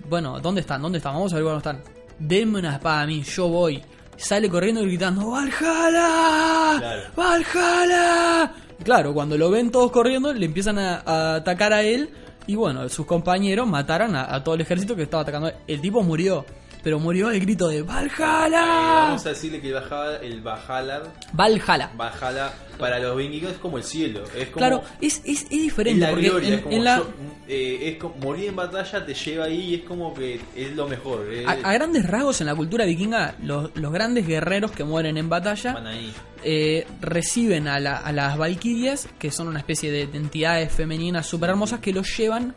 bueno, 0.09 0.41
¿dónde 0.41 0.61
están? 0.61 0.81
¿Dónde 0.81 0.99
están? 0.99 1.15
Vamos 1.15 1.33
a 1.33 1.37
ver 1.37 1.45
dónde 1.45 1.59
están. 1.59 1.83
Denme 2.19 2.61
una 2.61 2.75
espada 2.75 3.03
a 3.03 3.07
mí, 3.07 3.23
yo 3.23 3.49
voy. 3.49 3.83
Sale 4.17 4.49
corriendo 4.49 4.83
y 4.83 4.87
gritando, 4.87 5.31
¡Valhalla! 5.31 6.79
Claro. 6.79 7.03
¡Valhalla! 7.17 8.55
Claro, 8.85 9.13
cuando 9.13 9.37
lo 9.37 9.51
ven 9.51 9.71
todos 9.71 9.91
corriendo, 9.91 10.33
le 10.33 10.47
empiezan 10.47 10.79
a, 10.79 11.03
a 11.05 11.35
atacar 11.37 11.73
a 11.73 11.83
él. 11.83 12.11
Y 12.47 12.55
bueno, 12.55 12.89
sus 12.89 13.05
compañeros 13.05 13.69
mataron 13.69 14.17
a, 14.17 14.35
a 14.35 14.43
todo 14.43 14.55
el 14.55 14.63
ejército 14.63 14.97
que 14.97 15.03
estaba 15.03 15.23
atacando. 15.23 15.53
El 15.67 15.81
tipo 15.81 16.03
murió, 16.03 16.47
pero 16.89 16.99
murió 16.99 17.29
al 17.29 17.39
grito 17.39 17.69
de 17.69 17.83
¡Valhalla! 17.83 18.63
vamos 18.63 19.27
a 19.27 19.29
decirle 19.29 19.61
que 19.61 19.75
bajaba 19.75 20.17
el 20.17 20.41
Valhalla. 20.41 21.03
Valhalla. 21.35 21.91
Valhalla 21.95 22.51
para 22.79 22.99
los 22.99 23.15
vikingos 23.15 23.53
es 23.53 23.59
como 23.59 23.77
el 23.77 23.85
cielo. 23.85 24.25
Es 24.35 24.47
como. 24.49 24.55
Claro, 24.57 24.83
es, 25.03 25.21
es, 25.27 25.51
diferente. 25.51 26.01
la 26.01 26.09
porque 26.11 26.31
gloria. 26.31 26.49
en, 26.49 26.55
es 26.55 26.61
como. 26.63 26.77
en 26.77 26.85
la, 26.85 26.97
yo- 26.97 27.11
eh, 27.47 27.79
es 27.91 27.97
como 27.99 28.15
morir 28.17 28.49
en 28.49 28.57
batalla 28.57 29.05
te 29.05 29.13
lleva 29.13 29.45
ahí 29.45 29.61
y 29.61 29.75
es 29.75 29.83
como 29.83 30.15
que 30.15 30.41
es 30.57 30.75
lo 30.75 30.89
mejor. 30.89 31.27
eh, 31.31 31.45
a, 31.47 31.51
a 31.69 31.73
grandes 31.75 32.07
rasgos, 32.07 32.41
en 32.41 32.47
la 32.47 32.55
cultura 32.55 32.87
vikinga, 32.87 33.35
los, 33.43 33.71
los 33.77 33.93
grandes 33.93 34.27
guerreros 34.27 34.71
que 34.71 34.85
mueren 34.85 35.19
en 35.19 35.29
batalla 35.29 35.75
van 35.75 35.89
ahí. 35.89 36.11
eh, 36.43 36.87
reciben 37.03 37.69
a, 37.69 37.79
la- 37.81 37.99
a 37.99 38.13
las 38.13 38.39
valquirias, 38.39 39.09
que 39.19 39.31
son 39.31 39.49
una 39.49 39.59
especie 39.59 39.91
de, 39.93 40.07
de 40.07 40.17
entidades 40.17 40.73
femeninas 40.73 41.27
super 41.27 41.51
hermosas, 41.51 41.81
que 41.81 41.93
los 41.93 42.07
llevan 42.17 42.55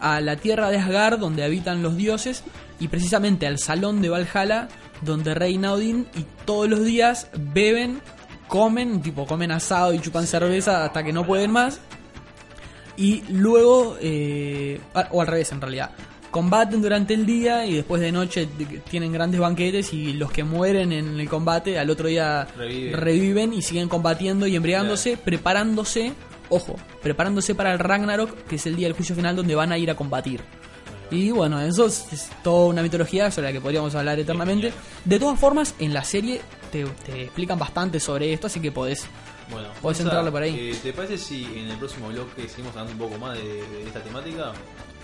a 0.00 0.20
la 0.20 0.36
tierra 0.36 0.70
de 0.70 0.78
Asgard, 0.78 1.18
donde 1.18 1.44
habitan 1.44 1.82
los 1.82 1.96
dioses, 1.96 2.44
y 2.78 2.88
precisamente 2.88 3.46
al 3.46 3.58
salón 3.58 4.02
de 4.02 4.08
Valhalla, 4.08 4.68
donde 5.02 5.34
reina 5.34 5.72
Odín, 5.72 6.06
y 6.16 6.24
todos 6.44 6.68
los 6.68 6.84
días 6.84 7.28
beben, 7.36 8.00
comen, 8.48 9.02
tipo 9.02 9.26
comen 9.26 9.50
asado 9.50 9.92
y 9.92 10.00
chupan 10.00 10.26
cerveza 10.26 10.84
hasta 10.84 11.02
que 11.02 11.12
no 11.12 11.26
pueden 11.26 11.50
más, 11.50 11.80
y 12.96 13.22
luego, 13.28 13.96
eh, 14.00 14.80
o 15.10 15.20
al 15.20 15.26
revés 15.26 15.52
en 15.52 15.60
realidad, 15.60 15.90
combaten 16.30 16.82
durante 16.82 17.14
el 17.14 17.24
día 17.24 17.64
y 17.64 17.74
después 17.74 18.00
de 18.02 18.12
noche 18.12 18.46
tienen 18.90 19.12
grandes 19.12 19.40
banquetes 19.40 19.92
y 19.94 20.12
los 20.12 20.30
que 20.30 20.44
mueren 20.44 20.92
en 20.92 21.18
el 21.18 21.28
combate 21.28 21.78
al 21.78 21.88
otro 21.88 22.08
día 22.08 22.46
Reviven. 22.56 22.92
reviven 22.92 23.52
y 23.54 23.62
siguen 23.62 23.88
combatiendo 23.88 24.46
y 24.46 24.56
embriagándose, 24.56 25.16
preparándose, 25.16 26.12
ojo, 26.48 26.76
preparándose 27.02 27.54
para 27.54 27.72
el 27.72 27.78
Ragnarok, 27.78 28.44
que 28.44 28.56
es 28.56 28.66
el 28.66 28.76
día 28.76 28.86
del 28.88 28.96
juicio 28.96 29.14
final 29.14 29.36
donde 29.36 29.54
van 29.54 29.72
a 29.72 29.78
ir 29.78 29.90
a 29.90 29.94
combatir. 29.94 30.40
Y 31.10 31.30
bueno, 31.30 31.60
eso 31.60 31.86
es, 31.86 32.12
es 32.12 32.30
toda 32.42 32.66
una 32.68 32.82
mitología 32.82 33.30
sobre 33.30 33.48
la 33.48 33.52
que 33.52 33.60
podríamos 33.60 33.94
hablar 33.94 34.18
eternamente. 34.18 34.72
De 35.04 35.18
todas 35.20 35.38
formas, 35.38 35.74
en 35.78 35.94
la 35.94 36.02
serie 36.02 36.40
te, 36.72 36.84
te 36.84 37.22
explican 37.24 37.58
bastante 37.58 38.00
sobre 38.00 38.32
esto, 38.32 38.48
así 38.48 38.58
que 38.60 38.72
podés 38.72 39.06
Bueno, 39.50 39.68
Podés 39.80 40.00
entrarle 40.00 40.32
por 40.32 40.42
ahí. 40.42 40.70
eh, 40.72 40.76
¿Te 40.82 40.92
parece 40.92 41.16
si 41.16 41.44
en 41.44 41.70
el 41.70 41.78
próximo 41.78 42.08
bloque 42.08 42.48
seguimos 42.48 42.74
hablando 42.76 42.92
un 43.04 43.10
poco 43.10 43.20
más 43.20 43.38
de, 43.38 43.44
de 43.44 43.84
esta 43.86 44.00
temática? 44.00 44.52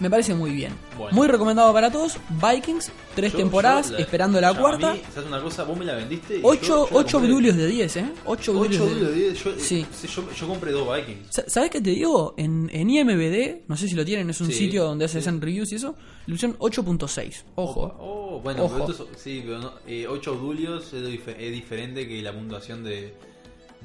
Me 0.01 0.11
parece 0.11 0.35
muy 0.35 0.51
bien. 0.51 0.73
Bueno. 0.99 1.15
Muy 1.15 1.29
recomendado 1.29 1.73
para 1.73 1.91
todos. 1.93 2.17
Vikings, 2.31 2.91
tres 3.15 3.33
Yo- 3.33 3.39
temporadas, 3.39 3.89
yo 3.91 3.95
la- 3.97 4.01
esperando 4.01 4.41
la 4.41 4.53
cuarta. 4.53 4.95
Mí, 4.95 5.03
¿sabes 5.15 5.29
una 5.29 5.41
cosa? 5.41 5.63
Vos 5.63 5.79
me 5.79 5.85
la 5.85 5.95
vendiste. 5.95 6.39
y 6.39 6.41
Ocho, 6.43 6.61
yo- 6.63 6.89
yo 6.89 6.95
la 6.95 6.97
ocho 7.01 7.19
compré. 7.19 7.33
brulios 7.33 7.57
de 7.57 7.67
10, 7.69 7.97
¿eh? 7.99 8.05
8 8.25 8.53
brulios 8.53 8.83
Ocho 8.83 8.87
de 8.87 8.95
brulios 8.95 9.15
de 9.15 9.23
10. 9.23 9.45
Yo, 9.45 9.51
eh, 9.51 9.55
Sí. 9.59 9.87
yo, 10.15 10.33
yo 10.33 10.49
compré 10.49 10.73
dos 10.73 10.89
Vikings. 10.97 11.27
Sa- 11.31 11.49
¿Sabes 11.49 11.71
qué 11.71 11.81
te 11.81 11.91
digo? 11.91 12.35
En, 12.37 12.69
en 12.73 12.91
IMBD, 12.91 13.63
no 13.69 13.77
sé 13.77 13.87
si 13.87 13.95
lo 13.95 14.05
tienen, 14.05 14.29
es 14.31 14.41
un 14.41 14.49
Sí, 14.49 14.55
sitio 14.55 14.85
donde 14.85 15.07
sí. 15.07 15.19
hacen 15.19 15.41
reviews 15.41 15.71
y 15.71 15.77
eso, 15.77 15.95
le 16.27 16.35
pusieron 16.35 16.57
8.6. 16.59 17.45
Ojo. 17.55 17.95
Oh, 18.01 18.41
bueno, 18.43 18.65
Ojo. 18.65 18.75
pero 18.79 18.91
esto 18.91 19.09
es- 19.13 19.21
sí, 19.23 19.43
pero 19.45 19.59
no, 19.61 19.73
eh, 19.87 20.07
8 20.09 20.35
dulios 20.35 20.93
es, 20.95 21.05
es 21.39 21.53
diferente 21.53 22.09
que 22.09 22.21
la 22.23 22.33
puntuación 22.33 22.83
de, 22.83 23.15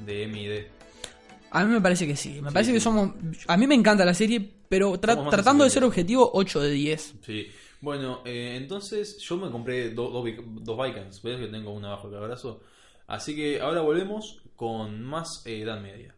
de 0.04 0.22
M 0.24 0.42
y 0.42 0.46
D. 0.46 0.68
A 1.50 1.64
mí 1.64 1.72
me 1.72 1.80
parece 1.80 2.06
que 2.06 2.16
sí. 2.16 2.40
Me 2.42 2.50
parece 2.52 2.72
que 2.72 2.80
somos. 2.80 3.10
A 3.46 3.56
mí 3.56 3.66
me 3.66 3.74
encanta 3.74 4.04
la 4.04 4.12
serie, 4.14 4.50
pero 4.68 4.92
tra- 5.00 5.12
Somos 5.14 5.24
más 5.26 5.34
tratando 5.34 5.64
de 5.64 5.70
ser 5.70 5.84
objetivo, 5.84 6.30
8 6.34 6.60
de 6.60 6.70
10. 6.70 7.14
Sí. 7.24 7.46
Bueno, 7.80 8.22
eh, 8.24 8.54
entonces 8.56 9.18
yo 9.18 9.36
me 9.36 9.50
compré 9.50 9.90
do- 9.90 10.10
dos 10.10 10.24
Vic- 10.24 10.42
dos 10.44 10.76
Vikings. 10.84 11.22
Ves 11.22 11.38
que 11.38 11.46
tengo 11.46 11.72
una 11.72 11.90
bajo 11.90 12.08
el 12.08 12.16
abrazo. 12.16 12.60
Así 13.06 13.34
que 13.36 13.60
ahora 13.60 13.80
volvemos 13.80 14.40
con 14.56 15.02
más 15.02 15.42
eh, 15.46 15.60
Edad 15.62 15.80
Media. 15.80 16.14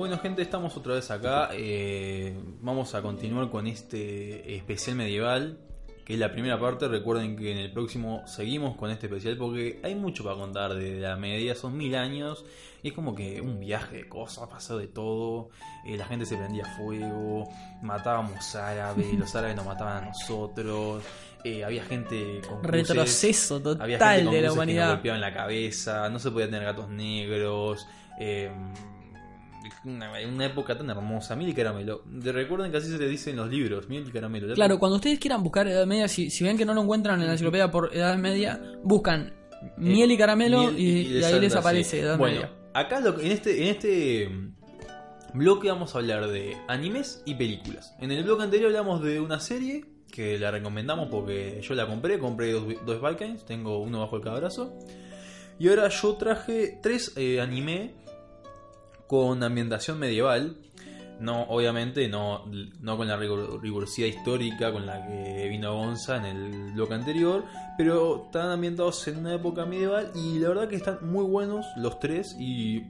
Bueno, 0.00 0.16
gente, 0.18 0.40
estamos 0.40 0.74
otra 0.78 0.94
vez 0.94 1.10
acá. 1.10 1.50
eh, 1.52 2.34
vamos 2.62 2.94
a 2.94 3.02
continuar 3.02 3.50
con 3.50 3.66
este 3.66 4.56
especial 4.56 4.96
medieval, 4.96 5.58
que 6.06 6.14
es 6.14 6.18
la 6.18 6.32
primera 6.32 6.58
parte. 6.58 6.88
Recuerden 6.88 7.36
que 7.36 7.52
en 7.52 7.58
el 7.58 7.70
próximo 7.70 8.26
seguimos 8.26 8.78
con 8.78 8.90
este 8.90 9.08
especial 9.08 9.36
porque 9.36 9.78
hay 9.82 9.94
mucho 9.94 10.24
para 10.24 10.36
contar 10.36 10.72
de 10.72 11.00
la 11.00 11.16
media. 11.16 11.54
Son 11.54 11.76
mil 11.76 11.94
años 11.96 12.46
y 12.82 12.88
es 12.88 12.94
como 12.94 13.14
que 13.14 13.42
un 13.42 13.60
viaje 13.60 13.98
de 13.98 14.08
cosas, 14.08 14.48
pasó 14.48 14.78
de 14.78 14.86
todo. 14.86 15.50
eh, 15.84 15.98
la 15.98 16.06
gente 16.06 16.24
se 16.24 16.38
prendía 16.38 16.64
fuego, 16.78 17.46
matábamos 17.82 18.54
árabes, 18.54 19.12
los 19.18 19.34
árabes 19.36 19.54
nos 19.54 19.66
mataban 19.66 20.04
a 20.04 20.06
nosotros. 20.06 21.04
eh, 21.44 21.62
había 21.62 21.84
gente 21.84 22.40
con. 22.48 22.64
Retroceso 22.64 23.56
Había 23.78 23.98
total 23.98 24.14
gente 24.20 24.24
con 24.24 24.34
de 24.34 24.40
la 24.40 24.40
cruces 24.40 24.40
que 24.40 24.46
nos 24.46 24.54
humanidad. 24.54 24.88
golpeaban 24.94 25.20
la 25.20 25.34
cabeza, 25.34 26.08
no 26.08 26.18
se 26.18 26.30
podía 26.30 26.46
tener 26.46 26.64
gatos 26.64 26.88
negros. 26.88 27.86
eh, 28.18 28.50
una, 29.84 30.10
una 30.26 30.46
época 30.46 30.76
tan 30.76 30.88
hermosa, 30.90 31.36
miel 31.36 31.50
y 31.50 31.54
caramelo. 31.54 32.02
De- 32.06 32.32
recuerden 32.32 32.70
que 32.70 32.78
así 32.78 32.88
se 32.90 32.98
le 32.98 33.08
dice 33.08 33.30
en 33.30 33.36
los 33.36 33.48
libros, 33.50 33.88
miel 33.88 34.04
y 34.08 34.10
caramelo. 34.10 34.54
Claro, 34.54 34.78
cuando 34.78 34.96
ustedes 34.96 35.18
quieran 35.18 35.42
buscar 35.42 35.66
Edad 35.68 35.86
Media, 35.86 36.08
si, 36.08 36.30
si 36.30 36.44
ven 36.44 36.56
que 36.58 36.64
no 36.64 36.74
lo 36.74 36.82
encuentran 36.82 37.20
en 37.20 37.26
la 37.26 37.32
enciclopedia 37.32 37.70
por 37.70 37.94
Edad 37.94 38.16
Media, 38.18 38.60
buscan 38.82 39.32
miel 39.76 40.10
y 40.10 40.16
caramelo 40.16 40.70
miel 40.72 40.78
y, 40.80 41.18
y 41.18 41.24
ahí 41.24 41.38
les 41.40 41.54
aparece 41.54 41.98
así. 41.98 42.06
Edad 42.06 42.18
Bueno, 42.18 42.36
Media. 42.40 42.52
acá 42.74 43.00
lo 43.00 43.16
que- 43.16 43.26
en 43.26 43.32
este, 43.32 43.62
en 43.62 43.68
este 43.68 44.28
mm, 44.28 44.54
bloque 45.34 45.68
vamos 45.68 45.94
a 45.94 45.98
hablar 45.98 46.28
de 46.28 46.56
animes 46.68 47.22
y 47.26 47.34
películas. 47.34 47.94
En 48.00 48.10
el 48.10 48.24
bloque 48.24 48.42
anterior 48.44 48.68
hablamos 48.68 49.02
de 49.02 49.20
una 49.20 49.40
serie 49.40 49.84
que 50.10 50.38
la 50.38 50.50
recomendamos 50.50 51.08
porque 51.08 51.60
yo 51.62 51.74
la 51.74 51.86
compré, 51.86 52.18
compré 52.18 52.50
dos, 52.52 52.64
dos 52.84 53.00
Vikings, 53.00 53.44
tengo 53.44 53.78
uno 53.78 54.00
bajo 54.00 54.16
el 54.16 54.22
cabrazo. 54.22 54.76
Y 55.60 55.68
ahora 55.68 55.88
yo 55.90 56.14
traje 56.14 56.78
tres 56.82 57.12
eh, 57.16 57.38
anime 57.40 57.92
con 59.10 59.42
ambientación 59.42 59.98
medieval. 59.98 60.56
No, 61.18 61.42
obviamente 61.48 62.08
no, 62.08 62.46
no 62.80 62.96
con 62.96 63.08
la 63.08 63.16
rigor- 63.18 63.60
rigurosidad 63.60 64.06
histórica 64.06 64.72
con 64.72 64.86
la 64.86 65.04
que 65.04 65.48
vino 65.48 65.74
Gonza 65.74 66.16
en 66.16 66.24
el 66.24 66.72
bloque 66.72 66.94
anterior, 66.94 67.44
pero 67.76 68.26
están 68.26 68.50
ambientados 68.50 69.06
en 69.08 69.18
una 69.18 69.34
época 69.34 69.66
medieval 69.66 70.12
y 70.14 70.38
la 70.38 70.48
verdad 70.48 70.68
que 70.68 70.76
están 70.76 70.98
muy 71.02 71.24
buenos 71.24 71.66
los 71.76 71.98
tres 71.98 72.34
y 72.38 72.82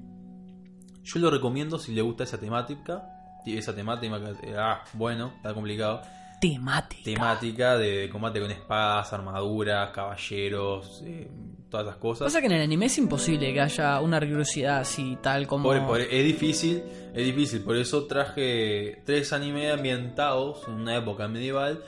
yo 1.02 1.18
lo 1.18 1.30
recomiendo 1.30 1.78
si 1.78 1.92
le 1.92 2.02
gusta 2.02 2.24
esa 2.24 2.38
temática. 2.38 3.16
Esa 3.46 3.74
temática, 3.74 4.20
ah, 4.58 4.84
bueno, 4.92 5.32
está 5.36 5.54
complicado. 5.54 6.02
Temática. 6.40 7.02
Temática 7.04 7.76
de 7.76 8.08
combate 8.10 8.40
con 8.40 8.50
espadas, 8.50 9.12
armaduras, 9.12 9.90
caballeros, 9.90 11.02
eh, 11.04 11.28
todas 11.68 11.86
esas 11.86 11.98
cosas. 11.98 12.26
Pasa 12.26 12.40
que 12.40 12.46
en 12.46 12.52
el 12.52 12.62
anime 12.62 12.86
es 12.86 12.98
imposible 12.98 13.52
que 13.52 13.60
haya 13.60 14.00
una 14.00 14.18
rigurosidad 14.18 14.78
así 14.80 15.18
tal 15.22 15.46
como... 15.46 15.64
Por- 15.64 15.86
por- 15.86 16.00
es 16.00 16.24
difícil, 16.24 16.82
es 17.14 17.24
difícil, 17.24 17.60
por 17.62 17.76
eso 17.76 18.06
traje 18.06 19.02
tres 19.04 19.32
anime 19.32 19.70
ambientados 19.70 20.66
en 20.66 20.74
una 20.74 20.96
época 20.96 21.28
medieval 21.28 21.82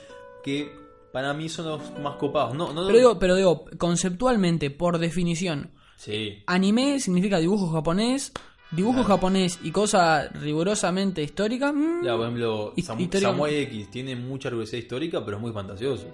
que 0.45 0.71
para 1.13 1.33
mí 1.35 1.49
son 1.49 1.67
los 1.67 1.99
más 2.01 2.17
copados. 2.17 2.55
No, 2.55 2.73
no 2.73 2.87
Pero 2.87 2.99
digo, 2.99 3.19
pero 3.19 3.35
digo, 3.37 3.65
conceptualmente, 3.79 4.71
por 4.71 4.99
definición, 4.99 5.71
sí, 5.97 6.43
anime 6.47 7.01
significa 7.01 7.39
dibujo 7.39 7.69
japonés, 7.71 8.33
dibujo 8.73 8.99
Claro. 9.01 9.09
japonés 9.15 9.59
y 9.63 9.71
cosa 9.71 10.29
rigurosamente 10.29 11.23
histórica. 11.23 11.73
mm, 11.73 12.05
ya, 12.05 12.17
por 12.17 12.23
ejemplo, 12.27 12.73
Sam- 12.79 13.21
Samurai 13.21 13.55
X 13.63 13.91
tiene 13.91 14.17
mucha 14.17 14.49
rigurosidad 14.51 14.79
histórica, 14.83 15.25
pero 15.25 15.37
es 15.37 15.43
muy 15.43 15.53
fantasioso. 15.53 16.07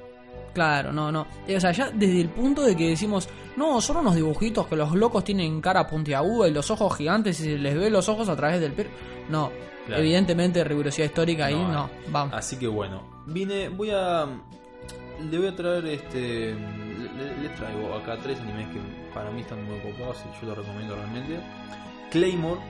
Claro, 0.54 0.92
no, 0.92 1.12
no. 1.12 1.26
Eh, 1.46 1.56
O 1.56 1.60
sea, 1.60 1.72
ya 1.72 1.90
desde 1.90 2.20
el 2.20 2.30
punto 2.30 2.62
de 2.62 2.74
que 2.76 2.88
decimos, 2.88 3.28
no, 3.56 3.80
son 3.80 3.98
unos 3.98 4.14
dibujitos 4.16 4.66
que 4.66 4.76
los 4.76 4.92
locos 4.94 5.22
tienen 5.22 5.60
cara 5.60 5.86
puntiaguda 5.86 6.48
y 6.48 6.52
los 6.52 6.70
ojos 6.70 6.96
gigantes 6.96 7.38
y 7.40 7.44
se 7.44 7.58
les 7.58 7.76
ve 7.78 7.90
los 7.90 8.08
ojos 8.08 8.28
a 8.28 8.34
través 8.36 8.60
del 8.60 8.72
pelo. 8.72 8.90
No, 9.28 9.50
Claro. 9.86 10.02
evidentemente 10.02 10.64
rigurosidad 10.64 11.06
histórica 11.06 11.46
ahí, 11.46 11.54
No, 11.54 11.72
no, 11.72 11.90
vamos. 12.10 12.34
Así 12.34 12.56
que 12.56 12.66
bueno, 12.66 13.02
vine, 13.26 13.68
voy 13.68 13.90
a. 13.90 14.26
Le 15.30 15.38
voy 15.38 15.48
a 15.48 15.56
traer 15.56 15.86
este. 15.86 16.54
le- 16.54 17.42
Les 17.42 17.54
traigo 17.56 17.94
acá 17.94 18.16
tres 18.22 18.38
animes 18.40 18.68
que 18.68 18.78
para 19.14 19.30
mí 19.30 19.40
están 19.42 19.64
muy 19.64 19.78
copados 19.80 20.16
y 20.26 20.40
yo 20.40 20.48
lo 20.48 20.54
recomiendo 20.56 20.94
realmente. 20.94 21.38
Claymore. 22.10 22.60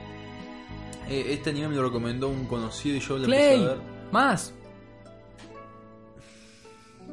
eh, 1.09 1.27
este 1.33 1.49
anime 1.51 1.69
me 1.69 1.75
lo 1.75 1.83
recomendó 1.83 2.29
un 2.29 2.45
conocido 2.45 2.97
y 2.97 2.99
yo 2.99 3.17
lo 3.17 3.25
empecé 3.25 3.55
a 3.55 3.67
ver. 3.73 3.77
más. 4.11 4.53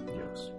Dios, 0.05 0.53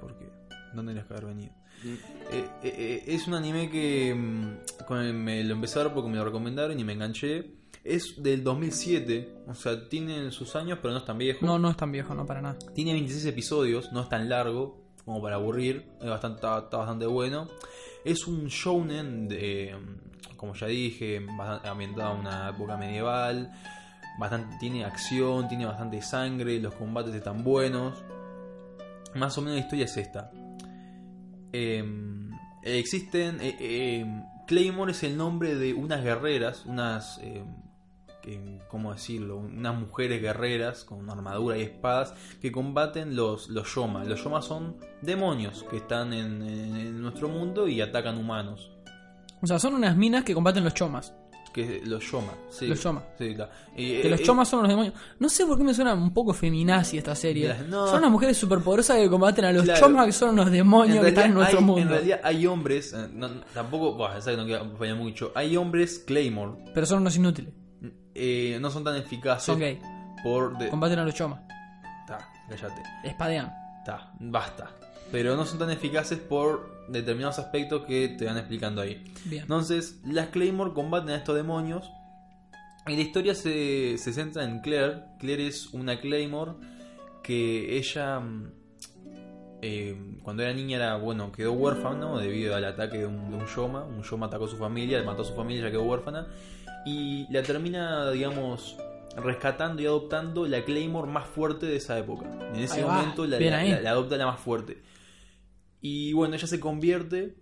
¿por 0.00 0.16
qué? 0.18 0.26
¿Dónde 0.74 0.90
tenías 0.90 1.06
que 1.06 1.12
haber 1.14 1.26
venido? 1.26 1.52
Eh, 1.84 1.98
eh, 2.32 2.48
eh, 2.62 3.04
es 3.06 3.26
un 3.28 3.34
anime 3.34 3.70
que 3.70 4.14
mm, 4.14 4.92
me 5.14 5.44
lo 5.44 5.54
empecé 5.54 5.78
a 5.80 5.84
ver 5.84 5.92
porque 5.92 6.08
me 6.08 6.16
lo 6.16 6.24
recomendaron 6.24 6.78
y 6.78 6.84
me 6.84 6.94
enganché. 6.94 7.50
Es 7.84 8.22
del 8.22 8.42
2007, 8.42 9.42
o 9.46 9.54
sea, 9.54 9.88
tiene 9.90 10.30
sus 10.30 10.56
años, 10.56 10.78
pero 10.80 10.94
no 10.94 11.00
es 11.00 11.04
tan 11.04 11.18
viejo. 11.18 11.44
No, 11.44 11.58
no 11.58 11.68
es 11.68 11.76
tan 11.76 11.92
viejo, 11.92 12.14
no 12.14 12.24
para 12.24 12.40
nada. 12.40 12.56
Tiene 12.74 12.94
26 12.94 13.26
episodios, 13.26 13.92
no 13.92 14.00
es 14.00 14.08
tan 14.08 14.26
largo 14.30 14.82
como 15.04 15.20
para 15.20 15.36
aburrir, 15.36 15.84
es 16.00 16.08
bastante, 16.08 16.36
está, 16.36 16.60
está 16.60 16.78
bastante 16.78 17.04
bueno. 17.04 17.46
Es 18.02 18.26
un 18.26 18.46
shounen, 18.46 19.28
de, 19.28 19.76
mm, 19.78 20.13
como 20.44 20.54
ya 20.54 20.66
dije, 20.68 21.20
bastante 21.36 21.68
ambientado 21.68 22.14
en 22.14 22.20
una 22.20 22.48
época 22.50 22.76
medieval. 22.76 23.50
Bastante, 24.18 24.56
tiene 24.60 24.84
acción, 24.84 25.48
tiene 25.48 25.66
bastante 25.66 26.00
sangre, 26.00 26.60
los 26.60 26.74
combates 26.74 27.14
están 27.14 27.42
buenos. 27.42 28.04
Más 29.14 29.36
o 29.38 29.40
menos 29.42 29.56
la 29.56 29.60
historia 29.64 29.84
es 29.86 29.96
esta. 29.96 30.30
Em, 31.52 32.30
existen. 32.62 33.38
eh, 33.40 33.56
em, 34.00 34.24
Claymore 34.46 34.92
es 34.92 35.02
el 35.02 35.16
nombre 35.16 35.54
de 35.54 35.72
unas 35.74 36.02
guerreras, 36.02 36.64
unas. 36.66 37.18
em, 37.22 37.46
¿Cómo 38.68 38.90
decirlo? 38.94 39.36
Unas 39.36 39.78
mujeres 39.78 40.22
guerreras 40.22 40.84
con 40.84 41.10
armadura 41.10 41.58
y 41.58 41.62
espadas 41.62 42.14
que 42.40 42.50
combaten 42.50 43.14
los, 43.14 43.50
los 43.50 43.74
Yoma. 43.74 44.02
Los 44.04 44.24
Yoma 44.24 44.40
son 44.40 44.76
demonios 45.02 45.62
que 45.64 45.76
están 45.76 46.14
en- 46.14 46.40
en 46.42 47.02
nuestro 47.02 47.28
mundo 47.28 47.68
y 47.68 47.82
atacan 47.82 48.16
humanos. 48.16 48.70
O 49.42 49.46
sea, 49.46 49.58
son 49.58 49.74
unas 49.74 49.96
minas 49.96 50.24
que 50.24 50.34
combaten 50.34 50.64
los 50.64 50.74
chomas. 50.74 51.12
Que 51.52 51.80
los 51.84 52.10
Yoma. 52.10 52.32
sí. 52.50 52.66
Los 52.66 52.82
Yoma. 52.82 53.00
Sí, 53.16 53.26
está. 53.28 53.48
Y, 53.76 54.00
Que 54.00 54.06
eh, 54.08 54.10
los 54.10 54.20
eh, 54.20 54.24
chomas 54.24 54.48
son 54.48 54.60
los 54.62 54.68
demonios. 54.68 54.92
No 55.20 55.28
sé 55.28 55.46
por 55.46 55.56
qué 55.56 55.62
me 55.62 55.72
suena 55.72 55.94
un 55.94 56.12
poco 56.12 56.32
feminazi 56.34 56.98
esta 56.98 57.14
serie. 57.14 57.54
No. 57.68 57.86
Son 57.86 57.98
unas 57.98 58.10
mujeres 58.10 58.36
superpoderosas 58.36 58.96
que 58.96 59.08
combaten 59.08 59.44
a 59.44 59.52
los 59.52 59.62
Claro. 59.62 59.78
chomas 59.80 60.06
que 60.06 60.12
son 60.12 60.34
los 60.34 60.50
demonios 60.50 61.00
que 61.00 61.10
están 61.10 61.26
en 61.26 61.34
nuestro 61.34 61.60
hay, 61.60 61.64
mundo. 61.64 61.82
En 61.82 61.88
realidad 61.90 62.20
hay 62.24 62.44
hombres, 62.48 62.92
eh, 62.92 63.06
no- 63.12 63.28
tampoco, 63.52 64.04
esa 64.12 64.32
que 64.32 64.36
no 64.38 64.76
fallar 64.76 64.96
mucho. 64.96 65.30
Hay 65.36 65.56
hombres 65.56 66.00
Claymore, 66.04 66.54
Pero 66.74 66.86
son 66.86 67.02
unos 67.02 67.14
inútiles. 67.16 67.52
eh, 68.16 68.58
no 68.60 68.68
son 68.70 68.82
tan 68.82 68.96
eficaces 68.96 69.44
Son 69.44 69.60
gay. 69.60 69.78
por. 70.24 70.58
De... 70.58 70.68
Combaten 70.70 70.98
a 70.98 71.04
los 71.04 71.14
chomas. 71.14 71.40
Ta, 72.08 72.18
cállate. 72.48 72.82
Espadean. 73.04 73.52
Ta, 73.86 74.12
basta. 74.18 74.70
Pero 75.12 75.36
no 75.36 75.46
son 75.46 75.58
tan 75.58 75.70
eficaces 75.70 76.18
por 76.18 76.74
determinados 76.88 77.38
aspectos 77.38 77.84
que 77.86 78.08
te 78.08 78.24
van 78.24 78.36
explicando 78.36 78.82
ahí. 78.82 79.02
Bien. 79.24 79.42
Entonces, 79.42 80.00
las 80.04 80.28
Claymore 80.28 80.72
combaten 80.72 81.10
a 81.10 81.16
estos 81.16 81.36
demonios. 81.36 81.90
Y 82.86 82.96
la 82.96 83.02
historia 83.02 83.34
se, 83.34 83.96
se 83.98 84.12
centra 84.12 84.44
en 84.44 84.60
Claire. 84.60 85.02
Claire 85.18 85.46
es 85.46 85.72
una 85.72 86.00
Claymore 86.00 86.52
que 87.22 87.78
ella, 87.78 88.20
mm, 88.20 88.52
eh, 89.62 90.18
cuando 90.22 90.42
era 90.42 90.52
niña, 90.52 90.76
era 90.76 90.96
bueno 90.96 91.32
quedó 91.32 91.52
huérfana 91.52 92.20
debido 92.20 92.54
al 92.54 92.64
ataque 92.64 92.98
de 92.98 93.06
un, 93.06 93.30
de 93.30 93.36
un 93.36 93.46
Yoma. 93.46 93.84
Un 93.84 94.02
Yoma 94.02 94.26
atacó 94.26 94.44
a 94.44 94.48
su 94.48 94.56
familia, 94.56 95.02
mató 95.02 95.22
a 95.22 95.24
su 95.24 95.34
familia, 95.34 95.62
ella 95.62 95.70
quedó 95.70 95.84
huérfana. 95.84 96.26
Y 96.84 97.26
la 97.32 97.42
termina, 97.42 98.10
digamos, 98.10 98.76
rescatando 99.16 99.80
y 99.80 99.86
adoptando 99.86 100.46
la 100.46 100.64
Claymore 100.64 101.10
más 101.10 101.26
fuerte 101.26 101.64
de 101.64 101.76
esa 101.76 101.98
época. 101.98 102.26
En 102.52 102.56
ese 102.56 102.84
momento 102.84 103.26
la 103.26 103.90
adopta 103.90 104.18
la 104.18 104.26
más 104.26 104.40
fuerte. 104.40 104.82
Y 105.86 106.14
bueno, 106.14 106.34
ella 106.34 106.46
se 106.46 106.58
convierte 106.60 107.34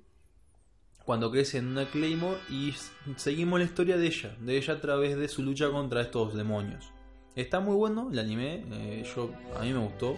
cuando 1.04 1.30
crece 1.30 1.58
en 1.58 1.68
una 1.68 1.88
Claymore 1.88 2.38
y 2.50 2.74
seguimos 3.14 3.60
la 3.60 3.66
historia 3.66 3.96
de 3.96 4.08
ella, 4.08 4.36
de 4.40 4.56
ella 4.56 4.74
a 4.74 4.80
través 4.80 5.16
de 5.16 5.28
su 5.28 5.44
lucha 5.44 5.70
contra 5.70 6.02
estos 6.02 6.34
demonios. 6.34 6.90
Está 7.36 7.60
muy 7.60 7.76
bueno 7.76 8.08
el 8.10 8.18
anime, 8.18 8.64
eh, 8.72 9.04
yo, 9.14 9.30
a 9.56 9.62
mí 9.62 9.72
me 9.72 9.78
gustó. 9.78 10.16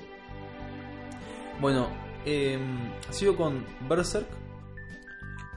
Bueno, 1.61 1.91
eh, 2.25 2.59
sigo 3.11 3.37
con 3.37 3.63
Berserk. 3.91 4.27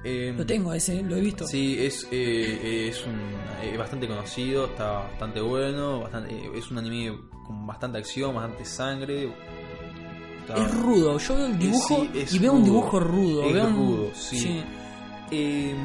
Eh, 0.04 0.34
Lo 0.38 0.46
tengo 0.46 0.74
ese, 0.74 1.02
lo 1.04 1.16
he 1.16 1.22
visto. 1.22 1.48
Sí, 1.48 1.78
es, 1.80 2.06
eh, 2.12 2.90
es, 2.90 3.02
un, 3.06 3.78
bastante 3.78 4.10
conocido, 4.10 4.66
está 4.66 5.04
bastante 5.04 5.40
bueno, 5.40 6.02
bastante, 6.02 6.36
es 6.54 6.70
un 6.70 6.80
anime 6.80 7.18
con 7.46 7.66
bastante 7.66 8.00
acción, 8.00 8.36
bastante 8.36 8.66
sangre. 8.66 9.32
Es 10.56 10.74
rudo. 10.76 11.18
Yo 11.18 11.36
veo 11.36 11.46
el 11.48 11.60
dibujo 11.60 12.08
Sí, 12.14 12.36
y 12.36 12.40
veo 12.40 12.52
un 12.54 12.60
rudo. 12.60 12.66
dibujo 12.66 13.00
rudo. 13.00 13.44
Es 13.44 13.54
veo 13.54 13.68
un- 13.68 13.76
rudo, 13.76 14.10
sí. 14.14 14.64
Eh, 15.32 15.76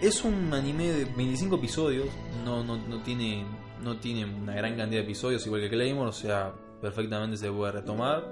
es 0.00 0.24
un 0.24 0.52
anime 0.52 0.88
de 0.90 1.04
25 1.04 1.56
episodios, 1.56 2.08
no, 2.44 2.64
no, 2.64 2.76
no, 2.76 3.02
tiene, 3.02 3.44
no 3.82 3.98
tiene 3.98 4.24
una 4.24 4.54
gran 4.54 4.76
cantidad 4.76 5.00
de 5.00 5.04
episodios, 5.06 5.46
igual 5.46 5.60
que 5.62 5.68
Claymore, 5.70 6.08
o 6.08 6.12
sea, 6.12 6.52
perfectamente 6.80 7.36
se 7.36 7.50
puede 7.52 7.72
retomar. 7.72 8.24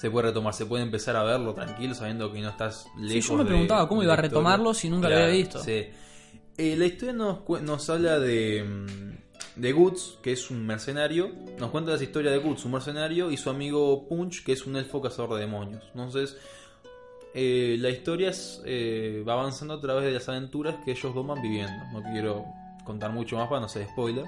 Se 0.00 0.10
puede 0.10 0.28
retomar, 0.28 0.52
se 0.52 0.66
puede 0.66 0.82
empezar 0.82 1.16
a 1.16 1.22
verlo 1.22 1.54
tranquilo, 1.54 1.94
sabiendo 1.94 2.30
que 2.32 2.40
no 2.40 2.48
estás 2.50 2.86
lejos. 2.98 3.26
yo 3.28 3.36
me 3.36 3.44
de- 3.44 3.48
preguntaba 3.50 3.88
cómo 3.88 4.02
iba 4.02 4.12
a 4.14 4.16
retomarlo 4.16 4.74
si 4.74 4.90
nunca 4.90 5.08
lo 5.08 5.14
había 5.16 5.28
visto. 5.28 5.60
Sí. 5.62 5.84
Eh, 6.56 6.76
la 6.76 6.84
historia 6.86 7.14
nos 7.14 7.90
habla 7.90 8.18
de, 8.18 8.64
mm, 8.64 9.23
de 9.56 9.72
Guts, 9.72 10.18
que 10.22 10.32
es 10.32 10.50
un 10.50 10.66
mercenario. 10.66 11.30
Nos 11.58 11.70
cuenta 11.70 11.96
la 11.96 12.02
historia 12.02 12.30
de 12.30 12.38
Guts, 12.38 12.64
un 12.64 12.72
mercenario, 12.72 13.30
y 13.30 13.36
su 13.36 13.50
amigo 13.50 14.06
Punch, 14.08 14.44
que 14.44 14.52
es 14.52 14.66
un 14.66 14.76
elfo 14.76 15.00
cazador 15.00 15.34
de 15.34 15.40
demonios. 15.40 15.84
Entonces, 15.94 16.36
eh, 17.34 17.76
la 17.80 17.90
historia 17.90 18.30
es, 18.30 18.62
eh, 18.64 19.24
va 19.26 19.34
avanzando 19.34 19.74
a 19.74 19.80
través 19.80 20.04
de 20.04 20.12
las 20.12 20.28
aventuras 20.28 20.76
que 20.84 20.92
ellos 20.92 21.14
dos 21.14 21.26
van 21.26 21.42
viviendo. 21.42 21.84
No 21.92 22.02
quiero 22.02 22.44
contar 22.84 23.12
mucho 23.12 23.36
más 23.36 23.48
para 23.48 23.60
no 23.60 23.68
ser 23.68 23.88
spoiler. 23.88 24.24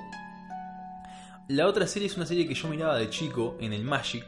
La 1.48 1.68
otra 1.68 1.86
serie 1.86 2.08
es 2.08 2.16
una 2.16 2.26
serie 2.26 2.48
que 2.48 2.54
yo 2.54 2.66
miraba 2.68 2.98
de 2.98 3.08
chico 3.08 3.56
en 3.60 3.72
el 3.72 3.84
Magic, 3.84 4.24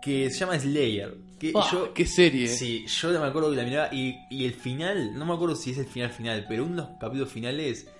que 0.00 0.30
se 0.30 0.38
llama 0.38 0.58
Slayer. 0.58 1.14
Que 1.38 1.52
yo, 1.70 1.92
qué 1.92 2.06
serie. 2.06 2.48
Sí, 2.48 2.86
yo 2.86 3.10
me 3.10 3.26
acuerdo 3.26 3.50
que 3.50 3.56
la 3.56 3.64
miraba 3.64 3.94
y, 3.94 4.16
y 4.30 4.46
el 4.46 4.54
final, 4.54 5.18
no 5.18 5.26
me 5.26 5.34
acuerdo 5.34 5.54
si 5.54 5.72
es 5.72 5.78
el 5.78 5.84
final 5.84 6.08
final, 6.08 6.46
pero 6.48 6.64
uno 6.64 6.82
de 6.82 6.88
los 6.88 6.98
capítulos 6.98 7.30
finales, 7.30 7.90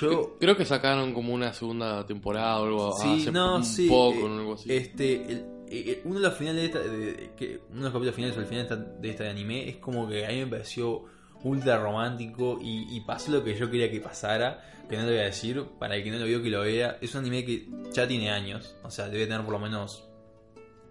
yo... 0.00 0.36
Creo 0.40 0.56
que 0.56 0.64
sacaron 0.64 1.12
como 1.12 1.32
una 1.34 1.52
segunda 1.52 2.04
temporada 2.06 2.60
o 2.60 2.64
algo 2.64 2.92
Sí, 2.98 3.08
hace 3.22 3.32
no, 3.32 3.56
un 3.56 3.64
sí. 3.64 3.88
poco, 3.88 4.18
eh, 4.18 4.22
o 4.22 4.26
algo 4.38 4.54
así. 4.54 4.72
Este, 4.72 5.14
el- 5.32 5.46
eh, 5.68 6.02
uno 6.04 6.20
de 6.20 6.26
los 6.28 6.34
finales 6.36 6.60
de 6.60 6.66
esta, 6.66 6.78
de- 6.80 7.30
que, 7.36 7.60
uno 7.70 7.78
de 7.78 7.82
los 7.84 7.92
capítulos 7.92 8.14
finales 8.14 8.36
o 8.36 8.40
el 8.40 8.46
final 8.46 8.68
de 8.68 8.74
esta, 8.74 8.84
de 9.00 9.10
esta 9.10 9.30
anime 9.30 9.68
es 9.68 9.76
como 9.76 10.06
que 10.08 10.24
a 10.24 10.28
mí 10.28 10.36
me 10.36 10.46
pareció 10.46 11.04
ultra 11.42 11.78
romántico 11.78 12.58
y, 12.62 12.86
y 12.96 13.00
pasó 13.02 13.32
lo 13.32 13.44
que 13.44 13.54
yo 13.54 13.70
quería 13.70 13.90
que 13.90 14.00
pasara, 14.00 14.64
que 14.88 14.96
no 14.96 15.02
te 15.04 15.10
voy 15.10 15.18
a 15.20 15.24
decir, 15.24 15.62
para 15.78 15.96
el 15.96 16.04
que 16.04 16.10
no 16.10 16.18
lo 16.18 16.26
vio 16.26 16.42
que 16.42 16.48
lo 16.50 16.60
vea, 16.62 16.98
es 17.00 17.14
un 17.14 17.20
anime 17.20 17.44
que 17.44 17.68
ya 17.92 18.06
tiene 18.08 18.30
años, 18.30 18.76
o 18.82 18.90
sea, 18.90 19.08
debe 19.08 19.26
tener 19.26 19.42
por 19.42 19.52
lo 19.52 19.58
menos 19.58 20.08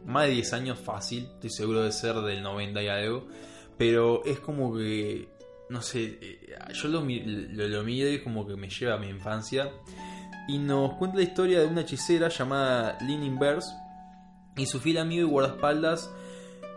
más 0.06 0.26
de 0.28 0.34
10 0.34 0.53
años 0.53 0.78
fácil, 0.80 1.28
estoy 1.36 1.49
seguro 1.49 1.82
de 1.84 1.91
ser 1.91 2.15
del 2.18 2.44
90 2.44 2.84
y 2.84 2.88
algo, 2.88 3.26
pero 3.78 4.24
es 4.26 4.40
como 4.40 4.76
que, 4.76 5.30
no 5.69 5.81
sé, 5.81 6.19
eh, 6.22 6.56
yo 6.73 6.88
lo, 6.88 7.02
lo, 7.02 7.68
lo 7.68 7.84
miro 7.84 8.10
y 8.10 8.15
es 8.15 8.22
como 8.22 8.45
que 8.48 8.56
me 8.56 8.69
lleva 8.69 8.95
a 8.95 8.98
mi 8.98 9.07
infancia. 9.10 9.72
Y 10.48 10.57
nos 10.60 10.95
cuenta 10.95 11.18
la 11.18 11.23
historia 11.23 11.61
de 11.61 11.68
una 11.68 11.81
hechicera 11.81 12.27
llamada 12.30 12.98
Lynn 13.02 13.23
Inverse 13.23 13.72
y 14.57 14.65
su 14.65 14.80
fiel 14.80 14.98
amigo 14.98 15.26
y 15.27 15.30
guardaespaldas 15.31 16.11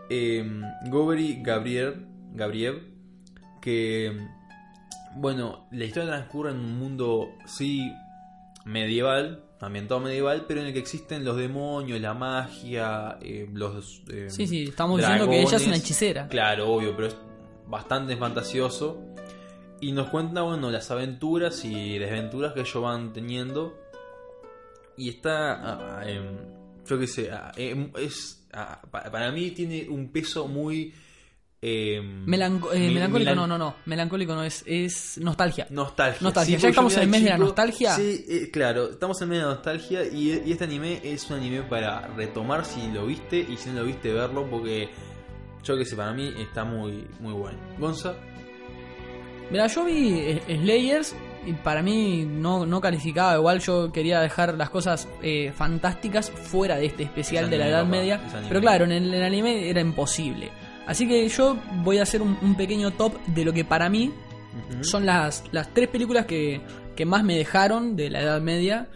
eh, 0.09 0.43
Govery 0.89 1.41
Gabriel, 1.43 2.07
Gabriel, 2.33 2.93
que, 3.61 4.17
bueno, 5.15 5.67
la 5.71 5.83
historia 5.85 6.07
transcurre 6.09 6.51
en 6.51 6.59
un 6.59 6.79
mundo, 6.79 7.29
sí, 7.45 7.91
medieval, 8.63 9.43
ambientado 9.59 9.99
medieval, 9.99 10.45
pero 10.47 10.61
en 10.61 10.67
el 10.67 10.73
que 10.73 10.79
existen 10.79 11.25
los 11.25 11.35
demonios, 11.35 11.99
la 11.99 12.13
magia, 12.13 13.17
eh, 13.21 13.49
los... 13.51 14.01
eh, 14.09 14.27
Sí, 14.29 14.47
sí, 14.47 14.63
estamos 14.63 14.99
diciendo 14.99 15.27
que 15.29 15.35
ella 15.41 15.43
es 15.43 15.51
una 15.53 15.59
dragones. 15.59 15.79
hechicera. 15.83 16.27
Claro, 16.29 16.69
obvio, 16.71 16.95
pero 16.95 17.07
es 17.09 17.17
bastante 17.67 18.15
fantasioso. 18.17 19.03
Y 19.79 19.91
nos 19.91 20.09
cuenta, 20.09 20.41
bueno, 20.41 20.71
las 20.71 20.89
aventuras 20.89 21.63
y 21.63 21.99
desventuras 21.99 22.53
que 22.53 22.61
ellos 22.61 22.81
van 22.81 23.13
teniendo. 23.13 23.77
Y 24.97 25.09
está, 25.09 26.01
em, 26.05 26.37
yo 26.85 26.97
qué 26.97 27.05
sé, 27.07 27.31
ah, 27.31 27.51
em, 27.55 27.91
es, 27.99 28.47
pa- 28.89 29.03
para 29.11 29.31
mí 29.31 29.51
tiene 29.51 29.87
un 29.87 30.11
peso 30.11 30.47
muy... 30.47 30.91
em, 31.61 32.25
Melanco- 32.25 32.73
eh, 32.73 32.79
mi- 32.87 32.93
melancólico, 32.95 33.35
no, 33.35 33.45
no, 33.45 33.57
no. 33.59 33.75
Melancólico 33.85 34.33
no 34.33 34.43
es, 34.43 34.63
es 34.65 35.19
nostalgia. 35.19 35.67
Nostalgia. 35.69 36.17
Nostalgia. 36.21 36.57
Sí, 36.57 36.63
Ya 36.63 36.69
estamos 36.69 36.97
en 36.97 37.13
el 37.13 37.23
de 37.23 37.29
la 37.29 37.37
nostalgia. 37.37 37.95
Sí, 37.95 38.25
eh, 38.27 38.49
claro, 38.51 38.89
estamos 38.89 39.21
en 39.21 39.25
el 39.25 39.29
mes 39.29 39.37
de 39.39 39.43
la 39.45 39.53
nostalgia 39.53 40.05
y, 40.07 40.41
y 40.43 40.51
este 40.51 40.63
anime 40.63 41.01
es 41.03 41.29
un 41.29 41.37
anime 41.37 41.61
para 41.61 42.07
retomar 42.15 42.65
si 42.65 42.89
lo 42.91 43.05
viste 43.05 43.37
y 43.39 43.57
si 43.57 43.69
no 43.69 43.81
lo 43.81 43.85
viste 43.85 44.11
verlo 44.11 44.49
porque 44.49 44.89
yo 45.67 45.77
que 45.77 45.85
sé, 45.85 45.95
para 45.95 46.13
mí 46.13 46.33
está 46.39 46.63
muy, 46.63 47.07
muy 47.19 47.33
bueno. 47.33 47.59
Gonza, 47.77 48.15
Mira, 49.49 49.67
yo 49.67 49.85
vi 49.85 50.13
eh, 50.19 50.41
Slayers 50.61 51.15
y 51.45 51.53
para 51.53 51.81
mí 51.81 52.25
no, 52.25 52.65
no 52.65 52.81
calificaba. 52.81 53.35
Igual 53.35 53.59
yo 53.59 53.91
quería 53.91 54.19
dejar 54.19 54.55
las 54.55 54.69
cosas 54.69 55.07
eh, 55.21 55.53
fantásticas 55.55 56.29
fuera 56.29 56.77
de 56.77 56.87
este 56.87 57.03
especial 57.03 57.45
Es 57.45 57.51
de 57.51 57.57
la 57.57 57.67
Edad 57.67 57.83
papá, 57.83 57.91
Media. 57.91 58.21
Pero 58.47 58.59
claro, 58.59 58.85
en 58.85 58.91
el, 58.91 59.07
en 59.07 59.13
el 59.13 59.23
anime 59.23 59.69
era 59.69 59.79
imposible. 59.79 60.51
Así 60.85 61.07
que 61.07 61.27
yo 61.29 61.57
voy 61.83 61.99
a 61.99 62.03
hacer 62.03 62.21
un, 62.21 62.37
un 62.41 62.55
pequeño 62.55 62.91
top 62.91 63.13
de 63.27 63.45
lo 63.45 63.53
que 63.53 63.63
para 63.63 63.89
mí 63.89 64.11
son 64.81 65.05
las, 65.05 65.43
las 65.51 65.73
tres 65.73 65.87
películas 65.87 66.25
que, 66.25 66.61
que 66.95 67.05
más 67.05 67.23
me 67.23 67.37
dejaron 67.37 67.95
de 67.95 68.09
la 68.09 68.21
Edad 68.21 68.41
Media. 68.41 68.87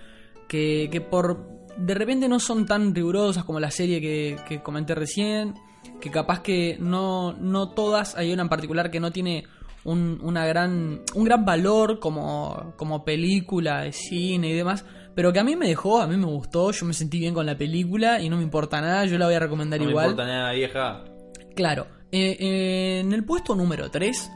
Que, 0.47 0.89
que 0.91 0.99
por. 0.99 1.49
De 1.77 1.93
repente 1.93 2.27
no 2.27 2.41
son 2.41 2.65
tan 2.65 2.93
rigurosas 2.93 3.45
como 3.45 3.61
la 3.61 3.71
serie 3.71 4.01
que, 4.01 4.37
que 4.45 4.61
comenté 4.61 4.93
recién. 4.95 5.53
Que 6.01 6.09
capaz 6.11 6.41
que 6.41 6.77
no, 6.79 7.33
no 7.33 7.69
todas. 7.69 8.17
Hay 8.17 8.33
una 8.33 8.41
en 8.43 8.49
particular 8.49 8.89
que 8.91 8.99
no 8.99 9.11
tiene 9.11 9.45
un, 9.83 10.19
una 10.23 10.45
gran, 10.45 11.01
un 11.15 11.23
gran 11.23 11.45
valor 11.45 11.99
como, 11.99 12.73
como 12.77 13.05
película 13.05 13.81
de 13.83 13.91
cine 13.93 14.49
y 14.49 14.53
demás. 14.53 14.83
Pero 15.13 15.31
que 15.33 15.39
a 15.39 15.43
mí 15.43 15.55
me 15.55 15.67
dejó, 15.67 16.01
a 16.01 16.07
mí 16.07 16.17
me 16.17 16.25
gustó. 16.25 16.71
Yo 16.71 16.85
me 16.85 16.93
sentí 16.93 17.19
bien 17.19 17.33
con 17.33 17.45
la 17.45 17.55
película 17.57 18.19
y 18.21 18.29
no 18.29 18.37
me 18.37 18.43
importa 18.43 18.81
nada. 18.81 19.05
Yo 19.05 19.17
la 19.17 19.25
voy 19.25 19.35
a 19.35 19.39
recomendar 19.39 19.79
no 19.79 19.85
me 19.85 19.91
igual. 19.91 20.09
importa 20.11 20.27
nada, 20.27 20.51
vieja. 20.53 21.03
Claro, 21.55 21.87
eh, 22.11 22.37
eh, 22.39 22.99
en 23.01 23.11
el 23.13 23.23
puesto 23.25 23.55
número 23.55 23.91
3 23.91 24.31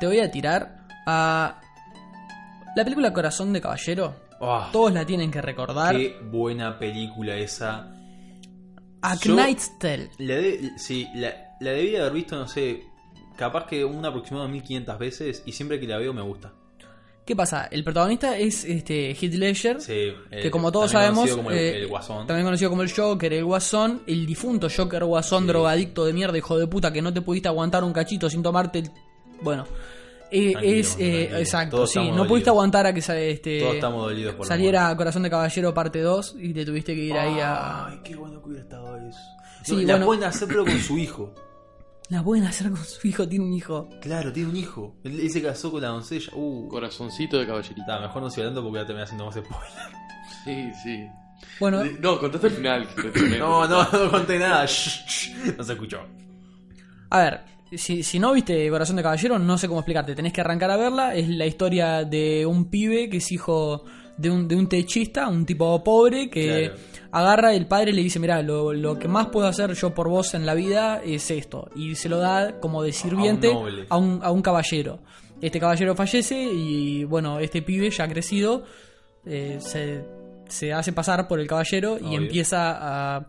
te 0.00 0.06
voy 0.06 0.20
a 0.20 0.30
tirar 0.30 0.86
a 1.06 1.60
la 2.76 2.84
película 2.84 3.12
Corazón 3.12 3.52
de 3.52 3.60
Caballero. 3.60 4.14
Ah, 4.40 4.70
Todos 4.72 4.92
la 4.94 5.04
tienen 5.04 5.30
que 5.30 5.42
recordar. 5.42 5.94
qué 5.96 6.16
buena 6.30 6.78
película 6.78 7.34
esa. 7.36 7.92
A 9.02 9.16
Knight's 9.16 9.78
Tale. 9.78 10.10
La 10.18 10.34
de- 10.36 10.70
sí, 10.76 11.06
la, 11.14 11.56
la 11.60 11.70
debí 11.72 11.96
haber 11.96 12.12
visto, 12.12 12.36
no 12.36 12.46
sé, 12.48 12.84
capaz 13.36 13.66
que 13.66 13.84
un 13.84 14.04
aproximado 14.04 14.46
de 14.46 14.52
1500 14.52 14.98
veces 14.98 15.42
y 15.46 15.52
siempre 15.52 15.80
que 15.80 15.86
la 15.86 15.98
veo 15.98 16.12
me 16.12 16.22
gusta. 16.22 16.52
¿Qué 17.24 17.36
pasa? 17.36 17.66
El 17.70 17.84
protagonista 17.84 18.36
es 18.36 18.64
este 18.64 19.10
Heath 19.12 19.34
Ledger, 19.34 19.80
Sí, 19.80 20.12
que 20.30 20.50
como 20.50 20.72
todos 20.72 20.90
también 20.90 21.14
sabemos, 21.14 21.20
conocido 21.30 21.36
como 21.36 21.50
el, 21.52 21.58
eh, 21.58 21.76
el 21.82 21.86
Guasón. 21.86 22.26
también 22.26 22.44
conocido 22.44 22.70
como 22.70 22.82
el 22.82 22.92
Joker, 22.92 23.32
el 23.32 23.44
Guasón, 23.44 24.02
el 24.06 24.26
difunto 24.26 24.68
Joker 24.74 25.04
Guasón, 25.04 25.42
Sí. 25.44 25.48
drogadicto 25.48 26.04
de 26.06 26.12
mierda, 26.12 26.36
hijo 26.38 26.58
de 26.58 26.66
puta, 26.66 26.92
que 26.92 27.00
no 27.00 27.12
te 27.12 27.20
pudiste 27.20 27.48
aguantar 27.48 27.84
un 27.84 27.92
cachito 27.92 28.28
sin 28.28 28.42
tomarte 28.42 28.80
el... 28.80 28.90
Bueno, 29.42 29.64
eh, 30.30 30.54
es... 30.62 30.96
eh, 30.98 31.38
exacto, 31.40 31.76
Todos 31.76 31.90
sí, 31.92 32.10
no 32.12 32.26
pudiste 32.26 32.50
aguantar 32.50 32.86
a 32.86 32.92
que 32.94 33.00
este, 33.00 33.60
Todos 33.60 33.74
estamos 33.74 34.02
dolidos 34.04 34.34
por 34.34 34.46
la 34.46 34.48
saliera 34.48 34.96
Corazón 34.96 35.22
de 35.22 35.30
Caballero 35.30 35.74
parte 35.74 36.00
2 36.00 36.36
y 36.38 36.52
te 36.54 36.64
tuviste 36.64 36.94
que 36.94 37.00
ir 37.02 37.12
ahí 37.14 37.40
a... 37.40 37.86
Ay, 37.86 38.00
qué 38.04 38.14
bueno 38.16 38.40
que 38.42 38.48
hubiera 38.48 38.62
estado 38.62 38.96
eso. 38.96 39.18
Sí, 39.62 39.72
No, 39.72 39.78
la 39.82 39.86
bueno. 39.94 40.06
pueden 40.06 40.24
hacer 40.24 40.48
pero 40.48 40.64
con 40.64 40.78
su 40.78 40.98
hijo. 40.98 41.34
La 42.08 42.22
pueden 42.24 42.44
hacer 42.44 42.70
con 42.70 42.84
su 42.84 43.06
hijo, 43.06 43.28
tiene 43.28 43.44
un 43.44 43.52
hijo. 43.52 43.88
Claro, 44.00 44.32
tiene 44.32 44.48
un 44.50 44.56
hijo. 44.56 44.96
Él, 45.04 45.20
él 45.20 45.30
se 45.30 45.40
casó 45.42 45.70
con 45.70 45.80
la 45.82 45.88
doncella. 45.88 46.32
Uh, 46.34 46.66
Corazoncito 46.68 47.38
de 47.38 47.46
caballerita. 47.46 47.80
Está, 47.82 48.00
mejor 48.00 48.22
no 48.22 48.30
sigo 48.30 48.42
hablando 48.48 48.62
porque 48.64 48.80
ya 48.82 48.86
te 48.86 48.94
me 48.94 49.02
haciendo 49.02 49.26
más 49.26 49.34
spoiler. 49.36 49.60
Sí, 50.44 50.72
sí. 50.82 51.06
Bueno, 51.60 51.82
Eh, 51.84 51.96
No, 52.00 52.18
contaste 52.18 52.48
el 52.48 52.52
final. 52.54 52.88
No, 53.38 53.66
no, 53.68 53.82
no 53.92 54.10
conté 54.10 54.38
nada. 54.40 54.66
Shh, 54.66 55.06
shh, 55.06 55.56
no 55.56 55.62
se 55.62 55.72
escuchó. 55.72 56.00
a 57.10 57.18
ver, 57.20 57.40
si, 57.76 58.02
si 58.02 58.18
no 58.18 58.32
viste 58.32 58.68
Corazón 58.70 58.96
de 58.96 59.02
Caballero, 59.02 59.38
no 59.38 59.56
sé 59.58 59.68
cómo 59.68 59.80
explicarte. 59.80 60.14
Tenés 60.14 60.32
que 60.32 60.40
arrancar 60.40 60.70
a 60.70 60.76
verla. 60.76 61.14
Es 61.14 61.28
la 61.28 61.46
historia 61.46 62.04
de 62.04 62.44
un 62.46 62.70
pibe 62.70 63.08
que 63.08 63.18
es 63.18 63.32
hijo 63.32 63.84
de 64.16 64.30
un, 64.30 64.46
de 64.48 64.56
un 64.56 64.68
techista, 64.68 65.28
un 65.28 65.46
tipo 65.46 65.82
pobre 65.82 66.28
que 66.28 66.70
Claro. 66.74 66.80
agarra 67.12 67.54
el 67.54 67.66
padre 67.66 67.90
y 67.90 67.94
le 67.94 68.02
dice, 68.02 68.18
mira, 68.18 68.42
lo, 68.42 68.72
lo 68.72 68.98
que 68.98 69.08
más 69.08 69.28
puedo 69.28 69.46
hacer 69.46 69.72
yo 69.74 69.94
por 69.94 70.08
vos 70.08 70.34
en 70.34 70.44
la 70.46 70.54
vida 70.54 71.00
es 71.04 71.30
esto. 71.30 71.70
Y 71.74 71.94
se 71.94 72.08
lo 72.08 72.18
da 72.18 72.60
como 72.60 72.82
de 72.82 72.92
sirviente 72.92 73.52
a 73.88 73.96
un, 73.96 74.20
a 74.22 74.30
un 74.30 74.42
caballero. 74.42 75.00
Este 75.40 75.58
caballero 75.58 75.94
fallece 75.94 76.36
y 76.52 77.04
bueno, 77.04 77.38
este 77.40 77.62
pibe 77.62 77.88
ya 77.90 78.06
crecido 78.08 78.64
eh, 79.24 79.56
se, 79.60 80.04
se 80.48 80.72
hace 80.72 80.92
pasar 80.92 81.26
por 81.28 81.40
el 81.40 81.46
caballero 81.46 81.98
y 81.98 82.14
empieza 82.14 83.16
a, 83.16 83.26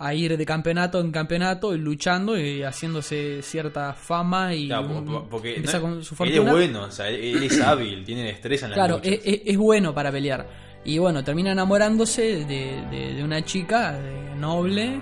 a 0.00 0.14
ir 0.14 0.36
de 0.36 0.46
campeonato 0.46 1.00
en 1.00 1.10
campeonato 1.10 1.74
y 1.74 1.78
luchando 1.78 2.38
y 2.38 2.62
haciéndose 2.62 3.42
cierta 3.42 3.92
fama 3.94 4.54
y 4.54 4.68
Claro, 4.68 4.88
un- 4.88 5.04
po- 5.04 5.26
porque 5.28 5.56
empieza 5.56 5.78
no- 5.78 5.82
con 5.82 6.04
su 6.04 6.14
él 6.24 6.32
es 6.34 6.50
bueno, 6.52 6.82
o 6.84 6.90
sea, 6.90 7.08
él, 7.08 7.42
es 7.42 7.60
hábil, 7.60 8.04
tiene 8.04 8.22
destreza 8.24 8.66
en 8.66 8.70
la 8.70 8.74
Claro, 8.76 9.00
es, 9.02 9.20
es- 9.24 9.40
es 9.44 9.56
bueno 9.56 9.92
para 9.94 10.12
pelear. 10.12 10.46
Y 10.84 10.98
bueno, 10.98 11.22
termina 11.24 11.50
enamorándose 11.52 12.44
de, 12.46 12.80
de- 12.90 13.14
de 13.14 13.24
una 13.24 13.44
chica 13.44 13.92
de 13.98 14.34
noble. 14.36 15.00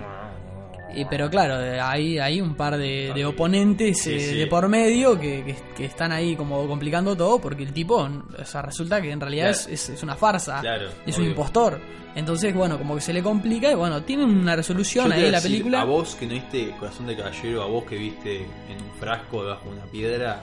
Y, 0.97 1.05
pero 1.05 1.29
claro, 1.29 1.55
hay, 1.83 2.17
hay 2.19 2.41
un 2.41 2.55
par 2.55 2.77
de, 2.77 3.11
de 3.13 3.25
oponentes 3.25 4.01
Sí, 4.01 4.13
eh, 4.15 4.19
sí. 4.19 4.35
de 4.35 4.47
por 4.47 4.67
medio 4.67 5.19
que, 5.19 5.43
que- 5.45 5.55
que 5.75 5.85
están 5.85 6.11
ahí 6.11 6.35
como 6.35 6.67
complicando 6.67 7.15
todo 7.15 7.39
porque 7.39 7.63
el 7.63 7.71
tipo, 7.73 7.97
o 7.97 8.45
sea, 8.45 8.61
resulta 8.63 9.01
que 9.01 9.11
en 9.11 9.19
realidad 9.21 9.51
Claro. 9.53 9.69
es, 9.73 9.89
es- 9.89 10.03
una 10.03 10.15
farsa, 10.15 10.59
Claro, 10.61 10.89
es 11.05 11.17
un 11.17 11.25
impostor. 11.25 11.79
Entonces, 12.15 12.51
bueno, 12.55 12.79
como 12.79 12.95
que 12.95 13.01
se 13.01 13.13
le 13.13 13.21
complica 13.21 13.71
y 13.71 13.75
bueno, 13.75 14.01
tiene 14.01 14.23
una 14.25 14.55
resolución 14.55 15.07
Yo 15.09 15.13
ahí 15.13 15.21
la 15.29 15.37
decir, 15.37 15.51
película. 15.51 15.81
A 15.81 15.83
vos 15.83 16.15
que 16.15 16.25
no 16.25 16.33
viste 16.33 16.71
Corazón 16.79 17.05
de 17.05 17.15
Caballero, 17.15 17.61
a 17.61 17.65
vos 17.67 17.83
que 17.83 17.95
viste 17.95 18.37
en 18.37 18.83
un 18.83 18.91
frasco 18.99 19.43
debajo 19.43 19.69
de 19.69 19.75
una 19.77 19.85
piedra, 19.85 20.41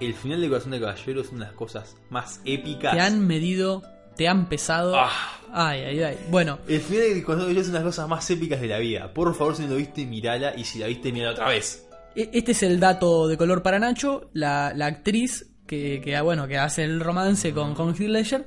el 0.00 0.14
final 0.14 0.40
de 0.40 0.48
Corazón 0.48 0.70
de 0.70 0.80
Caballero 0.80 1.20
es 1.20 1.28
una 1.30 1.40
de 1.40 1.50
las 1.50 1.54
cosas 1.54 1.96
más 2.08 2.40
épicas. 2.46 2.94
Te 2.94 3.00
han 3.00 3.26
medido, 3.26 3.82
te 4.20 4.28
han 4.28 4.50
pesado. 4.50 4.94
Ah. 4.94 5.08
Ay, 5.50 5.80
ay, 5.80 6.02
ay. 6.02 6.18
Bueno, 6.28 6.58
El 6.68 6.82
final 6.82 7.14
de 7.14 7.22
Corazón 7.22 7.54
de 7.54 7.58
es 7.58 7.68
una 7.68 7.78
de 7.78 7.84
las 7.86 7.94
cosas 7.94 8.06
más 8.06 8.30
épicas 8.30 8.60
de 8.60 8.66
la 8.66 8.78
vida. 8.78 9.14
Por 9.14 9.34
favor, 9.34 9.56
si 9.56 9.62
no 9.62 9.68
lo 9.70 9.76
viste, 9.76 10.04
mirala 10.04 10.52
y 10.54 10.64
si 10.64 10.78
la 10.78 10.88
viste, 10.88 11.10
mirala 11.10 11.32
otra 11.32 11.48
vez. 11.48 11.88
E- 12.14 12.28
Este 12.34 12.52
es 12.52 12.62
el 12.62 12.78
dato 12.78 13.26
de 13.28 13.38
color 13.38 13.62
para 13.62 13.78
Nacho. 13.78 14.28
La, 14.34 14.74
la 14.76 14.84
actriz 14.84 15.46
que, 15.66 16.02
que, 16.04 16.20
bueno, 16.20 16.46
que 16.46 16.58
hace 16.58 16.84
el 16.84 17.00
romance 17.00 17.54
con, 17.54 17.74
con 17.74 17.94
Heath 17.94 18.10
Ledger, 18.10 18.46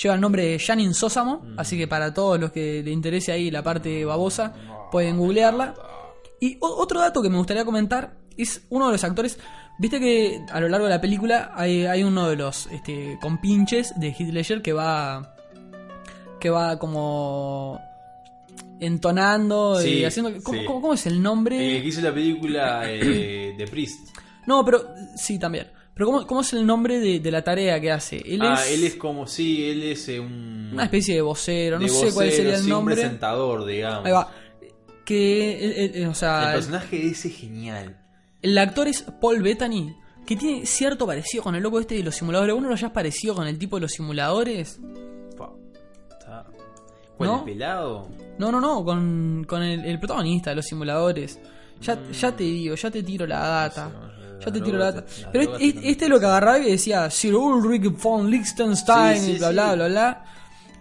lleva 0.00 0.14
el 0.14 0.20
nombre 0.20 0.44
de 0.44 0.58
Janine 0.58 0.92
Sósamo, 0.92 1.42
así 1.56 1.78
que 1.78 1.88
para 1.88 2.12
todos 2.12 2.38
los 2.38 2.52
que 2.52 2.82
le 2.84 2.90
interese 2.90 3.32
ahí 3.32 3.50
la 3.50 3.62
parte 3.62 4.04
babosa, 4.04 4.52
pueden 4.92 5.16
googlearla. 5.16 5.74
Y 6.38 6.58
o- 6.60 6.82
otro 6.82 7.00
dato 7.00 7.22
que 7.22 7.30
me 7.30 7.38
gustaría 7.38 7.64
comentar 7.64 8.18
es 8.36 8.66
uno 8.68 8.86
de 8.88 8.92
los 8.92 9.04
actores. 9.04 9.38
Viste 9.78 9.98
que 9.98 10.40
a 10.52 10.60
lo 10.60 10.68
largo 10.68 10.86
de 10.86 10.92
la 10.94 11.00
película 11.00 11.52
hay, 11.54 11.84
hay 11.84 12.02
uno 12.04 12.28
de 12.28 12.36
los 12.36 12.66
este, 12.68 13.18
compinches 13.20 13.92
de 13.98 14.08
Heath 14.12 14.32
Ledger 14.32 14.62
que 14.62 14.72
va. 14.72 15.34
que 16.40 16.50
va 16.50 16.78
como. 16.78 17.80
entonando 18.80 19.84
y 19.84 20.04
haciendo. 20.04 20.32
¿cómo, 20.42 20.58
sí. 20.58 20.64
cómo- 20.64 20.80
cómo 20.80 20.94
es 20.94 21.06
el 21.06 21.20
nombre? 21.22 21.76
Eh, 21.78 21.82
que 21.82 21.88
hizo 21.88 22.00
la 22.00 22.12
película 22.14 22.82
eh, 22.86 23.54
The 23.58 23.66
Priest. 23.66 24.16
No, 24.46 24.64
pero. 24.64 24.84
sí, 25.16 25.38
también. 25.38 25.68
Pero 25.94 26.06
¿cómo, 26.06 26.26
cómo 26.26 26.40
es 26.40 26.52
el 26.52 26.66
nombre 26.66 26.98
de, 26.98 27.20
de 27.20 27.30
la 27.30 27.42
tarea 27.42 27.80
que 27.80 27.90
hace? 27.92 28.16
Él 28.26 28.40
ah, 28.42 28.54
es, 28.64 28.72
él 28.72 28.82
es 28.84 28.96
como, 28.96 29.28
sí, 29.28 29.64
él 29.70 29.84
es 29.84 30.08
eh, 30.08 30.18
un... 30.18 30.70
una 30.72 30.84
especie 30.84 31.14
de 31.14 31.22
vocero, 31.22 31.78
no 31.78 31.84
de 31.84 31.88
sé 31.88 32.12
cuál 32.12 32.32
sería 32.32 32.54
el 32.54 32.58
sí, 32.58 32.64
un 32.64 32.70
nombre. 32.70 32.94
presentador, 32.96 33.64
digamos. 33.64 34.04
Ahí 34.06 34.12
va. 34.12 34.28
Que. 35.04 35.64
él- 35.64 35.72
él- 35.76 35.92
él, 36.02 36.06
o 36.08 36.14
sea, 36.14 36.48
El 36.48 36.54
personaje 36.56 36.96
de 36.98 37.06
ese 37.10 37.28
es 37.28 37.36
genial. 37.36 37.96
El 38.44 38.58
actor 38.58 38.86
es 38.88 39.02
Paul 39.22 39.40
Bettany, 39.42 39.96
que 40.26 40.36
tiene 40.36 40.66
cierto 40.66 41.06
parecido 41.06 41.42
con 41.42 41.54
el 41.54 41.62
loco 41.62 41.80
este 41.80 41.94
de 41.94 42.02
los 42.02 42.14
simuladores. 42.14 42.54
¿Uno 42.54 42.68
lo 42.68 42.74
hayas 42.74 42.90
parecido 42.90 43.34
con 43.34 43.46
el 43.46 43.58
tipo 43.58 43.76
de 43.76 43.80
los 43.80 43.92
simuladores? 43.92 44.78
¿Cuál, 47.16 47.30
¿No? 47.30 47.38
el 47.38 47.44
pelado? 47.44 48.08
No, 48.38 48.52
no, 48.52 48.60
no, 48.60 48.84
con, 48.84 49.46
con 49.48 49.62
el, 49.62 49.84
el 49.86 49.98
protagonista 49.98 50.50
de 50.50 50.56
los 50.56 50.66
simuladores. 50.66 51.38
Ya, 51.80 51.98
ya 52.12 52.36
te 52.36 52.44
digo, 52.44 52.74
ya 52.74 52.90
te 52.90 53.02
tiro 53.02 53.26
la 53.26 53.38
data. 53.38 53.90
Ya 54.44 54.52
te 54.52 54.60
tiro 54.60 54.76
la 54.76 54.92
data. 54.92 55.06
Pero 55.32 55.56
este, 55.56 55.90
este 55.90 56.04
es 56.04 56.10
lo 56.10 56.20
que 56.20 56.26
agarraba 56.26 56.58
y 56.58 56.72
decía 56.72 57.08
Sir 57.08 57.34
Ulrich 57.36 57.90
von 57.98 58.28
Liechtenstein 58.30 59.16
Sí, 59.20 59.24
sí, 59.24 59.30
y 59.32 59.38
bla 59.38 59.48
sí. 59.48 59.52
bla 59.54 59.74
bla 59.74 59.88
bla. 59.88 60.24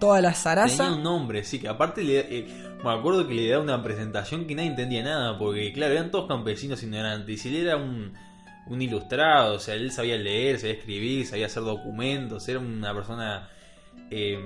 Toda 0.03 0.21
la 0.21 0.29
Tenía 0.29 0.35
zaraza. 0.43 0.93
un 0.93 1.03
nombre, 1.03 1.43
sí, 1.43 1.59
que 1.59 1.67
aparte 1.67 2.03
le, 2.03 2.19
eh, 2.19 2.47
me 2.83 2.91
acuerdo 2.91 3.27
que 3.27 3.33
le 3.33 3.49
da 3.49 3.59
una 3.59 3.81
presentación 3.81 4.45
que 4.45 4.53
nadie 4.55 4.69
entendía 4.69 5.03
nada, 5.03 5.37
porque 5.37 5.71
claro, 5.71 5.93
eran 5.93 6.11
todos 6.11 6.27
campesinos 6.27 6.83
ignorantes, 6.83 7.45
y 7.45 7.49
él 7.49 7.67
era 7.67 7.77
un, 7.77 8.13
un 8.67 8.81
ilustrado, 8.81 9.55
o 9.55 9.59
sea, 9.59 9.75
él 9.75 9.91
sabía 9.91 10.17
leer, 10.17 10.59
sabía 10.59 10.73
escribir, 10.75 11.25
sabía 11.25 11.45
hacer 11.45 11.63
documentos, 11.63 12.47
era 12.49 12.59
una 12.59 12.93
persona 12.93 13.49
eh, 14.11 14.39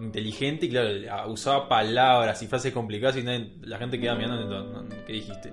inteligente 0.00 0.66
y 0.66 0.70
claro, 0.70 1.30
usaba 1.30 1.68
palabras 1.68 2.42
y 2.42 2.46
frases 2.48 2.72
complicadas 2.72 3.16
y 3.16 3.22
nadie- 3.22 3.52
la 3.62 3.78
gente 3.78 3.98
quedaba 4.00 4.18
mirando, 4.18 4.84
¿qué 5.06 5.12
dijiste? 5.12 5.52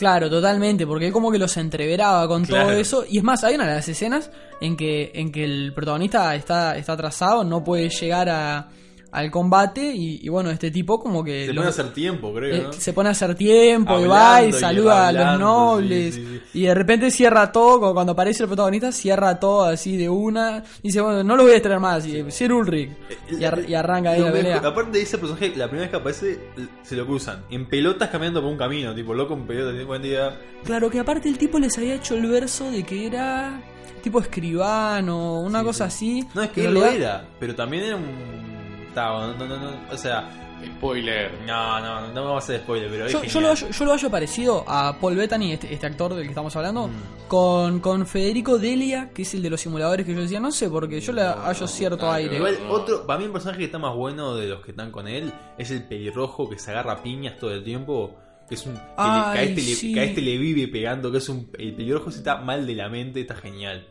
Claro, 0.00 0.30
totalmente, 0.30 0.86
porque 0.86 1.08
él 1.08 1.12
como 1.12 1.30
que 1.30 1.38
los 1.38 1.54
entreveraba 1.58 2.26
con 2.26 2.46
todo 2.46 2.72
eso. 2.72 3.04
Y 3.06 3.18
es 3.18 3.22
más, 3.22 3.44
hay 3.44 3.56
una 3.56 3.66
de 3.66 3.74
las 3.74 3.86
escenas 3.86 4.30
en 4.58 4.74
que, 4.74 5.12
en 5.14 5.30
que 5.30 5.44
el 5.44 5.74
protagonista 5.74 6.34
está, 6.34 6.74
está 6.78 6.94
atrasado, 6.94 7.44
no 7.44 7.62
puede 7.62 7.90
llegar 7.90 8.30
a, 8.30 8.70
al 9.12 9.30
combate 9.30 9.92
y, 9.94 10.20
y 10.22 10.28
bueno, 10.28 10.50
este 10.50 10.70
tipo 10.70 11.00
como 11.00 11.24
que... 11.24 11.46
Se 11.46 11.52
lo- 11.52 11.60
pone 11.62 11.66
a 11.66 11.70
hacer 11.70 11.92
tiempo, 11.92 12.32
creo, 12.32 12.54
eh, 12.54 12.62
¿no? 12.64 12.72
se 12.72 12.92
pone 12.92 13.08
a 13.08 13.12
hacer 13.12 13.34
tiempo 13.34 13.92
y 13.92 14.04
Hablando 14.04 14.14
va 14.14 14.42
y 14.44 14.48
y 14.48 14.52
saluda 14.52 15.08
a 15.08 15.12
los 15.12 15.20
hablando, 15.22 15.46
nobles 15.46 16.14
sí, 16.14 16.40
sí, 16.52 16.60
y 16.60 16.62
de 16.66 16.74
repente 16.74 17.10
cierra 17.10 17.50
todo, 17.50 17.80
como 17.80 17.94
cuando 17.94 18.12
aparece 18.12 18.42
el 18.44 18.48
protagonista, 18.48 18.92
cierra 18.92 19.38
todo 19.40 19.64
así 19.64 19.96
de 19.96 20.08
una 20.08 20.62
y 20.82 20.88
dice, 20.88 21.00
bueno, 21.00 21.24
no 21.24 21.36
lo 21.36 21.42
voy 21.42 21.52
a 21.52 21.56
extraer 21.56 21.80
más, 21.80 22.06
y 22.06 22.30
Sir 22.30 22.52
Ulrich 22.52 22.90
y, 23.30 23.44
ar- 23.44 23.64
y 23.68 23.74
arranca 23.74 24.10
ahí 24.10 24.20
la 24.20 24.32
pelea. 24.32 24.56
Aparte 24.58 24.92
de 24.98 25.02
ese 25.02 25.18
personaje, 25.18 25.48
la 25.56 25.66
primera 25.68 25.82
vez 25.82 25.90
que 25.90 25.96
aparece, 25.96 26.40
se 26.82 26.94
lo 26.96 27.06
cruzan. 27.06 27.44
En 27.50 27.66
pelotas 27.66 28.10
caminando 28.10 28.40
por 28.42 28.50
un 28.52 28.58
camino, 28.58 28.94
tipo 28.94 29.12
loco 29.14 29.34
en 29.34 29.46
pelotas. 29.46 29.86
Buen 29.86 30.02
día. 30.02 30.38
Claro 30.64 30.88
que 30.90 31.00
aparte 31.00 31.28
el 31.28 31.36
tipo 31.38 31.58
les 31.58 31.76
había 31.78 31.94
hecho 31.94 32.14
el 32.14 32.26
verso 32.26 32.70
de 32.70 32.82
que 32.84 33.06
era 33.06 33.60
tipo 34.02 34.20
escribano, 34.20 35.40
una 35.40 35.60
Sí, 35.60 35.64
cosa 35.66 35.90
sí. 35.90 36.20
así. 36.20 36.28
No, 36.34 36.42
es 36.42 36.50
que 36.50 36.64
él 36.66 36.74
lo 36.74 36.84
era, 36.86 37.26
pero 37.38 37.54
también 37.54 37.84
era 37.84 37.96
un. 37.96 38.49
No, 38.94 39.34
no, 39.34 39.46
no, 39.46 39.70
o 39.90 39.96
sea, 39.96 40.28
Spoiler. 40.76 41.30
no, 41.46 41.80
no, 41.80 42.00
no 42.08 42.08
me 42.08 42.20
vamos 42.20 42.34
a 42.34 42.38
hacer 42.44 42.60
spoiler, 42.60 42.90
pero 42.90 43.06
es 43.06 43.12
Yo, 43.12 43.22
yo 43.24 43.40
lo 43.40 43.48
hallo, 43.48 43.68
yo 43.70 43.84
lo 43.86 43.92
hallo 43.92 44.10
parecido 44.10 44.64
a 44.68 44.94
Paul 45.00 45.16
Bettany, 45.16 45.52
este, 45.52 45.72
este 45.72 45.86
actor 45.86 46.12
del 46.14 46.24
que 46.24 46.28
estamos 46.30 46.54
hablando, 46.56 46.88
Mm. 46.88 46.92
con, 47.28 47.80
con 47.80 48.06
Federico 48.06 48.58
Delia, 48.58 49.10
que 49.14 49.22
es 49.22 49.32
el 49.34 49.42
de 49.42 49.50
los 49.50 49.60
simuladores 49.60 50.04
que 50.04 50.14
yo 50.14 50.20
decía, 50.20 50.38
no 50.40 50.50
sé, 50.52 50.68
porque 50.68 51.00
yo 51.00 51.12
le 51.12 51.22
hallo 51.22 51.66
cierto 51.66 52.10
aire. 52.12 52.36
Igual, 52.36 52.58
otro, 52.68 53.06
para 53.06 53.18
mí 53.18 53.24
el 53.24 53.32
personaje 53.32 53.60
que 53.60 53.64
está 53.66 53.78
más 53.78 53.94
bueno 53.94 54.34
de 54.36 54.48
los 54.48 54.60
que 54.62 54.72
están 54.72 54.90
con 54.90 55.08
él 55.08 55.32
es 55.56 55.70
el 55.70 55.82
pelirrojo 55.84 56.48
que 56.50 56.58
se 56.58 56.70
agarra 56.72 57.02
piñas 57.02 57.36
todo 57.38 57.52
el 57.54 57.64
tiempo. 57.64 58.16
Que 58.48 58.56
es 58.56 58.66
un. 58.66 58.74
Que, 58.74 58.80
le- 58.80 58.84
que 58.96 58.98
a, 59.38 59.42
este 59.44 59.62
le, 59.62 59.94
que 59.94 60.00
a 60.00 60.04
este 60.04 60.20
le 60.22 60.36
vive 60.36 60.66
pegando, 60.66 61.12
que 61.12 61.18
es 61.18 61.28
un. 61.28 61.50
El 61.56 61.72
pelirrojo 61.74 62.10
se 62.10 62.18
está 62.18 62.36
mal 62.38 62.66
de 62.66 62.74
la 62.74 62.88
mente, 62.88 63.20
está 63.20 63.36
genial. 63.36 63.86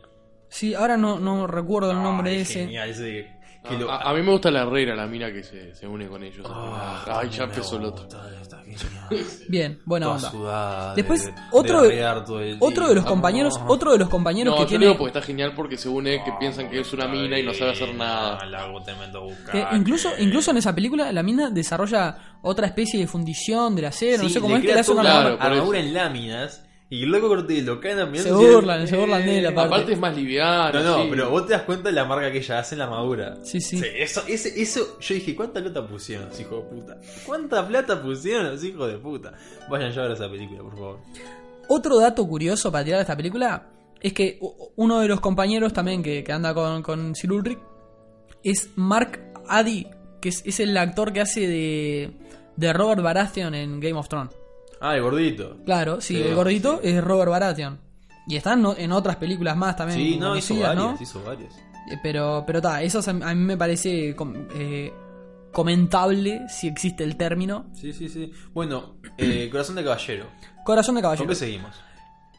Sí, 0.50 0.74
ahora 0.74 0.98
no, 0.98 1.18
no 1.18 1.46
recuerdo 1.46 1.92
el 1.92 2.02
nombre 2.02 2.32
Ay, 2.32 2.40
ese. 2.42 2.60
Genial, 2.64 2.90
ese. 2.90 3.39
Que 3.62 3.76
A, 3.76 3.78
lo, 3.78 3.90
a- 3.90 4.10
a 4.10 4.14
mí 4.14 4.22
me 4.22 4.30
gusta 4.32 4.50
la 4.50 4.62
Herrera, 4.62 4.96
la 4.96 5.06
mina 5.06 5.30
que 5.30 5.42
se, 5.42 5.74
se 5.74 5.86
une 5.86 6.08
con 6.08 6.22
ellos. 6.24 6.46
Ah, 6.48 7.04
Ay, 7.20 7.28
ya 7.28 7.44
empezó 7.44 7.76
el 7.76 7.84
otro. 7.84 8.08
Bien, 9.48 9.80
buena 9.84 10.06
Toda 10.06 10.16
onda. 10.16 10.30
sudada, 10.30 10.94
Después, 10.94 11.26
de- 11.26 11.34
otro, 11.52 11.82
de 11.82 11.88
de, 11.88 11.94
arrear 12.04 12.24
todo 12.24 12.40
el 12.40 12.56
otro 12.60 12.84
día. 12.84 12.88
de 12.88 12.94
los 12.94 13.04
compañeros, 13.04 13.54
Ah. 13.60 13.64
otro 13.68 13.92
de 13.92 13.98
los 13.98 14.08
compañeros 14.08 14.52
No, 14.52 14.56
que 14.58 14.62
yo 14.62 14.68
tiene... 14.68 14.86
digo 14.86 14.96
porque 14.98 15.18
está 15.18 15.26
genial 15.26 15.52
porque 15.54 15.76
se 15.76 15.88
une 15.88 16.22
que 16.24 16.32
piensan 16.38 16.70
que 16.70 16.80
es 16.80 16.92
una 16.92 17.06
mina 17.08 17.38
y 17.38 17.42
no 17.44 17.52
sabe 17.52 17.72
hacer 17.72 17.94
nada. 17.94 18.38
Ah, 18.40 18.78
que 19.52 19.66
incluso, 19.76 20.08
incluso 20.18 20.50
en 20.52 20.56
esa 20.56 20.74
película 20.74 21.12
la 21.12 21.22
mina 21.22 21.50
desarrolla 21.50 22.38
otra 22.42 22.66
especie 22.66 22.98
de 23.00 23.06
fundición 23.06 23.74
del 23.76 23.86
acero, 23.86 24.22
no 24.22 24.28
Sí, 24.28 24.34
sé 24.34 24.40
cómo 24.40 24.56
es 24.56 24.62
que 24.62 24.72
le 24.72 24.80
hace 24.80 24.92
una 24.92 25.02
Claro, 25.02 25.36
por 25.36 25.46
armadura 25.46 25.78
en 25.80 25.92
láminas. 25.94 26.64
Y 26.92 27.06
luego 27.06 27.28
corte, 27.28 27.62
lo 27.62 27.80
caen 27.80 28.00
a 28.00 28.16
Se 28.16 28.30
y 28.30 28.32
burlan, 28.32 28.88
se 28.88 28.96
eh, 28.96 28.98
burlan 28.98 29.24
de 29.24 29.38
él, 29.38 29.46
aparte. 29.46 29.74
Aparte 29.74 29.92
es 29.92 29.98
más 30.00 30.16
liviano. 30.16 30.72
No, 30.72 30.82
no, 30.82 31.02
sí. 31.04 31.08
pero 31.08 31.30
vos 31.30 31.46
te 31.46 31.52
das 31.52 31.62
cuenta 31.62 31.88
de 31.88 31.94
la 31.94 32.04
marca 32.04 32.32
que 32.32 32.38
ella 32.38 32.58
hace 32.58 32.74
en 32.74 32.80
la 32.80 32.86
armadura. 32.86 33.36
Sí, 33.44 33.60
sí. 33.60 33.80
eso, 33.94 34.24
ese, 34.26 34.60
eso, 34.60 34.98
yo 34.98 35.14
dije, 35.14 35.36
¿cuánta 35.36 35.60
plata 35.60 35.86
pusieron, 35.86 36.28
los 36.28 36.40
hijos 36.40 36.64
de 36.64 36.68
puta? 36.68 37.00
¿Cuánta 37.24 37.68
plata 37.68 38.02
pusieron 38.02 38.50
los 38.50 38.64
hijos 38.64 38.90
de 38.90 38.98
puta? 38.98 39.34
Vayan 39.70 39.92
ya 39.92 40.00
a 40.00 40.02
ver 40.08 40.16
esa 40.16 40.28
película, 40.28 40.62
por 40.62 40.72
favor. 40.72 40.98
Otro 41.68 42.00
dato 42.00 42.26
curioso 42.26 42.72
para 42.72 42.82
tirar 42.82 42.98
de 42.98 43.02
esta 43.02 43.16
película 43.16 43.68
es 44.00 44.12
que 44.12 44.40
uno 44.74 44.98
de 44.98 45.06
los 45.06 45.20
compañeros 45.20 45.72
también 45.72 46.02
que, 46.02 46.24
que 46.24 46.32
anda 46.32 46.52
con, 46.54 46.82
con 46.82 47.14
Sir 47.14 47.30
Ulrich 47.30 47.60
es 48.42 48.70
Mark 48.74 49.32
Addy, 49.46 49.86
que 50.20 50.30
es, 50.30 50.42
es 50.44 50.58
el 50.58 50.76
actor 50.76 51.12
que 51.12 51.20
hace 51.20 51.46
de, 51.46 52.10
de 52.56 52.72
Robert 52.72 53.00
Baratheon 53.00 53.54
en 53.54 53.78
Game 53.78 53.96
of 53.96 54.08
Thrones. 54.08 54.39
Ah, 54.80 54.96
el 54.96 55.02
gordito. 55.02 55.58
Claro, 55.64 56.00
sí, 56.00 56.14
Sí, 56.16 56.22
el 56.22 56.34
gordito 56.34 56.80
es 56.82 57.02
Robert 57.02 57.30
Baratheon. 57.30 57.78
Y 58.26 58.36
están 58.36 58.62
no- 58.62 58.76
en 58.76 58.92
otras 58.92 59.16
películas 59.16 59.56
más 59.56 59.76
también. 59.76 59.98
Sí, 59.98 60.16
no, 60.18 60.36
hizo 60.36 60.54
varias, 60.54 60.76
¿no? 60.76 60.98
hizo 61.00 61.22
varias. 61.24 61.54
Eh, 61.90 61.98
Pero, 62.02 62.44
pero 62.46 62.60
ta, 62.62 62.82
eso 62.82 63.00
a 63.08 63.12
mí 63.34 63.44
me 63.44 63.56
parece 63.56 64.14
eh, 64.54 64.92
comentable, 65.52 66.42
si 66.48 66.68
existe 66.68 67.02
el 67.04 67.16
término. 67.16 67.66
Sí, 67.74 67.92
sí, 67.92 68.08
sí. 68.08 68.32
Bueno, 68.54 68.96
eh, 69.18 69.48
Corazón 69.52 69.76
de 69.76 69.82
Caballero. 69.84 70.26
Corazón 70.64 70.94
de 70.94 71.00
¿Con 71.02 71.06
caballero. 71.10 71.28
qué 71.28 71.34
seguimos? 71.34 71.76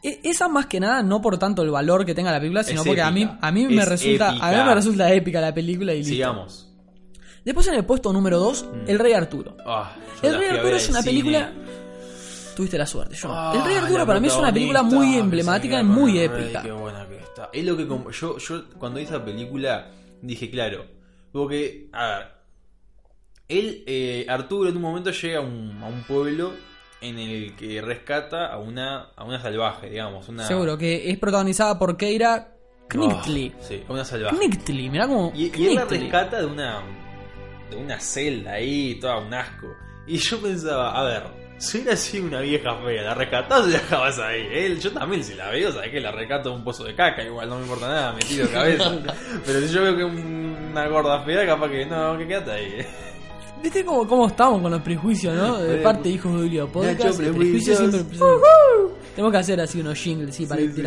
E- 0.02 0.20
Esa 0.24 0.48
más 0.48 0.66
que 0.66 0.80
nada, 0.80 1.02
no 1.02 1.20
por 1.20 1.38
tanto 1.38 1.62
el 1.62 1.70
valor 1.70 2.04
que 2.06 2.14
tenga 2.14 2.32
la 2.32 2.38
película, 2.38 2.64
sino 2.64 2.80
Es 2.80 2.86
porque 2.86 3.02
a 3.02 3.10
mí, 3.10 3.22
épica. 3.22 3.38
a 3.46 3.52
mí 3.52 3.66
me 3.66 3.82
Es 3.82 3.88
resulta, 3.88 4.28
a 4.30 4.32
mí 4.32 4.38
épica. 4.38 4.64
me 4.64 4.74
resulta 4.74 5.12
épica 5.12 5.40
la 5.40 5.52
película 5.54 5.92
y 5.92 5.98
listo. 5.98 6.12
Sigamos. 6.12 6.68
Después 7.44 7.66
en 7.68 7.74
el 7.74 7.84
puesto 7.84 8.12
número 8.12 8.38
2, 8.38 8.64
Mm. 8.64 8.88
El 8.88 8.98
Rey 8.98 9.12
Arturo. 9.12 9.56
Ah, 9.66 9.92
El 10.22 10.38
Rey 10.38 10.48
Arturo 10.48 10.76
es 10.76 10.88
una 10.88 11.02
cine. 11.02 11.48
Tuviste 12.54 12.76
la 12.78 12.86
suerte, 12.86 13.14
yo 13.14 13.28
no. 13.28 13.34
Ah, 13.36 13.52
El 13.56 13.64
Rey 13.64 13.74
Arturo 13.76 13.98
la 13.98 14.06
para 14.06 14.20
mí 14.20 14.28
es 14.28 14.36
una 14.36 14.52
película 14.52 14.82
muy 14.82 15.16
emblemática 15.16 15.80
y 15.80 15.84
muy 15.84 16.18
épica. 16.20 16.62
Qué 16.62 16.72
buena 16.72 17.06
que 17.08 17.16
está. 17.18 17.50
Es 17.52 17.64
lo 17.64 17.76
que 17.76 17.86
como- 17.86 18.10
yo, 18.10 18.38
yo 18.38 18.68
cuando 18.78 18.98
vi 18.98 19.04
esa 19.04 19.24
película 19.24 19.90
dije, 20.20 20.50
claro, 20.50 20.84
porque, 21.32 21.88
a 21.92 22.06
ver, 22.08 22.26
él, 23.48 23.84
eh, 23.86 24.26
Arturo 24.28 24.68
en 24.68 24.76
un 24.76 24.82
momento 24.82 25.10
llega 25.10 25.38
a 25.38 25.42
un, 25.42 25.78
a 25.82 25.86
un 25.86 26.02
pueblo 26.04 26.52
en 27.00 27.18
el 27.18 27.56
que 27.56 27.80
rescata 27.82 28.46
a 28.46 28.58
una, 28.58 29.10
a 29.16 29.24
una 29.24 29.40
salvaje, 29.40 29.90
digamos. 29.90 30.28
Una, 30.28 30.46
Seguro 30.46 30.78
que 30.78 31.10
es 31.10 31.18
protagonizada 31.18 31.78
por 31.78 31.96
Keira 31.96 32.54
Knightley. 32.88 33.52
Ah, 33.56 33.62
sí, 33.66 33.82
a 33.88 33.92
una 33.92 34.04
salvaje. 34.04 34.36
Knightley, 34.36 34.88
mirá 34.88 35.06
como. 35.08 35.32
Y, 35.34 35.50
y 35.60 35.66
él 35.68 35.74
la 35.74 35.84
rescata 35.84 36.40
de 36.40 36.46
una 36.46 36.82
de 37.70 37.76
una 37.76 37.98
celda 37.98 38.52
ahí, 38.52 38.98
toda 39.00 39.18
un 39.18 39.32
asco. 39.34 39.66
Y 40.06 40.18
yo 40.18 40.40
pensaba, 40.40 40.92
a 40.98 41.04
ver, 41.04 41.22
si 41.62 41.78
hubiera 41.78 41.96
sido 41.96 42.26
una 42.26 42.40
vieja 42.40 42.74
fea, 42.84 43.02
la 43.02 43.14
rescatás 43.14 43.66
y 43.68 43.70
la 43.70 43.78
dejabas 43.78 44.18
ahí. 44.18 44.46
Él, 44.52 44.80
yo 44.80 44.92
también 44.92 45.22
si 45.22 45.34
la 45.34 45.50
veo, 45.50 45.72
sabes 45.72 45.90
que 45.90 46.00
la 46.00 46.10
rescato 46.12 46.50
de 46.50 46.56
un 46.56 46.64
pozo 46.64 46.84
de 46.84 46.94
caca, 46.94 47.22
igual 47.22 47.48
no 47.48 47.56
me 47.56 47.62
importa 47.62 47.88
nada, 47.88 48.12
me 48.12 48.20
tiro 48.20 48.46
de 48.46 48.52
cabeza. 48.52 48.92
Pero 49.46 49.60
si 49.60 49.68
yo 49.68 49.82
veo 49.82 49.96
que 49.96 50.04
una 50.04 50.88
gorda 50.88 51.22
fea, 51.24 51.46
capaz 51.46 51.68
que 51.70 51.86
no, 51.86 52.18
que 52.18 52.26
quédate 52.26 52.50
ahí. 52.50 52.86
¿Viste 53.62 53.84
cómo, 53.84 54.06
cómo 54.08 54.26
estamos 54.26 54.60
con 54.60 54.72
los 54.72 54.82
prejuicios, 54.82 55.36
no? 55.36 55.58
De 55.58 55.76
Sí. 55.78 55.82
parte 55.84 56.08
de 56.08 56.14
hijos 56.16 56.32
de 56.32 56.38
Julio 56.38 56.68
Podcast. 56.68 57.20
El 57.20 57.30
prejuicio 57.30 57.76
prejuicios. 57.76 57.78
siempre. 57.78 58.18
Tenemos 59.14 59.32
que 59.32 59.38
hacer 59.38 59.60
así 59.60 59.80
unos 59.80 59.98
jingles, 59.98 60.34
sí, 60.34 60.46
para 60.46 60.60
Sí, 60.60 60.66
ir 60.66 60.74
sí. 60.74 60.82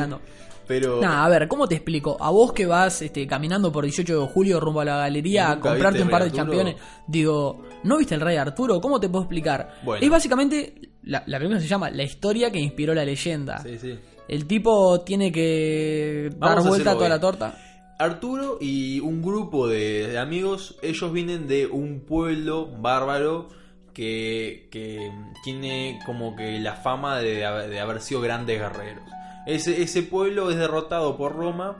Pero 0.67 0.99
Nah, 1.01 1.25
a 1.25 1.29
ver, 1.29 1.47
¿cómo 1.47 1.67
te 1.67 1.75
explico? 1.75 2.17
A 2.19 2.29
vos 2.31 2.53
que 2.53 2.65
vas 2.65 3.01
este, 3.01 3.25
caminando 3.27 3.71
por 3.71 3.83
18 3.83 4.21
de 4.21 4.27
julio 4.27 4.59
rumbo 4.59 4.81
a 4.81 4.85
la 4.85 4.97
galería 4.97 5.51
a 5.51 5.55
¿Nunca 5.55 5.69
comprarte 5.69 6.01
un 6.01 6.09
par 6.09 6.23
de 6.23 6.31
championes, 6.31 6.75
digo, 7.07 7.63
¿no 7.83 7.97
viste 7.97 8.15
el 8.15 8.21
Rey 8.21 8.37
Arturo? 8.37 8.81
¿Cómo 8.81 8.99
te 8.99 9.09
puedo 9.09 9.23
explicar? 9.23 9.75
Bueno. 9.83 10.03
Es 10.03 10.09
básicamente, 10.11 10.73
la, 11.03 11.23
la 11.27 11.37
película 11.37 11.59
se 11.59 11.67
llama 11.67 11.89
La 11.89 12.03
historia 12.03 12.51
que 12.51 12.59
inspiró 12.59 12.93
la 12.93 13.05
leyenda. 13.05 13.59
Sí, 13.59 13.77
sí. 13.79 13.99
El 14.27 14.47
tipo 14.47 15.01
tiene 15.01 15.31
que 15.31 16.29
dar 16.37 16.55
Vamos 16.57 16.67
vuelta 16.67 16.91
a 16.91 16.93
toda 16.93 17.05
bien. 17.05 17.11
la 17.11 17.19
torta. 17.19 17.57
Arturo 17.99 18.57
y 18.59 18.99
un 18.99 19.21
grupo 19.21 19.67
de, 19.67 20.07
de 20.07 20.17
amigos, 20.17 20.77
ellos 20.81 21.13
vienen 21.13 21.47
de 21.47 21.67
un 21.67 22.01
pueblo 22.01 22.67
bárbaro 22.67 23.47
que, 23.93 24.67
que 24.69 25.09
tiene 25.45 25.99
como 26.05 26.35
que 26.35 26.59
la 26.59 26.73
fama 26.73 27.19
de, 27.19 27.35
de 27.69 27.79
haber 27.79 28.01
sido 28.01 28.19
grandes 28.19 28.59
guerreros. 28.59 29.05
Ese, 29.45 29.81
ese 29.81 30.03
pueblo 30.03 30.49
es 30.51 30.57
derrotado 30.57 31.17
por 31.17 31.35
Roma, 31.35 31.77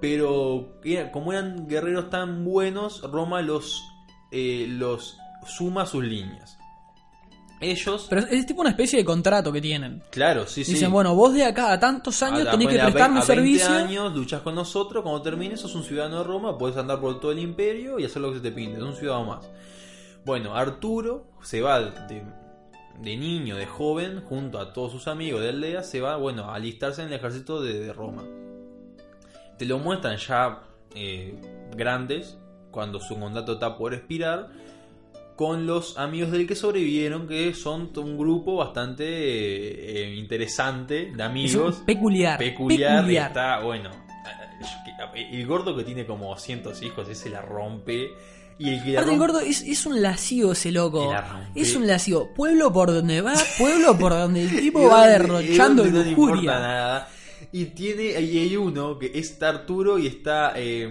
pero 0.00 0.74
como 1.12 1.32
eran 1.32 1.66
guerreros 1.66 2.10
tan 2.10 2.44
buenos, 2.44 3.00
Roma 3.10 3.40
los, 3.42 3.82
eh, 4.30 4.66
los 4.68 5.16
suma 5.46 5.82
a 5.82 5.86
sus 5.86 6.04
líneas. 6.04 6.58
Ellos, 7.58 8.06
Pero 8.10 8.20
es 8.26 8.44
tipo 8.44 8.60
una 8.60 8.68
especie 8.68 8.98
de 8.98 9.04
contrato 9.06 9.50
que 9.50 9.62
tienen. 9.62 10.02
claro, 10.10 10.46
sí, 10.46 10.62
sí. 10.62 10.74
Dicen, 10.74 10.92
bueno, 10.92 11.14
vos 11.14 11.32
de 11.32 11.42
acá 11.46 11.72
a 11.72 11.80
tantos 11.80 12.22
años 12.22 12.46
A- 12.46 12.50
tenés 12.50 12.68
que 12.68 12.74
prestarme 12.78 13.20
un 13.20 13.26
ve- 13.26 13.32
a 13.32 13.36
20 13.36 13.58
servicio. 13.58 13.68
años 13.86 14.14
luchas 14.14 14.42
con 14.42 14.54
nosotros, 14.54 15.02
cuando 15.02 15.22
termines 15.22 15.60
sos 15.60 15.74
un 15.74 15.82
ciudadano 15.82 16.18
de 16.18 16.24
Roma, 16.24 16.58
puedes 16.58 16.76
andar 16.76 17.00
por 17.00 17.18
todo 17.18 17.32
el 17.32 17.38
imperio 17.38 17.98
y 17.98 18.04
hacer 18.04 18.20
lo 18.20 18.28
que 18.30 18.36
se 18.36 18.42
te 18.42 18.52
pinte, 18.52 18.76
es 18.76 18.82
un 18.82 18.94
ciudadano 18.94 19.24
más. 19.36 19.48
Bueno, 20.26 20.54
Arturo 20.54 21.28
se 21.42 21.62
va 21.62 21.80
de, 21.80 22.22
de 23.00 23.16
niño, 23.16 23.56
de 23.56 23.66
joven, 23.66 24.22
junto 24.22 24.58
a 24.58 24.72
todos 24.72 24.92
sus 24.92 25.08
amigos 25.08 25.42
de 25.42 25.50
aldea, 25.50 25.82
se 25.82 26.00
va, 26.00 26.16
bueno, 26.16 26.44
a 26.44 26.54
alistarse 26.54 27.02
en 27.02 27.08
el 27.08 27.14
ejército 27.14 27.60
de, 27.60 27.78
de 27.78 27.92
Roma. 27.92 28.24
Te 29.58 29.64
lo 29.64 29.78
muestran 29.78 30.16
ya 30.18 30.62
eh, 30.94 31.34
grandes, 31.74 32.38
cuando 32.70 33.00
su 33.00 33.16
mandato 33.16 33.54
está 33.54 33.76
por 33.76 33.94
expirar, 33.94 34.50
con 35.36 35.66
los 35.66 35.98
amigos 35.98 36.30
del 36.30 36.46
que 36.46 36.54
sobrevivieron, 36.54 37.28
que 37.28 37.52
son 37.54 37.92
un 37.96 38.16
grupo 38.16 38.56
bastante 38.56 39.04
eh, 39.04 40.04
eh, 40.04 40.14
interesante 40.14 41.12
de 41.14 41.22
amigos. 41.22 41.82
peculiar. 41.86 42.38
peculiar, 42.38 43.00
peculiar. 43.00 43.28
está 43.28 43.60
bueno. 43.60 43.90
El 45.14 45.46
gordo 45.46 45.76
que 45.76 45.84
tiene 45.84 46.06
como 46.06 46.28
200 46.30 46.80
hijos, 46.82 47.08
ese 47.08 47.28
la 47.28 47.42
rompe. 47.42 48.12
Y 48.58 48.70
el 48.70 48.96
Aparte, 48.96 49.16
gordo 49.18 49.40
es, 49.40 49.62
es 49.62 49.84
un 49.84 50.00
lascivo 50.00 50.52
ese 50.52 50.72
loco. 50.72 51.12
Es 51.54 51.76
un 51.76 51.86
lascivo. 51.86 52.32
Pueblo 52.34 52.72
por 52.72 52.92
donde 52.92 53.20
va, 53.20 53.34
pueblo 53.58 53.98
por 53.98 54.12
donde 54.12 54.42
el 54.42 54.50
tipo 54.60 54.88
va 54.88 55.06
derrochando 55.06 55.86
y 55.86 55.90
donde 55.90 56.10
no 56.10 56.16
lujuria. 56.16 56.52
nada. 56.52 57.08
Y 57.52 57.66
tiene, 57.66 58.18
y 58.20 58.38
hay 58.38 58.56
uno 58.56 58.98
que 58.98 59.10
está 59.14 59.50
Arturo 59.50 59.98
y 59.98 60.06
está. 60.06 60.52
eh, 60.56 60.88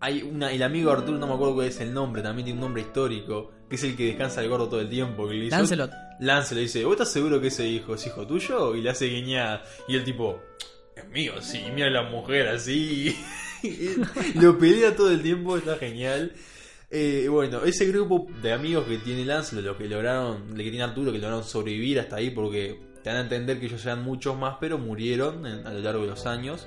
hay 0.00 0.22
una, 0.22 0.50
el 0.50 0.62
amigo 0.62 0.90
Arturo, 0.90 1.18
no 1.18 1.26
me 1.26 1.34
acuerdo 1.34 1.54
cuál 1.56 1.66
es 1.66 1.78
el 1.80 1.92
nombre, 1.92 2.22
también 2.22 2.46
tiene 2.46 2.58
un 2.58 2.64
nombre 2.64 2.80
histórico, 2.82 3.50
que 3.68 3.76
es 3.76 3.84
el 3.84 3.94
que 3.94 4.06
descansa 4.06 4.40
el 4.42 4.48
gordo 4.48 4.66
todo 4.66 4.80
el 4.80 4.88
tiempo. 4.88 5.28
Que 5.28 5.34
le 5.34 5.44
dice, 5.44 5.56
Lancelot. 5.56 5.90
Lancelot 6.20 6.62
dice, 6.62 6.84
¿vos 6.84 6.92
estás 6.94 7.12
seguro 7.12 7.38
que 7.38 7.48
ese 7.48 7.66
hijo 7.68 7.94
es 7.94 8.06
hijo 8.06 8.26
tuyo? 8.26 8.74
Y 8.74 8.80
le 8.80 8.88
hace 8.90 9.06
guiñada. 9.08 9.62
Y 9.88 9.96
el 9.96 10.04
tipo, 10.04 10.40
es 10.96 11.06
mío, 11.10 11.34
sí, 11.42 11.60
mira 11.74 11.90
la 11.90 12.02
mujer 12.04 12.48
así. 12.48 13.14
Lo 14.34 14.58
pelea 14.58 14.94
todo 14.96 15.10
el 15.10 15.22
tiempo, 15.22 15.56
está 15.56 15.76
genial. 15.76 16.32
Eh, 16.90 17.28
bueno, 17.30 17.62
ese 17.64 17.86
grupo 17.86 18.26
de 18.42 18.52
amigos 18.52 18.84
que 18.86 18.98
tiene 18.98 19.24
Lancelot, 19.24 19.64
los 19.64 19.76
que 19.76 19.86
lograron, 19.88 20.48
que 20.54 20.62
tiene 20.64 20.82
Arturo, 20.82 21.12
que 21.12 21.18
lograron 21.18 21.44
sobrevivir 21.44 22.00
hasta 22.00 22.16
ahí, 22.16 22.30
porque 22.30 22.80
te 23.02 23.10
dan 23.10 23.18
a 23.18 23.20
entender 23.22 23.60
que 23.60 23.66
ellos 23.66 23.84
eran 23.86 24.02
muchos 24.02 24.36
más, 24.36 24.56
pero 24.60 24.76
murieron 24.78 25.46
en- 25.46 25.66
a 25.66 25.72
lo 25.72 25.80
largo 25.80 26.02
de 26.02 26.08
los 26.08 26.26
años. 26.26 26.66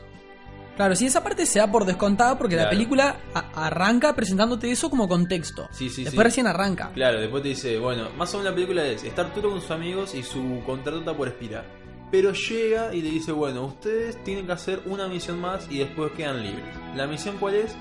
Claro, 0.78 0.96
sí, 0.96 1.06
esa 1.06 1.24
parte 1.24 1.46
se 1.46 1.60
da 1.60 1.70
por 1.72 1.86
descontada 1.86 2.36
porque 2.36 2.56
la 2.56 2.68
película 2.68 3.20
arranca 3.54 4.16
presentándote 4.16 4.72
eso 4.72 4.90
como 4.90 5.08
contexto. 5.08 5.68
Sí, 5.72 5.88
sí, 5.90 6.04
Después 6.04 6.24
sí. 6.24 6.30
recién 6.30 6.48
arranca. 6.48 6.92
Claro, 6.96 7.20
después 7.22 7.44
te 7.44 7.50
dice, 7.50 7.78
bueno, 7.78 8.10
más 8.18 8.34
o 8.34 8.38
menos 8.40 8.52
la 8.54 8.56
película 8.56 8.84
es, 8.88 9.04
está 9.04 9.22
Arturo 9.22 9.52
con 9.52 9.62
sus 9.62 9.70
amigos 9.70 10.16
y 10.16 10.24
su 10.24 10.64
contrato 10.66 10.98
está 11.00 11.16
por 11.16 11.28
expirar. 11.28 11.66
Pero 12.10 12.32
llega 12.34 12.94
y 12.96 13.02
le 13.04 13.10
dice, 13.12 13.32
bueno, 13.32 13.66
ustedes 13.66 14.24
tienen 14.24 14.48
que 14.48 14.54
hacer 14.54 14.82
una 14.88 15.08
misión 15.08 15.40
más 15.40 15.68
y 15.70 15.78
después 15.78 16.12
quedan 16.14 16.42
libres. 16.42 16.66
¿La 16.96 17.08
misión 17.08 17.38
cuál 17.40 17.56
es? 17.56 17.76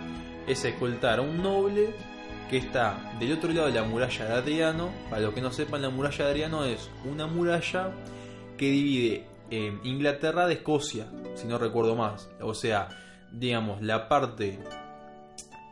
Es 0.47 0.64
escoltar 0.64 1.18
a 1.18 1.22
un 1.22 1.43
noble 1.43 1.94
que 2.48 2.56
está 2.56 3.14
del 3.20 3.32
otro 3.32 3.52
lado 3.52 3.66
de 3.66 3.74
la 3.74 3.82
muralla 3.82 4.24
de 4.24 4.32
Adriano. 4.32 4.90
Para 5.10 5.22
los 5.22 5.34
que 5.34 5.43
no 5.43 5.52
sepan, 5.52 5.82
la 5.82 5.90
muralla 5.90 6.24
de 6.24 6.30
Adriano 6.30 6.64
es 6.64 6.90
una 7.05 7.26
muralla 7.26 7.90
que 8.56 8.70
divide 8.70 9.26
eh, 9.51 9.78
Inglaterra 9.84 10.47
de 10.47 10.55
Escocia, 10.55 11.06
si 11.34 11.47
no 11.47 11.59
recuerdo 11.59 11.94
más. 11.94 12.30
O 12.40 12.55
sea, 12.55 12.89
digamos, 13.30 13.82
la 13.82 14.09
parte 14.09 14.59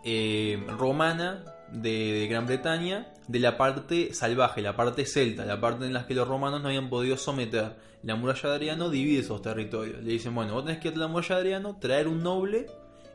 eh, 0.04 0.62
romana 0.68 1.42
de, 1.72 2.12
de 2.12 2.26
Gran 2.28 2.46
Bretaña 2.46 3.06
de 3.26 3.38
la 3.38 3.56
parte 3.56 4.12
salvaje, 4.12 4.60
la 4.60 4.76
parte 4.76 5.06
celta, 5.06 5.46
la 5.46 5.60
parte 5.60 5.86
en 5.86 5.92
la 5.92 6.06
que 6.06 6.14
los 6.14 6.28
romanos 6.28 6.60
no 6.60 6.68
habían 6.68 6.90
podido 6.90 7.16
someter. 7.16 7.76
La 8.02 8.16
muralla 8.16 8.50
de 8.50 8.54
Adriano 8.54 8.90
divide 8.90 9.20
esos 9.20 9.40
territorios. 9.40 10.02
Le 10.02 10.12
dicen, 10.12 10.34
bueno, 10.34 10.54
vos 10.54 10.64
tenés 10.64 10.80
que 10.80 10.88
ir 10.88 10.94
a 10.94 10.98
la 10.98 11.08
muralla 11.08 11.36
de 11.36 11.40
Adriano, 11.40 11.78
traer 11.80 12.08
un 12.08 12.22
noble 12.22 12.66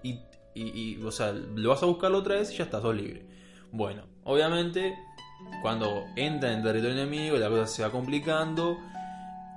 y, 0.10 0.20
y- 0.54 0.96
y, 1.00 1.04
o 1.04 1.12
sea, 1.12 1.32
lo 1.34 1.70
vas 1.70 1.84
a 1.84 1.86
buscarlo 1.86 2.20
otra 2.20 2.36
vez 2.36 2.52
y 2.54 2.58
ya 2.58 2.64
estás, 2.66 2.82
sos 2.82 2.96
libre. 2.96 3.26
Bueno, 3.72 4.04
obviamente, 4.24 4.94
cuando 5.62 6.04
entra 6.16 6.54
en 6.54 6.64
territorio 6.64 6.96
enemigo, 7.02 7.38
la 7.38 7.50
cosa 7.50 7.68
se 7.68 7.82
va 7.84 7.92
complicando, 7.92 8.78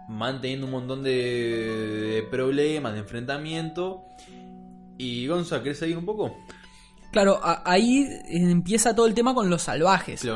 manteniendo 0.08 0.66
un 0.66 0.72
montón 0.72 1.02
de, 1.02 1.10
de 1.12 2.22
problemas, 2.30 2.94
de 2.94 3.00
enfrentamiento. 3.00 4.02
Y 4.96 5.26
Gonza, 5.28 5.62
¿querés 5.62 5.78
seguir 5.78 5.96
un 5.96 6.04
poco? 6.06 6.36
Claro, 7.12 7.40
ahí 7.42 8.06
empieza 8.28 8.94
todo 8.94 9.06
el 9.06 9.14
tema 9.14 9.34
con 9.34 9.48
los 9.48 9.62
salvajes. 9.62 10.24
Los 10.24 10.34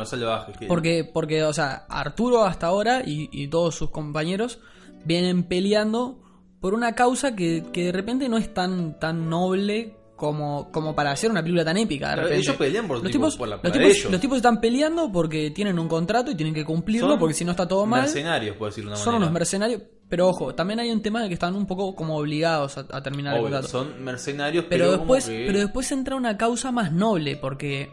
Porque, 0.68 1.04
porque, 1.04 1.42
o 1.42 1.52
sea, 1.52 1.84
Arturo 1.88 2.44
hasta 2.44 2.68
ahora 2.68 3.02
y, 3.04 3.28
y 3.32 3.48
todos 3.48 3.74
sus 3.74 3.90
compañeros 3.90 4.60
vienen 5.04 5.42
peleando 5.42 6.20
por 6.60 6.72
una 6.74 6.94
causa 6.94 7.34
que, 7.34 7.64
que 7.72 7.86
de 7.86 7.92
repente 7.92 8.28
no 8.28 8.38
es 8.38 8.54
tan, 8.54 8.98
tan 9.00 9.28
noble 9.28 9.96
como, 10.22 10.70
como 10.70 10.94
para 10.94 11.10
hacer 11.10 11.32
una 11.32 11.42
película 11.42 11.64
tan 11.64 11.76
épica. 11.76 12.10
De 12.10 12.12
Claro, 12.14 12.28
repente. 12.28 12.44
ellos 12.44 12.56
pelean 12.56 12.86
por, 12.86 12.98
los 12.98 13.02
tipo, 13.10 13.12
tipos, 13.24 13.36
por 13.36 13.48
la 13.48 13.56
los, 13.60 13.72
tipos, 13.72 14.04
los 14.12 14.20
tipos 14.20 14.36
están 14.36 14.60
peleando 14.60 15.10
porque 15.10 15.50
tienen 15.50 15.80
un 15.80 15.88
contrato 15.88 16.30
y 16.30 16.36
tienen 16.36 16.54
que 16.54 16.64
cumplirlo 16.64 17.08
Son 17.10 17.18
porque 17.18 17.34
si 17.34 17.44
no 17.44 17.50
está 17.50 17.66
todo 17.66 17.86
mal. 17.86 18.02
Mercenarios, 18.02 18.56
por 18.56 18.68
decirlo 18.68 18.90
de 18.92 18.96
una 18.96 19.04
Son 19.04 19.16
unos 19.16 19.32
mercenarios. 19.32 19.82
Pero 20.08 20.28
ojo, 20.28 20.54
también 20.54 20.78
hay 20.78 20.92
un 20.92 21.02
tema 21.02 21.22
de 21.22 21.26
que 21.28 21.34
están 21.34 21.56
un 21.56 21.66
poco 21.66 21.96
como 21.96 22.16
obligados 22.16 22.78
a, 22.78 22.86
a 22.92 23.02
terminar 23.02 23.34
el 23.34 23.42
contrato. 23.42 23.66
son 23.66 24.04
mercenarios, 24.04 24.66
Pero, 24.68 24.84
pero, 24.84 24.96
después, 24.98 25.24
que- 25.28 25.44
pero 25.46 25.58
después 25.58 25.90
entra 25.90 26.14
una 26.14 26.36
causa 26.36 26.70
más 26.70 26.92
noble 26.92 27.36
porque 27.36 27.90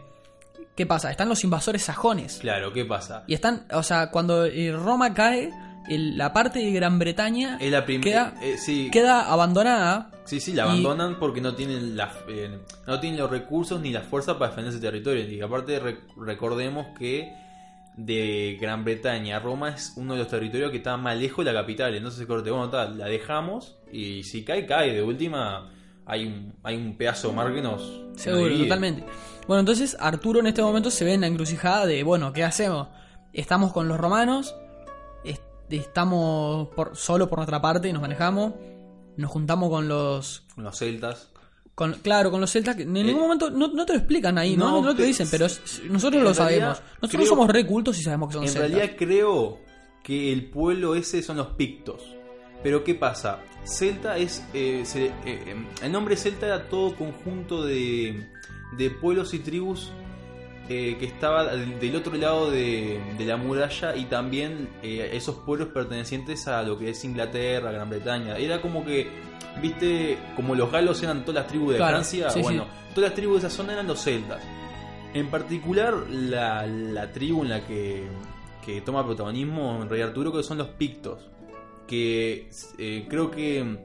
¿qué 0.76 0.86
pasa? 0.86 1.10
Están 1.10 1.28
los 1.28 1.42
invasores 1.42 1.82
sajones. 1.82 2.38
Claro, 2.40 2.72
¿qué 2.72 2.84
pasa? 2.84 3.24
Y 3.26 3.34
están, 3.34 3.66
o 3.72 3.82
sea, 3.82 4.10
cuando 4.12 4.44
eh, 4.44 4.70
Roma 4.72 5.12
cae, 5.12 5.50
el- 5.90 6.16
la 6.16 6.32
parte 6.32 6.58
de 6.60 6.70
Gran 6.72 6.98
Bretaña 6.98 7.58
Es 7.60 7.70
la 7.70 7.84
prim- 7.84 8.00
queda, 8.00 8.34
eh, 8.40 8.52
eh, 8.54 8.58
sí, 8.58 8.88
queda 8.90 9.30
abandonada. 9.30 10.10
sí, 10.24 10.40
sí, 10.40 10.52
la 10.52 10.62
y- 10.64 10.68
abandonan 10.68 11.18
porque 11.18 11.40
no 11.40 11.54
tienen 11.54 11.96
la, 11.96 12.12
eh, 12.28 12.58
no 12.86 13.00
tienen 13.00 13.18
los 13.20 13.30
recursos 13.30 13.80
ni 13.80 13.90
la 13.92 14.00
fuerza 14.02 14.38
para 14.38 14.50
defender 14.50 14.72
ese 14.72 14.80
territorio. 14.82 15.28
Y 15.28 15.40
aparte 15.40 15.78
re- 15.80 15.98
recordemos 16.16 16.86
que 16.98 17.32
de 17.96 18.56
Gran 18.60 18.84
Bretaña 18.84 19.38
Roma 19.40 19.70
es 19.70 19.92
uno 19.96 20.14
de 20.14 20.20
los 20.20 20.28
territorios 20.28 20.70
que 20.70 20.78
está 20.78 20.96
más 20.96 21.16
lejos 21.18 21.44
de 21.44 21.52
la 21.52 21.60
capital. 21.60 21.94
Entonces, 21.94 22.24
corte, 22.26 22.50
bueno, 22.50 22.70
tal, 22.70 22.96
la 22.96 23.06
dejamos 23.06 23.76
y 23.92 24.22
si 24.22 24.44
cae, 24.44 24.64
cae. 24.64 24.92
De 24.94 25.02
última, 25.02 25.70
hay 26.06 26.24
un, 26.26 26.54
hay 26.62 26.76
un 26.76 26.96
pedazo 26.96 27.28
de 27.28 27.34
mar 27.34 27.52
que 27.52 27.60
nos. 27.60 28.00
Seguro, 28.16 28.56
totalmente. 28.56 29.04
Bueno, 29.46 29.60
entonces 29.60 29.96
Arturo 29.98 30.40
en 30.40 30.46
este 30.46 30.62
momento 30.62 30.90
se 30.90 31.04
ve 31.04 31.14
en 31.14 31.22
la 31.22 31.26
encrucijada 31.26 31.84
de, 31.86 32.02
bueno, 32.04 32.32
¿qué 32.32 32.44
hacemos? 32.44 32.88
¿Estamos 33.32 33.72
con 33.72 33.88
los 33.88 33.98
romanos? 33.98 34.54
Est- 35.76 35.86
¿Estamos 35.86 36.68
por, 36.68 36.96
solo 36.96 37.28
por 37.28 37.38
nuestra 37.38 37.60
parte 37.60 37.88
y 37.88 37.92
nos 37.92 38.02
manejamos? 38.02 38.54
¿Nos 39.16 39.30
juntamos 39.30 39.70
con 39.70 39.88
los... 39.88 40.44
Con 40.54 40.64
los 40.64 40.76
celtas. 40.78 41.30
Con, 41.74 41.94
claro, 41.94 42.30
con 42.30 42.40
los 42.40 42.50
celtas 42.50 42.76
que 42.76 42.82
en 42.82 42.92
ningún 42.92 43.22
momento 43.22 43.48
no, 43.50 43.68
no 43.68 43.86
te 43.86 43.92
lo 43.94 43.98
explican 43.98 44.36
ahí, 44.38 44.56
¿no? 44.56 44.70
no, 44.70 44.82
No, 44.82 44.94
te 44.94 45.00
lo 45.02 45.06
dicen, 45.06 45.28
pero 45.30 45.46
es- 45.46 45.82
nosotros 45.88 46.20
en 46.20 46.24
lo 46.28 46.34
sabemos. 46.34 46.82
Nosotros 47.00 47.10
creo- 47.12 47.26
somos 47.26 47.48
re 47.48 47.66
cultos 47.66 47.98
y 47.98 48.02
sabemos 48.02 48.28
que 48.28 48.34
son 48.34 48.42
En 48.44 48.48
celtas. 48.50 48.70
realidad 48.70 48.96
creo 48.98 49.58
que 50.02 50.32
el 50.32 50.50
pueblo 50.50 50.94
ese 50.94 51.22
son 51.22 51.36
los 51.38 51.48
pictos. 51.48 52.02
Pero 52.62 52.84
¿qué 52.84 52.94
pasa? 52.94 53.38
Celta 53.64 54.18
es... 54.18 54.44
eh, 54.52 54.82
se- 54.84 55.06
eh, 55.06 55.12
eh, 55.24 55.66
el 55.82 55.92
nombre 55.92 56.16
Celta 56.16 56.46
era 56.46 56.68
todo 56.68 56.94
conjunto 56.96 57.64
de, 57.64 58.26
de 58.76 58.90
pueblos 58.90 59.32
y 59.34 59.38
tribus 59.38 59.90
eh, 60.72 60.96
que 60.98 61.04
estaba 61.04 61.46
del 61.46 61.96
otro 61.96 62.14
lado 62.14 62.48
de, 62.48 63.00
de 63.18 63.24
la 63.24 63.36
muralla 63.36 63.96
y 63.96 64.04
también 64.04 64.68
eh, 64.84 65.10
esos 65.14 65.34
pueblos 65.34 65.70
pertenecientes 65.74 66.46
a 66.46 66.62
lo 66.62 66.78
que 66.78 66.90
es 66.90 67.04
Inglaterra, 67.04 67.72
Gran 67.72 67.90
Bretaña. 67.90 68.36
Era 68.36 68.62
como 68.62 68.84
que, 68.84 69.08
viste, 69.60 70.16
como 70.36 70.54
los 70.54 70.70
galos 70.70 71.02
eran 71.02 71.24
todas 71.24 71.42
las 71.42 71.46
tribus 71.48 71.72
de 71.72 71.78
Claro, 71.78 71.94
Francia, 71.94 72.30
sí, 72.30 72.40
bueno, 72.40 72.66
sí. 72.66 72.94
todas 72.94 73.10
las 73.10 73.16
tribus 73.16 73.42
de 73.42 73.48
esa 73.48 73.56
zona 73.56 73.72
eran 73.72 73.88
los 73.88 74.00
celtas. 74.00 74.40
En 75.12 75.26
particular, 75.26 75.92
la, 76.08 76.64
la 76.66 77.10
tribu 77.10 77.42
en 77.42 77.48
la 77.48 77.66
que, 77.66 78.04
que 78.64 78.80
toma 78.80 79.04
protagonismo 79.04 79.82
en 79.82 79.90
Rey 79.90 80.02
Arturo, 80.02 80.32
que 80.32 80.44
son 80.44 80.58
los 80.58 80.68
pictos. 80.68 81.28
Que 81.88 82.48
eh, 82.78 83.06
creo 83.08 83.28
que 83.28 83.76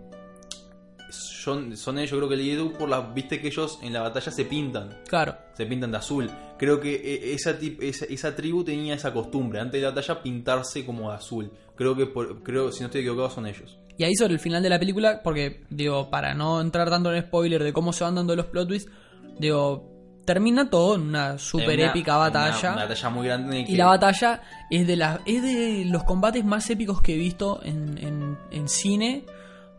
son, 1.16 1.76
son 1.78 1.98
ellos, 2.00 2.18
creo 2.18 2.30
que 2.30 2.36
leí 2.36 2.52
Edu, 2.52 2.74
por 2.74 2.90
las. 2.90 3.14
Viste 3.14 3.40
que 3.42 3.48
ellos 3.48 3.80
en 3.82 3.94
la 3.94 4.02
batalla 4.02 4.32
se 4.32 4.46
pintan. 4.46 4.98
Claro. 5.08 5.36
Se 5.54 5.66
pintan 5.66 5.92
de 5.92 5.98
azul. 5.98 6.30
Creo 6.58 6.80
que 6.80 6.96
eh, 6.96 7.34
esa, 7.34 7.58
esa, 7.82 8.06
esa 8.06 8.36
tribu 8.36 8.64
tenía 8.64 8.94
esa 8.96 9.12
costumbre, 9.14 9.60
antes 9.60 9.80
de 9.80 9.86
la 9.88 9.94
batalla, 9.94 10.22
pintarse 10.22 10.86
como 10.86 11.10
de 11.10 11.16
azul. 11.18 11.52
Creo 11.76 11.96
que, 11.96 12.06
por- 12.06 12.42
creo, 12.44 12.72
si 12.72 12.82
no 12.82 12.86
estoy 12.88 13.02
equivocado, 13.02 13.30
son 13.30 13.48
ellos. 13.48 13.78
Y 13.98 14.04
ahí 14.04 14.16
sobre 14.16 14.34
el 14.34 14.40
final 14.40 14.62
de 14.64 14.70
la 14.70 14.80
película, 14.80 15.22
porque, 15.24 15.64
digo, 15.70 16.10
para 16.10 16.34
no 16.34 16.60
entrar 16.62 16.90
tanto 16.90 17.14
en 17.14 17.22
spoiler 17.24 17.64
de 17.64 17.72
cómo 17.74 17.94
se 17.94 18.04
van 18.04 18.16
dando 18.16 18.36
los 18.36 18.46
plot 18.48 18.68
twists, 18.68 18.92
digo, 19.40 19.92
termina 20.26 20.70
todo 20.70 20.96
en 20.96 21.02
una 21.02 21.38
super 21.38 21.78
Una- 21.80 21.90
épica 21.90 22.18
batalla. 22.18 22.58
Una, 22.60 22.72
una 22.74 22.82
batalla 22.84 23.10
muy 23.10 23.26
grande 23.28 23.60
el 23.60 23.66
que 23.66 23.72
Y 23.72 23.76
la 23.76 23.86
batalla 23.86 24.42
es 24.72 24.88
de, 24.88 24.96
las 24.96 25.20
es 25.26 25.42
de 25.44 25.86
los 25.86 26.04
combates 26.04 26.44
más 26.44 26.70
épicos 26.70 27.02
que 27.02 27.14
he 27.14 27.18
visto 27.18 27.62
en, 27.64 27.98
en- 28.00 28.38
en 28.52 28.68
cine. 28.68 29.26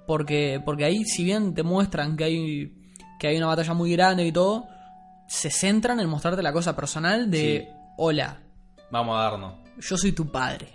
Porque, 0.06 0.60
porque 0.64 0.84
ahí, 0.84 1.04
si 1.04 1.24
bien 1.24 1.54
te 1.54 1.62
muestran 1.62 2.16
que 2.16 2.24
hay, 2.24 2.72
que 3.18 3.28
hay 3.28 3.36
una 3.36 3.46
batalla 3.46 3.74
muy 3.74 3.90
grande 3.92 4.24
y 4.26 4.32
todo, 4.32 4.66
se 5.28 5.50
centran 5.50 5.98
en 6.00 6.08
mostrarte 6.08 6.42
la 6.42 6.52
cosa 6.52 6.76
personal 6.76 7.30
de: 7.30 7.66
Sí. 7.68 7.76
Hola, 7.98 8.40
Vamos 8.90 9.18
a 9.18 9.22
darnos. 9.22 9.54
yo 9.78 9.96
soy 9.96 10.12
tu 10.12 10.30
padre. 10.30 10.68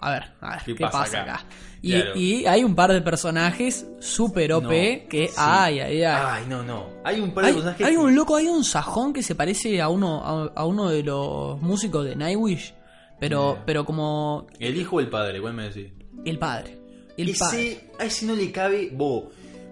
A 0.00 0.12
ver, 0.12 0.22
a 0.40 0.50
ver, 0.52 0.62
¿Qué 0.64 0.74
¿qué, 0.76 0.84
pasa 0.84 1.02
acá? 1.22 1.22
acá? 1.34 1.44
Y, 1.82 1.90
Claro. 1.92 2.12
y 2.16 2.46
hay 2.46 2.62
un 2.62 2.76
par 2.76 2.92
de 2.92 3.00
personajes 3.02 3.84
super 3.98 4.52
OP 4.52 4.62
No, 4.62 4.68
que, 4.70 5.26
sí. 5.28 5.34
ay, 5.36 5.80
ay, 5.80 6.02
ay. 6.04 6.22
Ay, 6.24 6.44
no, 6.48 6.62
no. 6.62 6.86
Hay 7.04 7.18
un 7.20 7.32
par 7.32 7.42
de 7.44 7.48
Hay, 7.48 7.54
personajes. 7.54 7.84
hay 7.86 7.96
un 7.96 8.14
loco, 8.14 8.36
hay 8.36 8.46
un 8.46 8.62
sajón 8.62 9.12
que 9.12 9.24
se 9.24 9.34
parece 9.34 9.82
a 9.82 9.88
uno, 9.88 10.22
a, 10.24 10.52
a 10.60 10.64
uno 10.66 10.88
de 10.88 11.02
los 11.02 11.60
músicos 11.60 12.04
de 12.04 12.14
Nightwish, 12.14 12.74
pero, 13.18 13.58
pero 13.66 13.84
como 13.84 14.46
El 14.60 14.76
hijo 14.76 14.96
o 14.96 15.00
el 15.00 15.10
padre, 15.10 15.40
¿cuál 15.40 15.54
me 15.54 15.64
decís? 15.68 15.92
el 16.24 16.38
padre. 16.38 16.78
El 17.18 17.30
ese, 17.30 17.80
a 17.98 18.04
ese 18.04 18.26
no 18.26 18.34
le 18.34 18.50
cabe. 18.52 18.90
Vos, 18.92 19.24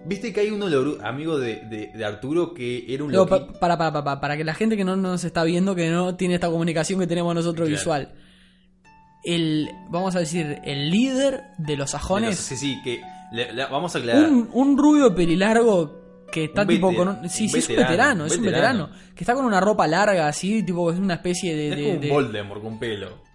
viste 0.05 0.31
que 0.33 0.41
hay 0.41 0.49
uno 0.51 0.67
logru- 0.67 0.99
amigo 1.03 1.37
de, 1.39 1.61
de, 1.65 1.91
de 1.95 2.05
Arturo 2.05 2.53
que 2.53 2.85
era 2.93 3.03
un 3.03 3.11
pa- 3.27 3.47
para, 3.59 3.77
para, 3.77 3.91
para, 4.03 4.19
para, 4.21 4.37
que 4.37 4.43
la 4.43 4.53
gente 4.53 4.77
que 4.77 4.83
no 4.83 4.95
nos 4.95 5.23
está 5.23 5.43
viendo, 5.43 5.73
que 5.75 5.89
no 5.89 6.15
tiene 6.15 6.35
esta 6.35 6.49
comunicación 6.49 6.99
que 6.99 7.07
tenemos 7.07 7.33
nosotros 7.33 7.67
Claro. 7.67 7.77
visual. 7.79 8.13
El, 9.23 9.69
vamos 9.89 10.15
a 10.15 10.19
decir, 10.19 10.59
el 10.63 10.89
líder 10.91 11.41
de 11.57 11.75
los 11.75 11.91
sajones, 11.91 12.37
Sí, 12.37 12.55
sí, 12.55 12.77
que. 12.83 13.01
le- 13.31 13.51
le- 13.51 13.65
vamos 13.65 13.95
a 13.95 13.99
aclarar. 13.99 14.29
un, 14.29 14.49
un 14.53 14.77
rubio 14.77 15.13
pelilargo 15.13 16.25
que 16.31 16.45
está 16.45 16.61
Un 16.63 16.67
tipo 16.67 16.93
con 16.93 17.07
un, 17.09 17.29
sí, 17.29 17.45
un 17.45 17.49
sí, 17.49 17.57
es 17.57 17.69
un 17.69 17.75
veterano, 17.75 17.89
veterano, 17.89 18.23
un 18.23 18.27
es 18.31 18.37
un 18.37 18.43
veterano. 18.43 18.89
que 19.15 19.23
está 19.23 19.33
con 19.33 19.45
una 19.45 19.59
ropa 19.59 19.87
larga 19.87 20.27
así, 20.27 20.63
tipo 20.63 20.91
es 20.91 20.99
una 20.99 21.15
especie 21.15 21.55
de, 21.55 21.69
es 21.69 21.75
de- 21.75 21.81
como 21.83 21.95
un 21.95 22.01
de- 22.01 22.09
Voldemort 22.09 22.61
con 22.61 22.79
pelo. 22.79 23.26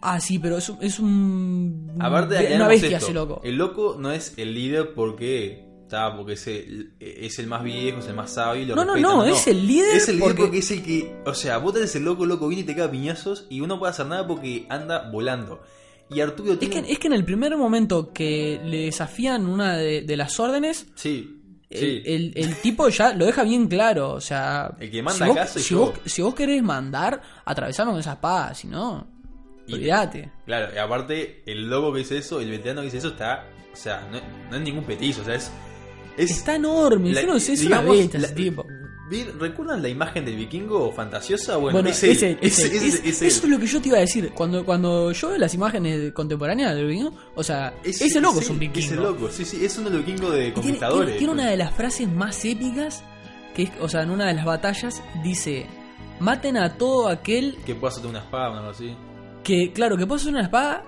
Ah, 0.00 0.20
sí, 0.20 0.38
pero 0.38 0.58
es, 0.58 0.68
un- 0.68 0.78
es 0.80 0.98
un. 0.98 1.96
Aparte 1.98 2.34
de 2.34 2.54
una 2.56 2.68
bestia 2.68 2.98
ese 2.98 3.12
loco. 3.12 3.40
El 3.44 3.56
loco 3.56 3.96
no 3.98 4.12
es 4.12 4.34
el 4.36 4.54
líder 4.54 4.94
porque. 4.94 5.66
Está, 5.82 6.14
porque 6.14 6.34
es 6.34 6.46
el, 6.46 6.92
es 7.00 7.38
el 7.38 7.46
más 7.46 7.64
viejo, 7.64 8.00
es 8.00 8.06
el 8.08 8.14
más 8.14 8.34
sabio 8.34 8.66
lo 8.66 8.76
No, 8.76 8.84
no, 8.84 8.96
no, 8.98 9.24
es 9.24 9.46
el 9.46 9.66
líder 9.66 9.96
Es 9.96 10.08
el 10.10 10.16
líder 10.16 10.28
porque- 10.28 10.42
porque... 10.42 10.58
es 10.58 10.70
el 10.70 10.82
que. 10.82 11.16
O 11.24 11.32
sea, 11.32 11.56
vos 11.58 11.72
tenés 11.72 11.96
el 11.96 12.04
loco, 12.04 12.24
el 12.24 12.28
loco 12.28 12.46
viene 12.46 12.62
y 12.62 12.66
te 12.66 12.74
caga 12.76 12.90
piñazos 12.90 13.46
y 13.48 13.60
uno 13.60 13.74
no 13.74 13.78
puede 13.78 13.92
hacer 13.92 14.04
nada 14.06 14.26
porque 14.26 14.66
anda 14.68 15.10
volando. 15.10 15.62
Y 16.10 16.20
Arturo 16.20 16.52
Es 16.52 16.58
tiene. 16.58 16.82
que, 16.84 16.92
es 16.92 16.98
que 16.98 17.06
en 17.06 17.14
el 17.14 17.24
primer 17.24 17.56
momento 17.56 18.12
que 18.12 18.60
le 18.66 18.82
desafían 18.84 19.46
una 19.46 19.78
de, 19.78 20.02
de 20.02 20.16
las 20.18 20.38
órdenes, 20.38 20.86
Sí, 20.94 21.40
el, 21.70 21.80
sí. 21.80 22.02
el- 22.04 22.32
el 22.36 22.56
tipo 22.56 22.88
ya 22.90 23.14
lo 23.14 23.24
deja 23.24 23.42
bien 23.44 23.66
claro. 23.66 24.10
O 24.12 24.20
sea, 24.20 24.74
El 24.78 24.90
que 24.90 25.02
manda 25.02 25.24
si, 25.26 25.32
vos, 25.32 25.64
si, 25.64 25.74
vos, 25.74 25.92
si 26.04 26.20
vos 26.20 26.34
querés 26.34 26.62
mandar, 26.62 27.22
atravesarnos 27.46 27.94
con 27.94 28.00
esa 28.00 28.12
espada, 28.12 28.54
si 28.54 28.68
no, 28.68 29.06
olvídate. 29.74 30.30
Claro, 30.46 30.74
y 30.74 30.78
aparte, 30.78 31.42
el 31.46 31.68
loco 31.68 31.92
que 31.92 31.98
dice 32.00 32.18
eso, 32.18 32.40
el 32.40 32.50
veterano 32.50 32.80
que 32.80 32.86
dice 32.86 32.98
eso 32.98 33.08
está. 33.08 33.46
O 33.72 33.76
sea, 33.76 34.08
no, 34.10 34.18
no 34.50 34.56
es 34.56 34.62
ningún 34.62 34.84
petizo, 34.84 35.22
o 35.22 35.24
sea, 35.24 35.34
es. 35.34 35.50
es 36.16 36.30
Está 36.30 36.56
enorme, 36.56 37.12
la- 37.12 37.20
yo 37.22 37.26
no 37.28 37.38
sé, 37.40 37.52
es 37.52 37.60
digamos, 37.60 37.96
una 37.96 38.18
la- 38.18 38.26
ese 38.26 38.34
tipo. 38.34 38.66
¿Recuerdan 39.38 39.80
la 39.80 39.88
imagen 39.88 40.24
del 40.26 40.36
vikingo 40.36 40.92
fantasiosa? 40.92 41.56
Bueno, 41.56 41.76
Bueno, 41.78 41.88
ese- 41.88 42.10
es- 42.10 42.22
ese- 42.22 42.76
es- 43.08 43.22
eso 43.22 43.24
es 43.24 43.44
lo 43.48 43.58
que 43.58 43.66
yo 43.66 43.80
te 43.80 43.88
iba 43.88 43.96
a 43.96 44.00
decir. 44.00 44.30
Cuando, 44.34 44.64
cuando 44.66 45.12
yo 45.12 45.28
veo 45.30 45.38
las 45.38 45.54
imágenes 45.54 46.12
contemporáneas 46.12 46.74
del 46.74 46.86
vikingo, 46.88 47.14
o 47.34 47.42
sea, 47.42 47.72
ese, 47.82 48.20
loco 48.20 48.40
es 48.40 48.50
un 48.50 48.58
vikingo. 48.58 48.86
Ese 48.86 48.96
loco, 48.96 49.30
sí, 49.30 49.46
sí, 49.46 49.64
es 49.64 49.78
uno 49.78 49.88
de 49.88 49.96
los 49.96 50.04
vikingos 50.04 50.34
de 50.34 50.52
conquistadores. 50.52 51.04
tiene- 51.06 51.18
tiene 51.18 51.32
una 51.32 51.50
de 51.50 51.56
las 51.56 51.72
frases 51.74 52.06
más 52.08 52.44
épicas, 52.44 53.02
que 53.54 53.62
es, 53.62 53.70
o 53.80 53.88
sea, 53.88 54.02
en 54.02 54.10
una 54.10 54.26
de 54.26 54.34
las 54.34 54.44
batallas 54.44 55.02
dice, 55.22 55.66
maten 56.20 56.58
a 56.58 56.76
todo 56.76 57.08
aquel 57.08 57.56
Que 57.64 57.74
pueda 57.74 57.92
soltar 57.92 58.10
una 58.10 58.20
espada 58.20 58.50
o 58.50 58.54
algo 58.58 58.70
así. 58.70 58.94
Que, 59.48 59.72
claro, 59.72 59.96
que 59.96 60.06
puede 60.06 60.20
ser 60.20 60.32
una 60.34 60.42
espada 60.42 60.84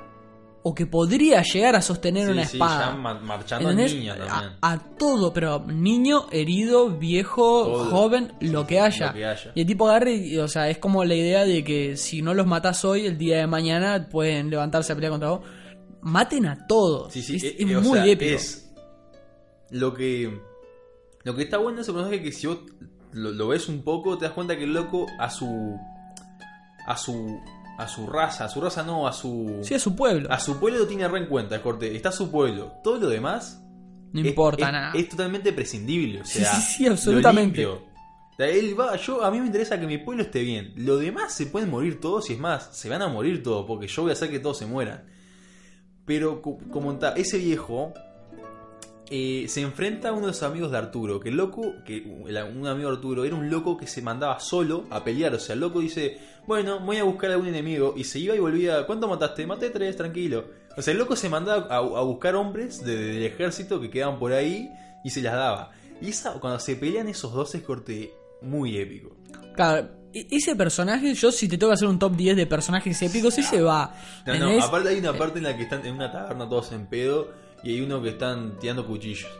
o 0.62 0.74
que 0.74 0.85
podría 0.87 1.43
llegar 1.43 1.74
a 1.74 1.81
sostener 1.81 2.27
Sí, 2.27 2.32
una 2.32 2.45
sí, 2.45 2.57
espada. 2.59 2.93
ya 2.93 2.97
marchando. 2.99 3.70
A, 4.28 4.73
a 4.73 4.78
todo, 4.99 5.32
pero 5.32 5.61
niño, 5.66 6.27
herido, 6.31 6.91
viejo, 6.99 7.65
Todo. 7.65 7.85
joven, 7.87 8.35
lo 8.41 8.66
que 8.66 8.78
haya. 8.78 9.07
Lo 9.07 9.12
que 9.15 9.24
haya. 9.24 9.53
Y 9.55 9.62
el 9.62 9.66
tipo 9.66 9.89
agarre, 9.89 10.12
y, 10.16 10.37
o 10.37 10.49
sea, 10.49 10.69
es 10.69 10.77
como 10.77 11.03
la 11.05 11.15
idea 11.15 11.47
de 11.47 11.65
que 11.65 11.97
si 11.97 12.20
no 12.20 12.35
los 12.35 12.47
matas 12.47 12.85
hoy, 12.85 13.07
el 13.07 13.16
día 13.16 13.39
de 13.39 13.47
mañana 13.47 14.07
pueden 14.11 14.51
levantarse 14.51 14.93
a 14.93 14.95
pelear 14.97 15.12
contra 15.12 15.31
vos. 15.31 15.41
Maten 16.03 16.45
a 16.47 16.66
todos. 16.66 17.11
Sí, 17.12 17.23
sí, 17.23 17.37
es 17.37 17.45
eh, 17.45 17.57
es 17.59 17.66
eh, 17.70 17.77
o 17.77 17.81
muy 17.81 17.95
sea, 17.99 18.07
épico. 18.07 18.35
Es 18.35 18.70
lo 19.70 19.95
que 19.95 20.39
lo 21.24 21.35
que 21.37 21.43
está 21.45 21.57
bueno 21.57 21.77
de 21.77 21.82
ese 21.82 21.93
personaje 21.93 22.16
es 22.16 22.23
que 22.23 22.32
si 22.32 22.47
vos 22.47 22.59
lo, 23.12 23.31
lo 23.32 23.49
ves 23.49 23.69
un 23.69 23.82
poco 23.82 24.19
te 24.19 24.24
das 24.27 24.35
cuenta 24.35 24.57
que 24.57 24.65
el 24.65 24.74
loco 24.74 25.07
a 25.19 25.31
su 25.31 25.78
a 26.87 26.97
su 26.97 27.41
a 27.82 27.89
su 27.89 28.07
raza, 28.07 28.44
a 28.44 28.48
su 28.48 28.61
raza 28.61 28.82
no, 28.82 29.07
a 29.07 29.12
su 29.12 29.59
Sí, 29.62 29.74
a 29.74 29.78
su 29.78 29.94
pueblo. 29.97 30.28
a 30.32 30.39
su 30.39 30.59
pueblo 30.61 30.81
lo 30.81 30.86
tiene 30.86 31.07
re 31.09 31.19
en 31.19 31.27
cuenta, 31.27 31.61
corte, 31.62 31.94
está 31.97 32.12
su 32.12 32.31
pueblo. 32.31 32.73
Todo 32.85 32.98
lo 32.98 33.09
demás 33.09 33.62
no 34.12 34.20
es- 34.20 34.27
importa 34.27 34.66
es, 34.66 34.73
nada. 34.73 34.93
Es 34.94 35.09
totalmente 35.09 35.52
prescindible, 35.52 36.20
o 36.23 36.24
Sí, 36.24 36.40
sea, 36.40 36.52
sí, 36.55 36.61
sí, 36.78 36.86
absolutamente. 36.86 37.66
él 38.39 38.74
va, 38.78 38.97
yo 38.97 39.23
a 39.24 39.31
mí 39.31 39.39
me 39.40 39.47
interesa 39.47 39.78
que 39.78 39.86
mi 39.86 39.98
pueblo 39.98 40.23
esté 40.23 40.40
bien. 40.43 40.73
Lo 40.77 40.97
demás 40.97 41.32
se 41.35 41.47
pueden 41.47 41.69
morir 41.70 42.01
todos 42.01 42.31
y 42.31 42.35
es 42.35 42.39
más, 42.39 42.70
se 42.73 42.89
van 42.89 43.02
a 43.02 43.09
morir 43.09 43.43
todos 43.43 43.66
porque 43.66 43.86
yo 43.86 44.02
voy 44.02 44.11
a 44.11 44.15
hacer 44.15 44.31
que 44.31 44.39
todos 44.40 44.59
se 44.59 44.66
mueran. 44.66 45.05
Pero 46.07 46.40
co- 46.43 46.59
como 46.73 46.98
ese 47.16 47.39
viejo 47.39 47.93
eh, 49.11 49.47
se 49.49 49.61
enfrenta 49.61 50.09
a 50.11 50.12
uno 50.12 50.23
de 50.23 50.27
los 50.28 50.43
amigos 50.43 50.70
de 50.70 50.78
Arturo, 50.78 51.19
que 51.20 51.28
el 51.31 51.37
loco, 51.37 51.74
que 51.85 52.01
un 52.03 52.66
amigo 52.66 52.89
de 52.91 52.95
Arturo 52.97 53.24
era 53.24 53.35
un 53.35 53.51
loco 53.51 53.77
que 53.77 53.87
se 53.87 54.03
mandaba 54.03 54.39
solo 54.41 54.85
a 54.91 55.03
pelear, 55.03 55.35
o 55.35 55.39
sea, 55.39 55.55
el 55.55 55.61
loco 55.61 55.81
dice, 55.81 56.19
bueno, 56.47 56.81
voy 56.81 56.99
a 56.99 57.05
buscar 57.05 57.31
a 57.31 57.35
algún 57.35 57.49
enemigo 57.49 57.95
y 57.97 58.05
se 58.05 58.19
iba 58.20 58.35
y 58.35 58.39
volvía, 58.39 58.87
¿cuánto 58.87 59.09
mataste? 59.09 59.47
Maté 59.47 59.70
tres, 59.70 59.97
tranquilo. 59.97 60.45
O 60.77 60.82
sea, 60.82 60.93
el 60.93 60.99
loco 60.99 61.16
se 61.16 61.28
mandaba 61.28 61.66
a, 61.69 61.78
a 61.78 62.03
buscar 62.03 62.37
hombres 62.37 62.85
de- 62.85 62.97
del 62.97 63.23
ejército 63.24 63.81
que 63.81 63.91
quedaban 63.91 64.19
por 64.19 64.32
ahí 64.32 64.70
y 65.05 65.11
se 65.11 65.20
las 65.20 65.35
daba. 65.35 65.73
Y 66.01 66.11
esa, 66.11 66.35
cuando 66.35 66.59
se 66.61 66.77
pelean 66.77 67.09
esos 67.09 67.32
dos 67.32 67.55
es 67.55 67.62
corte 67.62 68.12
muy 68.43 68.78
épico. 68.78 69.16
Claro, 69.55 69.89
e- 70.15 70.27
ese 70.31 70.55
personaje, 70.55 71.12
yo 71.15 71.32
si 71.32 71.49
te 71.49 71.59
tengo 71.59 71.70
que 71.70 71.74
hacer 71.74 71.89
un 71.89 71.99
top 71.99 72.15
10 72.16 72.37
de 72.37 72.47
personajes 72.47 73.03
épicos, 73.03 73.37
ese 73.37 73.61
va. 73.61 73.93
No, 74.24 74.32
no, 74.39 74.62
aparte 74.65 74.89
hay 74.91 74.99
una 75.01 75.12
parte 75.12 75.39
en 75.39 75.45
la 75.45 75.57
que 75.57 75.65
están 75.65 75.85
en 75.85 75.95
una 75.95 76.11
taberna 76.12 76.49
todos 76.49 76.70
en 76.73 76.87
pedo 76.87 77.28
y 77.62 77.70
hay 77.74 77.81
uno 77.81 78.03
que 78.03 78.11
están 78.11 78.59
tirando 78.59 78.87
cuchillos. 78.87 79.31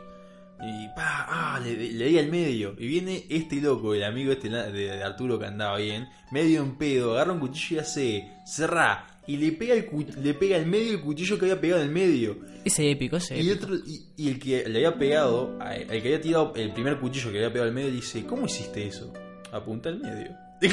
Y 0.63 0.89
pa, 0.89 1.27
ah, 1.29 1.61
le, 1.65 1.75
le 1.75 2.07
di 2.07 2.19
al 2.19 2.29
medio. 2.29 2.75
Y 2.79 2.87
viene 2.87 3.25
este 3.31 3.57
loco, 3.63 3.95
el 3.95 4.05
amigo 4.05 4.31
este 4.33 4.51
de, 4.51 4.71
de 4.73 5.03
Arturo 5.03 5.39
que 5.39 5.47
andaba 5.47 5.79
bien, 5.79 6.09
medio 6.33 6.63
en 6.63 6.77
pedo, 6.77 7.13
agarra 7.15 7.33
un 7.33 7.41
cuchillo 7.41 7.77
y 7.77 7.79
hace 7.81 8.29
cerrá. 8.47 9.07
Y 9.27 9.37
le 9.37 9.53
pega 9.53 9.75
el 9.75 9.87
le 10.23 10.35
pega 10.35 10.57
al 10.57 10.67
medio 10.67 10.93
el 10.93 11.01
cuchillo 11.01 11.39
que 11.39 11.47
había 11.47 11.61
pegado 11.61 11.81
en 11.83 11.89
el 11.89 11.95
medio. 11.95 12.39
Ese 12.65 12.91
épico, 12.91 13.17
ese 13.17 13.39
Y, 13.41 13.49
épico. 13.51 13.65
otro, 13.67 13.77
y, 13.87 14.03
y 14.17 14.29
el 14.29 14.39
que 14.39 14.69
le 14.69 14.79
había 14.87 14.99
pegado, 14.99 15.59
el 15.71 15.87
que 16.03 16.09
había 16.09 16.21
tirado 16.21 16.53
el 16.57 16.73
primer 16.73 16.99
cuchillo 16.99 17.27
que 17.29 17.39
le 17.39 17.45
había 17.45 17.53
pegado 17.53 17.69
al 17.69 17.75
medio, 17.75 17.89
le 17.89 17.97
dice, 17.97 18.27
¿cómo 18.27 18.45
hiciste 18.47 18.87
eso? 18.87 19.13
Apunta 19.53 19.89
al 19.89 20.01
medio. 20.01 20.37
Y 20.63 20.69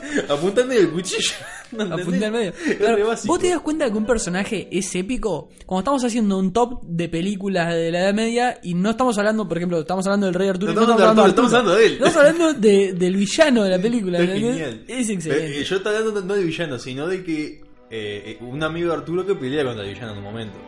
corte, 0.16 0.32
apunta 0.32 0.60
al 0.62 0.68
medio 0.68 0.80
del 0.82 0.90
cuchillo. 0.90 1.32
¿No? 1.72 1.82
Apunté 1.94 2.24
al 2.24 2.32
medio. 2.32 2.52
Es 2.66 2.76
Claro. 2.76 3.06
¿Vos 3.26 3.38
te 3.38 3.50
das 3.50 3.60
cuenta 3.60 3.90
que 3.90 3.96
un 3.98 4.06
personaje 4.06 4.68
es 4.72 4.94
épico? 4.94 5.50
Cuando 5.66 5.80
estamos 5.80 6.04
haciendo 6.04 6.38
un 6.38 6.50
top 6.52 6.80
de 6.82 7.08
películas 7.10 7.74
de 7.74 7.90
la 7.92 8.00
Edad 8.00 8.14
Media 8.14 8.58
y 8.62 8.72
no 8.74 8.90
estamos 8.90 9.18
hablando, 9.18 9.46
por 9.46 9.58
ejemplo, 9.58 9.78
estamos 9.80 10.06
hablando 10.06 10.26
del 10.26 10.34
Rey 10.34 10.48
Arturo. 10.48 10.72
No 10.72 10.80
y 10.80 10.84
estamos 10.84 11.00
hablando 11.02 11.26
estamos 11.26 11.52
hablando 11.52 11.74
de 11.76 11.86
él. 11.86 11.92
Estamos 11.92 12.16
hablando 12.16 12.52
de- 12.54 12.92
del 12.94 13.16
villano 13.16 13.64
de 13.64 13.70
la 13.70 13.78
película. 13.82 14.18
¿entendés? 14.18 14.52
genial. 14.56 14.84
Es 14.88 15.08
excelente. 15.10 15.46
Eh, 15.58 15.60
eh, 15.60 15.64
yo 15.64 15.76
estoy 15.76 15.94
hablando 15.96 16.20
no 16.22 16.34
de 16.34 16.42
villano, 16.44 16.78
sino 16.78 17.06
de 17.06 17.22
que 17.22 17.44
eh, 17.46 17.58
eh, 17.90 18.38
un 18.40 18.62
amigo 18.62 18.88
de 18.88 18.94
Arturo 18.94 19.26
que 19.26 19.34
pelea 19.34 19.64
contra 19.64 19.84
el 19.84 19.92
villano 19.92 20.12
en 20.12 20.18
un 20.18 20.24
momento. 20.24 20.58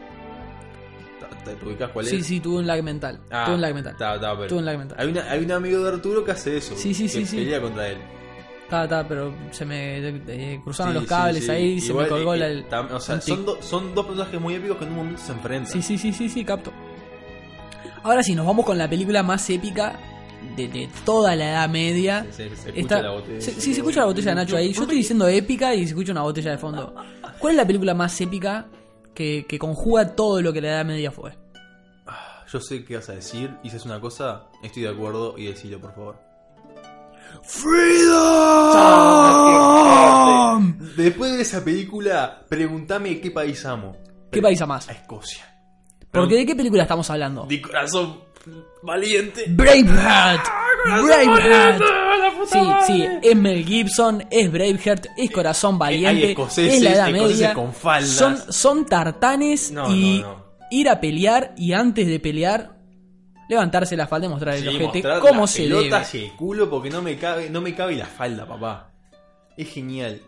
¿Te- 1.44 1.54
¿Te 1.54 1.66
ubicás 1.66 1.90
cuál 1.90 2.04
es? 2.04 2.10
sí, 2.10 2.22
sí, 2.22 2.40
tuvo 2.40 2.58
un 2.58 2.66
lag 2.66 2.82
mental. 2.82 3.18
Ah, 3.30 3.44
tuvo 3.46 3.54
un 3.54 3.60
lag 3.62 3.74
mental. 3.74 3.94
pero 3.98 4.46
Tuvo 4.46 4.58
un 4.58 4.64
lag 4.66 4.76
mental. 4.78 4.98
Hay, 5.00 5.08
una, 5.08 5.30
hay 5.30 5.42
un 5.42 5.52
amigo 5.52 5.82
de 5.82 5.88
Arturo 5.88 6.22
que 6.22 6.32
hace 6.32 6.58
eso. 6.58 6.76
Sí, 6.76 6.92
sí, 6.92 7.04
que 7.04 7.08
sí, 7.08 7.24
sí. 7.26 7.36
pelea 7.36 7.62
contra 7.62 7.88
él. 7.88 7.96
Está, 8.70 8.84
está, 8.84 9.08
pero 9.08 9.34
se 9.50 9.64
me 9.64 9.98
eh, 9.98 10.60
cruzaron 10.62 10.92
Sí, 10.94 11.00
los 11.00 11.08
cables 11.08 11.44
sí. 11.44 11.50
ahí, 11.50 11.80
se 11.80 11.92
me 11.92 12.06
colgó 12.06 12.34
eh, 12.34 12.38
la. 12.38 12.68
tam- 12.68 12.92
o 12.92 13.00
sea, 13.00 13.20
son, 13.20 13.44
do- 13.44 13.60
son 13.60 13.92
dos 13.96 14.06
personajes 14.06 14.40
muy 14.40 14.54
épicos 14.54 14.76
que 14.76 14.84
en 14.84 14.90
un 14.90 14.96
momento 14.96 15.20
se 15.20 15.32
enfrentan. 15.32 15.72
Sí, 15.72 15.82
sí, 15.82 15.98
sí, 15.98 16.12
sí, 16.12 16.28
sí, 16.28 16.44
capto. 16.44 16.70
Ahora 18.04 18.22
sí, 18.22 18.34
nos 18.36 18.46
vamos 18.46 18.64
con 18.64 18.78
la 18.78 18.88
película 18.88 19.24
más 19.24 19.50
épica 19.50 19.98
de, 20.56 20.68
de 20.68 20.88
toda 21.04 21.34
la 21.34 21.50
Edad 21.50 21.68
Media. 21.68 22.24
Se, 22.30 22.48
se 22.48 22.68
escucha 22.68 22.70
Está- 22.76 23.02
la 23.02 23.10
botella. 23.10 23.40
se- 23.40 23.60
sí, 23.60 23.74
se 23.74 23.80
escucha 23.80 24.00
la 24.00 24.06
botella 24.06 24.30
de 24.30 24.34
Nacho 24.36 24.56
ahí. 24.56 24.72
Yo 24.72 24.82
estoy 24.82 24.98
diciendo 24.98 25.26
épica 25.26 25.74
y 25.74 25.78
se 25.82 25.88
escucha 25.88 26.12
una 26.12 26.22
botella 26.22 26.52
de 26.52 26.58
fondo. 26.58 26.94
¿Cuál 27.40 27.54
es 27.54 27.56
la 27.56 27.66
película 27.66 27.92
más 27.94 28.20
épica 28.20 28.68
que, 29.14 29.46
que 29.48 29.58
conjuga 29.58 30.14
todo 30.14 30.40
lo 30.42 30.52
que 30.52 30.60
la 30.60 30.68
Edad 30.68 30.84
Media 30.84 31.10
fue? 31.10 31.32
Yo 32.52 32.60
sé 32.60 32.84
qué 32.84 32.96
vas 32.96 33.08
a 33.08 33.14
decir, 33.14 33.50
y 33.64 33.70
si 33.70 33.76
es 33.76 33.84
una 33.84 34.00
cosa, 34.00 34.46
estoy 34.62 34.82
de 34.84 34.88
acuerdo 34.90 35.36
y 35.36 35.46
decilo, 35.46 35.80
por 35.80 35.92
favor. 35.94 36.29
¡Freedom! 39.40 40.76
Después 40.96 41.32
de 41.32 41.42
esa 41.42 41.64
película, 41.64 42.42
pregúntame 42.48 43.20
qué 43.20 43.30
país 43.30 43.64
amo. 43.64 43.96
¿Qué 44.30 44.40
país 44.42 44.60
amás? 44.60 44.88
A 44.88 44.92
Escocia. 44.92 45.46
Porque 46.10 46.34
¿de 46.36 46.46
qué 46.46 46.54
película 46.56 46.82
estamos 46.82 47.08
hablando? 47.10 47.46
De 47.46 47.60
corazón 47.62 48.20
valiente. 48.82 49.44
Braveheart. 49.48 50.44
Braveheart. 50.86 51.80
La 51.80 52.30
puta 52.36 52.80
Sí, 52.84 52.92
sí, 52.92 53.04
es 53.22 53.36
Mel 53.36 53.64
Gibson, 53.64 54.24
es 54.30 54.50
Braveheart, 54.50 55.06
es 55.16 55.30
Corazón 55.30 55.78
Valiente, 55.78 56.30
escoceses, 56.30 56.74
es 56.74 56.82
la 56.82 56.90
Edad 56.92 57.10
Media. 57.10 57.54
con 57.54 57.72
faldas. 57.72 58.08
Son, 58.10 58.36
son 58.52 58.86
tartanes 58.86 59.70
No, 59.70 59.94
y 59.94 60.20
no, 60.20 60.28
no. 60.36 60.44
ir 60.70 60.88
a 60.88 61.00
pelear 61.00 61.54
y 61.56 61.72
antes 61.74 62.06
de 62.08 62.18
pelear 62.18 62.79
levantarse 63.50 63.96
la 63.96 64.06
falda 64.06 64.26
y 64.26 64.30
mostrar 64.30 64.54
el 64.56 64.62
Sí, 64.62 64.68
ojete 64.68 65.02
las 65.02 65.50
se 65.50 65.62
debe. 65.68 65.90
y 66.14 66.24
el 66.24 66.32
culo 66.36 66.70
porque 66.70 66.88
no 66.88 67.02
me 67.02 67.16
cabe, 67.18 67.50
no 67.50 67.60
me 67.60 67.74
cabe 67.74 67.96
la 67.96 68.06
falda, 68.06 68.46
papá. 68.46 68.90
Es 69.56 69.68
genial. 69.68 70.20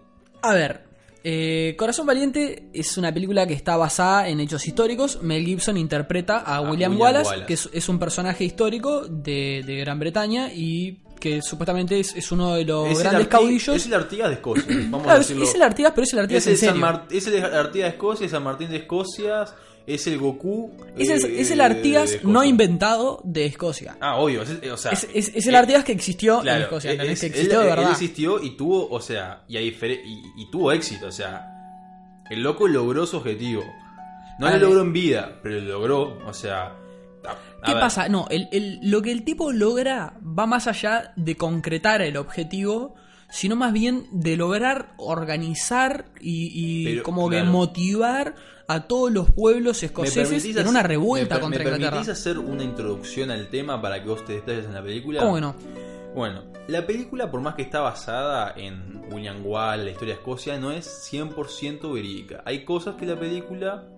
A 0.42 0.52
ver, 0.52 0.82
eh, 1.24 1.74
Corazón 1.78 2.04
Valiente 2.04 2.64
es 2.74 2.98
una 2.98 3.14
película 3.14 3.46
que 3.46 3.54
está 3.54 3.76
basada 3.76 4.28
en 4.28 4.40
hechos 4.40 4.66
históricos. 4.66 5.22
Mel 5.22 5.44
Gibson 5.46 5.76
interpreta 5.76 6.38
a, 6.38 6.60
William, 6.60 6.72
William 6.92 7.00
Wallace, 7.00 7.30
Wallace. 7.30 7.46
que 7.46 7.54
es, 7.54 7.70
es 7.72 7.88
un 7.88 7.98
personaje 7.98 8.44
histórico 8.44 9.06
de, 9.08 9.62
de 9.64 9.76
Gran 9.76 9.98
Bretaña 10.00 10.52
y 10.52 10.98
que 11.20 11.40
supuestamente 11.40 12.00
es, 12.00 12.16
es 12.16 12.32
uno 12.32 12.54
de 12.56 12.64
los 12.64 12.88
Es 12.88 12.98
grandes 12.98 13.28
caudillos. 13.28 13.76
Es 13.76 13.86
el 13.86 13.94
Artigas 13.94 14.28
de 14.28 14.34
Escocia. 14.34 14.64
Vamos 14.90 15.02
Claro, 15.04 15.16
a 15.16 15.18
decirlo. 15.20 15.44
es 15.44 15.54
el 15.54 15.62
Artigas, 15.62 15.92
pero 15.94 16.02
es 16.04 16.12
el 16.12 16.18
Artigas 16.18 16.42
Es 16.42 16.46
en 16.48 16.52
el, 16.52 16.58
serio. 16.58 17.02
Es 17.12 17.26
el 17.28 17.44
Artigas 17.44 17.86
de 17.88 17.94
Escocia, 17.94 18.24
es 18.26 18.32
San 18.32 18.42
Martín 18.42 18.68
de 18.70 18.76
Escocia, 18.78 19.44
es 19.86 20.06
el 20.06 20.18
Goku. 20.18 20.70
Es 20.98 21.08
el, 21.08 21.24
eh, 21.24 21.40
es 21.40 21.50
el 21.50 21.58
de- 21.58 21.64
Artigas 21.64 22.10
de 22.12 22.20
no 22.24 22.44
inventado 22.44 23.20
de 23.24 23.46
Escocia. 23.46 23.96
Ah, 24.00 24.16
obvio. 24.16 24.42
es 24.42 24.50
el- 24.50 24.70
o 24.70 24.76
sea, 24.76 24.92
Es, 24.92 25.06
es- 25.14 25.32
es 25.34 25.46
el 25.46 25.54
eh, 25.54 25.58
Artigas 25.58 25.84
que 25.84 25.92
existió 25.92 26.40
en 26.42 26.62
Escocia, 26.62 26.90
es- 26.90 26.94
¿entendés? 26.94 27.20
que 27.20 27.26
él- 27.26 27.32
existió 27.32 27.58
de 27.60 27.64
él, 27.68 27.70
verdad. 27.76 27.90
existió 27.92 28.42
y 28.42 28.56
tuvo, 28.56 28.88
o 28.90 29.00
sea, 29.00 29.42
y, 29.48 30.50
tuvo 30.50 30.72
éxito, 30.72 31.06
o 31.06 31.12
sea, 31.12 31.48
el 32.30 32.42
loco 32.42 32.68
logró 32.68 33.06
su 33.06 33.16
objetivo. 33.16 33.62
No 34.38 34.50
lo 34.50 34.56
logró 34.58 34.80
en 34.80 34.92
vida, 34.92 35.38
pero 35.42 35.60
lo 35.60 35.72
logró, 35.72 36.18
o 36.26 36.32
sea... 36.32 36.64
a- 37.24 37.30
a 37.30 37.64
¿Qué 37.64 37.72
ver, 37.74 37.80
pasa? 37.80 38.08
No, 38.08 38.26
el, 38.30 38.48
el- 38.50 38.80
lo 38.82 39.02
que 39.02 39.12
el 39.12 39.24
tipo 39.24 39.52
logra 39.52 40.14
va 40.22 40.46
más 40.46 40.66
allá 40.66 41.12
de 41.16 41.36
concretar 41.36 42.02
el 42.02 42.16
objetivo, 42.16 42.94
sino 43.30 43.54
más 43.56 43.72
bien 43.72 44.06
de 44.10 44.36
lograr 44.36 44.94
organizar 44.98 46.06
y, 46.20 46.50
y 46.52 46.84
Pero, 46.84 47.02
como 47.04 47.30
que 47.30 47.42
motivar 47.44 48.34
a 48.74 48.88
todos 48.88 49.12
los 49.12 49.30
pueblos 49.30 49.82
¿me 49.82 49.86
escoceses 49.86 50.44
en 50.56 50.66
una 50.66 50.82
revuelta 50.82 51.36
me, 51.36 51.40
contra 51.40 51.58
¿Me 51.64 51.70
Inglaterra. 51.70 51.90
permitís 51.90 52.08
hacer 52.12 52.38
una 52.38 52.64
introducción 52.64 53.30
al 53.30 53.48
tema 53.48 53.80
para 53.80 54.02
que 54.02 54.08
vos 54.08 54.24
te 54.24 54.34
detalles 54.34 54.64
en 54.64 54.74
la 54.74 54.82
película? 54.82 55.20
¿Cómo 55.20 55.34
que 55.34 55.40
no? 55.40 55.54
Bueno, 56.14 56.44
la 56.68 56.86
película, 56.86 57.30
por 57.30 57.40
más 57.40 57.54
que 57.54 57.62
está 57.62 57.80
basada 57.80 58.52
en 58.56 59.02
William 59.10 59.44
Wallace, 59.44 59.84
la 59.84 59.90
historia 59.90 60.14
de 60.14 60.20
Escocia, 60.20 60.58
no 60.58 60.70
es 60.70 61.10
100% 61.10 61.92
verídica. 61.92 62.42
Hay 62.44 62.64
cosas 62.64 62.96
que 62.96 63.06
la 63.06 63.18
película 63.18 63.88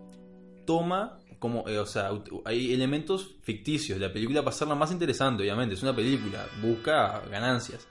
toma 0.65 1.19
como, 1.39 1.69
eh, 1.69 1.79
o 1.79 1.85
sea, 1.85 2.11
hay 2.47 2.73
elementos 2.73 3.37
ficticios. 3.43 3.99
La 4.01 4.13
película 4.13 4.41
para 4.41 4.55
hacerla 4.55 4.75
más 4.75 4.91
interesante, 4.93 5.43
obviamente, 5.43 5.75
es 5.75 5.83
una 5.83 5.95
película, 5.95 6.47
busca 6.63 7.21
ganancias. 7.31 7.87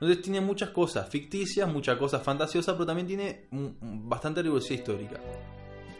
Entonces 0.00 0.22
tiene 0.22 0.40
muchas 0.40 0.70
cosas 0.70 1.08
ficticias, 1.08 1.70
muchas 1.72 1.96
cosas 1.96 2.22
fantasiosas, 2.22 2.74
pero 2.74 2.86
también 2.86 3.06
tiene 3.06 3.46
bastante 3.50 4.42
rigurosidad 4.42 4.78
histórica. 4.80 5.20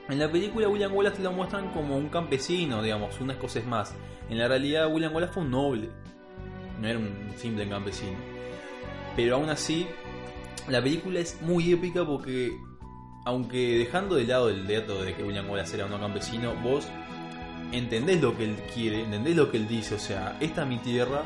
En 0.09 0.19
la 0.19 0.31
película 0.31 0.69
William 0.69 0.95
Wallace 0.95 1.23
lo 1.23 1.33
muestran 1.33 1.71
como 1.73 1.97
un 1.97 2.09
campesino, 2.09 2.83
digamos, 2.83 3.21
un 3.21 3.31
escocés 3.31 3.67
más. 3.67 3.95
En 4.31 4.39
la 4.39 4.49
realidad 4.49 4.91
William 4.91 5.15
Wallace 5.15 5.35
fue 5.35 5.43
un 5.43 5.51
noble, 5.51 5.91
no 6.81 6.89
era 6.89 6.99
un 6.99 7.33
simple 7.37 7.69
campesino. 7.69 8.17
Pero 9.15 9.37
aún 9.37 9.51
así, 9.51 9.87
la 10.67 10.83
película 10.83 11.21
es 11.21 11.43
muy 11.43 11.73
épica 11.73 12.07
porque, 12.07 12.57
aunque 13.27 13.77
dejando 13.79 14.15
de 14.15 14.25
lado 14.25 14.49
el 14.49 14.67
dato 14.67 15.03
de 15.03 15.15
que 15.15 15.23
William 15.23 15.49
Wallace 15.51 15.77
era 15.77 15.85
un 15.85 15.99
campesino, 15.99 16.55
vos 16.63 16.89
entendés 17.73 18.23
lo 18.23 18.35
que 18.35 18.45
él 18.45 18.57
quiere, 18.75 19.03
entendés 19.03 19.37
lo 19.37 19.51
que 19.51 19.59
él 19.59 19.69
dice, 19.69 19.97
o 19.97 19.99
sea, 19.99 20.39
esta 20.41 20.63
es 20.63 20.69
mi 20.69 20.79
tierra, 20.79 21.23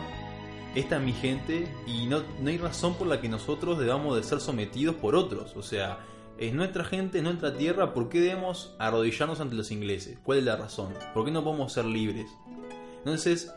esta 0.74 0.96
es 0.96 1.02
mi 1.02 1.12
gente 1.12 1.68
y 1.86 2.06
no, 2.06 2.22
no 2.40 2.50
hay 2.50 2.58
razón 2.58 2.94
por 2.94 3.06
la 3.06 3.20
que 3.20 3.28
nosotros 3.28 3.78
debamos 3.78 4.16
de 4.16 4.24
ser 4.24 4.40
sometidos 4.40 4.96
por 4.96 5.14
otros, 5.14 5.54
o 5.54 5.62
sea, 5.62 6.00
es 6.46 6.54
nuestra 6.54 6.84
gente, 6.84 7.18
es 7.18 7.24
nuestra 7.24 7.54
tierra, 7.56 7.94
¿por 7.94 8.08
qué 8.08 8.20
debemos 8.20 8.74
arrodillarnos 8.78 9.40
ante 9.40 9.54
los 9.54 9.70
ingleses? 9.70 10.18
¿Cuál 10.22 10.38
es 10.38 10.44
la 10.44 10.56
razón? 10.56 10.94
¿Por 11.14 11.24
qué 11.24 11.30
no 11.30 11.42
podemos 11.44 11.72
ser 11.72 11.84
libres? 11.84 12.26
Entonces, 12.98 13.52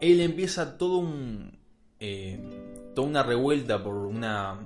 él 0.00 0.20
empieza 0.20 0.76
todo 0.78 0.98
un 0.98 1.58
eh, 1.98 2.40
toda 2.94 3.06
una 3.08 3.22
revuelta 3.22 3.82
por 3.82 3.94
una 3.94 4.58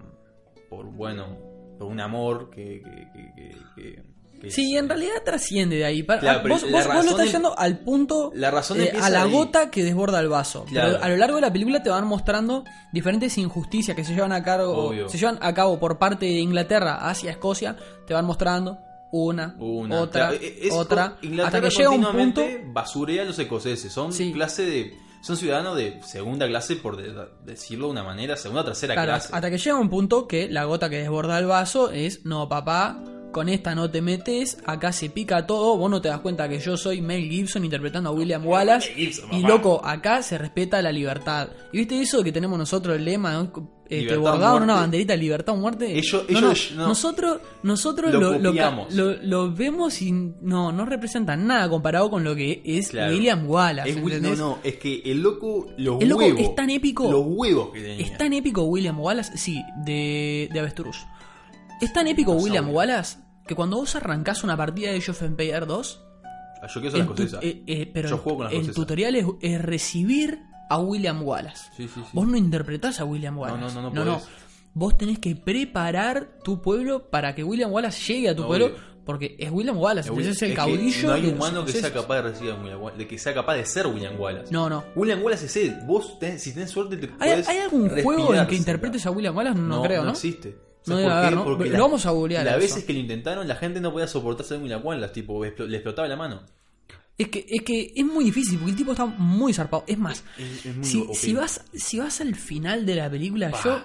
por 0.71 0.87
bueno 0.87 1.37
por 1.79 1.89
un 1.89 1.99
amor 2.01 2.51
que, 2.51 2.81
que, 2.83 3.09
que- 3.35 3.57
que- 3.75 4.14
que 4.45 4.51
Sí, 4.51 4.75
es- 4.75 4.81
en 4.83 4.89
realidad 4.89 5.15
trasciende 5.25 5.77
de 5.77 5.85
ahí. 5.85 6.03
Para- 6.03 6.21
Claro, 6.21 6.41
ah, 6.45 6.49
vos, 6.49 6.63
vos- 6.71 7.05
lo 7.05 7.11
estás 7.11 7.33
yendo 7.33 7.59
al 7.59 7.79
punto, 7.81 8.31
la 8.35 8.51
razón 8.51 8.81
eh, 8.81 8.93
a 9.01 9.11
la 9.11 9.25
gota 9.25 9.71
que 9.71 9.83
desborda 9.85 10.21
el 10.21 10.29
vaso. 10.29 10.65
Claro. 10.67 10.93
Pero 10.93 11.05
a 11.05 11.09
lo 11.09 11.17
largo 11.17 11.37
de 11.37 11.43
la 11.43 11.53
película 11.53 11.83
te 11.83 11.91
van 11.91 12.07
mostrando 12.07 12.65
diferentes 12.93 13.37
injusticias 13.39 13.97
que 13.97 14.05
se 14.05 14.15
llevan 14.15 14.33
a 14.33 14.43
cabo, 14.43 14.73
Obvio. 14.89 15.09
se 15.09 15.19
llevan 15.19 15.39
a 15.41 15.53
cabo 15.55 15.79
por 15.81 15.99
parte 15.99 16.27
de 16.27 16.33
Inglaterra 16.41 17.09
hacia 17.09 17.31
Escocia. 17.31 17.77
Te 18.07 18.15
van 18.15 18.25
mostrando 18.25 18.79
una, 19.13 19.55
una 19.59 20.01
otra, 20.01 20.29
claro, 20.31 20.43
e- 20.45 20.67
es- 20.69 20.73
otra, 20.75 21.17
Inglaterra 21.23 21.59
hasta 21.59 21.61
que 21.61 21.77
llega 21.83 21.91
un 21.91 22.05
punto. 22.05 22.43
basurea 22.73 23.23
a 23.23 23.25
los 23.25 23.39
escoceses 23.39 23.93
son 23.93 24.13
Sí. 24.13 24.33
clase 24.33 24.65
de 24.65 25.05
son 25.23 25.37
ciudadanos 25.39 25.77
de 25.77 26.01
segunda 26.03 26.47
clase 26.47 26.77
por 26.77 26.97
de- 26.99 27.15
decirlo 27.47 27.87
de 27.87 27.93
una 27.93 28.03
manera 28.03 28.37
segunda 28.37 28.61
o 28.61 28.65
tercera 28.67 28.93
Claro, 28.95 29.13
clase 29.13 29.29
hasta 29.33 29.51
que 29.51 29.57
llega 29.57 29.77
un 29.77 29.89
punto 29.89 30.27
que 30.29 30.51
la 30.51 30.65
gota 30.65 30.91
que 30.91 30.99
desborda 30.99 31.39
el 31.39 31.47
vaso 31.47 31.91
es, 31.93 32.27
no 32.27 32.47
papá, 32.49 33.01
con 33.35 33.49
esta 33.51 33.75
no 33.75 33.91
te 33.91 34.01
metes, 34.01 34.57
acá 34.65 34.93
se 34.93 35.11
pica 35.11 35.47
todo, 35.47 35.77
vos 35.77 35.91
no 35.91 36.01
te 36.01 36.09
das 36.09 36.21
cuenta 36.21 36.49
que 36.49 36.59
yo 36.61 36.77
soy 36.77 37.03
Mel 37.03 37.29
Gibson 37.29 37.65
interpretando 37.65 38.09
a 38.09 38.13
William 38.13 38.47
Wallace 38.47 38.95
Gibson, 38.95 39.29
y 39.35 39.43
loco, 39.43 39.85
acá 39.85 40.23
se 40.23 40.39
respeta 40.39 40.81
la 40.81 40.93
libertad. 40.93 41.49
¿Y 41.73 41.79
viste 41.79 42.01
eso 42.01 42.23
que 42.25 42.33
tenemos 42.33 42.59
nosotros 42.59 42.97
el 42.97 43.05
lema, 43.05 43.33
¿no? 43.35 43.75
este, 43.87 44.17
bordado 44.17 44.57
en 44.57 44.63
una 44.63 44.77
banderita 44.77 45.15
libertad 45.15 45.55
o 45.55 45.59
muerte? 45.59 45.99
Ellos- 45.99 46.25
No, 46.31 46.39
ellos- 46.39 46.71
no, 46.77 46.83
no. 46.83 46.89
nosotros 46.89 47.41
nosotros 47.63 48.13
Lo 48.15 48.21
lo, 49.23 49.53
vemos 49.53 50.01
y 50.01 50.11
no 50.13 50.73
no 50.73 50.87
representa 50.87 51.37
nada 51.37 51.69
comparado 51.69 52.11
con 52.11 52.25
lo 52.25 52.35
que 52.35 52.63
es 52.65 52.89
Claro. 52.89 53.13
William 53.13 53.47
Wallace. 53.49 53.91
Es 53.91 54.23
no 54.23 54.37
no 54.37 54.59
es 54.65 54.77
que 54.77 55.03
el 55.05 55.21
loco 55.21 55.67
los 55.77 56.01
El 56.01 56.09
loco 56.09 56.23
es 56.23 56.55
tan 56.55 56.71
épico. 56.71 57.11
los 57.11 57.25
huevos 57.27 57.71
que 57.73 57.81
tenía 57.81 58.07
Es 58.07 58.17
tan 58.17 58.33
épico 58.33 58.63
William 58.63 58.99
Wallace, 58.99 59.37
sí, 59.37 59.61
de, 59.85 60.49
de 60.53 60.61
Avestruz. 60.61 60.97
Es 61.81 61.93
tan 61.93 62.07
épico 62.07 62.33
William. 62.33 62.71
Wallace 62.71 63.19
que 63.47 63.55
cuando 63.55 63.77
vos 63.77 63.95
arrancás 63.97 64.45
una 64.45 64.57
partida 64.57 64.91
de 64.91 64.99
Age 64.99 65.11
of 65.11 65.23
Empires 65.23 65.67
2, 65.67 66.01
Ah, 66.63 66.67
yo 66.75 66.81
quiero 66.81 66.97
eh, 67.43 67.63
eh, 67.67 67.91
pero 67.93 68.09
Yo 68.09 68.17
juego 68.19 68.39
con 68.39 68.47
la 68.47 68.51
el 68.53 68.57
escocesa. 68.61 68.75
tutorial 68.81 69.17
es, 69.17 69.27
es 69.43 69.61
recibir 69.61 70.39
a 70.71 70.79
William 70.79 71.23
Wallace. 71.23 71.65
sí 71.77 71.87
sí 71.89 72.01
sí 72.01 72.09
Vos 72.15 72.27
no 72.27 72.39
interpretás 72.39 73.01
a 73.01 73.05
William 73.05 73.37
Wallace. 73.39 73.61
no, 73.75 73.83
no, 73.83 73.91
no 73.91 74.05
podés. 74.13 74.29
Vos 74.73 74.97
tenés 74.97 75.19
que 75.19 75.37
preparar 75.37 76.39
tu 76.43 76.63
pueblo 76.63 77.11
para 77.11 77.35
que 77.35 77.45
William 77.45 77.71
Wallace 77.71 78.13
llegue 78.13 78.31
a 78.31 78.35
tu 78.37 78.47
pueblo. 78.47 78.73
Porque 79.05 79.37
es 79.39 79.51
William 79.51 79.77
Wallace, 79.77 80.09
Es 80.09 80.17
entonces 80.17 80.37
es 80.37 80.49
el 80.49 80.55
caudillo. 80.57 81.09
no 81.09 81.13
hay 81.15 81.23
los 81.25 81.33
humano 81.35 81.65
que 81.67 81.73
sea 81.73 81.93
capaz 81.93 82.15
de 82.17 82.23
recibir 82.23 82.53
a 82.53 82.55
William 82.55 82.81
Wallace, 82.81 82.99
de 83.03 83.07
que 83.09 83.19
sea 83.19 83.35
capaz 83.35 83.55
de 83.57 83.67
ser 83.67 83.87
William 83.87 84.19
Wallace 84.19 84.51
No, 84.51 84.71
no. 84.71 84.83
William 84.97 85.23
Wallace 85.23 85.45
es 85.45 85.57
él 85.59 85.77
vos 85.87 86.19
tenés- 86.19 86.39
si 86.39 86.55
tenés 86.55 86.71
suerte 86.71 86.97
te 86.97 87.11
¿Hay, 87.21 87.43
hay 87.47 87.59
algún 87.59 87.91
juego 88.03 88.35
en 88.35 88.47
que 88.47 88.57
interpretes 88.57 89.05
a 89.05 89.11
William 89.11 89.37
Wallace? 89.37 89.59
No, 89.59 89.83
creo, 89.83 89.99
¿no? 90.01 90.07
No 90.07 90.13
existe. 90.13 90.57
No 90.87 90.95
¿Sabes 90.97 91.03
debe 91.05 91.09
por 91.09 91.13
haber, 91.19 91.31
qué? 91.31 91.35
¿no? 91.37 91.45
Porque 91.45 91.71
Lo 91.71 91.79
vamos 91.85 92.07
a 92.07 92.11
googlear 92.11 92.45
Las 92.45 92.59
veces 92.59 92.85
que 92.85 92.93
lo 92.93 92.99
intentaron, 92.99 93.49
la 93.49 93.57
gente 93.57 93.81
no 93.81 93.93
podía 93.93 94.07
soportarse 94.07 94.55
a 94.55 94.59
William 94.59 94.81
Wallace, 94.85 95.15
tipo, 95.15 95.43
le 95.45 95.77
explotaba 95.77 96.07
la 96.09 96.17
mano. 96.17 96.43
Es 97.17 97.29
que, 97.29 97.47
es 97.49 97.63
que 97.63 97.93
es 97.95 98.05
muy 98.05 98.25
difícil 98.25 98.59
porque 98.59 98.73
el 98.73 98.77
tipo 98.77 98.91
está 98.93 99.07
muy 99.07 99.53
zarpado. 99.55 99.85
Es 99.87 99.97
más, 99.99 100.25
Es- 100.37 100.67
es 100.67 100.77
muy 100.77 100.85
si, 100.85 101.07
si 101.15 101.33
vas, 101.33 101.65
si 101.73 101.99
vas 102.01 102.21
al 102.21 102.35
final 102.35 102.85
de 102.85 102.97
la 102.97 103.09
película, 103.09 103.51
Pa. 103.51 103.61
yo. 103.65 103.85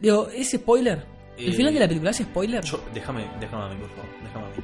Digo, 0.00 0.28
¿es 0.32 0.50
spoiler? 0.50 1.04
¿El 1.36 1.50
Eh, 1.50 1.52
final 1.56 1.74
de 1.74 1.80
la 1.80 1.88
película 1.88 2.10
es 2.10 2.18
spoiler? 2.18 2.64
Yo- 2.64 2.82
déjame, 2.94 3.28
déjame 3.40 3.62
a 3.64 3.68
mí, 3.68 3.76
por 3.80 3.90
favor, 3.90 4.10
déjame 4.22 4.44
a 4.46 4.48
mí. 4.50 4.54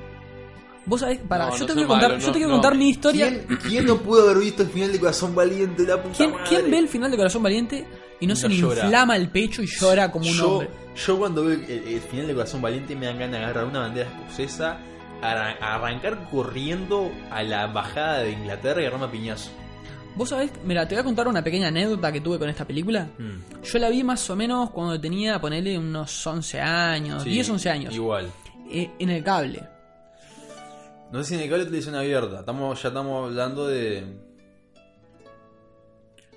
Vos 0.84 1.00
sabés, 1.00 1.18
para, 1.28 1.46
No, 1.46 1.52
yo 1.52 1.58
no 1.60 1.66
te 1.66 1.72
quiero 1.74 1.88
contar, 1.88 2.08
malo, 2.10 2.20
yo 2.20 2.26
no, 2.26 2.32
te 2.32 2.38
quiero 2.38 2.48
no. 2.48 2.54
contar 2.60 2.76
mi 2.76 2.88
historia. 2.88 3.28
¿Quién, 3.28 3.58
quién 3.58 3.86
no 3.86 3.96
pudo 3.98 4.22
haber 4.30 4.38
visto 4.42 4.62
el 4.62 4.68
final 4.68 4.92
de 4.92 4.98
Corazón 5.00 5.34
Valiente? 5.34 5.86
La 5.86 6.02
puta 6.02 6.16
¿Quién, 6.16 6.30
madre? 6.32 6.44
quién 6.48 6.70
ve 6.70 6.78
el 6.78 6.88
final 6.88 7.10
de 7.10 7.16
Corazón 7.16 7.42
Valiente 7.42 7.86
y 8.22 8.26
no, 8.26 8.36
se 8.36 8.48
le 8.48 8.56
llora. 8.56 8.82
inflama 8.84 9.16
el 9.16 9.28
pecho 9.28 9.62
y 9.62 9.66
llora 9.66 10.10
como 10.10 10.26
un 10.26 10.32
yo, 10.32 10.50
hombre? 10.58 10.70
yo 11.06 11.18
cuando 11.18 11.44
veo 11.44 11.54
el, 11.54 11.64
el 11.70 12.00
final 12.00 12.26
de 12.28 12.34
Corazón 12.34 12.62
Valiente 12.62 12.94
me 12.96 13.06
dan 13.06 13.18
ganas 13.18 13.38
de 13.38 13.44
agarrar 13.44 13.64
una 13.66 13.80
bandera 13.80 14.08
escocesa, 14.10 14.78
arran- 15.22 15.56
arrancar 15.60 16.28
corriendo 16.30 17.10
a 17.30 17.42
la 17.42 17.64
embajada 17.64 18.18
de 18.20 18.32
Inglaterra 18.32 18.80
y 18.82 18.84
agarrarme 18.86 19.06
a 19.06 19.10
piñazo. 19.10 19.50
Vos 20.14 20.28
sabés, 20.28 20.50
mira, 20.64 20.86
te 20.86 20.94
voy 20.94 21.00
a 21.00 21.04
contar 21.04 21.26
una 21.26 21.42
pequeña 21.42 21.68
anécdota 21.68 22.12
que 22.12 22.20
tuve 22.20 22.38
con 22.38 22.48
esta 22.50 22.66
película. 22.66 23.08
Mm. 23.18 23.62
Yo 23.64 23.78
la 23.78 23.88
vi 23.88 24.04
más 24.04 24.28
o 24.28 24.36
menos 24.36 24.68
cuando 24.70 25.00
tenía, 25.00 25.40
ponerle 25.40 25.78
unos 25.78 26.26
11 26.26 26.60
años, 26.60 27.22
Sí, 27.22 27.30
10, 27.30 27.48
11 27.48 27.70
años, 27.70 27.94
Igual. 27.94 28.30
eh, 28.70 28.90
en 28.98 29.08
el 29.08 29.24
cable. 29.24 29.62
No 31.10 31.22
sé 31.22 31.30
si 31.30 31.34
en 31.36 31.40
el 31.42 31.48
cable 31.50 31.64
televisión 31.64 31.94
abierta. 31.94 32.40
Estamos, 32.40 32.82
ya 32.82 32.88
estamos 32.88 33.28
hablando 33.30 33.66
de. 33.66 34.04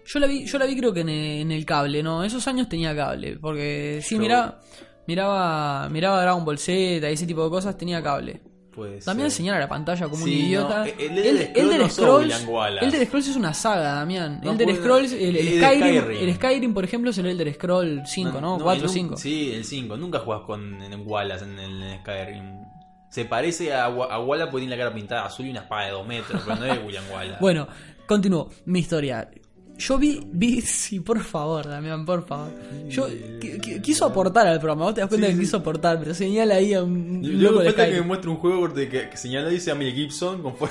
Yo 0.06 0.20
la 0.20 0.28
vi, 0.28 0.46
yo 0.46 0.58
la 0.60 0.66
vi 0.66 0.78
creo 0.78 0.94
que 0.94 1.02
en 1.02 1.10
el, 1.10 1.42
en 1.42 1.52
el 1.52 1.66
cable, 1.66 2.02
¿no? 2.04 2.24
Esos 2.24 2.48
años 2.48 2.70
tenía 2.70 2.96
cable, 2.96 3.38
porque 3.42 4.00
sí, 4.04 4.18
miraba, 4.20 4.60
miraba, 5.08 5.90
miraba 5.90 6.22
Dragon 6.22 6.46
Ball 6.46 6.58
Z 6.60 6.74
y 7.10 7.14
ese 7.14 7.26
tipo 7.26 7.44
de 7.44 7.50
cosas, 7.50 7.78
tenía 7.78 8.02
cable. 8.04 8.42
Puede 8.72 9.00
Damián 9.00 9.30
ser. 9.32 9.38
señala 9.38 9.60
la 9.60 9.70
pantalla 9.70 10.10
como 10.10 10.24
un 10.26 10.30
Sí, 10.30 10.48
idiota. 10.48 10.80
no, 10.80 10.84
el 10.86 11.18
Elder 11.56 11.56
Scrolls 11.56 11.80
no 11.80 11.90
sos 11.90 12.20
William 12.24 12.50
Wallace. 12.50 12.86
Elder 12.86 13.08
Scrolls 13.08 13.28
es 13.30 13.36
una 13.38 13.54
saga, 13.54 13.94
Damián. 13.94 14.42
No 14.44 14.52
Elder 14.52 14.76
Scrolls, 14.76 15.14
el, 15.14 15.22
el 15.38 15.48
el 15.48 15.64
Skyrim, 15.64 16.02
Skyrim. 16.02 16.24
el 16.30 16.36
Skyrim, 16.36 16.74
por 16.74 16.84
ejemplo, 16.84 17.10
es 17.12 17.18
el 17.18 17.26
Elder 17.28 17.54
Scroll 17.54 18.02
5, 18.06 18.42
¿no? 18.42 18.58
y 18.58 18.62
4 18.62 18.84
o 18.84 18.88
nun- 18.88 18.94
5. 18.94 19.18
Sí, 19.18 19.54
el 19.54 19.64
5. 19.64 19.96
Nunca 19.96 20.20
jugás 20.20 20.42
con 20.42 20.82
en 20.82 21.08
Wallace 21.08 21.46
en 21.46 21.58
el 21.58 22.00
Skyrim. 22.02 22.66
Se 23.10 23.24
parece 23.24 23.74
a, 23.74 23.86
a 23.86 24.20
Wallace 24.20 24.52
porque 24.52 24.66
tiene 24.66 24.76
la 24.76 24.84
cara 24.84 24.94
pintada 24.94 25.26
azul 25.26 25.46
y 25.46 25.52
una 25.52 25.62
espada 25.62 25.86
de 25.86 25.92
2 25.92 26.06
metros, 26.08 26.42
pero 26.46 26.58
no 26.58 26.66
es 26.66 26.80
William 26.86 27.04
Wallace. 27.14 27.38
Bueno, 27.42 27.68
continúo. 28.06 28.50
Mi 28.66 28.80
historia. 28.80 29.30
Yo 29.78 29.98
vi, 29.98 30.22
vi, 30.32 30.62
sí, 30.62 31.00
por 31.02 31.20
favor, 31.22 31.68
Damián, 31.68 32.06
por 32.06 32.26
favor. 32.26 32.50
Yo 32.88 33.08
qui- 33.10 33.60
qui- 33.60 33.82
quiso 33.82 34.06
aportar 34.06 34.48
al 34.48 34.60
programa, 34.60 34.86
vos 34.86 34.94
te 34.96 35.02
das 35.02 35.10
cuenta 35.10 35.28
Sí, 35.28 35.34
que 35.34 35.38
sí. 35.38 35.44
quiso 35.46 35.58
aportar, 35.58 36.00
pero 36.00 36.14
señala 36.14 36.56
ahí 36.56 36.74
a 36.74 36.82
un 36.84 37.22
Yo 37.22 37.32
loco 37.34 37.42
luego 37.56 37.60
de 37.64 37.74
que 37.76 37.92
me 37.92 38.02
muestre 38.02 38.30
un 38.30 38.38
juego 38.38 38.74
que, 38.74 38.88
que 38.88 39.18
señala 39.18 39.50
dice 39.50 39.72
a 39.72 39.76
Mel 39.76 39.94
Gibson 39.94 40.42
con 40.42 40.56
fue- 40.56 40.70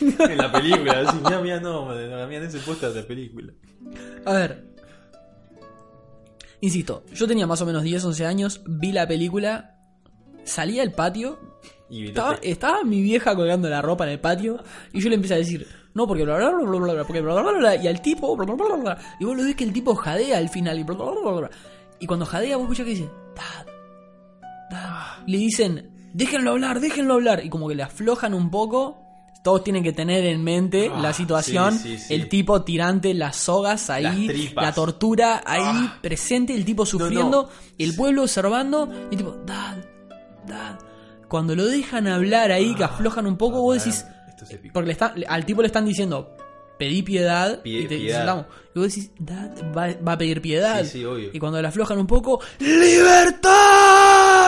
en 0.00 0.36
la 0.38 0.52
película. 0.52 1.00
Así, 1.00 1.16
mira, 1.24 1.40
mira, 1.40 1.60
no, 1.60 1.86
mira, 2.28 2.44
ese 2.46 2.58
póster 2.60 2.92
de 2.92 3.02
película. 3.02 3.52
A 4.24 4.32
ver. 4.34 4.64
Insisto, 6.60 7.04
yo 7.12 7.26
tenía 7.26 7.46
más 7.46 7.60
o 7.60 7.66
menos 7.66 7.82
10, 7.82 8.04
11 8.04 8.24
años, 8.26 8.62
vi 8.66 8.92
la 8.92 9.06
película, 9.06 9.76
salí 10.44 10.80
al 10.80 10.92
patio, 10.92 11.38
Y 11.90 12.06
estaba, 12.06 12.38
estaba 12.42 12.84
mi 12.84 13.02
vieja 13.02 13.34
colgando 13.36 13.68
la 13.68 13.82
ropa 13.82 14.04
en 14.04 14.12
el 14.12 14.20
patio, 14.20 14.62
y 14.92 15.00
yo 15.00 15.08
le 15.10 15.16
empecé 15.16 15.34
a 15.34 15.38
decir, 15.38 15.66
no, 15.94 16.06
porque 16.06 16.24
bla 16.24 16.36
bla 16.36 16.50
bla 16.50 16.78
bla 16.94 17.04
porque 17.04 17.20
bla 17.20 17.34
bla 17.34 17.42
bla, 17.42 17.52
bla, 17.58 17.76
y 17.76 17.86
al 17.88 18.00
tipo, 18.02 18.36
bla 18.36 18.44
bla 18.52 18.66
bla, 18.66 18.76
bla, 18.76 18.98
y 19.20 19.24
vos 19.24 19.36
lo 19.36 19.42
ves 19.44 19.54
que 19.54 19.64
el 19.64 19.72
tipo 19.72 19.94
jadea 19.94 20.38
al 20.38 20.48
final, 20.48 20.78
y 20.78 20.82
bla 20.82 20.94
bla 20.96 21.04
bla, 21.12 21.20
bla, 21.20 21.32
bla. 21.32 21.50
Y 22.00 22.06
cuando 22.06 22.26
jadea, 22.26 22.56
vos 22.56 22.64
escuchás 22.64 22.84
que 22.84 22.90
dice, 22.90 23.10
dad, 23.36 23.66
dad. 24.70 25.24
Le 25.26 25.38
dicen, 25.38 25.90
déjenlo 26.12 26.50
hablar, 26.52 26.80
déjenlo 26.80 27.14
hablar, 27.14 27.44
y 27.44 27.48
como 27.50 27.68
que 27.68 27.74
le 27.74 27.82
aflojan 27.82 28.34
un 28.34 28.50
poco. 28.50 29.00
Todos 29.44 29.62
tienen 29.62 29.82
que 29.82 29.92
tener 29.92 30.24
en 30.24 30.42
mente 30.42 30.90
Ah, 30.90 31.00
la 31.02 31.12
situación, 31.12 31.74
sí, 31.78 31.98
sí, 31.98 31.98
sí. 31.98 32.14
el 32.14 32.30
tipo 32.30 32.62
tirante, 32.62 33.12
las 33.12 33.36
sogas 33.36 33.90
ahí, 33.90 34.26
Las 34.54 34.64
la 34.64 34.72
tortura 34.72 35.42
ahí 35.44 35.60
Ah. 35.62 35.98
presente, 36.00 36.54
el 36.54 36.64
tipo 36.64 36.86
sufriendo, 36.86 37.50
el 37.78 37.94
pueblo 37.94 38.22
observando, 38.22 38.88
y 39.10 39.16
tipo, 39.16 39.32
dad, 39.44 39.76
dad. 40.46 40.78
Cuando 41.28 41.54
lo 41.54 41.66
dejan 41.66 42.06
hablar 42.08 42.52
ahí, 42.52 42.74
que 42.74 42.84
aflojan 42.84 43.26
un 43.26 43.36
poco, 43.36 43.60
vos 43.60 43.76
decís, 43.84 44.06
Esto 44.34 44.44
es 44.44 44.50
épico. 44.52 44.72
porque 44.74 44.86
le 44.88 44.92
están- 44.92 45.14
al 45.28 45.44
tipo 45.46 45.60
le 45.62 45.66
están 45.68 45.84
diciendo, 45.86 46.36
pedí 46.78 47.02
piedad, 47.02 47.62
Pie- 47.62 47.82
y 47.82 47.86
te 47.86 47.96
piedad. 47.98 48.46
Y 48.74 48.78
vos 48.80 48.88
decís, 48.88 49.10
dad, 49.18 49.50
va, 49.76 49.88
va 50.06 50.12
a 50.12 50.18
pedir 50.18 50.40
piedad. 50.42 50.82
Sí, 50.82 50.88
sí, 50.98 51.04
obvio. 51.04 51.30
Y 51.32 51.38
cuando 51.38 51.62
le 51.62 51.68
aflojan 51.68 51.98
un 51.98 52.06
poco, 52.06 52.40
¡Libertad! 52.58 53.50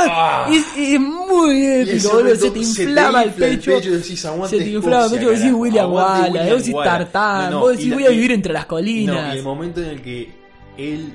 Ah. 0.08 0.50
Es 0.52 1.00
muy 1.00 1.66
épico, 1.66 2.10
boludo, 2.14 2.34
se 2.36 2.50
te 2.50 2.64
se 2.64 2.84
te 2.84 2.90
inflama 2.90 3.22
el 3.22 3.30
pecho. 3.32 3.72
pecho 3.76 3.88
y 3.88 3.92
decís, 3.92 4.24
"Aguante 4.24 4.58
se 4.58 4.64
te 4.64 4.70
inflama 4.70 5.04
el 5.06 5.10
pecho, 5.12 5.26
vos 5.30 5.38
decís 5.38 5.52
William 5.52 5.92
Wallace, 5.92 6.30
vos 6.50 6.58
decís 6.58 6.74
Wallace". 6.74 6.98
Tartán, 7.04 7.44
No, 7.44 7.50
no, 7.50 7.60
vos 7.60 7.70
decís 7.72 7.88
la- 7.88 7.94
voy 7.94 8.04
a 8.06 8.10
y- 8.10 8.14
vivir 8.14 8.32
entre 8.32 8.52
las 8.52 8.62
No, 8.64 8.68
colinas. 8.68 9.34
y 9.34 9.38
el 9.38 9.44
momento 9.44 9.80
en 9.82 9.88
el 9.90 10.02
que 10.02 10.32
él. 10.78 11.12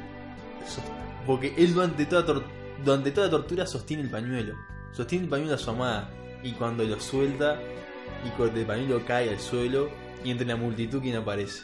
Porque 1.26 1.54
él 1.58 1.74
durante 1.74 2.06
toda, 2.06 2.26
tor- 2.26 2.44
durante 2.84 3.12
toda 3.12 3.30
tortura 3.30 3.66
sostiene 3.68 4.04
el 4.04 4.10
pañuelo. 4.10 4.56
Sostiene 4.92 5.26
el 5.26 5.30
pañuelo 5.30 5.56
a 5.56 5.58
su 5.58 5.70
amada. 5.70 6.10
Y 6.44 6.52
cuando 6.54 6.84
lo 6.84 7.00
suelta, 7.00 7.60
y 8.26 8.64
pañuelo 8.64 9.04
cae 9.06 9.30
al 9.30 9.40
suelo, 9.40 9.90
y 10.24 10.32
entre 10.32 10.46
la 10.48 10.56
multitud, 10.56 11.02
¿quién 11.02 11.16
aparece? 11.16 11.64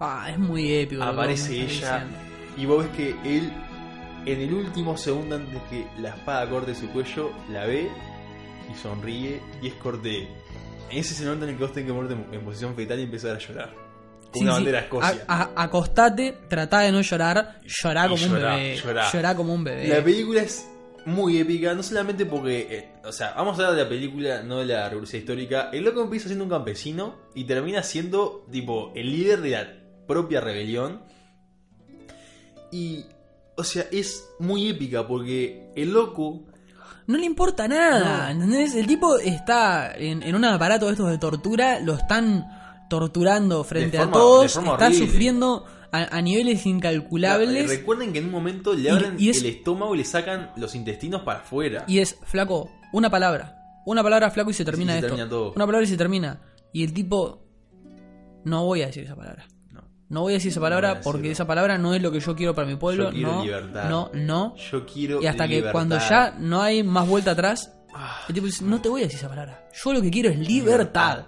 Ah, 0.00 0.28
es 0.30 0.38
muy 0.38 0.72
épico. 0.72 1.02
aparece 1.02 1.60
ella. 1.62 2.06
Y 2.56 2.66
vos 2.66 2.84
ves 2.84 2.96
que 2.96 3.10
él, 3.38 3.52
en 4.26 4.40
el 4.40 4.52
último 4.54 4.96
segundo 4.96 5.36
antes 5.36 5.60
que 5.70 5.86
la 6.00 6.10
espada 6.10 6.48
corte 6.48 6.74
su 6.74 6.88
cuello, 6.90 7.30
la 7.50 7.64
ve 7.66 7.88
y 8.70 8.74
sonríe 8.76 9.40
y 9.62 9.68
es 9.68 9.74
corte. 9.74 10.28
Ese 10.90 11.14
es 11.14 11.20
el 11.20 11.26
momento 11.26 11.44
en 11.46 11.50
el 11.52 11.56
que 11.58 11.64
vos 11.64 11.72
tenés 11.72 11.88
que 11.88 11.94
ponerte 11.94 12.14
en- 12.14 12.34
en 12.34 12.44
posición 12.44 12.74
fetal 12.74 12.98
y 12.98 13.02
empezar 13.02 13.36
a 13.36 13.38
llorar. 13.38 13.74
Sí, 14.32 14.40
una 14.40 14.52
sí. 14.52 14.56
bandera 14.56 14.78
Escocia. 14.80 15.24
A- 15.26 15.42
a- 15.42 15.62
acostate, 15.64 16.38
tratá 16.48 16.80
de 16.80 16.92
no 16.92 17.00
llorar, 17.00 17.60
llorá 17.64 18.06
Y 18.06 18.08
como 18.10 18.26
llorá, 18.26 18.54
un 18.54 18.56
bebé. 18.60 18.76
llorá. 18.76 19.10
Llorá 19.12 19.34
como 19.36 19.54
un 19.54 19.64
bebé. 19.64 19.88
La 19.88 20.04
película 20.04 20.42
es 20.42 20.68
muy 21.08 21.38
épica, 21.38 21.74
no 21.74 21.82
solamente 21.82 22.24
porque. 22.26 22.66
eh, 22.70 22.92
o 23.04 23.12
sea, 23.12 23.32
vamos 23.34 23.58
a 23.58 23.62
hablar 23.62 23.76
de 23.76 23.82
la 23.84 23.88
película, 23.88 24.42
no 24.42 24.58
de 24.58 24.66
la 24.66 24.88
revolución 24.88 25.20
histórica. 25.20 25.70
El 25.72 25.84
loco 25.84 26.02
empieza 26.02 26.26
siendo 26.26 26.44
un 26.44 26.50
campesino 26.50 27.16
y 27.34 27.44
termina 27.44 27.82
siendo, 27.82 28.46
tipo, 28.50 28.92
el 28.94 29.10
líder 29.10 29.40
de 29.40 29.50
la 29.50 29.68
propia 30.06 30.40
rebelión. 30.40 31.02
Y. 32.70 33.04
O 33.56 33.64
sea, 33.64 33.86
es 33.90 34.28
muy 34.38 34.68
épica 34.68 35.06
porque 35.06 35.70
el 35.74 35.92
loco. 35.92 36.42
No 37.06 37.16
le 37.16 37.24
importa 37.24 37.66
nada, 37.66 38.32
No. 38.34 38.44
¿entendés? 38.44 38.74
El 38.74 38.86
tipo 38.86 39.18
está 39.18 39.94
en, 39.96 40.22
en 40.22 40.34
un 40.34 40.44
aparato 40.44 40.86
de 40.86 40.92
estos 40.92 41.10
de 41.10 41.18
tortura, 41.18 41.80
lo 41.80 41.94
están 41.94 42.46
torturando 42.90 43.64
frente 43.64 43.98
a 43.98 44.10
todos, 44.10 44.56
está 44.56 44.72
horrible. 44.72 44.94
sufriendo 45.06 45.64
a, 45.92 46.16
a 46.16 46.22
niveles 46.22 46.66
incalculables 46.66 47.68
Recuerden 47.68 48.12
que 48.12 48.18
en 48.18 48.26
un 48.26 48.30
momento 48.30 48.74
le 48.74 48.90
abren 48.90 49.16
y 49.18 49.30
es- 49.30 49.38
el 49.40 49.46
estómago 49.46 49.94
y 49.94 49.98
le 49.98 50.04
sacan 50.04 50.52
los 50.56 50.74
intestinos 50.74 51.22
para 51.22 51.40
afuera. 51.40 51.84
y 51.86 51.98
es, 51.98 52.16
flaco, 52.24 52.70
una 52.92 53.10
palabra, 53.10 53.56
una 53.86 54.02
palabra 54.02 54.30
flaco 54.30 54.50
y 54.50 54.54
se 54.54 54.64
termina 54.64 54.94
esto. 54.94 55.06
termina 55.08 55.28
todo. 55.28 55.52
Una 55.54 55.66
palabra 55.66 55.84
y 55.86 55.88
se 55.90 55.96
termina. 55.96 56.40
Y 56.72 56.84
el 56.84 56.92
tipo, 56.92 57.42
no 58.44 58.64
voy 58.66 58.82
a 58.82 58.86
decir 58.86 59.04
esa 59.04 59.16
palabra. 59.16 59.46
No. 59.70 59.82
No 60.08 60.20
voy 60.22 60.34
a 60.34 60.36
decir 60.36 60.50
esa 60.50 60.60
palabra 60.60 61.00
porque 61.02 61.30
esa 61.30 61.46
palabra 61.46 61.78
no 61.78 61.94
es 61.94 62.02
lo 62.02 62.10
que 62.12 62.20
yo 62.20 62.36
quiero 62.36 62.54
para 62.54 62.66
mi 62.66 62.76
pueblo. 62.76 63.04
Yo 63.04 63.10
quiero 63.12 63.32
no, 63.32 63.42
libertad. 63.44 63.88
no, 63.88 64.10
no. 64.14 64.56
Yo 64.56 64.84
quiero. 64.86 65.22
Y 65.22 65.26
hasta 65.26 65.48
que 65.48 65.62
cuando 65.72 65.98
ya 65.98 66.34
no 66.38 66.60
hay 66.62 66.82
más 66.82 67.08
vuelta 67.08 67.30
atrás, 67.32 67.72
Ah. 67.94 68.20
el 68.28 68.34
tipo 68.34 68.46
dice, 68.46 68.64
no 68.64 68.80
te 68.82 68.88
voy 68.90 69.00
a 69.00 69.04
decir 69.04 69.18
esa 69.18 69.28
palabra. 69.30 69.66
Yo 69.82 69.92
lo 69.94 70.02
que 70.02 70.10
quiero 70.10 70.28
es 70.28 70.38
libertad. 70.38 71.16
Libertad. 71.16 71.24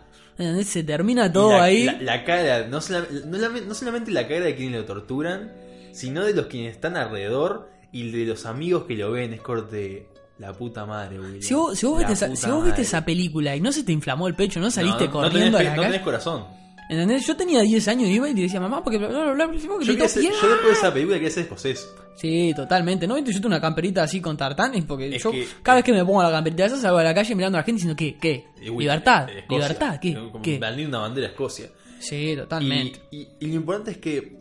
Se 0.65 0.83
termina 0.85 1.33
todo 1.33 1.51
la, 1.51 1.65
ahí. 1.65 1.85
La, 1.85 2.01
la 2.01 2.25
cara, 2.25 2.67
no, 2.69 2.81
sola- 2.81 3.07
no 3.27 3.39
la- 3.39 3.49
no 3.49 3.75
solamente 3.75 4.11
la 4.11 4.27
cara 4.29 4.45
de 4.47 4.55
quienes 4.57 4.81
lo 4.81 4.87
torturan, 4.87 5.53
sino 5.93 6.25
de 6.25 6.35
los 6.35 6.47
quienes 6.47 6.73
están 6.75 6.97
alrededor 6.97 7.69
y 7.93 8.11
de 8.11 8.25
los 8.27 8.47
amigos 8.47 8.85
que 8.85 8.95
lo 8.95 9.13
ven. 9.13 9.33
Es 9.35 9.41
corte. 9.41 10.07
La 10.39 10.55
puta 10.55 10.87
madre, 10.87 11.21
William. 11.21 11.43
Si 11.43 11.53
vos, 11.53 11.79
si 11.79 11.85
vos, 11.85 11.99
viste, 11.99 12.15
esa, 12.15 12.35
si 12.35 12.51
vos 12.51 12.65
viste 12.65 12.81
esa 12.81 13.05
película 13.05 13.55
y 13.55 13.61
no 13.61 13.73
se 13.73 13.83
te 13.83 13.93
inflamó 13.93 14.27
el 14.27 14.35
pecho, 14.35 14.59
no 14.59 14.71
saliste 14.71 15.01
No, 15.05 15.11
no 15.11 15.13
corriendo 15.13 15.59
tenés, 15.59 15.73
a 15.73 15.77
la 15.77 15.77
no 15.77 15.83
tenés 15.83 16.01
corazón. 16.01 16.47
¿Entendés? 16.91 17.25
Yo 17.25 17.37
tenía 17.37 17.61
10 17.61 17.87
años 17.87 18.09
y 18.09 18.15
iba 18.15 18.29
y 18.29 18.35
te 18.35 18.41
decía, 18.41 18.59
mamá, 18.61 18.83
porque 18.83 18.99
bla 18.99 19.07
bla 19.09 19.33
bla, 19.33 19.47
bla, 19.47 19.57
Yo, 19.57 19.79
quería 19.79 20.09
ser- 20.09 20.23
piedad". 20.23 20.37
yo 20.43 20.49
después 20.49 20.67
de 20.67 20.73
esa 20.73 20.93
película 20.93 21.17
quería 21.19 21.31
ser 21.31 21.43
escocés. 21.45 21.95
Sí, 22.17 22.53
totalmente. 22.57 23.07
¿No? 23.07 23.15
Entonces 23.17 23.37
yo 23.37 23.41
tengo 23.43 23.55
una 23.55 23.61
camperita 23.61 24.03
así 24.03 24.21
con 24.21 24.37
tartanes 24.37 24.85
porque 24.85 25.15
Es 25.15 25.23
yo 25.23 25.31
que- 25.31 25.47
cada 25.63 25.77
vez 25.77 25.85
que 25.85 25.93
me 25.93 26.05
pongo 26.05 26.21
la 26.23 26.33
camperita 26.33 26.65
esa 26.67 26.77
salgo 26.79 26.99
a 26.99 27.05
la 27.05 27.15
calle 27.15 27.35
mirando 27.37 27.59
a 27.59 27.61
la 27.61 27.65
gente 27.65 27.77
diciendo, 27.77 27.97
¿qué? 27.97 28.17
¿Qué? 28.21 28.47
¿Libertad? 28.61 29.29
eh, 29.31 29.39
Escocia. 29.39 29.69
¿Libertad? 29.69 30.01
¿Qué? 30.01 30.15
Como 30.15 30.43
¿Qué? 30.43 30.57
Una 30.87 30.99
bandera 30.99 31.27
de 31.29 31.33
Escocia. 31.33 31.71
Sí, 32.01 32.31
Y, 32.33 32.37
totalmente. 32.37 33.01
y- 33.13 33.29
y 33.39 33.47
lo 33.47 33.55
importante 33.55 33.93
es 33.93 33.99
que 33.99 34.33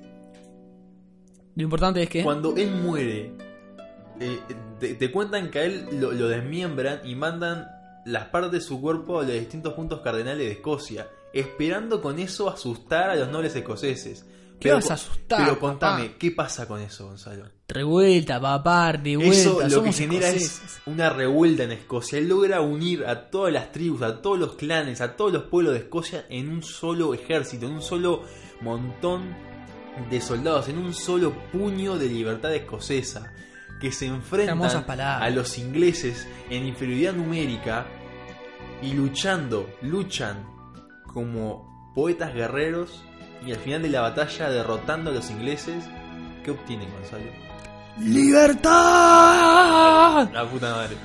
Lo 1.56 1.64
importante 1.64 2.02
es 2.04 2.10
que... 2.10 2.24
cuando 2.24 2.56
él 2.56 2.72
muere, 2.72 3.32
eh, 4.20 4.40
te, 4.80 4.96
te 4.96 5.12
cuentan 5.12 5.52
que 5.52 5.60
a 5.60 5.64
él 5.66 5.86
lo, 6.00 6.12
lo 6.14 6.28
desmiembran 6.30 7.02
y 7.04 7.16
mandan 7.16 7.68
las 8.06 8.26
partes 8.30 8.52
de 8.54 8.62
su 8.62 8.82
cuerpo 8.82 9.20
a 9.20 9.24
los 9.24 9.34
distintos 9.34 9.74
puntos 9.74 10.02
cardenales 10.02 10.40
de 10.48 10.52
Escocia, 10.54 11.08
esperando 11.34 12.02
con 12.02 12.20
eso 12.20 12.50
asustar 12.50 13.10
a 13.10 13.16
los 13.16 13.30
nobles 13.30 13.56
escoceses. 13.56 14.26
¿Qué 14.60 14.74
vas 14.74 14.92
a 14.92 14.96
asustar, 14.96 15.46
Pero 15.46 15.58
contame, 15.58 16.08
papá? 16.08 16.18
¿qué 16.20 16.32
pasa 16.32 16.68
con 16.68 16.82
eso, 16.82 17.06
Gonzalo? 17.06 17.46
Revuelta, 17.70 18.42
papá, 18.42 18.92
de 18.94 19.16
vuelta. 19.16 19.36
Eso 19.36 19.62
lo 19.70 19.84
que 19.84 19.94
genera 19.94 20.28
escoceses. 20.28 20.64
es 20.64 20.82
una 20.86 21.10
revuelta 21.10 21.64
en 21.64 21.72
Escocia. 21.72 22.20
Él 22.20 22.28
logra 22.28 22.60
unir 22.60 23.06
a 23.06 23.30
todas 23.30 23.54
las 23.54 23.72
tribus, 23.72 24.02
a 24.02 24.22
todos 24.22 24.38
los 24.38 24.56
clanes, 24.56 25.00
a 25.00 25.16
todos 25.16 25.32
los 25.32 25.44
pueblos 25.44 25.74
de 25.74 25.80
Escocia 25.80 26.26
en 26.30 26.50
un 26.50 26.62
solo 26.62 27.14
ejército, 27.14 27.68
en 27.68 27.74
un 27.74 27.82
solo 27.82 28.24
montón 28.60 29.34
de 30.10 30.20
soldados, 30.20 30.68
en 30.68 30.78
un 30.78 30.94
solo 30.94 31.34
puño 31.54 31.98
de 31.98 32.10
libertad 32.10 32.54
escocesa, 32.54 33.32
que 33.80 33.94
se 33.94 34.08
enfrentan 34.08 35.00
a 35.00 35.30
los 35.30 35.58
ingleses 35.58 36.28
en 36.50 36.66
inferioridad 36.66 37.14
numérica 37.14 37.88
y 38.82 38.92
luchando, 38.94 39.70
luchan 39.82 40.59
como 41.14 41.91
poetas 41.95 42.34
guerreros 42.34 43.03
y 43.45 43.52
al 43.52 43.57
final 43.57 43.81
de 43.81 43.90
la 43.90 44.02
batalla 44.02 44.49
derrotando 44.49 45.11
a 45.11 45.14
los 45.14 45.30
ingleses. 45.30 45.86
¿Qué 46.44 46.52
obtienen, 46.52 46.90
Gonzalo? 46.91 47.23
¡Libertad! 47.99 48.69
La 50.31 50.45
puta 50.49 50.72
madre. 50.72 50.95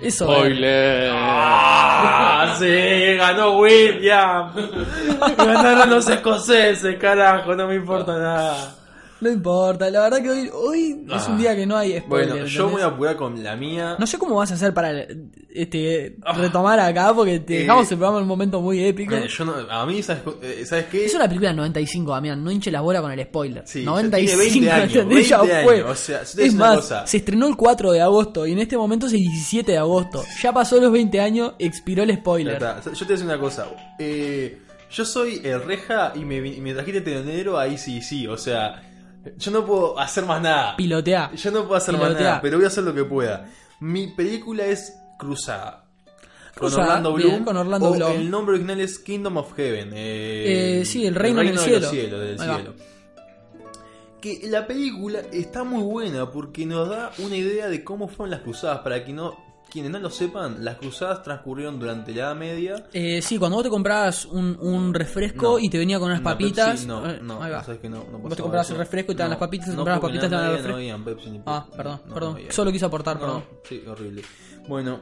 Eso. 0.00 0.24
Spoiler. 0.26 1.10
¡Ah! 1.14 2.54
¡Sí! 2.58 3.16
¡Ganó 3.16 3.58
William! 3.58 4.52
¡Ganaron 5.38 5.90
los 5.90 6.08
escoceses, 6.08 6.96
carajo! 6.98 7.54
No 7.54 7.66
me 7.68 7.76
importa 7.76 8.18
nada. 8.18 8.83
No 9.24 9.30
importa, 9.30 9.88
la 9.88 10.00
verdad 10.02 10.22
que 10.22 10.30
hoy, 10.30 10.50
hoy 10.52 11.06
es 11.10 11.26
un 11.28 11.34
Ah. 11.34 11.38
día 11.38 11.56
que 11.56 11.64
no 11.64 11.76
hay 11.78 11.98
spoiler. 11.98 12.28
Bueno, 12.30 12.46
yo 12.46 12.68
voy 12.68 12.82
a 12.82 12.86
apurar 12.86 13.16
con 13.16 13.42
la 13.42 13.56
mía. 13.56 13.96
No 13.98 14.06
sé 14.06 14.18
cómo 14.18 14.34
vas 14.36 14.50
a 14.50 14.54
hacer 14.54 14.74
para 14.74 15.06
este 15.48 16.16
retomar 16.36 16.78
acá 16.80 17.12
porque 17.14 17.40
te 17.40 17.56
Eh, 17.56 17.60
dejamos 17.60 17.90
el 17.90 17.96
programa 17.96 18.18
en 18.18 18.22
un 18.24 18.28
momento 18.28 18.60
muy 18.60 18.84
épico. 18.84 19.14
Eh, 19.14 19.28
yo 19.28 19.44
no- 19.46 19.54
a 19.70 19.86
mí, 19.86 20.02
¿sabes, 20.02 20.22
eh, 20.42 20.64
¿sabes 20.66 20.86
qué? 20.90 21.06
Es 21.06 21.14
una 21.14 21.24
película 21.24 21.48
del 21.48 21.56
95, 21.56 22.12
Damián, 22.12 22.42
no 22.44 22.50
hinche 22.50 22.70
la 22.70 22.80
bola 22.82 23.00
con 23.00 23.12
el 23.12 23.22
spoiler. 23.24 23.62
Sí, 23.66 23.82
95, 23.82 24.30
ya 24.30 24.36
tiene 24.36 24.42
20 24.50 24.70
años. 24.70 24.92
Ya 25.28 25.38
20 25.40 25.62
fue. 25.64 25.74
años, 25.76 25.90
o 25.90 25.94
sea, 25.94 26.22
yo 26.22 26.36
te 26.36 26.44
es 26.46 26.54
más, 26.54 26.76
cosa. 26.76 27.06
se 27.06 27.16
estrenó 27.16 27.46
el 27.48 27.56
4 27.56 27.92
de 27.92 28.00
agosto 28.02 28.46
y 28.46 28.52
en 28.52 28.58
este 28.58 28.76
momento 28.76 29.06
es 29.06 29.12
el 29.14 29.20
17 29.20 29.72
de 29.72 29.78
agosto. 29.78 30.22
Ya 30.42 30.52
pasó 30.52 30.78
los 30.80 30.92
20 30.92 31.18
años, 31.20 31.54
expiró 31.58 32.02
el 32.02 32.14
spoiler. 32.16 32.54
está. 32.54 32.80
Yo 32.84 32.90
te 32.90 32.90
voy 32.90 33.04
a 33.04 33.08
decir 33.08 33.24
una 33.26 33.38
cosa. 33.38 33.66
Eh, 33.98 34.58
yo 34.90 35.04
soy 35.04 35.40
el 35.44 35.62
reja 35.64 36.12
y 36.14 36.24
me, 36.24 36.36
y 36.36 36.60
me 36.60 36.72
trajiste 36.74 37.00
telonero, 37.00 37.58
ahí 37.58 37.78
sí, 37.78 38.00
sí. 38.02 38.26
O 38.26 38.36
sea, 38.36 38.82
yo 39.36 39.50
no 39.50 39.64
puedo 39.64 39.98
hacer 39.98 40.24
más 40.24 40.40
nada. 40.42 40.76
Pilotea. 40.76 41.32
Yo 41.34 41.50
no 41.50 41.62
puedo 41.64 41.76
hacer 41.76 41.96
más 41.96 42.12
nada, 42.14 42.40
pero 42.40 42.56
voy 42.58 42.64
a 42.64 42.68
hacer 42.68 42.84
lo 42.84 42.94
que 42.94 43.04
pueda. 43.04 43.48
Mi 43.80 44.08
película 44.08 44.64
es 44.66 44.96
Cruzada. 45.18 45.84
Con 46.56 46.68
Cruzada, 46.68 46.86
Orlando 46.86 47.14
bien, 47.14 47.28
Bloom. 47.30 47.44
con 47.44 47.56
Orlando 47.56 47.88
o 47.90 47.92
Bloom. 47.94 48.12
El 48.12 48.30
nombre 48.30 48.54
original 48.54 48.80
es 48.80 48.98
Kingdom 49.00 49.36
of 49.38 49.54
Heaven. 49.54 49.90
eh, 49.94 50.80
Eh, 50.80 50.84
sí, 50.84 51.04
el 51.06 51.14
reino 51.14 51.40
en 51.40 51.48
el 51.48 51.56
de 51.56 51.60
cielo. 51.62 51.80
los 51.80 51.90
cielos, 51.90 52.20
del 52.20 52.40
Ahí 52.40 52.48
va. 52.48 52.54
cielo. 52.56 52.74
Que 54.20 54.40
la 54.48 54.66
película 54.66 55.20
está 55.32 55.64
muy 55.64 55.82
buena 55.82 56.30
porque 56.30 56.64
nos 56.64 56.88
da 56.88 57.10
una 57.18 57.36
idea 57.36 57.68
de 57.68 57.84
cómo 57.84 58.08
fueron 58.08 58.30
las 58.30 58.40
cruzadas. 58.40 58.78
Para 58.80 59.04
que 59.04 59.12
no, 59.12 59.36
quienes 59.74 59.90
no 59.92 59.98
lo 59.98 60.08
sepan, 60.08 60.64
las 60.64 60.76
cruzadas 60.78 61.22
transcurrieron 61.22 61.78
durante 61.78 62.12
la 62.14 62.20
Edad 62.22 62.36
Media. 62.36 62.86
Eh, 62.94 63.20
sí, 63.20 63.36
cuando 63.38 63.56
vos 63.56 63.64
te 63.64 63.68
comprabas 63.70 64.24
un, 64.24 64.56
un 64.60 64.94
refresco 64.94 65.42
No. 65.52 65.58
y 65.58 65.68
te 65.68 65.76
venía 65.78 65.98
con 65.98 66.06
unas 66.08 66.20
Una 66.20 66.30
papitas. 66.30 66.70
Pepsi, 66.70 66.86
no, 66.86 67.10
eh, 67.10 67.18
no, 67.22 67.42
ahí 67.42 67.50
va. 67.52 67.62
sabes 67.62 67.80
que 67.80 67.90
no, 67.90 68.04
no 68.10 68.18
Vos 68.18 68.34
te 68.36 68.40
comprabas 68.42 68.70
el 68.70 68.76
refresco 68.78 69.12
y 69.12 69.14
te 69.14 69.18
daban 69.18 69.30
las 69.30 69.38
papitas, 69.40 69.66
te 69.66 69.72
no, 69.72 69.76
comprabas 69.78 70.00
porque 70.00 70.18
papitas, 70.18 70.30
te 70.30 70.34
en 70.36 70.40
la 70.40 70.46
daban 70.46 70.50
el 70.50 70.56
refresco. 70.64 70.70
No 70.70 70.76
habían 70.82 71.04
Pepsi 71.04 71.30
ni 71.30 71.40
Ah, 71.44 71.64
Pepsi. 71.64 71.76
perdón, 71.76 72.00
No, 72.06 72.14
perdón. 72.14 72.34
había. 72.36 72.52
Solo 72.52 72.72
quise 72.72 72.84
aportar, 72.86 73.18
perdón. 73.18 73.44
Sí, 73.68 73.82
horrible. 73.86 74.22
Bueno, 74.68 75.00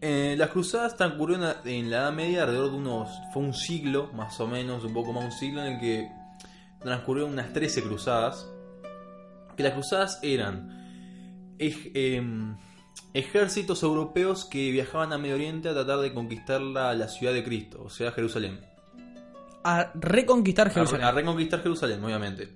eh, 0.00 0.34
las 0.38 0.50
cruzadas 0.50 0.96
transcurrieron 0.96 1.54
en 1.64 1.90
la 1.90 1.96
Edad 1.98 2.12
Media 2.12 2.42
alrededor 2.42 2.70
de 2.70 2.76
unos. 2.76 3.08
Fue 3.32 3.42
un 3.42 3.54
siglo, 3.54 4.10
más 4.12 4.38
o 4.40 4.46
menos, 4.46 4.84
un 4.84 4.92
poco 4.92 5.12
más 5.12 5.24
un 5.24 5.32
siglo, 5.32 5.64
en 5.64 5.72
el 5.74 5.80
que 5.80 6.08
transcurrieron 6.80 7.32
unas 7.32 7.52
13 7.52 7.82
cruzadas. 7.82 8.46
Que 9.56 9.62
las 9.62 9.72
cruzadas 9.72 10.18
eran. 10.22 10.78
em, 11.58 12.56
ejércitos 13.14 13.82
europeos 13.82 14.44
que 14.44 14.70
viajaban 14.70 15.12
a 15.12 15.18
Medio 15.18 15.34
Oriente 15.34 15.68
a 15.68 15.74
tratar 15.74 16.00
de 16.00 16.12
conquistar 16.14 16.60
la, 16.60 16.94
la 16.94 17.08
ciudad 17.08 17.32
de 17.32 17.44
Cristo, 17.44 17.82
o 17.84 17.90
sea, 17.90 18.12
Jerusalén. 18.12 18.60
A 19.64 19.92
reconquistar 19.94 20.68
A, 20.68 20.70
Jerusalén. 20.70 21.04
a 21.06 21.12
reconquistar 21.12 21.62
Jerusalén, 21.62 22.02
obviamente. 22.02 22.48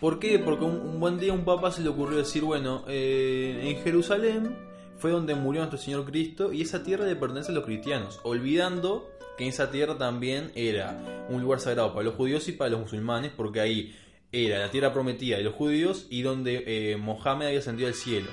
¿Por 0.00 0.18
qué? 0.18 0.38
Porque 0.38 0.64
un, 0.64 0.80
un 0.80 1.00
buen 1.00 1.18
día 1.18 1.32
a 1.32 1.34
un 1.34 1.44
papa 1.44 1.70
se 1.70 1.82
le 1.82 1.88
ocurrió 1.88 2.18
decir, 2.18 2.42
bueno, 2.42 2.84
eh, 2.88 3.60
en 3.64 3.82
Jerusalén 3.84 4.56
fue 4.96 5.10
donde 5.10 5.34
murió 5.34 5.60
nuestro 5.60 5.78
Señor 5.78 6.04
Cristo 6.04 6.52
y 6.52 6.62
esa 6.62 6.82
tierra 6.82 7.04
le 7.04 7.16
pertenece 7.16 7.52
a 7.52 7.54
los 7.54 7.64
cristianos, 7.64 8.20
olvidando 8.22 9.08
que 9.36 9.48
esa 9.48 9.70
tierra 9.70 9.98
también 9.98 10.52
era 10.54 11.26
un 11.28 11.42
lugar 11.42 11.60
sagrado 11.60 11.92
para 11.92 12.04
los 12.04 12.14
judíos 12.14 12.48
y 12.48 12.52
para 12.52 12.70
los 12.70 12.80
musulmanes, 12.80 13.32
porque 13.36 13.60
ahí 13.60 13.96
era 14.30 14.58
la 14.58 14.70
tierra 14.70 14.92
prometida 14.92 15.36
de 15.36 15.42
los 15.42 15.54
judíos 15.54 16.06
y 16.10 16.22
donde 16.22 16.64
eh, 16.66 16.96
Mohammed 16.96 17.48
había 17.48 17.58
ascendido 17.58 17.88
al 17.88 17.94
cielo. 17.94 18.28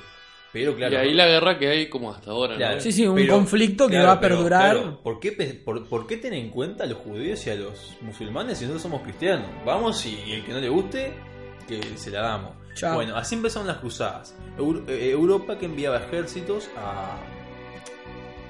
Pero 0.51 0.75
claro, 0.75 0.93
Y 0.95 0.97
ahí 0.97 1.13
la 1.13 1.27
guerra 1.27 1.59
que 1.59 1.67
hay 1.67 1.89
como 1.89 2.11
hasta 2.11 2.31
ahora. 2.31 2.79
Sí, 2.79 2.91
sí, 2.91 3.05
un 3.05 3.15
Pero- 3.15 3.35
conflicto 3.35 3.85
que 3.85 3.91
claro, 3.93 4.07
va 4.07 4.13
a 4.13 4.19
pero, 4.19 4.35
perdurar. 4.37 4.71
claro, 4.75 4.99
¿por, 5.03 5.19
qué, 5.19 5.31
por, 5.63 5.87
por 5.87 6.07
qué 6.07 6.17
tener 6.17 6.39
en 6.39 6.49
cuenta 6.49 6.85
a 6.85 6.87
los 6.87 6.97
judíos 6.97 7.45
y 7.45 7.49
a 7.51 7.55
los 7.55 7.97
musulmanes 8.01 8.57
si 8.57 8.63
nosotros 8.65 8.81
somos 8.81 9.01
cristianos? 9.03 9.45
Vamos 9.63 10.03
y 10.07 10.31
el 10.33 10.43
que 10.43 10.51
no 10.51 10.59
le 10.59 10.69
guste, 10.69 11.13
que 11.67 11.81
se 11.97 12.09
la 12.09 12.21
damos. 12.21 12.51
Chao. 12.73 12.95
Bueno, 12.95 13.15
así 13.15 13.35
empezaron 13.35 13.67
las 13.67 13.77
cruzadas. 13.77 14.35
Eh, 14.87 15.09
Europa 15.11 15.57
que 15.59 15.65
enviaba 15.67 15.97
ejércitos 15.97 16.67
a, 16.77 17.17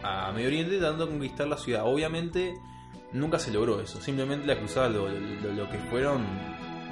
a 0.03 0.31
Medio 0.31 0.47
Oriente 0.47 0.77
tratando 0.77 1.05
de 1.05 1.11
conquistar 1.11 1.47
la 1.47 1.57
ciudad. 1.57 1.84
Obviamente 1.85 2.53
nunca 3.11 3.39
se 3.39 3.51
logró 3.51 3.81
eso. 3.81 3.99
Simplemente 4.01 4.47
las 4.47 4.57
cruzadas 4.57 4.91
lo, 4.93 5.09
lo- 5.09 5.53
lo 5.53 5.69
que 5.69 5.77
fueron 5.89 6.26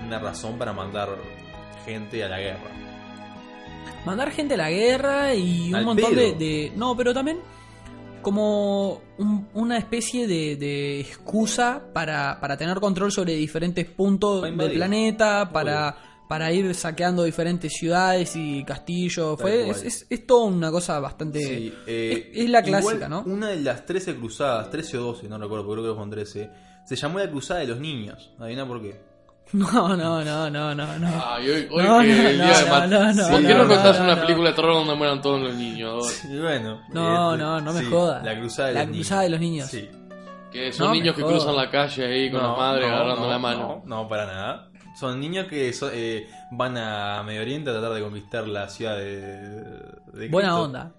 una 0.06 0.20
razón 0.20 0.58
para 0.58 0.74
mandar 0.74 1.10
gente 1.86 2.24
a 2.24 2.30
la 2.30 2.40
guerra. 2.40 2.72
Mandar 4.06 4.32
gente 4.32 4.54
a 4.54 4.58
la 4.58 4.70
guerra 4.72 5.34
y 5.36 5.70
un 5.70 5.76
Al 5.76 5.86
montón 5.86 6.16
de, 6.16 6.72
No, 6.76 6.96
pero 6.96 7.14
también 7.14 7.40
como 8.22 9.02
un- 9.18 9.48
una 9.54 9.78
especie 9.78 10.28
de, 10.28 10.56
de 10.58 11.00
excusa 11.02 11.82
para, 11.94 12.40
para 12.40 12.58
tener 12.58 12.80
control 12.80 13.12
sobre 13.12 13.36
diferentes 13.36 13.86
puntos 13.86 14.42
del 14.42 14.72
planeta, 14.74 15.50
para, 15.52 15.96
para 16.28 16.52
ir 16.52 16.74
saqueando 16.76 17.24
diferentes 17.24 17.72
ciudades 17.74 18.36
y 18.36 18.64
castillos. 18.66 19.40
Fue, 19.40 19.70
es, 19.70 19.84
es, 19.84 20.08
es 20.10 20.28
toda 20.28 20.46
una 20.46 20.72
cosa 20.72 21.00
bastante... 21.00 21.40
Sí, 21.42 21.74
eh, 21.86 22.32
es, 22.34 22.44
es 22.44 22.50
la 22.50 22.60
igual 22.68 22.82
clásica, 22.82 23.08
¿no? 23.10 23.24
Una 23.26 23.50
de 23.50 23.62
las 23.62 23.86
13 23.86 24.16
cruzadas, 24.16 24.70
13 24.72 24.98
o 24.98 25.04
12, 25.04 25.30
no 25.30 25.38
recuerdo, 25.38 25.64
pero 25.70 25.82
creo 25.82 25.94
que 25.94 25.96
fueron 25.96 26.10
13, 26.10 26.50
se 26.86 26.96
llamó 26.96 27.20
la 27.20 27.30
cruzada 27.30 27.62
de 27.62 27.68
los 27.68 27.80
niños. 27.80 28.32
¿Adivina 28.40 28.68
por 28.68 28.82
qué? 28.82 29.00
No, 29.54 29.96
no, 29.96 30.24
no, 30.24 30.50
no, 30.50 30.76
no, 30.76 31.00
no. 31.00 31.24
Ay, 31.26 31.50
hoy, 31.50 31.68
hoy 31.72 31.84
No, 31.84 32.02
que 32.02 32.08
no, 32.08 32.30
el 32.30 32.38
no, 32.38 32.44
día 32.46 32.58
de 32.60 32.70
no, 32.70 32.88
no, 32.88 33.14
no, 33.14 33.28
¿Por 33.30 33.42
qué 33.42 33.54
no, 33.54 33.64
no 33.64 33.68
contás 33.74 33.98
no, 34.00 34.04
una 34.06 34.16
no. 34.16 34.22
película 34.22 34.50
de 34.50 34.56
terror 34.56 34.74
donde 34.74 34.96
mueran 34.96 35.22
todos 35.22 35.42
los 35.42 35.54
niños? 35.56 36.24
Y 36.26 36.38
bueno. 36.40 36.82
No, 36.90 37.34
eh, 37.34 37.38
no, 37.38 37.62
no 37.62 37.74
me 37.74 37.80
sí, 37.80 37.86
jodas. 37.90 38.24
La 38.26 38.38
cruzada 38.38 38.68
de 38.70 38.74
La 38.74 38.84
los 38.86 38.92
cruzada 38.96 39.22
de 39.22 39.30
los 39.30 39.40
niños. 39.40 39.70
Sí. 39.70 39.90
Que 40.52 40.74
son 40.74 40.88
No, 40.88 40.94
niños 40.94 41.16
que 41.16 41.22
cruzan 41.24 41.56
la 41.56 41.70
calle 41.70 42.06
ahí 42.06 42.32
con 42.32 42.42
No, 42.42 42.50
las 42.50 42.58
madres 42.58 42.88
no, 42.90 42.96
agarrando 42.96 43.22
no, 43.22 43.30
la 43.30 43.40
mano. 43.40 43.82
No, 43.86 43.96
no, 44.04 44.08
para 44.10 44.26
nada. 44.26 44.70
Son 45.00 45.20
niños 45.20 45.48
que 45.48 45.72
so- 45.74 45.92
eh, 45.94 46.28
van 46.52 46.78
a 46.78 47.22
Medio 47.24 47.42
Oriente 47.42 47.70
a 47.70 47.74
tratar 47.74 47.94
de 47.94 48.02
conquistar 48.02 48.48
la 48.48 48.68
ciudad 48.68 48.98
de. 48.98 49.28
de 50.14 50.28
Buena 50.30 50.60
onda. 50.60 50.92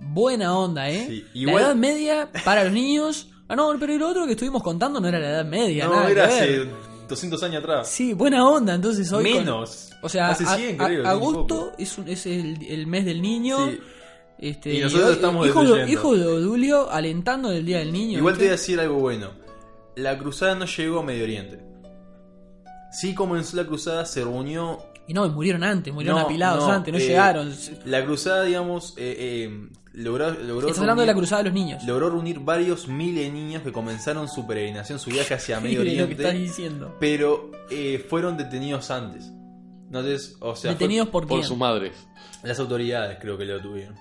Buena 0.00 0.56
onda, 0.56 0.88
¿eh? 0.90 1.24
Sí, 1.32 1.44
La 1.44 1.52
edad 1.54 1.74
media 1.74 2.28
para 2.44 2.62
los 2.64 2.72
niños. 2.72 3.28
Ah, 3.48 3.56
no, 3.56 3.72
pero 3.80 3.94
el 3.94 4.02
otro 4.02 4.26
que 4.26 4.32
estuvimos 4.32 4.62
contando 4.62 5.00
no 5.00 5.08
era 5.08 5.18
la 5.18 5.28
edad 5.30 5.44
media. 5.44 5.86
No, 5.86 5.94
nada 5.96 6.10
era 6.10 6.28
que 6.28 6.34
ver. 6.34 6.42
hace 6.42 6.68
200 7.08 7.42
años 7.42 7.62
atrás. 7.62 7.88
Sí, 7.88 8.12
buena 8.12 8.46
onda. 8.46 8.74
Entonces 8.74 9.10
hoy. 9.12 9.24
con- 9.32 9.32
Menos. 9.44 9.90
o 10.02 10.08
sea, 10.08 10.28
hace 10.30 10.44
a- 10.44 10.56
100, 10.56 10.80
a- 10.80 10.86
creo. 10.86 11.06
agosto 11.08 11.72
es, 11.78 11.96
un- 11.98 12.08
es 12.08 12.26
el, 12.26 12.64
el 12.68 12.86
mes 12.86 13.04
del 13.04 13.20
niño. 13.22 13.70
Sí. 13.70 13.78
Este, 14.40 14.74
Y 14.74 14.80
nosotros 14.80 15.08
hoy- 15.08 15.14
estamos 15.16 15.46
hijo, 15.48 15.64
de, 15.64 15.90
hijo 15.90 16.16
de 16.16 16.24
Odulio 16.26 16.90
alentando 16.90 17.50
el 17.50 17.66
día 17.66 17.78
del 17.78 17.92
niño. 17.92 18.18
Igual 18.18 18.34
te 18.34 18.40
voy 18.40 18.48
a 18.48 18.52
decir 18.52 18.78
algo 18.78 18.94
bueno. 19.00 19.30
La 19.96 20.16
cruzada 20.16 20.54
no 20.54 20.64
llegó 20.66 21.00
a 21.00 21.02
Medio 21.02 21.24
Oriente. 21.24 21.60
Sí 22.92 23.14
comenzó 23.14 23.56
la 23.56 23.64
cruzada, 23.66 24.04
se 24.06 24.22
reunió. 24.22 24.78
Y 25.06 25.14
no, 25.14 25.26
y 25.26 25.30
murieron 25.30 25.64
antes, 25.64 25.92
murieron 25.92 26.18
No, 26.20 26.24
apilados 26.26 26.64
no, 26.66 26.72
antes, 26.72 26.92
no 26.92 26.98
eh, 26.98 27.06
llegaron. 27.06 27.52
La 27.84 28.04
cruzada, 28.04 28.44
digamos, 28.44 28.94
eh, 28.96 29.16
eh, 29.18 29.68
logró, 29.98 30.30
logró, 30.30 30.68
Estás 30.68 30.80
hablando 30.80 31.02
de 31.02 31.06
la 31.06 31.12
reunir- 31.12 31.16
cruzada 31.18 31.42
de 31.42 31.48
los 31.50 31.54
niños. 31.54 31.84
logró 31.84 32.10
reunir 32.10 32.40
varios 32.40 32.88
miles 32.88 33.24
de 33.26 33.30
niños 33.32 33.62
que 33.62 33.72
comenzaron 33.72 34.28
su 34.28 34.46
peregrinación, 34.46 34.98
su 34.98 35.10
viaje 35.10 35.34
hacia 35.34 35.60
Medio 35.60 35.80
Increíble 35.80 36.00
lo 36.02 36.06
que 36.08 36.12
estás 36.14 36.26
Oriente, 36.30 36.48
diciendo. 36.48 36.96
pero 37.00 37.50
eh, 37.70 38.04
fueron 38.08 38.36
detenidos 38.36 38.90
antes. 38.90 39.30
Entonces, 39.86 40.36
o 40.40 40.54
sea, 40.54 40.70
fue- 40.72 40.78
Detenidos 40.78 41.08
por 41.08 41.26
Por 41.26 41.42
sus 41.44 41.56
madres. 41.56 41.92
las 42.42 42.58
autoridades 42.60 43.18
creo 43.20 43.36
que 43.38 43.44
lo 43.44 43.60
tuvieron. 43.60 43.94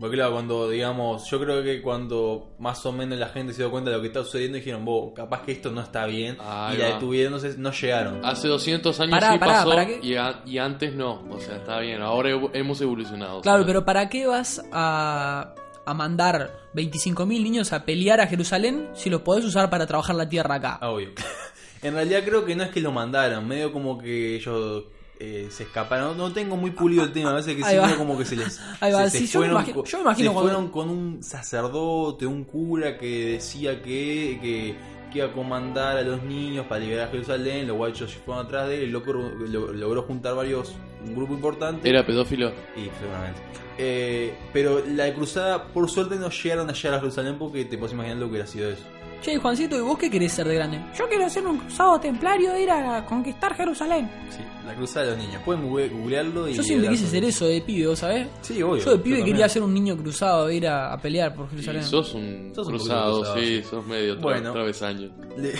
Porque 0.00 0.16
claro, 0.16 0.32
cuando, 0.32 0.68
digamos, 0.70 1.28
yo 1.30 1.38
creo 1.38 1.62
que 1.62 1.82
cuando 1.82 2.54
más 2.58 2.84
o 2.86 2.92
menos 2.92 3.18
la 3.18 3.28
gente 3.28 3.52
se 3.52 3.60
dio 3.62 3.70
cuenta 3.70 3.90
de 3.90 3.96
lo 3.96 4.00
que 4.02 4.08
está 4.08 4.24
sucediendo, 4.24 4.56
dijeron, 4.56 4.82
vos, 4.84 5.12
capaz 5.14 5.42
que 5.42 5.52
esto 5.52 5.70
no 5.70 5.82
está 5.82 6.06
bien, 6.06 6.38
Ahí 6.40 6.76
y 6.76 6.78
la 6.80 6.86
detuvieron, 6.94 7.38
no 7.58 7.70
llegaron. 7.72 8.24
Hace 8.24 8.48
200 8.48 8.98
años 8.98 9.10
Pará, 9.20 9.32
sí 9.34 9.38
pará, 9.38 9.52
pasó 9.52 9.68
¿para 9.68 9.86
qué? 9.86 10.00
y, 10.02 10.14
a- 10.16 10.40
y 10.46 10.56
antes 10.56 10.94
no. 10.94 11.22
O 11.30 11.38
sea, 11.38 11.56
está 11.56 11.78
bien. 11.80 12.00
Ahora 12.00 12.30
evo- 12.30 12.50
hemos 12.54 12.80
evolucionado. 12.80 13.42
Claro, 13.42 13.58
¿sabes? 13.58 13.66
pero 13.66 13.84
¿para 13.84 14.08
qué 14.08 14.26
vas 14.26 14.62
a, 14.72 15.54
a 15.84 15.94
mandar 15.94 16.50
25.000 16.74 17.26
niños 17.42 17.72
a 17.74 17.84
pelear 17.84 18.20
a 18.22 18.26
Jerusalén 18.26 18.88
si 18.94 19.10
los 19.10 19.20
podés 19.20 19.44
usar 19.44 19.68
para 19.68 19.86
trabajar 19.86 20.16
la 20.16 20.28
tierra 20.30 20.54
acá? 20.54 20.78
Ah, 20.80 20.90
obvio. 20.90 21.10
en 21.82 21.92
realidad 21.94 22.22
creo 22.24 22.44
que 22.46 22.56
no 22.56 22.62
es 22.64 22.70
que 22.70 22.80
lo 22.80 22.90
mandaran, 22.90 23.46
medio 23.46 23.70
como 23.70 23.98
que 23.98 24.36
ellos 24.36 24.84
eh, 25.20 25.48
se 25.50 25.62
escaparon. 25.64 26.16
No, 26.16 26.28
no 26.28 26.32
tengo 26.34 26.56
muy 26.56 26.70
pulido 26.72 27.04
el 27.04 27.12
tema, 27.12 27.30
a 27.30 27.34
veces 27.34 27.54
que 27.54 27.62
sí, 27.62 27.76
medio 27.76 27.96
como 27.98 28.18
que 28.18 28.24
se 28.24 28.36
les. 28.36 28.58
Ahí 28.80 28.90
va, 28.92 29.04
se- 29.04 29.10
se 29.10 29.18
sí, 29.18 29.26
yo 29.32 29.40
me 29.40 29.46
fueron 29.46 29.62
imagino- 29.62 29.84
yo 29.84 29.98
me 29.98 30.02
imagino 30.02 30.30
se 30.30 30.34
cuando- 30.34 30.50
fueron 30.52 30.70
con 30.70 30.88
un 30.90 31.22
sacerdote, 31.22 32.26
un 32.26 32.44
cura 32.44 32.96
que 32.98 33.32
decía 33.32 33.82
que, 33.82 34.38
que, 34.40 34.74
que 35.12 35.18
iba 35.18 35.26
a 35.28 35.32
comandar 35.32 35.96
a 35.98 36.02
los 36.02 36.22
niños 36.22 36.66
para 36.66 36.80
liberar 36.80 37.08
a 37.08 37.10
Jerusalén. 37.10 37.66
Los 37.68 37.76
guachos 37.76 38.14
fueron 38.24 38.46
atrás 38.46 38.68
de 38.68 38.78
él, 38.78 38.82
el 38.84 38.90
loco 38.92 39.12
lo- 39.12 39.72
logró 39.72 40.02
juntar 40.02 40.34
varios, 40.34 40.74
un 41.06 41.14
grupo 41.14 41.34
importante. 41.34 41.88
Era 41.88 42.04
pedófilo. 42.06 42.50
Y 42.76 42.88
seguramente. 42.98 43.40
Eh, 43.82 44.34
pero 44.52 44.84
la 44.86 45.12
cruzada, 45.14 45.68
por 45.68 45.88
suerte, 45.90 46.16
no 46.16 46.28
llegaron 46.30 46.68
a 46.68 46.72
llegar 46.74 46.94
a 46.94 47.00
Jerusalén 47.00 47.36
porque 47.38 47.64
te 47.64 47.78
puedes 47.78 47.94
imaginar 47.94 48.18
lo 48.18 48.26
que 48.26 48.30
hubiera 48.32 48.46
sido 48.46 48.68
eso. 48.70 48.82
Che, 49.20 49.36
Juancito, 49.36 49.76
¿y 49.76 49.80
vos 49.80 49.98
qué 49.98 50.08
querés 50.10 50.32
ser 50.32 50.46
de 50.48 50.54
grande? 50.54 50.80
Yo 50.98 51.06
quiero 51.08 51.28
ser 51.28 51.46
un 51.46 51.58
cruzado 51.58 52.00
templario 52.00 52.54
e 52.54 52.62
ir 52.62 52.70
a 52.70 53.04
conquistar 53.04 53.54
Jerusalén. 53.54 54.10
Sí, 54.30 54.38
la 54.66 54.74
cruzada 54.74 55.06
de 55.06 55.12
los 55.12 55.20
niños. 55.26 55.42
Pueden 55.44 55.62
google- 55.68 55.88
googlearlo 55.90 56.48
y. 56.48 56.54
Yo 56.54 56.62
siempre 56.62 56.88
quise 56.88 57.06
ser 57.06 57.24
eso 57.24 57.46
de 57.46 57.60
pibe, 57.60 57.86
¿vos 57.88 57.98
sabés? 57.98 58.28
Sí, 58.40 58.62
obvio. 58.62 58.82
Yo 58.82 58.92
de 58.92 58.98
pibe 58.98 59.22
quería 59.22 59.46
ser 59.48 59.62
un 59.62 59.74
niño 59.74 59.94
cruzado 59.96 60.48
e 60.48 60.54
ir 60.56 60.66
a, 60.66 60.92
a 60.94 60.98
pelear 60.98 61.34
por 61.34 61.46
Y 61.46 61.50
Jerusalén. 61.50 61.82
sos 61.84 62.14
un 62.14 62.52
Sos 62.54 62.66
un 62.66 62.72
poquito 62.72 62.84
cruzado, 62.84 63.16
cruzado, 63.20 63.40
sí, 63.40 63.56
sí. 63.58 63.62
sos 63.68 63.86
medio 63.86 64.14
tra 64.14 64.22
Bueno. 64.22 64.52
travesaño. 64.52 65.10
Le- 65.36 65.52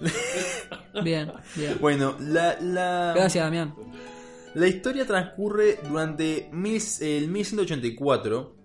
Bien, 1.04 1.30
bien. 1.56 1.76
Bueno, 1.80 2.16
la, 2.20 2.58
la, 2.60 3.12
Gracias, 3.14 3.44
Damián. 3.44 3.74
la 4.54 4.66
historia 4.66 5.06
transcurre 5.06 5.78
durante 5.86 6.48
mil- 6.52 6.80
el 7.02 7.28
1184, 7.28 8.56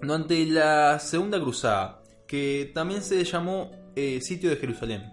durante 0.00 0.46
la 0.46 0.98
Segunda 1.00 1.40
Cruzada, 1.40 1.97
que 2.28 2.70
también 2.74 3.02
se 3.02 3.24
llamó 3.24 3.72
eh, 3.96 4.20
Sitio 4.20 4.50
de 4.50 4.56
Jerusalén. 4.56 5.12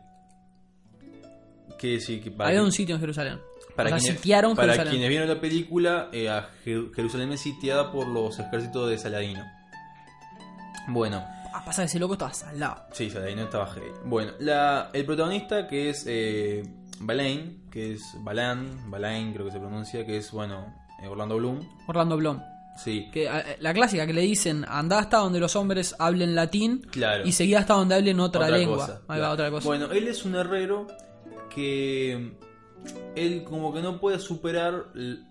Que 1.80 2.00
sí, 2.00 2.20
que 2.20 2.30
para, 2.32 2.50
Había 2.50 2.62
que- 2.62 2.66
un 2.66 2.72
sitio 2.72 2.96
en 2.96 3.02
Jerusalén. 3.02 3.40
para 3.76 3.88
o 3.88 3.90
sea, 3.92 3.98
quienes, 4.00 4.18
sitiaron 4.18 4.56
para 4.56 4.68
Jerusalén. 4.74 4.92
quienes 4.92 5.10
vieron 5.10 5.28
la 5.28 5.42
película, 5.42 6.10
eh, 6.14 6.30
a 6.30 6.50
Jer- 6.64 6.94
Jerusalén 6.94 7.32
es 7.34 7.42
sitiada 7.42 7.92
por 7.92 8.08
los 8.08 8.38
ejércitos 8.40 8.90
de 8.90 8.98
Saladino. 8.98 9.44
Bueno, 10.88 11.24
Ah, 11.54 11.64
pasa 11.66 11.84
que 11.84 11.86
ese 11.88 12.00
loco 12.00 12.14
estaba 12.14 12.34
salado. 12.34 12.84
Sí, 12.92 13.10
Saladino 13.10 13.44
estaba 13.44 13.66
heavy. 13.68 13.88
Bueno, 14.04 14.34
la, 14.40 14.90
el 14.94 15.06
protagonista 15.06 15.68
que 15.68 15.90
es 15.90 16.04
eh, 16.06 16.64
Balain, 17.00 17.64
que 17.72 17.94
es 17.94 18.02
Balan, 18.20 18.92
Balain 18.92 19.32
creo 19.34 19.46
que 19.46 19.52
se 19.54 19.60
pronuncia, 19.60 20.06
que 20.06 20.18
es, 20.18 20.32
bueno, 20.32 20.74
eh, 21.02 21.08
Orlando 21.08 21.38
Bloom. 21.38 21.62
Orlando 21.88 22.18
Blom. 22.18 22.42
Sí, 22.78 23.10
Que, 23.12 23.26
eh, 23.26 23.58
la 23.60 23.74
clásica 23.74 24.06
que 24.06 24.14
le 24.14 24.22
dicen, 24.22 24.66
anda 24.68 25.00
hasta 25.00 25.18
donde 25.18 25.40
los 25.40 25.56
hombres 25.56 25.96
hablen 25.98 26.36
latín 26.36 26.86
claro. 26.92 27.26
y 27.26 27.32
seguí 27.32 27.56
hasta 27.56 27.74
donde 27.74 27.96
hablen 27.96 28.20
otra, 28.20 28.42
Otra 28.46 28.58
lengua. 28.58 28.78
cosa, 28.78 28.94
Ahí 29.08 29.08
va, 29.08 29.16
claro. 29.16 29.34
otra 29.34 29.52
cosa. 29.52 29.68
Bueno, 29.68 29.92
él 29.92 30.08
es 30.08 30.26
un 30.26 30.36
herrero 30.36 30.88
que 31.50 32.34
él 33.16 33.44
como 33.46 33.74
que 33.74 33.82
no 33.82 34.00
puede 34.00 34.20
superar 34.20 34.88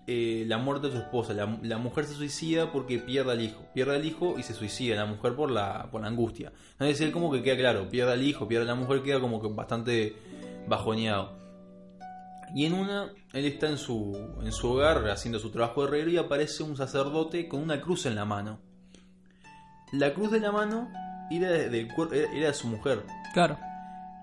eh, 0.07 0.43
la 0.47 0.57
muerte 0.57 0.87
de 0.87 0.93
su 0.93 0.99
esposa. 0.99 1.33
La, 1.33 1.57
la 1.61 1.77
mujer 1.77 2.05
se 2.05 2.15
suicida 2.15 2.71
porque 2.71 2.97
pierde 2.99 3.31
al 3.31 3.41
hijo. 3.41 3.63
Pierde 3.73 3.95
al 3.95 4.05
hijo 4.05 4.35
y 4.37 4.43
se 4.43 4.53
suicida 4.53 4.95
la 4.95 5.05
mujer 5.05 5.35
por 5.35 5.51
la, 5.51 5.87
por 5.91 6.01
la 6.01 6.07
angustia. 6.07 6.51
Entonces 6.73 6.99
él 7.01 7.11
como 7.11 7.31
que 7.31 7.43
queda 7.43 7.57
claro, 7.57 7.87
pierde 7.89 8.11
al 8.13 8.23
hijo, 8.23 8.47
pierde 8.47 8.63
a 8.65 8.69
la 8.73 8.75
mujer, 8.75 9.03
queda 9.03 9.19
como 9.19 9.41
que 9.41 9.47
bastante 9.49 10.15
bajoneado. 10.67 11.44
Y 12.55 12.65
en 12.65 12.73
una, 12.73 13.11
él 13.33 13.45
está 13.45 13.67
en 13.67 13.77
su, 13.77 14.17
en 14.41 14.53
su 14.53 14.71
hogar 14.71 15.09
haciendo 15.09 15.39
su 15.39 15.51
trabajo 15.51 15.81
de 15.81 15.89
herrero 15.89 16.09
y 16.09 16.17
aparece 16.17 16.63
un 16.63 16.77
sacerdote 16.77 17.49
con 17.49 17.61
una 17.61 17.81
cruz 17.81 18.05
en 18.05 18.15
la 18.15 18.23
mano. 18.23 18.61
La 19.91 20.13
cruz 20.13 20.31
de 20.31 20.39
la 20.39 20.53
mano 20.53 20.89
era 21.29 21.49
de, 21.49 21.69
del 21.69 21.89
era 22.33 22.47
de 22.47 22.53
su 22.53 22.67
mujer. 22.67 23.03
Claro. 23.33 23.59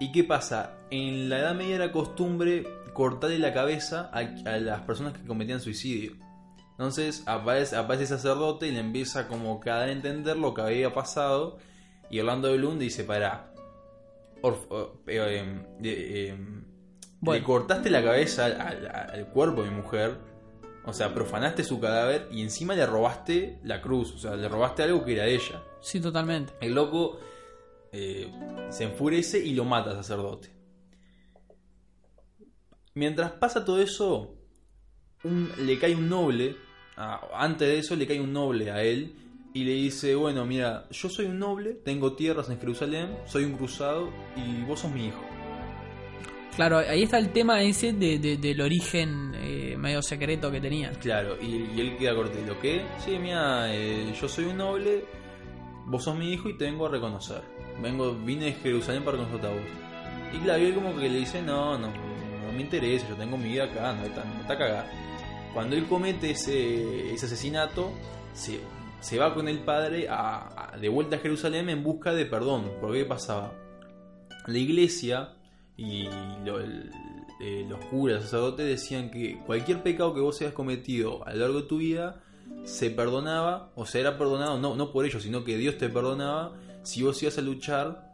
¿Y 0.00 0.12
qué 0.12 0.24
pasa? 0.24 0.78
En 0.90 1.28
la 1.28 1.40
Edad 1.40 1.54
Media 1.54 1.74
era 1.74 1.92
costumbre 1.92 2.64
cortarle 2.94 3.38
la 3.38 3.52
cabeza 3.52 4.10
a, 4.14 4.20
a 4.20 4.56
las 4.56 4.80
personas 4.80 5.12
que 5.12 5.26
cometían 5.26 5.60
suicidio. 5.60 6.16
Entonces 6.70 7.24
aparece, 7.26 7.76
aparece 7.76 8.04
el 8.04 8.18
sacerdote 8.18 8.66
y 8.66 8.70
le 8.70 8.80
empieza 8.80 9.28
como 9.28 9.60
que 9.60 9.68
a 9.68 9.74
dar 9.74 9.90
a 9.90 9.92
entender 9.92 10.38
lo 10.38 10.54
que 10.54 10.62
había 10.62 10.94
pasado. 10.94 11.59
Y 12.09 12.18
Orlando 12.20 12.48
de 12.48 12.56
Bloom 12.56 12.78
dice, 12.78 13.04
para 13.04 13.52
le 15.78 16.36
Bueno. 17.23 17.47
cortaste 17.47 17.89
la 17.89 18.03
cabeza 18.03 18.47
al, 18.47 18.61
al- 18.61 18.86
al 19.11 19.27
cuerpo 19.28 19.62
de 19.62 19.70
mi 19.70 19.77
mujer. 19.77 20.19
O 20.85 20.93
sea, 20.93 21.15
profanaste 21.15 21.62
su 21.62 21.78
cadáver 21.81 22.27
y 22.32 22.43
encima 22.43 22.74
le 22.74 22.85
robaste 22.85 23.61
la 23.62 23.81
cruz. 23.81 24.12
O 24.15 24.19
sea, 24.19 24.35
le 24.36 24.49
robaste 24.49 24.82
algo 24.82 25.05
que 25.05 25.12
era 25.15 25.24
de 25.24 25.36
ella. 25.36 25.62
Sí, 25.81 26.01
totalmente. 26.01 26.53
El 26.61 26.74
loco 26.74 27.20
eh, 27.93 28.28
se 28.70 28.85
enfurece 28.85 29.39
y 29.39 29.55
lo 29.55 29.65
mata 29.65 29.90
al 29.90 29.97
sacerdote. 29.97 30.51
Mientras 32.94 33.31
pasa 33.32 33.65
todo 33.65 33.81
eso, 33.81 34.35
un- 35.24 35.51
le 35.59 35.78
cae 35.78 35.94
un 35.94 36.09
noble. 36.09 36.57
ah, 36.97 37.20
antes 37.35 37.69
de 37.69 37.78
eso, 37.78 37.94
le 37.97 38.07
cae 38.07 38.20
un 38.20 38.32
noble 38.32 38.70
a 38.70 38.82
él. 38.82 39.15
Y 39.55 39.65
le 39.65 39.73
dice: 39.74 40.15
Bueno, 40.15 40.44
mira, 40.47 40.89
yo 40.90 41.09
soy 41.09 41.27
un 41.27 41.39
noble, 41.39 41.74
tengo 41.74 42.15
tierras 42.15 42.49
en 42.51 42.59
Jerusalén, 42.59 43.16
soy 43.27 43.44
un 43.44 43.53
cruzado 43.57 44.11
y 44.36 44.62
vos 44.65 44.81
sos 44.81 44.90
mi 44.90 45.07
hijo. 45.09 45.23
Claro, 46.56 46.78
ahí 46.78 47.02
está 47.04 47.18
el 47.18 47.30
tema 47.30 47.62
ese 47.62 47.92
de, 47.94 48.18
de- 48.18 48.36
del 48.36 48.60
origen 48.60 49.32
eh, 49.36 49.74
medio 49.78 50.02
secreto 50.02 50.50
que 50.50 50.60
tenía. 50.60 50.90
Claro, 50.92 51.36
y, 51.40 51.80
él 51.80 51.96
queda 51.98 52.14
corto. 52.14 52.38
¿Y 52.38 52.46
lo 52.46 52.58
qué? 52.60 52.82
Sí, 52.98 53.18
mira, 53.18 53.72
eh, 53.74 54.12
yo 54.20 54.28
soy 54.28 54.44
un 54.44 54.58
noble, 54.58 55.04
vos 55.86 56.04
sos 56.04 56.16
mi 56.16 56.30
hijo 56.32 56.50
y 56.50 56.58
te 56.58 56.64
vengo 56.66 56.86
a 56.86 56.90
reconocer. 56.90 57.40
Vengo, 57.80 58.14
vine 58.14 58.46
de 58.46 58.52
Jerusalén 58.52 59.02
para 59.02 59.16
reconocerte 59.16 59.46
a 59.46 59.50
vos. 59.50 59.62
Y 60.34 60.38
claro, 60.44 60.62
él 60.62 60.74
como 60.74 60.94
que 60.96 61.08
le 61.08 61.18
dice, 61.20 61.40
no, 61.40 61.78
no, 61.78 61.88
no 61.88 62.52
me 62.52 62.60
interesa, 62.60 63.08
yo 63.08 63.16
tengo 63.16 63.38
mi 63.38 63.48
vida 63.48 63.64
acá, 63.64 63.94
no 63.94 64.04
está, 64.04 64.22
no 64.24 64.40
está 64.42 64.58
cagada. 64.58 64.90
Cuando 65.54 65.74
él 65.74 65.86
comete 65.86 66.30
ese, 66.32 67.14
ese 67.14 67.26
asesinato, 67.26 67.92
se, 68.34 68.60
se 69.00 69.18
va 69.18 69.32
con 69.34 69.48
el 69.48 69.60
padre 69.60 70.06
a, 70.10 70.72
de 70.78 70.88
vuelta 70.90 71.16
a 71.16 71.18
Jerusalén 71.18 71.70
en 71.70 71.82
busca 71.82 72.12
de 72.12 72.26
perdón. 72.26 72.70
Porque 72.78 73.00
¿qué 73.00 73.04
pasaba? 73.06 73.54
La 74.46 74.58
iglesia 74.58 75.34
y 75.77 76.09
lo- 76.44 76.61
el- 76.61 76.90
eh, 77.40 77.66
los 77.69 77.85
curas, 77.86 78.16
los 78.20 78.24
sacerdotes 78.27 78.66
decían 78.66 79.11
que 79.11 79.39
cualquier 79.47 79.82
pecado 79.82 80.15
que 80.15 80.20
vos 80.20 80.40
hayas 80.40 80.53
cometido 80.53 81.27
a 81.27 81.32
lo 81.32 81.40
largo 81.40 81.62
de 81.62 81.66
tu 81.69 81.78
vida 81.78 82.20
se 82.65 82.90
perdonaba, 82.90 83.73
o 83.74 83.85
sea, 83.86 84.01
era 84.03 84.19
perdonado 84.19 84.59
no, 84.61 84.77
no 84.77 84.93
por 84.93 85.05
ellos, 85.05 85.23
sino 85.23 85.43
que 85.43 85.57
Dios 85.57 85.78
te 85.78 85.89
perdonaba 85.89 86.53
si 86.82 87.03
vos 87.03 87.20
ibas 87.23 87.39
a 87.39 87.43
luchar. 87.43 88.12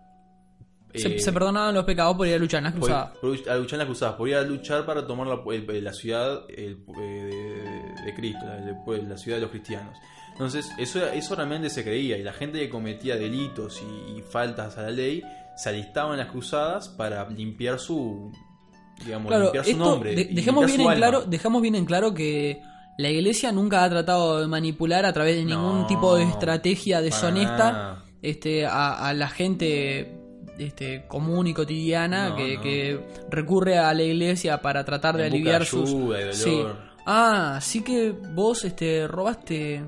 Se, 0.94 1.16
eh, 1.16 1.18
se 1.20 1.32
perdonaban 1.32 1.74
los 1.74 1.84
pecados 1.84 2.16
por 2.16 2.26
ir 2.26 2.34
a 2.34 2.38
luchar 2.38 2.58
en 2.58 2.64
las 2.64 2.74
cruzadas. 2.74 3.18
por 3.18 3.30
a 3.30 3.56
luchar 3.56 3.74
en 3.74 3.78
las 3.78 3.86
cruzadas, 3.86 4.14
por 4.14 4.28
ir 4.28 4.36
a 4.36 4.42
luchar 4.42 4.86
para 4.86 5.06
tomar 5.06 5.26
la, 5.26 5.40
el- 5.54 5.84
la 5.84 5.92
ciudad 5.92 6.44
el- 6.48 6.78
eh, 6.98 7.94
de, 7.98 8.04
de 8.06 8.14
Cristo, 8.14 8.46
la, 8.46 9.18
ciudad 9.18 9.36
de 9.36 9.42
los 9.42 9.50
cristianos. 9.50 9.96
Entonces, 10.32 10.70
eso, 10.78 11.04
eso 11.06 11.34
realmente 11.34 11.68
se 11.68 11.82
creía, 11.84 12.16
y 12.16 12.22
la 12.22 12.32
gente 12.32 12.58
que 12.60 12.70
cometía 12.70 13.16
delitos 13.16 13.82
y, 13.82 14.18
y 14.18 14.22
faltas 14.22 14.78
a 14.78 14.82
la 14.82 14.90
ley 14.90 15.22
se 15.58 15.68
alistaba 15.68 16.12
en 16.12 16.18
las 16.18 16.28
cruzadas 16.28 16.88
para 16.88 17.28
limpiar 17.28 17.78
su. 17.78 18.32
Digamos, 19.04 19.28
Claro, 19.28 19.44
limpiar 19.44 19.64
su 19.64 19.70
esto, 19.72 19.84
nombre. 19.84 20.14
de- 20.14 20.22
y 20.22 20.34
dejemos, 20.34 20.62
limpiar 20.64 20.76
bien 20.78 20.86
su 20.88 20.90
en 20.92 20.96
claro, 20.98 21.20
dejamos 21.26 21.62
bien 21.62 21.74
en 21.74 21.84
claro 21.84 22.14
que 22.14 22.60
la 22.98 23.10
iglesia 23.10 23.52
nunca 23.52 23.84
ha 23.84 23.90
tratado 23.90 24.40
de 24.40 24.46
manipular 24.48 25.04
a 25.04 25.12
través 25.12 25.36
de 25.36 25.44
ningún 25.44 25.82
No, 25.82 25.86
tipo 25.86 26.16
de 26.16 26.24
estrategia 26.24 27.00
deshonesta 27.00 28.04
este, 28.22 28.66
a, 28.66 29.08
a 29.08 29.14
la 29.14 29.28
gente 29.28 30.18
este, 30.58 31.06
común 31.06 31.46
y 31.46 31.54
cotidiana 31.54 32.30
No, 32.30 32.36
que, 32.36 32.56
no. 32.56 32.62
que 32.62 33.06
recurre 33.30 33.78
a 33.78 33.94
la 33.94 34.02
iglesia 34.02 34.60
para 34.60 34.84
tratar 34.84 35.16
de 35.16 35.26
En 35.26 35.30
busca 35.30 35.36
aliviar 35.36 35.60
de 35.60 35.66
sus... 35.66 35.88
ayuda 35.90 36.18
y 36.18 36.22
dolor. 36.22 36.34
Sí. 36.34 36.62
Ah, 37.06 37.54
así 37.58 37.82
que 37.84 38.10
vos 38.10 38.64
este, 38.64 39.06
robaste 39.06 39.78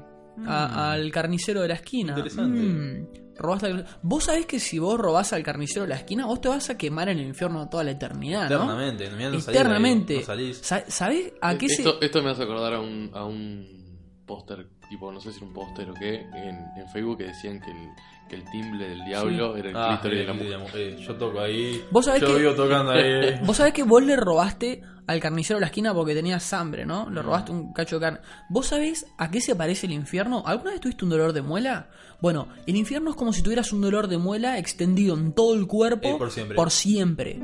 a- 0.47 0.69
Mm. 0.69 0.79
al 0.79 1.11
carnicero 1.11 1.63
de 1.63 1.69
la 1.69 1.75
esquina. 1.75 2.13
Interesante. 2.13 2.61
Mm, 2.61 3.07
robaste 3.41 3.67
al- 3.67 3.87
Vos 4.03 4.25
sabés 4.25 4.47
que 4.47 4.61
si 4.61 4.79
vos 4.79 4.99
robás 4.99 5.33
al 5.33 5.43
carnicero 5.43 5.83
de 5.83 5.89
la 5.89 5.97
esquina, 5.97 6.27
vos 6.27 6.41
te 6.41 6.49
vas 6.49 6.71
a 6.71 6.79
quemar 6.79 7.09
en 7.09 7.19
el 7.19 7.27
infierno 7.27 7.69
toda 7.69 7.83
la 7.85 7.91
eternidad, 7.93 8.49
¿no? 8.49 8.57
Eternamente, 8.57 9.11
no 9.11 9.17
salís 9.19 9.49
Eternamente. 9.49 10.15
no 10.21 10.23
salís. 10.23 10.59
Sa- 10.59 10.85
¿Sabés 10.89 11.33
a 11.41 11.57
qué 11.59 11.69
se.? 11.69 11.83
esto, 11.83 12.01
esto 12.01 12.23
me 12.23 12.31
hace 12.31 12.43
acordar 12.45 12.75
a 12.75 12.81
un, 12.81 13.11
a 13.15 13.25
un 13.25 13.81
póster, 14.27 14.69
tipo, 14.89 15.11
no 15.11 15.21
sé 15.21 15.33
si 15.33 15.39
era 15.39 15.47
un 15.47 15.53
póster 15.53 15.91
o 15.91 15.95
qué, 15.95 16.21
en, 16.21 16.57
en 16.77 16.89
Facebook 16.93 17.19
que 17.19 17.25
decían 17.25 17.61
que 17.61 17.71
el, 17.71 17.89
que 18.29 18.37
el 18.37 18.45
timbre 18.51 18.89
del 18.89 19.05
diablo 19.05 19.57
era 19.57 19.71
el 19.71 19.77
Ah, 19.77 19.99
clítoris 20.01 20.19
de 20.21 20.25
la 20.25 20.31
el- 20.33 20.37
mujer. 20.39 20.51
de 20.51 20.57
la 20.57 20.63
mujer. 20.63 20.97
Yo 20.99 21.17
toco 21.17 21.41
ahí. 21.41 21.85
Vos 21.91 22.05
sabés 22.05 22.21
yo 22.21 22.29
que- 22.29 22.39
vivo 22.39 22.55
tocando 22.55 22.93
ahí. 22.93 23.41
Vos 23.45 23.57
sabés 23.57 23.73
que 23.73 23.83
vos 23.83 24.03
le 24.05 24.15
robaste 24.17 24.83
al 25.09 25.19
carnicero 25.19 25.57
de 25.57 25.63
la 25.63 25.67
esquina 25.67 25.93
porque 25.93 26.15
tenías 26.15 26.53
hambre, 26.53 26.87
¿no? 26.87 27.11
Le 27.11 27.21
robaste 27.23 27.51
un 27.51 27.73
cacho 27.73 27.97
de 27.97 28.01
carne. 28.03 28.21
¿Vos 28.49 28.67
sabés 28.69 29.05
a 29.19 29.29
qué 29.33 29.41
se 29.41 29.57
parece 29.57 29.87
el 29.89 29.93
infierno? 29.95 30.45
¿Alguna 30.47 30.71
vez 30.71 30.81
tuviste 30.81 31.03
un 31.05 31.11
dolor 31.11 31.33
de 31.33 31.43
muela? 31.43 31.89
Bueno, 32.21 32.49
el 32.67 32.77
infierno 32.77 33.11
es 33.11 33.17
como 33.17 33.33
si 33.33 33.43
tuvieras 33.43 33.73
un 33.73 33.81
dolor 33.81 34.09
de 34.09 34.19
muela 34.19 34.59
extendido 34.59 35.17
en 35.17 35.33
todo 35.33 35.55
el 35.55 35.67
cuerpo 35.67 36.09
Eh, 36.09 36.15
por 36.19 36.31
siempre. 36.31 36.57
por 36.57 36.71
siempre. 36.71 37.41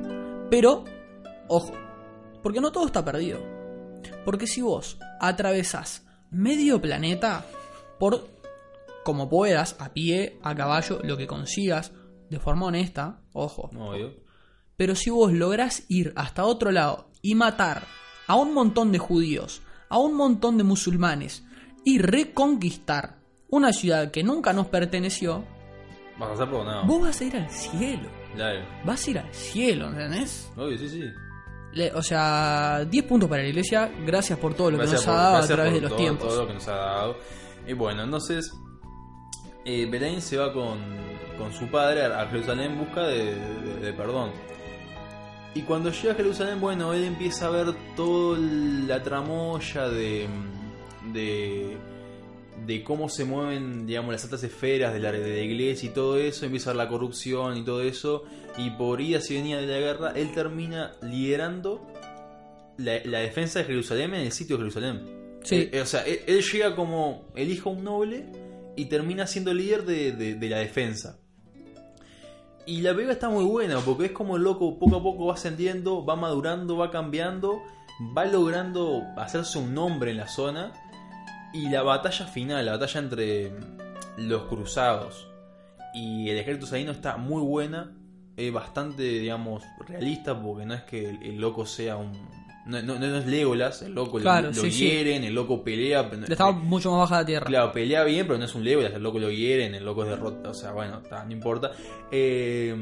Pero, 0.51 0.85
ojo, 1.48 1.73
porque 2.43 2.61
no 2.61 2.73
todo 2.73 2.86
está 2.86 3.05
perdido. 3.05 3.40
Porque 4.24 4.47
si 4.47 4.61
vos 4.61 4.98
atravesás 5.20 6.05
medio 6.31 6.81
planeta 6.81 7.47
por 7.98 8.28
como 9.05 9.28
puedas, 9.28 9.77
a 9.78 9.93
pie, 9.93 10.39
a 10.43 10.55
caballo, 10.55 10.98
lo 11.05 11.16
que 11.16 11.27
consigas, 11.28 11.93
de 12.28 12.40
forma 12.40 12.66
honesta, 12.66 13.20
ojo, 13.32 13.70
yo. 13.97 14.11
pero 14.77 14.97
si 14.97 15.11
vos 15.11 15.32
lográs 15.32 15.85
ir 15.89 16.12
hasta 16.16 16.44
otro 16.44 16.73
lado 16.73 17.09
y 17.23 17.36
matar 17.36 17.85
a 18.27 18.35
un 18.35 18.53
montón 18.53 18.90
de 18.90 18.98
judíos, 18.98 19.62
a 19.89 19.98
un 19.98 20.15
montón 20.15 20.59
de 20.59 20.65
musulmanes 20.65 21.44
y 21.85 21.98
reconquistar 21.98 23.15
una 23.48 23.73
ciudad 23.73 24.10
que 24.10 24.23
nunca 24.23 24.52
nos 24.52 24.66
perteneció, 24.68 25.44
Vas 26.18 26.31
a 26.31 26.36
ser 26.36 26.47
perdonado. 26.48 26.85
vos 26.86 27.02
vas 27.02 27.20
a 27.20 27.24
ir 27.24 27.36
al 27.36 27.51
cielo. 27.51 28.09
Claro. 28.35 28.64
Vas 28.85 29.06
a 29.06 29.10
ir 29.10 29.18
al 29.18 29.35
cielo, 29.35 29.89
¿entendés? 29.89 30.51
Obvio, 30.56 30.77
sí, 30.78 30.89
sí. 30.89 31.02
Le- 31.73 31.93
o 31.93 32.02
sea, 32.02 32.85
10 32.89 33.05
puntos 33.05 33.28
para 33.28 33.43
la 33.43 33.48
iglesia. 33.48 33.90
Gracias 34.05 34.39
por 34.39 34.55
todo 34.55 34.70
lo 34.70 34.78
Gracias 34.78 35.01
que 35.01 35.06
por- 35.06 35.14
nos 35.14 35.20
ha 35.20 35.23
dado 35.24 35.35
a 35.35 35.39
gracias 35.39 35.56
través 35.56 35.73
por 35.73 35.74
de 35.74 35.81
los 35.82 35.90
todo, 35.90 35.98
tiempos. 35.98 36.28
Todo 36.28 36.40
lo 36.43 36.48
que 36.48 36.55
nos 36.55 36.68
ha 36.68 36.74
dado. 36.77 37.16
Y 37.66 37.73
bueno, 37.74 38.02
entonces. 38.05 38.52
Eh, 39.64 39.86
Belain 39.90 40.20
se 40.23 40.36
va 40.36 40.52
con, 40.52 40.78
con 41.36 41.52
su 41.52 41.68
padre 41.70 42.05
a 42.05 42.23
a 42.23 42.27
Jerusalén 42.28 42.73
en 42.73 42.78
busca 42.78 43.02
de, 43.02 43.35
de- 43.35 43.81
de 43.81 43.93
perdón. 43.93 44.31
Y 45.55 45.62
cuando 45.62 45.90
llega 45.90 46.12
a 46.12 46.16
Jerusalén, 46.16 46.60
bueno, 46.60 46.93
él 46.93 47.05
empieza 47.05 47.47
a 47.47 47.51
ver 47.51 47.74
toda 47.97 48.39
la 48.39 49.02
tramoya 49.02 49.89
de. 49.89 50.28
de. 51.12 51.77
De 52.66 52.82
cómo 52.82 53.09
se 53.09 53.24
mueven, 53.24 53.86
digamos, 53.86 54.12
las 54.12 54.24
altas 54.24 54.43
esferas 54.43 54.93
de 54.93 55.01
la, 55.01 55.12
de 55.12 55.36
la 55.36 55.43
iglesia 55.43 55.88
y 55.88 55.93
todo 55.93 56.16
eso, 56.18 56.44
empieza 56.47 56.70
a 56.70 56.72
ver 56.72 56.84
la 56.84 56.88
corrupción 56.88 57.56
y 57.56 57.64
todo 57.64 57.82
eso, 57.82 58.24
y 58.59 58.70
por 58.70 59.01
idas 59.01 59.30
y 59.30 59.34
venidas 59.36 59.60
de 59.62 59.66
la 59.68 59.78
guerra, 59.78 60.12
él 60.16 60.32
termina 60.32 60.93
liderando 61.02 61.86
la, 62.78 62.98
la 63.05 63.20
defensa 63.20 63.60
de 63.60 63.66
Jerusalén 63.66 64.14
en 64.14 64.22
el 64.22 64.32
sitio 64.32 64.56
de 64.56 64.62
Jerusalén. 64.62 65.02
Sí. 65.44 65.68
Eh, 65.72 65.80
o 65.80 65.86
sea, 65.86 66.02
él, 66.02 66.20
él 66.26 66.43
llega 66.43 66.74
como 66.74 67.28
el 67.36 67.51
hijo 67.51 67.70
un 67.70 67.84
noble 67.84 68.26
y 68.76 68.86
termina 68.86 69.26
siendo 69.26 69.55
líder 69.55 69.84
de, 69.84 70.12
de- 70.12 70.34
de 70.34 70.48
la 70.48 70.59
defensa. 70.59 71.18
Y 72.66 72.80
la 72.80 72.90
película 72.90 73.12
está 73.12 73.28
muy 73.28 73.44
buena 73.44 73.78
porque 73.78 74.06
es 74.06 74.12
como 74.12 74.36
el 74.36 74.43
loco 74.43 74.76
poco 74.78 74.97
a 74.97 75.02
poco 75.02 75.26
va 75.26 75.34
ascendiendo, 75.34 76.05
va 76.05 76.16
madurando, 76.16 76.76
va 76.76 76.90
cambiando, 76.90 77.62
va 78.16 78.24
logrando 78.24 79.02
hacerse 79.16 79.59
un 79.59 79.72
nombre 79.72 80.10
en 80.10 80.16
la 80.16 80.26
zona. 80.26 80.72
Y 81.56 81.68
la 81.70 81.82
batalla 81.82 82.26
final, 82.26 82.66
la 82.66 82.72
batalla 82.72 83.00
entre 83.00 83.52
los 84.18 84.42
cruzados 84.44 85.28
y 85.94 86.28
el 86.28 86.38
ejército 86.38 86.66
saíno 86.66 86.92
está 86.92 87.16
muy 87.16 87.42
buena. 87.42 87.92
Es 88.36 88.52
bastante, 88.52 89.02
digamos, 89.02 89.62
realista 89.88 90.38
porque 90.40 90.66
no 90.66 90.74
es 90.74 90.82
que 90.82 91.08
el, 91.08 91.22
el 91.22 91.36
loco 91.40 91.64
sea 91.64 91.96
un... 91.96 92.12
No, 92.66 92.82
no- 92.82 92.98
no 92.98 93.16
es 93.18 93.26
Legolas, 93.26 93.80
el 93.82 93.94
loco 93.94 94.18
lo- 94.18 94.24
Claro, 94.24 94.48
lo, 94.48 94.54
sí, 94.54 94.70
sí. 94.72 94.84
hieren, 94.88 95.22
el 95.24 95.34
loco 95.34 95.62
pelea. 95.62 96.10
pero- 96.10 96.26
Estaba 96.26 96.50
mucho 96.52 96.90
más 96.90 97.00
baja 97.08 97.20
la 97.20 97.26
tierra. 97.26 97.46
Claro, 97.46 97.72
pelea 97.72 98.02
bien, 98.04 98.26
pero 98.26 98.38
no 98.38 98.44
es 98.44 98.54
un 98.56 98.64
Legolas, 98.64 98.92
el 98.92 99.02
loco 99.04 99.18
lo 99.20 99.30
hieren, 99.30 99.74
el 99.76 99.84
loco 99.84 100.02
es 100.02 100.10
derrota, 100.10 100.50
o 100.50 100.54
sea, 100.54 100.72
bueno, 100.72 100.98
está, 101.02 101.24
no 101.24 101.30
importa. 101.32 101.70
Eh, 102.10 102.76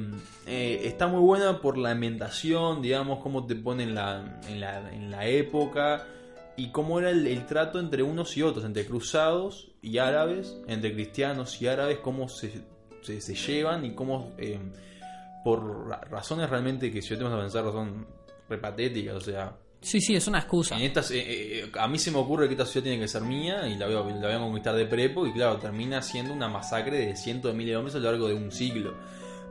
eh, 0.46 0.80
está 0.84 1.06
muy 1.06 1.20
buena 1.20 1.60
por 1.60 1.76
la 1.76 1.90
ambientación, 1.90 2.80
digamos, 2.82 3.20
cómo 3.22 3.46
te 3.46 3.54
ponen 3.56 3.90
en 3.90 3.94
la, 3.94 4.40
en 4.48 4.58
la, 4.60 4.90
en 4.92 5.10
la 5.10 5.26
época 5.26 6.06
y 6.56 6.68
cómo 6.70 6.98
era 7.00 7.10
el, 7.10 7.26
el 7.26 7.46
trato 7.46 7.80
entre 7.80 8.02
unos 8.02 8.36
y 8.36 8.42
otros, 8.42 8.64
entre 8.64 8.86
cruzados 8.86 9.72
y 9.82 9.98
árabes, 9.98 10.56
entre 10.68 10.92
cristianos 10.94 11.60
y 11.60 11.66
árabes, 11.66 11.98
cómo 11.98 12.28
se, 12.28 12.52
se, 13.02 13.20
se 13.20 13.34
llevan 13.34 13.84
y 13.84 13.94
cómo, 13.94 14.32
eh, 14.38 14.58
por 15.44 15.88
ra- 15.88 16.00
razones 16.10 16.48
realmente 16.48 16.90
que 16.92 17.02
si 17.02 17.10
yo 17.10 17.18
tengo 17.18 17.30
que 17.36 17.42
pensar, 17.42 17.64
son 17.72 18.06
repatéticas, 18.48 19.14
o 19.16 19.20
sea, 19.20 19.56
Sí, 19.80 20.00
sí, 20.00 20.14
es 20.16 20.26
una 20.28 20.38
excusa. 20.38 20.76
en 20.76 20.82
estas, 20.82 21.10
eh, 21.10 21.18
eh, 21.64 21.72
a 21.78 21.86
mí 21.88 21.98
se 21.98 22.10
me 22.10 22.16
ocurre 22.16 22.46
que 22.46 22.54
esta 22.54 22.64
ciudad 22.64 22.84
tiene 22.84 23.00
que 23.02 23.08
ser 23.08 23.20
mía 23.20 23.68
y 23.68 23.76
la 23.76 23.84
voy, 23.86 23.96
a, 23.96 23.98
la 23.98 24.26
voy 24.28 24.36
a 24.36 24.38
conquistar 24.38 24.74
de 24.76 24.86
prepo 24.86 25.26
y 25.26 25.32
claro, 25.34 25.58
termina 25.58 26.00
siendo 26.00 26.32
una 26.32 26.48
masacre 26.48 26.98
de 27.06 27.16
cientos 27.16 27.52
de 27.52 27.58
miles 27.58 27.72
de 27.72 27.76
hombres 27.76 27.94
a 27.94 27.98
lo 27.98 28.04
largo 28.10 28.26
de 28.28 28.32
un 28.34 28.50
siglo. 28.50 28.94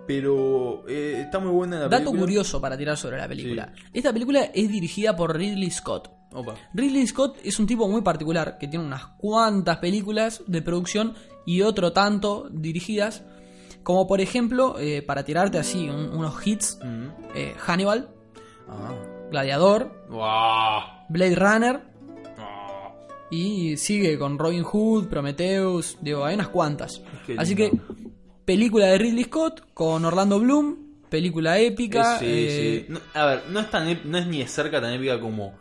Pero 0.07 0.83
eh, 0.89 1.21
está 1.25 1.39
muy 1.39 1.51
buena 1.51 1.75
la 1.77 1.81
Dato 1.83 1.97
película. 1.97 2.19
curioso 2.21 2.59
para 2.59 2.75
tirar 2.77 2.97
sobre 2.97 3.17
la 3.17 3.27
película. 3.27 3.71
Esta 3.93 4.11
película 4.11 4.45
es 4.53 4.69
dirigida 4.69 5.15
por 5.15 5.37
Ridley 5.37 5.69
Scott. 5.71 6.09
Opa. 6.33 6.55
Ridley 6.73 7.05
Scott 7.07 7.37
es 7.43 7.59
un 7.59 7.67
tipo 7.67 7.87
muy 7.87 8.01
particular 8.01 8.57
que 8.57 8.67
tiene 8.67 8.85
unas 8.85 9.05
cuantas 9.17 9.77
películas 9.77 10.41
de 10.47 10.61
producción 10.61 11.13
y 11.45 11.61
otro 11.61 11.91
tanto 11.93 12.47
dirigidas. 12.51 13.23
Como 13.83 14.07
por 14.07 14.21
ejemplo, 14.21 14.77
eh, 14.79 15.01
para 15.01 15.23
tirarte 15.23 15.57
así 15.59 15.89
un- 15.89 16.09
unos 16.15 16.45
hits, 16.47 16.79
eh, 17.35 17.53
Hannibal, 17.59 18.09
Ah. 18.67 18.93
Gladiador. 19.29 19.91
Blade 21.09 21.35
Runner 21.35 21.81
y 23.29 23.77
sigue 23.77 24.17
con 24.17 24.37
Robin 24.37 24.63
Hood, 24.63 25.07
Prometheus, 25.07 25.97
digo, 26.01 26.23
hay 26.23 26.35
unas 26.35 26.49
cuantas. 26.49 27.01
Qué 27.25 27.35
Así 27.37 27.55
lindo. 27.55 27.77
que, 27.87 28.03
película 28.45 28.85
de 28.87 28.97
Ridley 28.97 29.23
Scott 29.23 29.63
con 29.73 30.05
Orlando 30.05 30.39
Bloom, 30.39 30.77
película 31.09 31.57
épica. 31.59 32.19
Sí, 32.19 32.25
eh, 32.27 32.85
sí. 32.87 32.93
No, 32.93 32.99
a 33.13 33.25
ver, 33.25 33.43
no 33.49 33.59
es, 33.59 33.69
tan, 33.71 33.99
no 34.05 34.17
es 34.17 34.27
ni 34.27 34.39
de 34.39 34.47
cerca 34.47 34.79
tan 34.79 34.93
épica 34.93 35.19
como 35.19 35.53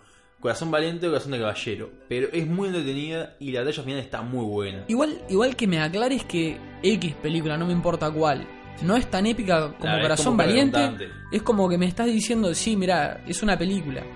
Corazón 0.43 0.71
Valiente 0.71 1.07
o 1.07 1.11
Corazón 1.11 1.33
de 1.33 1.39
Caballero, 1.39 1.91
pero 2.09 2.29
es 2.33 2.47
muy 2.47 2.67
entretenida 2.69 3.37
y 3.41 3.53
la 3.53 3.61
batalla 3.61 3.83
final 3.85 3.99
está 4.01 4.21
muy 4.23 4.45
buena. 4.45 4.85
Igual, 4.89 5.23
igual 5.31 5.57
que 5.57 5.67
me 5.67 5.79
aclares 5.81 6.25
que 6.25 6.59
X 6.83 7.15
película, 7.23 7.57
no 7.57 7.65
me 7.67 7.73
importa 7.73 8.11
cuál, 8.11 8.45
no 8.83 8.97
es 8.97 9.09
tan 9.09 9.25
épica 9.27 9.73
como 9.79 10.01
Corazón 10.03 10.25
como 10.27 10.37
Valiente, 10.39 11.09
es 11.31 11.43
como 11.43 11.69
que 11.69 11.79
me 11.79 11.87
estás 11.87 12.07
diciendo, 12.07 12.53
sí, 12.55 12.77
mira, 12.77 13.23
es 13.27 13.43
una 13.43 13.57
película. 13.57 14.03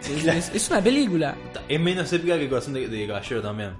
Es, 0.00 0.22
Claro. 0.22 0.38
es- 0.38 0.54
es 0.54 0.70
una 0.70 0.80
película. 0.80 1.36
Es 1.68 1.80
menos 1.80 2.12
épica 2.12 2.38
que 2.38 2.48
Corazón 2.48 2.74
de, 2.74 2.86
de 2.88 3.06
Caballero 3.06 3.42
también. 3.42 3.70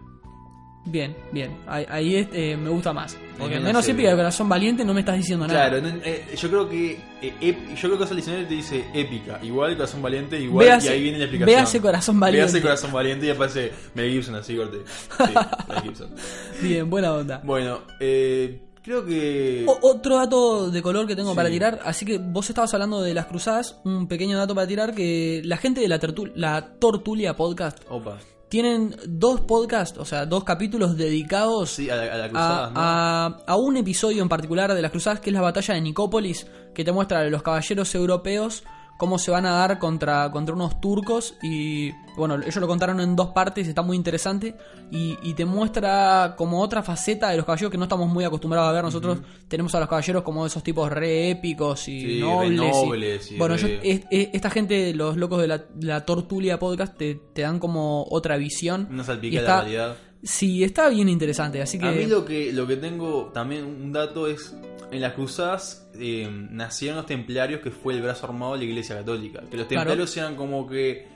Bien, 0.84 1.14
bien. 1.32 1.54
Ahí, 1.66 1.84
ahí 1.90 2.28
eh, 2.32 2.56
me 2.56 2.70
gusta 2.70 2.92
más. 2.94 3.16
Porque 3.38 3.60
menos 3.60 3.86
épica. 3.86 4.10
que 4.10 4.16
Corazón 4.16 4.48
Valiente 4.48 4.84
no 4.84 4.94
me 4.94 5.00
estás 5.00 5.16
diciendo 5.16 5.46
nada. 5.46 5.68
Claro, 5.68 5.82
no- 5.86 6.00
eh, 6.02 6.24
yo 6.36 6.48
creo 6.48 6.68
que 6.68 6.92
eh, 7.22 7.34
ep- 7.40 7.74
yo 7.74 7.88
creo 7.88 7.98
que 7.98 8.04
ese 8.04 8.14
diccionario 8.14 8.48
te 8.48 8.54
dice 8.54 8.84
épica, 8.94 9.38
igual 9.42 9.76
Corazón 9.76 10.00
Valiente, 10.02 10.40
igual 10.40 10.66
Véase- 10.66 10.86
y 10.86 10.88
ahí 10.88 11.02
viene 11.02 11.18
la 11.18 11.24
explicación. 11.24 11.56
véase 11.56 11.80
Corazón 11.80 12.18
Valiente. 12.20 12.44
Véase 12.52 12.62
Corazón 12.62 12.92
Valiente 12.92 13.26
y 13.26 13.30
aparece 13.30 13.72
Mel 13.94 14.10
Gibson 14.10 14.34
así 14.36 14.56
corte. 14.56 14.78
Sí, 14.86 15.34
Mel 15.68 15.82
Gibson. 15.82 16.10
Bien, 16.62 16.88
buena 16.90 17.12
onda. 17.12 17.40
Bueno, 17.44 17.80
eh, 18.00 18.62
creo 18.82 19.04
que 19.04 19.64
O- 19.68 19.78
otro 19.82 20.16
dato 20.16 20.70
de 20.70 20.80
color 20.82 21.06
que 21.06 21.14
tengo 21.14 21.30
Sí. 21.30 21.36
para 21.36 21.50
tirar, 21.50 21.80
así 21.84 22.06
que 22.06 22.18
vos 22.18 22.48
estabas 22.48 22.72
hablando 22.74 23.02
de 23.02 23.12
las 23.14 23.26
cruzadas, 23.26 23.78
un 23.84 24.08
pequeño 24.08 24.38
dato 24.38 24.54
para 24.54 24.66
tirar 24.66 24.94
que 24.94 25.42
la 25.44 25.58
gente 25.58 25.80
de 25.82 25.88
la, 25.88 26.00
tertu- 26.00 26.32
la 26.34 26.78
Tortulia 26.80 27.36
Podcast 27.36 27.78
opa. 27.90 28.18
Tienen 28.48 28.96
dos 29.06 29.40
podcasts, 29.42 29.98
o 29.98 30.04
sea, 30.04 30.24
dos 30.26 30.44
capítulos 30.44 30.96
dedicados 30.96 31.70
Sí, 31.70 31.90
a 31.90 31.96
la, 31.96 32.14
a 32.14 32.16
la 32.16 32.28
cruzada, 32.28 32.66
a, 32.66 32.70
¿no? 32.70 32.80
a- 32.80 33.44
a 33.46 33.56
un 33.56 33.76
episodio 33.76 34.22
en 34.22 34.28
particular 34.28 34.72
de 34.74 34.80
las 34.82 34.90
cruzadas, 34.90 35.20
que 35.20 35.30
es 35.30 35.34
la 35.34 35.42
batalla 35.42 35.74
de 35.74 35.80
Nicópolis, 35.82 36.46
que 36.74 36.84
te 36.84 36.92
muestra 36.92 37.20
a 37.20 37.24
los 37.24 37.42
caballeros 37.42 37.94
europeos 37.94 38.62
cómo 38.98 39.18
se 39.18 39.30
van 39.30 39.46
a 39.46 39.52
dar 39.52 39.78
contra, 39.78 40.30
contra 40.30 40.54
unos 40.54 40.80
turcos 40.80 41.36
y 41.42 41.92
bueno, 42.16 42.34
ellos 42.34 42.56
lo 42.56 42.66
contaron 42.66 43.00
en 43.00 43.14
dos 43.14 43.28
partes, 43.28 43.66
está 43.68 43.80
muy 43.80 43.96
interesante 43.96 44.56
y, 44.90 45.16
y 45.22 45.34
te 45.34 45.44
muestra 45.44 46.34
como 46.36 46.60
otra 46.60 46.82
faceta 46.82 47.30
de 47.30 47.36
los 47.36 47.46
caballeros 47.46 47.70
que 47.70 47.78
no 47.78 47.84
estamos 47.84 48.08
muy 48.08 48.24
acostumbrados 48.24 48.68
a 48.68 48.72
ver 48.72 48.82
nosotros, 48.82 49.18
tenemos 49.46 49.72
a 49.76 49.80
los 49.80 49.88
caballeros 49.88 50.24
como 50.24 50.44
esos 50.44 50.62
tipos 50.64 50.90
re 50.90 51.30
épicos 51.30 51.86
y 51.88 52.00
Sí, 52.00 52.20
nobles, 52.20 52.50
y- 52.52 52.56
nobles 52.86 53.32
y 53.32 53.36
bueno, 53.38 53.54
es- 53.54 53.64
es- 53.82 54.02
esta 54.10 54.50
gente, 54.50 54.92
los 54.94 55.16
locos 55.16 55.40
de 55.40 55.46
la, 55.48 55.58
de 55.58 55.86
la 55.86 56.04
Tortulia 56.04 56.58
Podcast 56.58 56.96
te, 56.98 57.14
te 57.32 57.42
dan 57.42 57.60
como 57.60 58.04
otra 58.10 58.36
visión 58.36 58.88
Una 58.90 59.02
y 59.02 59.06
salpicada 59.06 59.56
de 59.58 59.62
realidad. 59.62 59.96
Sí, 60.22 60.64
está 60.64 60.88
bien 60.88 61.08
interesante, 61.08 61.62
así 61.62 61.78
que... 61.78 61.86
A 61.86 61.92
mí 61.92 62.06
lo 62.06 62.24
que, 62.24 62.52
lo 62.52 62.66
que 62.66 62.76
tengo 62.76 63.30
también 63.32 63.64
un 63.64 63.92
dato 63.92 64.26
es, 64.26 64.54
en 64.90 65.00
las 65.00 65.12
cruzadas 65.14 65.88
eh, 65.94 66.28
nacieron 66.50 66.96
los 66.96 67.06
templarios 67.06 67.60
que 67.60 67.70
fue 67.70 67.94
el 67.94 68.02
brazo 68.02 68.26
armado 68.26 68.52
de 68.54 68.58
la 68.58 68.64
iglesia 68.64 68.96
católica. 68.96 69.40
Que 69.48 69.56
los 69.56 69.66
Claro. 69.66 69.82
templarios 69.84 70.16
eran 70.16 70.34
como 70.36 70.66
que 70.66 71.06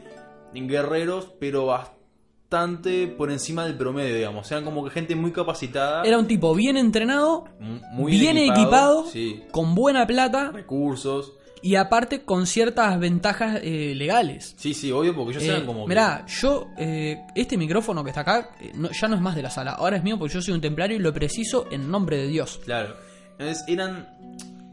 guerreros, 0.55 1.33
pero 1.41 1.67
bastante 1.67 3.09
por 3.09 3.31
encima 3.31 3.65
del 3.65 3.77
promedio, 3.77 4.15
digamos. 4.15 4.51
Eran 4.53 4.65
como 4.65 4.85
que 4.85 4.91
gente 4.91 5.17
muy 5.17 5.33
capacitada, 5.33 6.05
Era 6.05 6.19
un 6.19 6.27
tipo 6.27 6.55
bien 6.55 6.77
entrenado, 6.77 7.45
muy 7.93 8.13
bien 8.13 8.37
equipado, 8.37 9.07
sí, 9.07 9.43
con 9.51 9.75
buena 9.75 10.07
plata 10.07 10.51
recursos. 10.53 11.33
Y 11.63 11.77
aparte 11.77 12.23
con 12.25 12.47
ciertas 12.47 12.99
ventajas 12.99 13.61
eh, 13.63 13.95
legales. 13.95 14.55
Sí, 14.59 14.75
sí, 14.75 14.91
obvio, 14.91 15.15
porque 15.15 15.33
ellos 15.33 15.45
Eh, 15.45 15.49
eran 15.49 15.67
como 15.67 15.85
que- 15.85 15.89
mirá, 15.91 16.27
yo, 16.27 16.69
eh, 16.77 17.21
este 17.35 17.57
micrófono 17.57 18.03
que 18.03 18.11
está 18.11 18.23
acá, 18.23 18.51
eh, 18.61 18.73
no- 18.75 18.91
ya 18.91 19.09
no 19.09 19.15
es 19.17 19.21
más 19.23 19.37
de 19.37 19.43
la 19.43 19.51
sala, 19.51 19.73
ahora 19.73 19.97
es 19.97 20.03
mío 20.03 20.19
porque 20.19 20.35
yo 20.35 20.43
soy 20.43 20.55
un 20.55 20.61
templario 20.61 20.97
y 20.97 21.01
lo 21.01 21.13
preciso 21.15 21.67
en 21.71 21.91
nombre 21.91 22.17
de 22.17 22.27
Dios. 22.29 22.61
Claro. 22.65 22.97
Entonces 23.39 23.65
eran, 23.69 24.09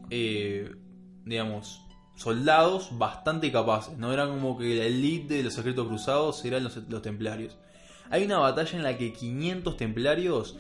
eh, 0.10 0.72
digamos, 1.26 1.82
soldados 2.16 2.90
bastante 2.98 3.52
capaces. 3.52 3.98
No 3.98 4.12
eran 4.12 4.30
como 4.30 4.58
que 4.58 4.76
la 4.76 4.84
elite 4.86 5.36
de 5.36 5.44
los 5.44 5.54
ejércitos 5.58 5.88
cruzados 5.88 6.44
eran 6.46 6.64
los, 6.64 6.76
los 6.90 7.02
templarios. 7.02 7.58
Hay 8.10 8.24
una 8.26 8.40
batalla 8.40 8.76
en 8.78 8.84
la 8.84 8.98
que 8.98 9.14
500 9.14 9.78
templarios 9.78 10.58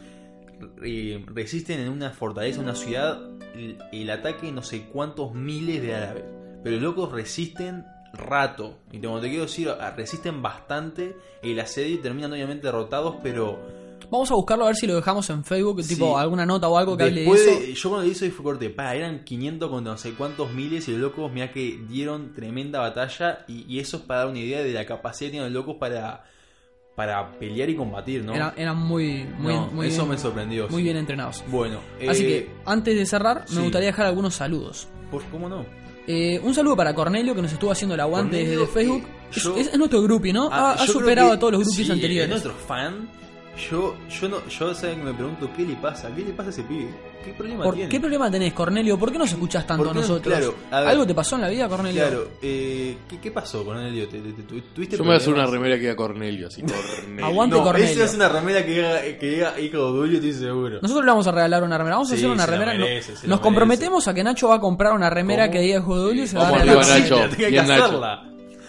eh, 0.84 1.24
resisten 1.28 1.80
en 1.80 1.90
una 1.90 2.12
fortaleza, 2.12 2.62
una 2.62 2.76
ciudad, 2.76 3.20
el, 3.56 3.78
el 3.92 4.10
ataque 4.10 4.48
de 4.48 4.52
no 4.52 4.64
sé 4.64 4.84
cuántos 4.92 5.34
miles 5.34 5.82
de 5.82 5.96
árabes. 5.96 6.24
Pero 6.64 6.76
los 6.76 6.84
locos 6.84 7.12
resisten 7.12 7.86
rato. 8.14 8.80
Y 8.92 9.00
como 9.00 9.20
te 9.20 9.30
quiero 9.30 9.44
decir, 9.44 9.70
ah, 9.70 9.92
resisten 9.96 10.42
bastante 10.42 11.16
el 11.44 11.60
asedio 11.60 11.96
y 11.96 12.00
terminan 12.00 12.32
obviamente 12.34 12.68
derrotados, 12.68 13.16
pero... 13.22 13.60
Vamos 14.12 14.32
a 14.32 14.34
buscarlo 14.34 14.64
a 14.64 14.68
ver 14.68 14.76
si 14.76 14.88
lo 14.88 14.96
dejamos 14.96 15.30
en 15.30 15.44
Facebook, 15.44 15.84
Sí. 15.84 15.94
tipo 15.94 16.18
alguna 16.18 16.44
nota 16.44 16.68
o 16.68 16.78
algo 16.80 16.98
que 16.98 17.04
hable 17.04 17.22
de 17.22 17.30
eso. 17.30 17.74
yo 17.76 17.90
cuando 17.90 18.08
le 18.08 18.12
hice 18.14 18.32
fue 18.32 18.44
corte, 18.44 18.70
pa, 18.72 18.96
eran 18.96 19.24
500 19.24 19.70
contra 19.70 19.92
no 19.92 19.98
sé 20.00 20.14
cuántos 20.14 20.52
miles 20.52 20.88
y 20.88 20.94
los 20.94 21.02
locos, 21.02 21.32
mira 21.32 21.52
que 21.52 21.80
dieron 21.88 22.34
tremenda 22.34 22.80
batalla 22.80 23.46
y, 23.48 23.72
y 23.72 23.80
eso 23.80 23.98
es 23.98 24.04
para 24.04 24.22
dar 24.22 24.30
una 24.30 24.40
idea 24.40 24.64
de 24.64 24.74
la 24.74 24.88
capacidad 24.88 25.28
que 25.28 25.34
tienen 25.34 25.54
los 25.54 25.62
locos 25.62 25.76
para, 25.80 26.24
para 27.00 27.32
pelear 27.40 27.70
y 27.70 27.76
combatir, 27.78 28.26
¿no? 28.26 28.36
Era- 28.36 28.54
eran 28.58 28.76
muy, 28.76 29.24
muy, 29.38 29.54
No, 29.54 29.68
muy 29.68 29.88
eso 29.88 30.00
bien, 30.02 30.10
me 30.10 30.18
sorprendió. 30.18 30.68
muy 30.68 30.80
sí. 30.80 30.84
bien 30.84 30.98
entrenados. 30.98 31.42
Bueno, 31.48 31.80
Así 32.10 32.26
eh, 32.26 32.28
que 32.28 32.52
antes 32.66 32.94
de 32.94 33.06
cerrar, 33.06 33.46
me 33.48 33.56
sí. 33.56 33.62
gustaría 33.62 33.88
dejar 33.88 34.08
algunos 34.08 34.36
saludos. 34.36 34.90
Por, 35.10 35.24
¿cómo 35.32 35.48
no? 35.48 35.66
Eh, 36.08 36.42
un 36.44 36.54
saludo 36.54 36.76
para 36.76 36.94
Cornelio 36.94 37.34
que 37.34 37.42
nos 37.42 37.54
estuvo 37.54 37.72
haciendo 37.72 37.96
el 37.96 38.02
aguante 38.02 38.38
Cornelio, 38.40 38.60
desde 38.60 38.74
Facebook. 38.74 39.04
eh, 39.08 39.28
Es, 39.34 39.44
yo- 39.44 39.56
es- 39.58 39.68
es 39.68 39.78
nuestro 39.78 40.02
groupie, 40.02 40.34
¿no? 40.34 40.50
Ah, 40.52 40.72
ha 40.78 40.84
ha 40.84 40.88
superado 40.88 41.30
que 41.30 41.36
a 41.36 41.40
todos 41.40 41.54
los 41.54 41.62
groupies 41.64 41.86
sí, 41.88 41.94
anteriores. 41.94 42.24
Es 42.26 42.30
nuestro 42.44 42.54
fan. 42.68 43.10
Yo, 43.70 43.98
yo 44.10 44.30
no, 44.30 44.48
yo 44.48 44.74
saben 44.74 45.00
que 45.00 45.04
me 45.06 45.14
pregunto 45.14 45.50
qué 45.56 45.64
le 45.66 45.76
pasa, 45.76 46.10
qué 46.16 46.24
le 46.24 46.32
pasa 46.32 46.48
a 46.50 46.52
ese 46.52 46.64
pibe, 46.64 46.88
qué 47.26 47.34
problema 47.34 47.64
¿Por 47.66 47.74
tiene. 47.76 47.90
¿Qué 47.90 48.00
problema 48.00 48.32
tenés, 48.32 48.54
Cornelio? 48.54 48.98
¿Por 48.98 49.12
qué 49.12 49.18
nos 49.18 49.30
escuchás 49.30 49.68
tanto 49.68 49.84
¿Por 49.84 49.92
a 49.92 49.94
no? 49.96 50.00
nosotros? 50.02 50.34
Claro, 50.34 50.56
a 50.72 50.80
ver. 50.80 50.90
¿Algo 50.90 51.06
te 51.06 51.14
pasó 51.14 51.36
en 51.36 51.42
la 51.42 51.50
vida, 51.50 51.68
Cornelio? 51.68 52.02
Claro, 52.02 52.28
eh, 52.42 52.98
¿qué, 53.10 53.20
¿qué 53.20 53.32
pasó 53.32 53.66
con 53.66 53.78
Elio? 53.78 54.08
¿Te, 54.08 54.20
te- 54.20 54.32
te- 54.32 54.44
tu- 54.44 54.62
¿Tuviste 54.62 54.96
Yo 54.96 55.04
me 55.04 55.08
voy 55.10 55.14
a 55.16 55.18
hacer 55.18 55.34
una 55.34 55.44
problemas? 55.44 55.52
remera 55.64 55.76
que 55.76 55.82
diga 55.82 55.96
Cornelio, 55.98 56.48
así. 56.48 56.62
Cornelio. 56.62 57.26
Aguante 57.26 57.56
No, 57.58 57.64
Cornelio. 57.64 57.90
esa 57.92 58.06
es 58.06 58.14
una 58.16 58.30
remera 58.30 58.66
que 58.66 58.72
diga, 58.72 59.02
que 59.20 59.30
diga 59.30 59.60
hijo 59.60 59.78
de 59.78 59.84
Dulio, 60.00 60.16
estoy 60.20 60.34
seguro. 60.34 60.80
Nosotros 60.82 61.06
le 61.06 61.12
vamos 61.12 61.28
a 61.28 61.32
regalar 61.32 61.64
una 61.64 61.78
remera. 61.78 61.96
Vamos 61.98 62.10
a 62.12 62.16
Sí, 62.16 62.20
hacer 62.22 62.30
una 62.32 62.46
remera. 62.46 62.74
merece, 62.76 63.12
No- 63.12 63.18
se 63.18 63.28
lo 63.28 63.32
Nos 63.32 63.40
comprometemos 63.42 64.08
a 64.08 64.14
que 64.14 64.24
Nacho 64.24 64.48
va 64.48 64.56
a 64.56 64.60
comprar 64.62 64.94
una 64.94 65.10
remera 65.10 65.48
¿Cómo? 65.48 65.54
que 65.54 65.60
diga 65.60 65.82
Juego 65.82 66.02
de 66.04 66.08
Julio 66.10 66.24
y 66.24 66.28
se 66.28 66.36
la 66.36 66.42
va 66.44 66.48
a 66.48 66.52
Vamos 66.52 66.66
regalar. 66.68 67.00
Nacho. 67.02 67.30
Sí, 67.32 67.36
que 67.36 67.48
Bien, 67.50 67.68
Nacho. 67.68 68.02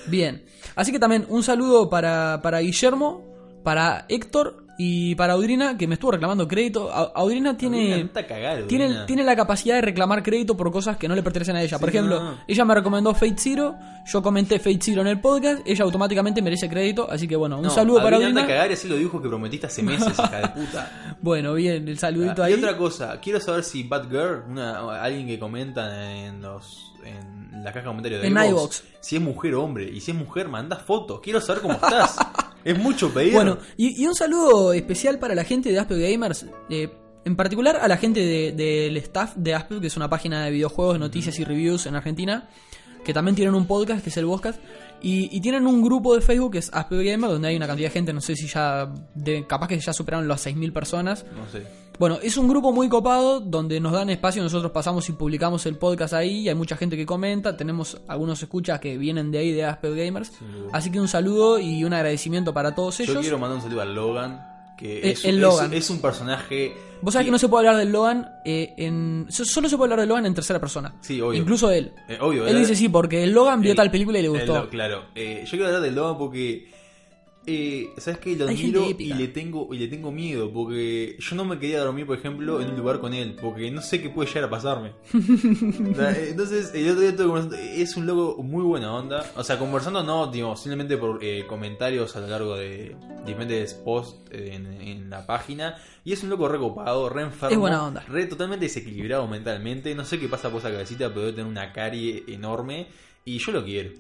Bien. 0.07 0.45
Así 0.75 0.91
que 0.91 0.99
también 0.99 1.27
un 1.29 1.43
saludo 1.45 1.89
para, 1.89 2.41
para 2.43 2.59
Guillermo, 2.61 3.25
para 3.63 4.07
Héctor 4.09 4.60
y 4.83 5.15
para 5.15 5.35
Audrina, 5.35 5.77
que 5.77 5.87
me 5.87 5.95
estuvo 5.95 6.13
reclamando 6.13 6.49
crédito. 6.49 6.91
Audrina 6.91 7.55
tiene. 7.55 7.81
Audrina, 7.93 7.97
está 8.07 8.27
cagada, 8.27 8.67
Tiene, 8.67 8.85
Audrina. 8.87 9.05
tiene 9.07 9.25
la 9.25 9.37
capacidad 9.37 9.75
de 9.75 9.83
reclamar 9.83 10.23
crédito 10.23 10.57
por 10.57 10.73
cosas 10.73 10.97
que 10.97 11.07
no 11.07 11.15
le 11.15 11.23
pertenecen 11.23 11.55
a 11.57 11.63
ella. 11.63 11.79
por 11.79 11.91
Sí, 11.91 11.97
ejemplo, 11.99 12.19
no. 12.19 12.39
ella 12.49 12.65
me 12.65 12.75
recomendó 12.75 13.13
Fate 13.15 13.35
Zero, 13.37 13.77
yo 14.07 14.23
comenté 14.23 14.59
Fate 14.59 14.79
Zero 14.81 15.03
en 15.03 15.09
el 15.09 15.21
podcast, 15.21 15.61
ella 15.67 15.85
automáticamente 15.85 16.41
merece 16.41 16.67
crédito, 16.71 17.07
así 17.11 17.29
que 17.29 17.37
bueno, 17.37 17.57
un 17.59 17.65
No, 17.65 17.71
saludo 17.71 17.99
para 18.03 18.17
Audrina 18.17 18.29
anda 18.31 18.41
Audrina. 18.41 18.55
a 18.55 18.59
cagar 18.59 18.71
y 18.71 18.75
así 18.75 18.89
lo 18.89 18.97
dijo 18.97 19.21
que 19.21 19.29
prometiste 19.29 19.67
hace 19.67 19.83
meses, 19.83 20.19
hija 20.19 20.41
de 20.41 20.49
puta. 20.49 20.91
Bueno, 21.21 21.53
bien, 21.53 21.87
el 21.87 21.99
saludito 21.99 22.43
Ah, 22.43 22.49
y 22.49 22.55
ahí. 22.55 22.59
otra 22.59 22.79
cosa, 22.79 23.21
quiero 23.21 23.39
saber 23.41 23.63
si 23.65 23.83
Batgirl, 23.83 24.45
una, 24.49 25.03
alguien 25.03 25.27
que 25.27 25.39
comenta 25.39 26.11
en 26.25 26.41
los 26.41 26.87
en 27.05 27.40
la 27.63 27.73
caja 27.73 27.81
de 27.81 27.87
comentarios 27.87 28.23
de 28.23 28.29
En 28.29 28.37
iVoox. 28.51 28.83
si 29.01 29.17
es 29.17 29.23
mujer 29.23 29.55
o 29.55 29.63
hombre, 29.65 29.85
y 29.93 30.01
si 30.01 30.11
es 30.11 30.17
mujer, 30.17 30.49
mandás 30.49 30.83
fotos, 30.83 31.21
quiero 31.23 31.41
saber 31.41 31.63
cómo 31.63 31.75
estás. 31.75 32.17
es 32.65 32.79
mucho 32.79 33.13
pedir. 33.13 33.33
Bueno, 33.33 33.59
y, 33.77 34.03
y 34.03 34.07
un 34.07 34.15
saludo 34.15 34.73
especial 34.73 35.19
para 35.19 35.35
la 35.35 35.45
gente 35.45 35.71
de 35.73 35.79
Aspeo 35.79 35.99
Gamers, 35.99 36.47
eh, 36.69 36.89
en 37.25 37.37
particular 37.37 37.77
a 37.77 37.87
la 37.89 37.97
gente 37.99 38.21
de- 38.21 38.53
del 38.53 38.97
staff 38.99 39.35
de 39.37 39.55
Aspeo, 39.55 39.81
que 39.81 39.89
es 39.89 39.97
una 39.97 40.09
página 40.09 40.45
de 40.45 40.51
videojuegos, 40.51 40.99
noticias 40.99 41.39
y 41.39 41.45
reviews 41.45 41.87
en 41.87 41.95
Argentina, 41.97 42.49
que 43.05 43.15
también 43.15 43.35
tienen 43.35 43.55
un 43.55 43.67
podcast, 43.67 44.03
que 44.03 44.11
es 44.11 44.17
el 44.19 44.27
Podcast, 44.27 44.61
y, 45.03 45.35
y 45.35 45.41
tienen 45.41 45.67
un 45.67 45.83
grupo 45.83 46.15
de 46.15 46.21
Facebook 46.21 46.53
que 46.53 46.59
es 46.59 46.71
Aspeo 46.73 46.99
Gamers, 46.99 47.33
donde 47.33 47.49
hay 47.49 47.57
una 47.57 47.67
cantidad 47.67 47.89
de 47.89 47.93
gente, 47.93 48.13
no 48.13 48.21
sé 48.21 48.37
si 48.37 48.47
ya, 48.47 48.93
de- 49.15 49.47
capaz 49.47 49.69
que 49.69 49.79
ya 49.81 49.93
superaron 49.95 50.29
las 50.29 50.47
6.000 50.47 50.73
personas. 50.73 51.25
no 51.35 51.49
sé. 51.51 51.67
Bueno, 52.01 52.19
es 52.23 52.39
un 52.39 52.49
grupo 52.49 52.73
muy 52.73 52.89
copado 52.89 53.41
donde 53.41 53.79
nos 53.79 53.93
dan 53.93 54.09
espacio, 54.09 54.43
nosotros 54.43 54.73
pasamos 54.73 55.07
y 55.11 55.13
publicamos 55.13 55.67
el 55.67 55.77
podcast 55.77 56.15
ahí, 56.15 56.39
y 56.41 56.49
hay 56.49 56.55
mucha 56.55 56.75
gente 56.75 56.97
que 56.97 57.05
comenta, 57.05 57.59
tenemos 57.59 58.01
algunos 58.09 58.43
escuchas 58.43 58.81
que 58.81 58.97
vienen 58.97 59.31
de 59.31 59.37
ahí, 59.37 59.53
de 59.53 59.65
Aspeo 59.67 59.95
Gamers, 59.95 60.33
así 60.73 60.91
que 60.91 60.99
un 60.99 61.09
saludo 61.09 61.59
y 61.59 61.85
un 61.85 61.93
agradecimiento 61.93 62.55
para 62.55 62.75
todos 62.75 62.99
ellos. 63.01 63.17
Yo 63.17 63.21
quiero 63.21 63.39
mandar 63.39 63.57
un 63.59 63.63
saludo 63.65 63.83
a 63.83 63.85
Logan, 63.85 64.47
que 64.79 64.97
Eh, 65.01 65.11
es, 65.11 65.27
el 65.27 65.35
es- 65.35 65.41
Logan. 65.43 65.75
es 65.75 65.91
un 65.91 66.01
personaje... 66.01 66.75
Vos 67.03 67.13
sabés 67.13 67.27
que 67.27 67.33
no 67.33 67.39
se 67.39 67.49
puede 67.49 67.69
hablar 67.69 67.79
del 67.85 67.93
Logan 67.93 68.31
eh, 68.47 68.73
en. 68.79 69.27
so- 69.29 69.45
Solo 69.45 69.69
se 69.69 69.77
puede 69.77 69.87
hablar 69.93 70.01
del 70.01 70.09
Logan 70.09 70.25
en 70.27 70.35
tercera 70.35 70.59
persona. 70.59 70.95
Sí, 71.01 71.19
obvio. 71.21 71.39
Incluso 71.41 71.71
él. 71.71 71.93
Eh, 72.09 72.17
obvio, 72.21 72.47
él 72.47 72.57
eh, 72.57 72.61
dice 72.61 72.75
sí, 72.77 72.89
porque 72.91 73.23
el 73.25 73.31
Logan 73.33 73.61
vio 73.61 73.71
el- 73.73 73.77
tal 73.77 73.91
película 73.91 74.19
y 74.19 74.23
le 74.23 74.29
el 74.29 74.33
gustó. 74.35 74.55
Lo- 74.55 74.69
claro, 74.71 75.05
eh, 75.15 75.43
yo 75.45 75.51
quiero 75.51 75.67
hablar 75.67 75.83
del 75.83 75.95
Logan 75.95 76.17
porque... 76.19 76.80
Eh, 77.47 77.89
¿Sabes 77.97 78.21
qué? 78.21 78.37
Lo 78.37 78.47
Hay 78.47 78.55
admiro 78.55 78.85
gente 78.85 79.03
y 79.03 79.07
épica. 79.07 79.17
le, 79.17 79.29
tengo, 79.29 79.69
y 79.75 79.79
le 79.79 79.89
tengo 79.89 80.13
miedo 80.13 80.53
porque 80.53 81.17
yo 81.19 81.37
no 81.37 81.45
me 81.47 81.59
quería 81.59 81.81
dormir, 81.81 82.07
por 82.07 82.19
ejemplo, 82.19 82.61
en 82.61 82.69
un 82.71 82.77
lugar 82.77 83.01
con 83.01 83.15
él 83.15 83.35
porque 83.41 83.71
no 83.71 83.81
sé 83.81 84.01
qué 84.03 84.11
puede 84.11 84.29
llegar 84.29 84.45
a 84.45 84.51
pasarme. 84.51 84.93
O 85.13 85.95
sea, 85.95 86.13
eh, 86.13 86.29
Entonces, 86.31 86.73
el 86.75 86.89
otro 86.91 87.01
día 87.01 87.11
estuve 87.11 87.27
conversando, 87.27 87.57
es 87.57 87.97
un 87.97 88.07
loco 88.07 88.43
muy 88.43 88.63
buena 88.63 88.95
onda. 88.95 89.25
O 89.37 89.43
sea, 89.43 89.59
conversando 89.59 90.03
no, 90.03 90.27
digo, 90.27 90.55
simplemente 90.55 90.97
por 90.99 91.19
eh, 91.25 91.45
comentarios 91.47 92.15
a 92.15 92.21
lo 92.21 92.29
largo 92.29 92.57
de 92.57 92.95
diferentes 93.27 93.75
posts 93.75 94.31
en, 94.33 94.67
en 94.67 95.09
la 95.11 95.27
página. 95.27 95.77
Y 96.05 96.13
es 96.13 96.23
un 96.23 96.31
loco 96.31 96.47
recopado, 96.49 97.09
re 97.09 97.23
enfermo. 97.23 97.53
Es 97.55 97.59
buena 97.59 97.85
onda. 97.87 98.01
Re 98.09 98.27
totalmente 98.27 98.67
desequilibrado 98.67 99.27
mentalmente. 99.27 99.95
No 99.95 100.05
sé 100.05 100.19
qué 100.21 100.29
pasa 100.29 100.51
por 100.51 100.61
esa 100.61 100.71
cabecita, 100.71 101.09
pero 101.09 101.21
debe 101.23 101.33
tener 101.33 101.47
una 101.51 101.73
carie 101.73 102.25
enorme. 102.29 102.87
Y 103.25 103.39
yo 103.39 103.53
lo 103.53 103.65
quiero. 103.65 103.91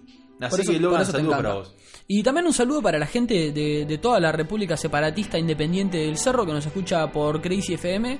Así 0.40 0.50
Por 0.50 0.60
eso- 0.60 0.72
que 0.72 0.78
Logan, 0.80 1.02
eso 1.02 1.12
te 1.12 1.18
saludo 1.18 1.36
para 1.36 1.54
vos. 1.54 1.74
Y 2.08 2.22
también 2.22 2.46
un 2.46 2.52
saludo 2.52 2.82
para 2.82 2.98
la 2.98 3.06
gente 3.06 3.52
de, 3.52 3.84
de 3.86 3.98
toda 3.98 4.18
la 4.18 4.32
República 4.32 4.76
Separatista 4.76 5.38
Independiente 5.38 5.98
del 5.98 6.16
Cerro 6.16 6.44
que 6.46 6.52
nos 6.52 6.64
escucha 6.66 7.10
por 7.12 7.40
Crazy 7.40 7.74
FM. 7.74 8.18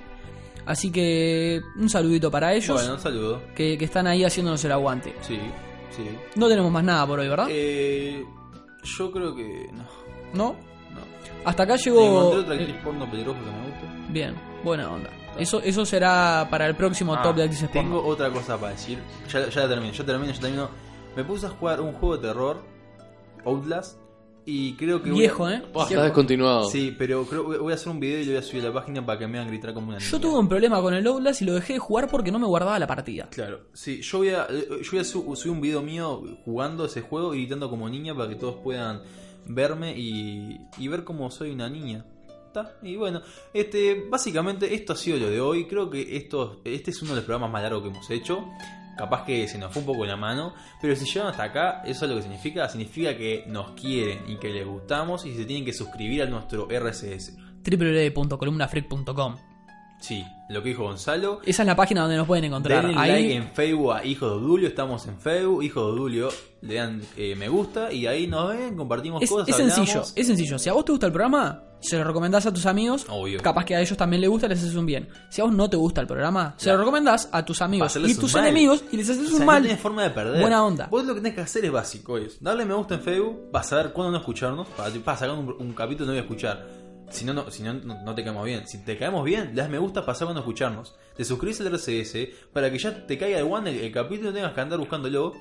Así 0.67 0.93
que 0.93 1.61
un 1.77 1.89
saludito 1.89 2.31
para 2.31 2.53
ellos 2.55 2.77
Bueno, 2.77 2.95
un 2.95 3.01
saludo. 3.01 3.43
que, 3.57 3.77
que 3.79 3.85
están 3.87 4.07
ahí 4.07 4.23
haciéndonos 4.25 4.63
el 4.65 4.73
aguante. 4.73 5.15
Sí, 5.23 5.39
sí. 5.97 6.05
No 6.37 6.49
tenemos 6.49 6.71
más 6.71 6.85
nada 6.85 7.07
por 7.07 7.19
hoy, 7.19 7.29
¿verdad? 7.29 7.49
Eh, 7.51 8.25
yo 8.85 9.11
creo 9.11 9.35
que 9.35 9.69
no. 9.73 9.85
¿No? 10.35 10.53
no. 10.95 11.01
Hasta 11.45 11.63
acá 11.65 11.75
Encontré 11.75 11.91
llegó. 11.91 12.29
otra 12.29 12.55
eh, 12.55 12.59
actriz 12.61 12.77
porno 12.85 13.11
peligrosa 13.11 13.41
que 13.41 13.47
me 13.47 13.67
gusta. 13.67 14.13
bien, 14.13 14.35
buena 14.63 14.91
onda. 14.93 15.11
Eso, 15.39 15.61
eso 15.65 15.85
será 15.87 16.47
para 16.51 16.67
el 16.67 16.77
próximo 16.77 17.15
Ah, 17.15 17.23
top 17.23 17.37
de 17.37 17.49
porno. 17.49 17.69
Tengo 17.73 18.05
otra 18.07 18.31
cosa 18.31 18.59
para 18.59 18.73
decir. 18.73 18.99
Ya, 19.33 19.49
ya 19.49 19.67
termino, 19.69 19.93
ya 19.93 20.05
termino, 20.05 20.33
ya 20.33 20.41
termino. 20.41 20.69
Me 21.17 21.25
puse 21.25 21.47
a 21.47 21.51
jugar 21.51 21.81
un 21.81 21.93
juego 21.93 22.17
de 22.17 22.29
terror, 22.29 22.63
Outlast, 23.45 23.99
y 24.47 24.75
creo 24.75 25.03
que... 25.03 25.11
voy 25.11 25.19
a- 25.19 25.23
Viejo, 25.23 25.49
¿eh? 25.51 25.63
Buah, 25.73 25.85
está 25.89 26.03
descontinuado. 26.05 26.65
Sí, 26.71 26.95
pero 26.97 27.25
creo 27.25 27.51
que 27.51 27.59
voy 27.59 27.73
a 27.73 27.75
hacer 27.75 27.89
un 27.91 28.01
video 28.01 28.21
y 28.21 28.25
lo 28.25 28.31
voy 28.33 28.39
a 28.39 28.43
subir 28.43 28.63
a 28.65 28.69
la 28.69 28.73
página 28.75 29.05
para 29.05 29.19
que 29.19 29.27
me 29.27 29.39
hagan 29.39 29.49
gritar 29.51 29.75
como 29.75 29.89
una 29.89 29.99
niña. 29.99 30.11
Yo 30.11 30.21
tuve 30.21 30.39
un 30.39 30.49
problema 30.49 30.81
con 30.81 30.95
el 30.95 31.07
Outlast 31.07 31.43
y 31.43 31.45
lo 31.45 31.55
dejé 31.55 31.75
de 31.75 31.79
jugar 31.79 32.09
porque 32.09 32.33
no 32.33 32.39
me 32.39 32.47
guardaba 32.47 32.79
la 32.79 32.87
partida. 32.87 33.29
Claro, 33.31 33.67
sí, 33.73 34.01
yo 34.03 34.19
voy 34.19 34.29
a, 34.31 34.47
eh, 34.51 34.67
yo 34.83 34.91
voy 34.93 35.01
a 35.01 35.05
su- 35.05 35.37
subir 35.37 35.53
un 35.53 35.61
video 35.61 35.83
mío 35.83 36.23
jugando 36.45 36.85
ese 36.87 37.03
juego 37.03 37.35
y 37.35 37.39
gritando 37.43 37.69
como 37.69 37.89
niña 37.89 38.15
para 38.15 38.29
que 38.29 38.37
todos 38.37 38.57
puedan 38.63 39.03
verme 39.47 39.95
y, 39.99 40.59
y 40.79 40.89
ver 40.89 41.05
cómo 41.05 41.31
soy 41.31 41.51
una 41.51 41.69
niña. 41.69 42.05
¿Está? 42.47 42.77
Y 42.83 42.97
bueno, 42.97 43.21
este, 43.55 44.07
básicamente 44.11 44.75
esto 44.75 44.93
ha 44.95 44.97
sido 44.97 45.19
lo 45.19 45.31
de 45.31 45.41
hoy. 45.41 45.67
Creo 45.67 45.89
que 45.89 46.17
esto, 46.17 46.61
este 46.65 46.91
es 46.91 47.01
uno 47.03 47.11
de 47.13 47.17
los 47.19 47.25
programas 47.25 47.53
más 47.53 47.63
largos 47.63 47.83
que 47.83 47.89
hemos 47.91 48.11
hecho. 48.11 48.45
Capaz 49.01 49.25
que 49.25 49.49
se 49.49 49.57
nos 49.57 49.73
fue 49.73 49.81
un 49.81 49.87
poco 49.87 50.05
la 50.05 50.17
mano, 50.17 50.53
pero 50.79 50.95
si 50.95 51.07
llegan 51.07 51.29
hasta 51.29 51.45
acá, 51.45 51.81
eso 51.87 52.05
es 52.05 52.11
lo 52.11 52.17
que 52.19 52.23
significa. 52.23 52.69
Significa 52.69 53.17
que 53.17 53.45
nos 53.47 53.71
quieren 53.71 54.25
y 54.29 54.37
que 54.37 54.51
les 54.51 54.67
gustamos 54.67 55.25
y 55.25 55.35
se 55.35 55.47
tienen 55.47 55.65
que 55.65 55.73
suscribir 55.73 56.21
a 56.21 56.27
nuestro 56.27 56.69
RSS. 56.69 57.33
www.columnafreak.com 57.65 59.50
Sí, 60.01 60.25
lo 60.49 60.63
que 60.63 60.71
dijo 60.71 60.85
Gonzalo. 60.85 61.41
Esa 61.45 61.63
es 61.63 61.67
la 61.67 61.77
página 61.77 62.01
donde 62.03 62.17
nos 62.17 62.27
pueden 62.27 62.45
encontrar. 62.45 62.87
Denle 62.87 62.99
Ahí 63.01 63.11
like 63.13 63.35
en 63.35 63.51
Facebook 63.53 63.93
a 63.93 64.05
Hijo 64.05 64.27
de 64.29 64.33
Odulio, 64.37 64.69
estamos 64.69 65.07
en 65.07 65.19
Facebook, 65.19 65.63
Hijo 65.63 65.81
de 65.87 65.93
Odulio, 65.93 66.29
le 66.63 66.75
dan 66.75 67.03
eh, 67.17 67.35
me 67.37 67.49
gusta 67.49 67.93
y 67.93 68.07
ahí 68.07 68.27
nos 68.27 68.49
ven, 68.49 68.77
compartimos 68.77 69.23
es, 69.23 69.29
cosas. 69.31 69.49
es 69.49 69.55
hablamos. 69.57 69.75
sencillo, 69.75 70.03
es 70.17 70.27
sencillo. 70.27 70.59
Si 70.59 70.69
a 70.71 70.73
vos 70.73 70.85
te 70.87 70.93
gusta 70.93 71.07
el 71.07 71.13
programa, 71.13 71.65
se 71.81 71.97
lo 71.99 72.05
recomendás 72.05 72.47
a 72.47 72.53
tus 72.53 72.65
amigos. 72.67 73.05
Obvio. 73.11 73.41
Capaz 73.43 73.65
que 73.67 73.75
a 73.77 73.81
ellos 73.81 73.97
también 73.99 74.23
les 74.23 74.31
gusta, 74.31 74.49
les 74.49 74.59
haces 74.59 74.75
un 74.75 74.87
bien. 74.87 75.09
Si 75.29 75.41
a 75.43 75.45
vos 75.45 75.53
no 75.53 75.69
te 75.69 75.77
gusta 75.77 76.01
el 76.01 76.07
programa, 76.07 76.55
se 76.57 76.71
lo 76.73 76.79
recomendás 76.79 77.29
a 77.31 77.45
tus 77.45 77.61
amigos 77.61 77.95
y 77.97 78.15
tus 78.15 78.33
mal. 78.35 78.45
enemigos 78.45 78.83
y 78.91 78.97
les 78.97 79.09
haces 79.11 79.25
O 79.25 79.27
sea, 79.29 79.35
un 79.35 79.41
no 79.41 79.47
mal. 79.47 79.63
tenés 79.63 79.81
forma 79.81 80.03
de 80.03 80.11
perder. 80.11 80.41
Buena 80.41 80.65
onda. 80.65 80.87
Vos 80.91 81.05
lo 81.05 81.15
que 81.15 81.21
tenés 81.21 81.35
que 81.35 81.43
hacer 81.43 81.65
es 81.67 81.73
básico, 81.73 82.17
es 82.17 82.43
darle 82.43 82.65
me 82.65 82.73
gusta 82.75 82.95
en 82.95 83.03
Facebook, 83.03 83.51
vas 83.53 83.71
a 83.73 83.77
ver 83.77 83.93
cuándo 83.93 84.13
no 84.13 84.19
escucharnos, 84.19 84.67
para, 84.69 84.91
para 84.95 85.17
sacar 85.19 85.37
un, 85.37 85.55
un 85.59 85.73
capítulo 85.75 86.07
no 86.07 86.13
voy 86.13 86.19
a 86.19 86.23
escuchar. 86.23 86.80
Si 87.11 87.25
no, 87.25 87.33
no, 87.35 87.51
si 87.51 87.63
no, 87.63 87.75
no, 87.75 88.15
te 88.15 88.23
caemos 88.25 88.45
bien. 88.45 88.67
Si 88.67 88.79
te 88.85 88.97
caemos 88.97 89.25
bien, 89.25 89.55
das 89.55 89.69
me 89.69 89.79
gusta 89.79 90.01
para 90.07 90.15
saber 90.15 90.29
cuándo 90.29 90.41
escucharnos. 90.41 90.95
Te 91.17 91.25
suscribís 91.25 91.61
al 91.61 91.67
RCS 91.69 92.29
para 92.53 92.71
que 92.71 92.79
ya 92.79 93.07
te 93.07 93.19
caiga 93.19 93.39
el 93.39 93.45
one 93.51 93.71
el, 93.71 93.81
el 93.81 93.93
capítulo 93.93 94.33
tengas 94.33 94.53
que 94.53 94.61
andar 94.61 94.79
buscándolo. 94.79 95.35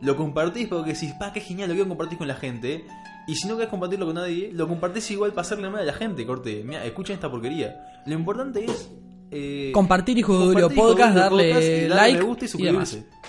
Lo 0.00 0.16
compartís 0.16 0.68
porque 0.68 0.94
decís, 0.94 1.12
pa, 1.18 1.32
qué 1.32 1.40
genial, 1.40 1.68
lo 1.68 1.74
quiero 1.74 1.88
compartir 1.88 2.16
con 2.18 2.26
la 2.28 2.34
gente. 2.34 2.84
Y 3.26 3.34
si 3.36 3.46
no 3.46 3.56
querés 3.56 3.68
compartirlo 3.70 4.06
con 4.06 4.14
nadie, 4.14 4.50
lo 4.52 4.66
compartís 4.66 5.10
igual 5.10 5.30
para 5.32 5.42
hacerle 5.42 5.68
mal 5.70 5.82
a 5.82 5.84
la 5.84 5.92
gente, 5.92 6.24
corte. 6.26 6.62
Mira, 6.64 6.84
escuchen 6.84 7.14
esta 7.14 7.30
porquería. 7.30 7.76
Lo 8.06 8.14
importante 8.14 8.64
es. 8.64 8.90
eh, 9.30 9.70
Compartir 9.74 10.18
Hijo 10.18 10.50
de 10.50 10.60
de 10.62 10.68
Podcast, 10.74 11.14
darle 11.16 11.48
Podcast 11.50 11.68
y 11.68 11.88
like 11.88 12.18
me 12.18 12.24
gusta 12.24 12.44
y 12.44 12.48
y 12.48 12.62
demás. 12.64 12.88
suscribirse. 12.88 13.22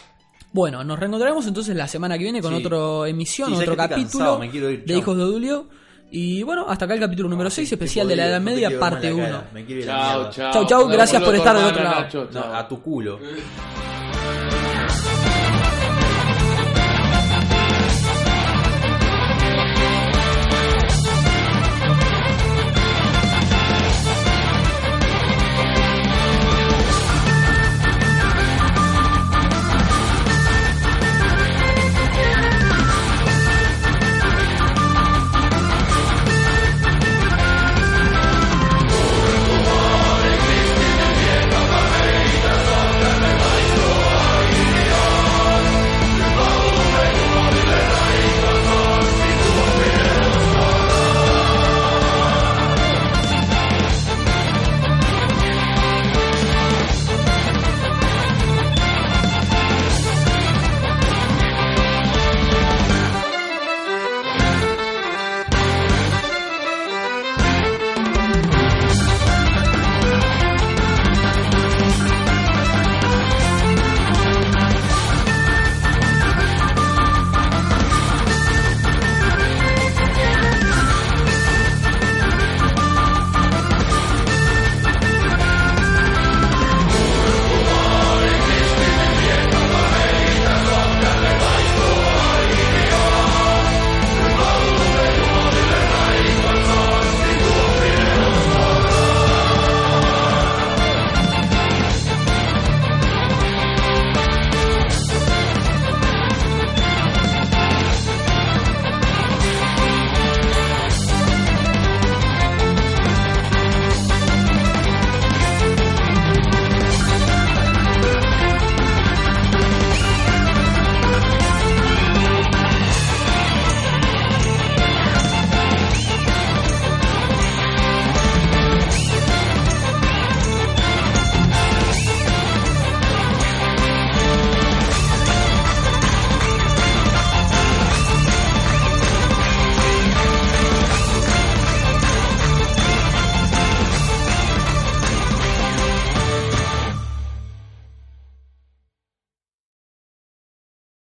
Bueno, 0.52 0.84
nos 0.84 1.00
reencontraremos 1.00 1.48
entonces 1.48 1.76
la 1.76 1.88
semana 1.88 2.18
que 2.18 2.24
viene 2.24 2.42
con 2.42 2.56
Sí. 2.56 2.64
otra 2.66 3.10
emisión, 3.10 3.50
Sí, 3.50 3.56
otro 3.56 3.76
capítulo 3.76 4.40
cansado, 4.40 4.40
de. 4.40 4.84
Hijos 4.98 5.18
de 5.18 5.24
Odulio. 5.24 5.68
Y 6.16 6.44
bueno, 6.44 6.68
hasta 6.70 6.86
acá 6.86 6.94
el 6.94 7.00
capítulo 7.00 7.28
número 7.28 7.50
6, 7.50 7.72
Estoy 7.72 7.76
especial 7.76 8.08
de 8.08 8.16
la 8.16 8.28
Edad 8.28 8.40
Media, 8.40 8.80
parte 8.80 9.10
la 9.10 9.16
1. 9.16 9.26
cara, 9.26 9.50
Me 9.52 9.66
quiero 9.66 9.82
ir 9.82 9.90
a 9.90 9.96
la 9.96 10.04
Chao, 10.04 10.30
chao. 10.30 10.54
Chau, 10.54 10.66
chau, 10.68 10.88
gracias 10.88 11.24
por 11.24 11.34
estar 11.34 11.56
del 11.58 11.66
otro 11.66 11.84
lado. 11.84 12.28
Chao. 12.32 12.54
a 12.54 12.68
tu 12.68 12.80
culo. 12.84 13.20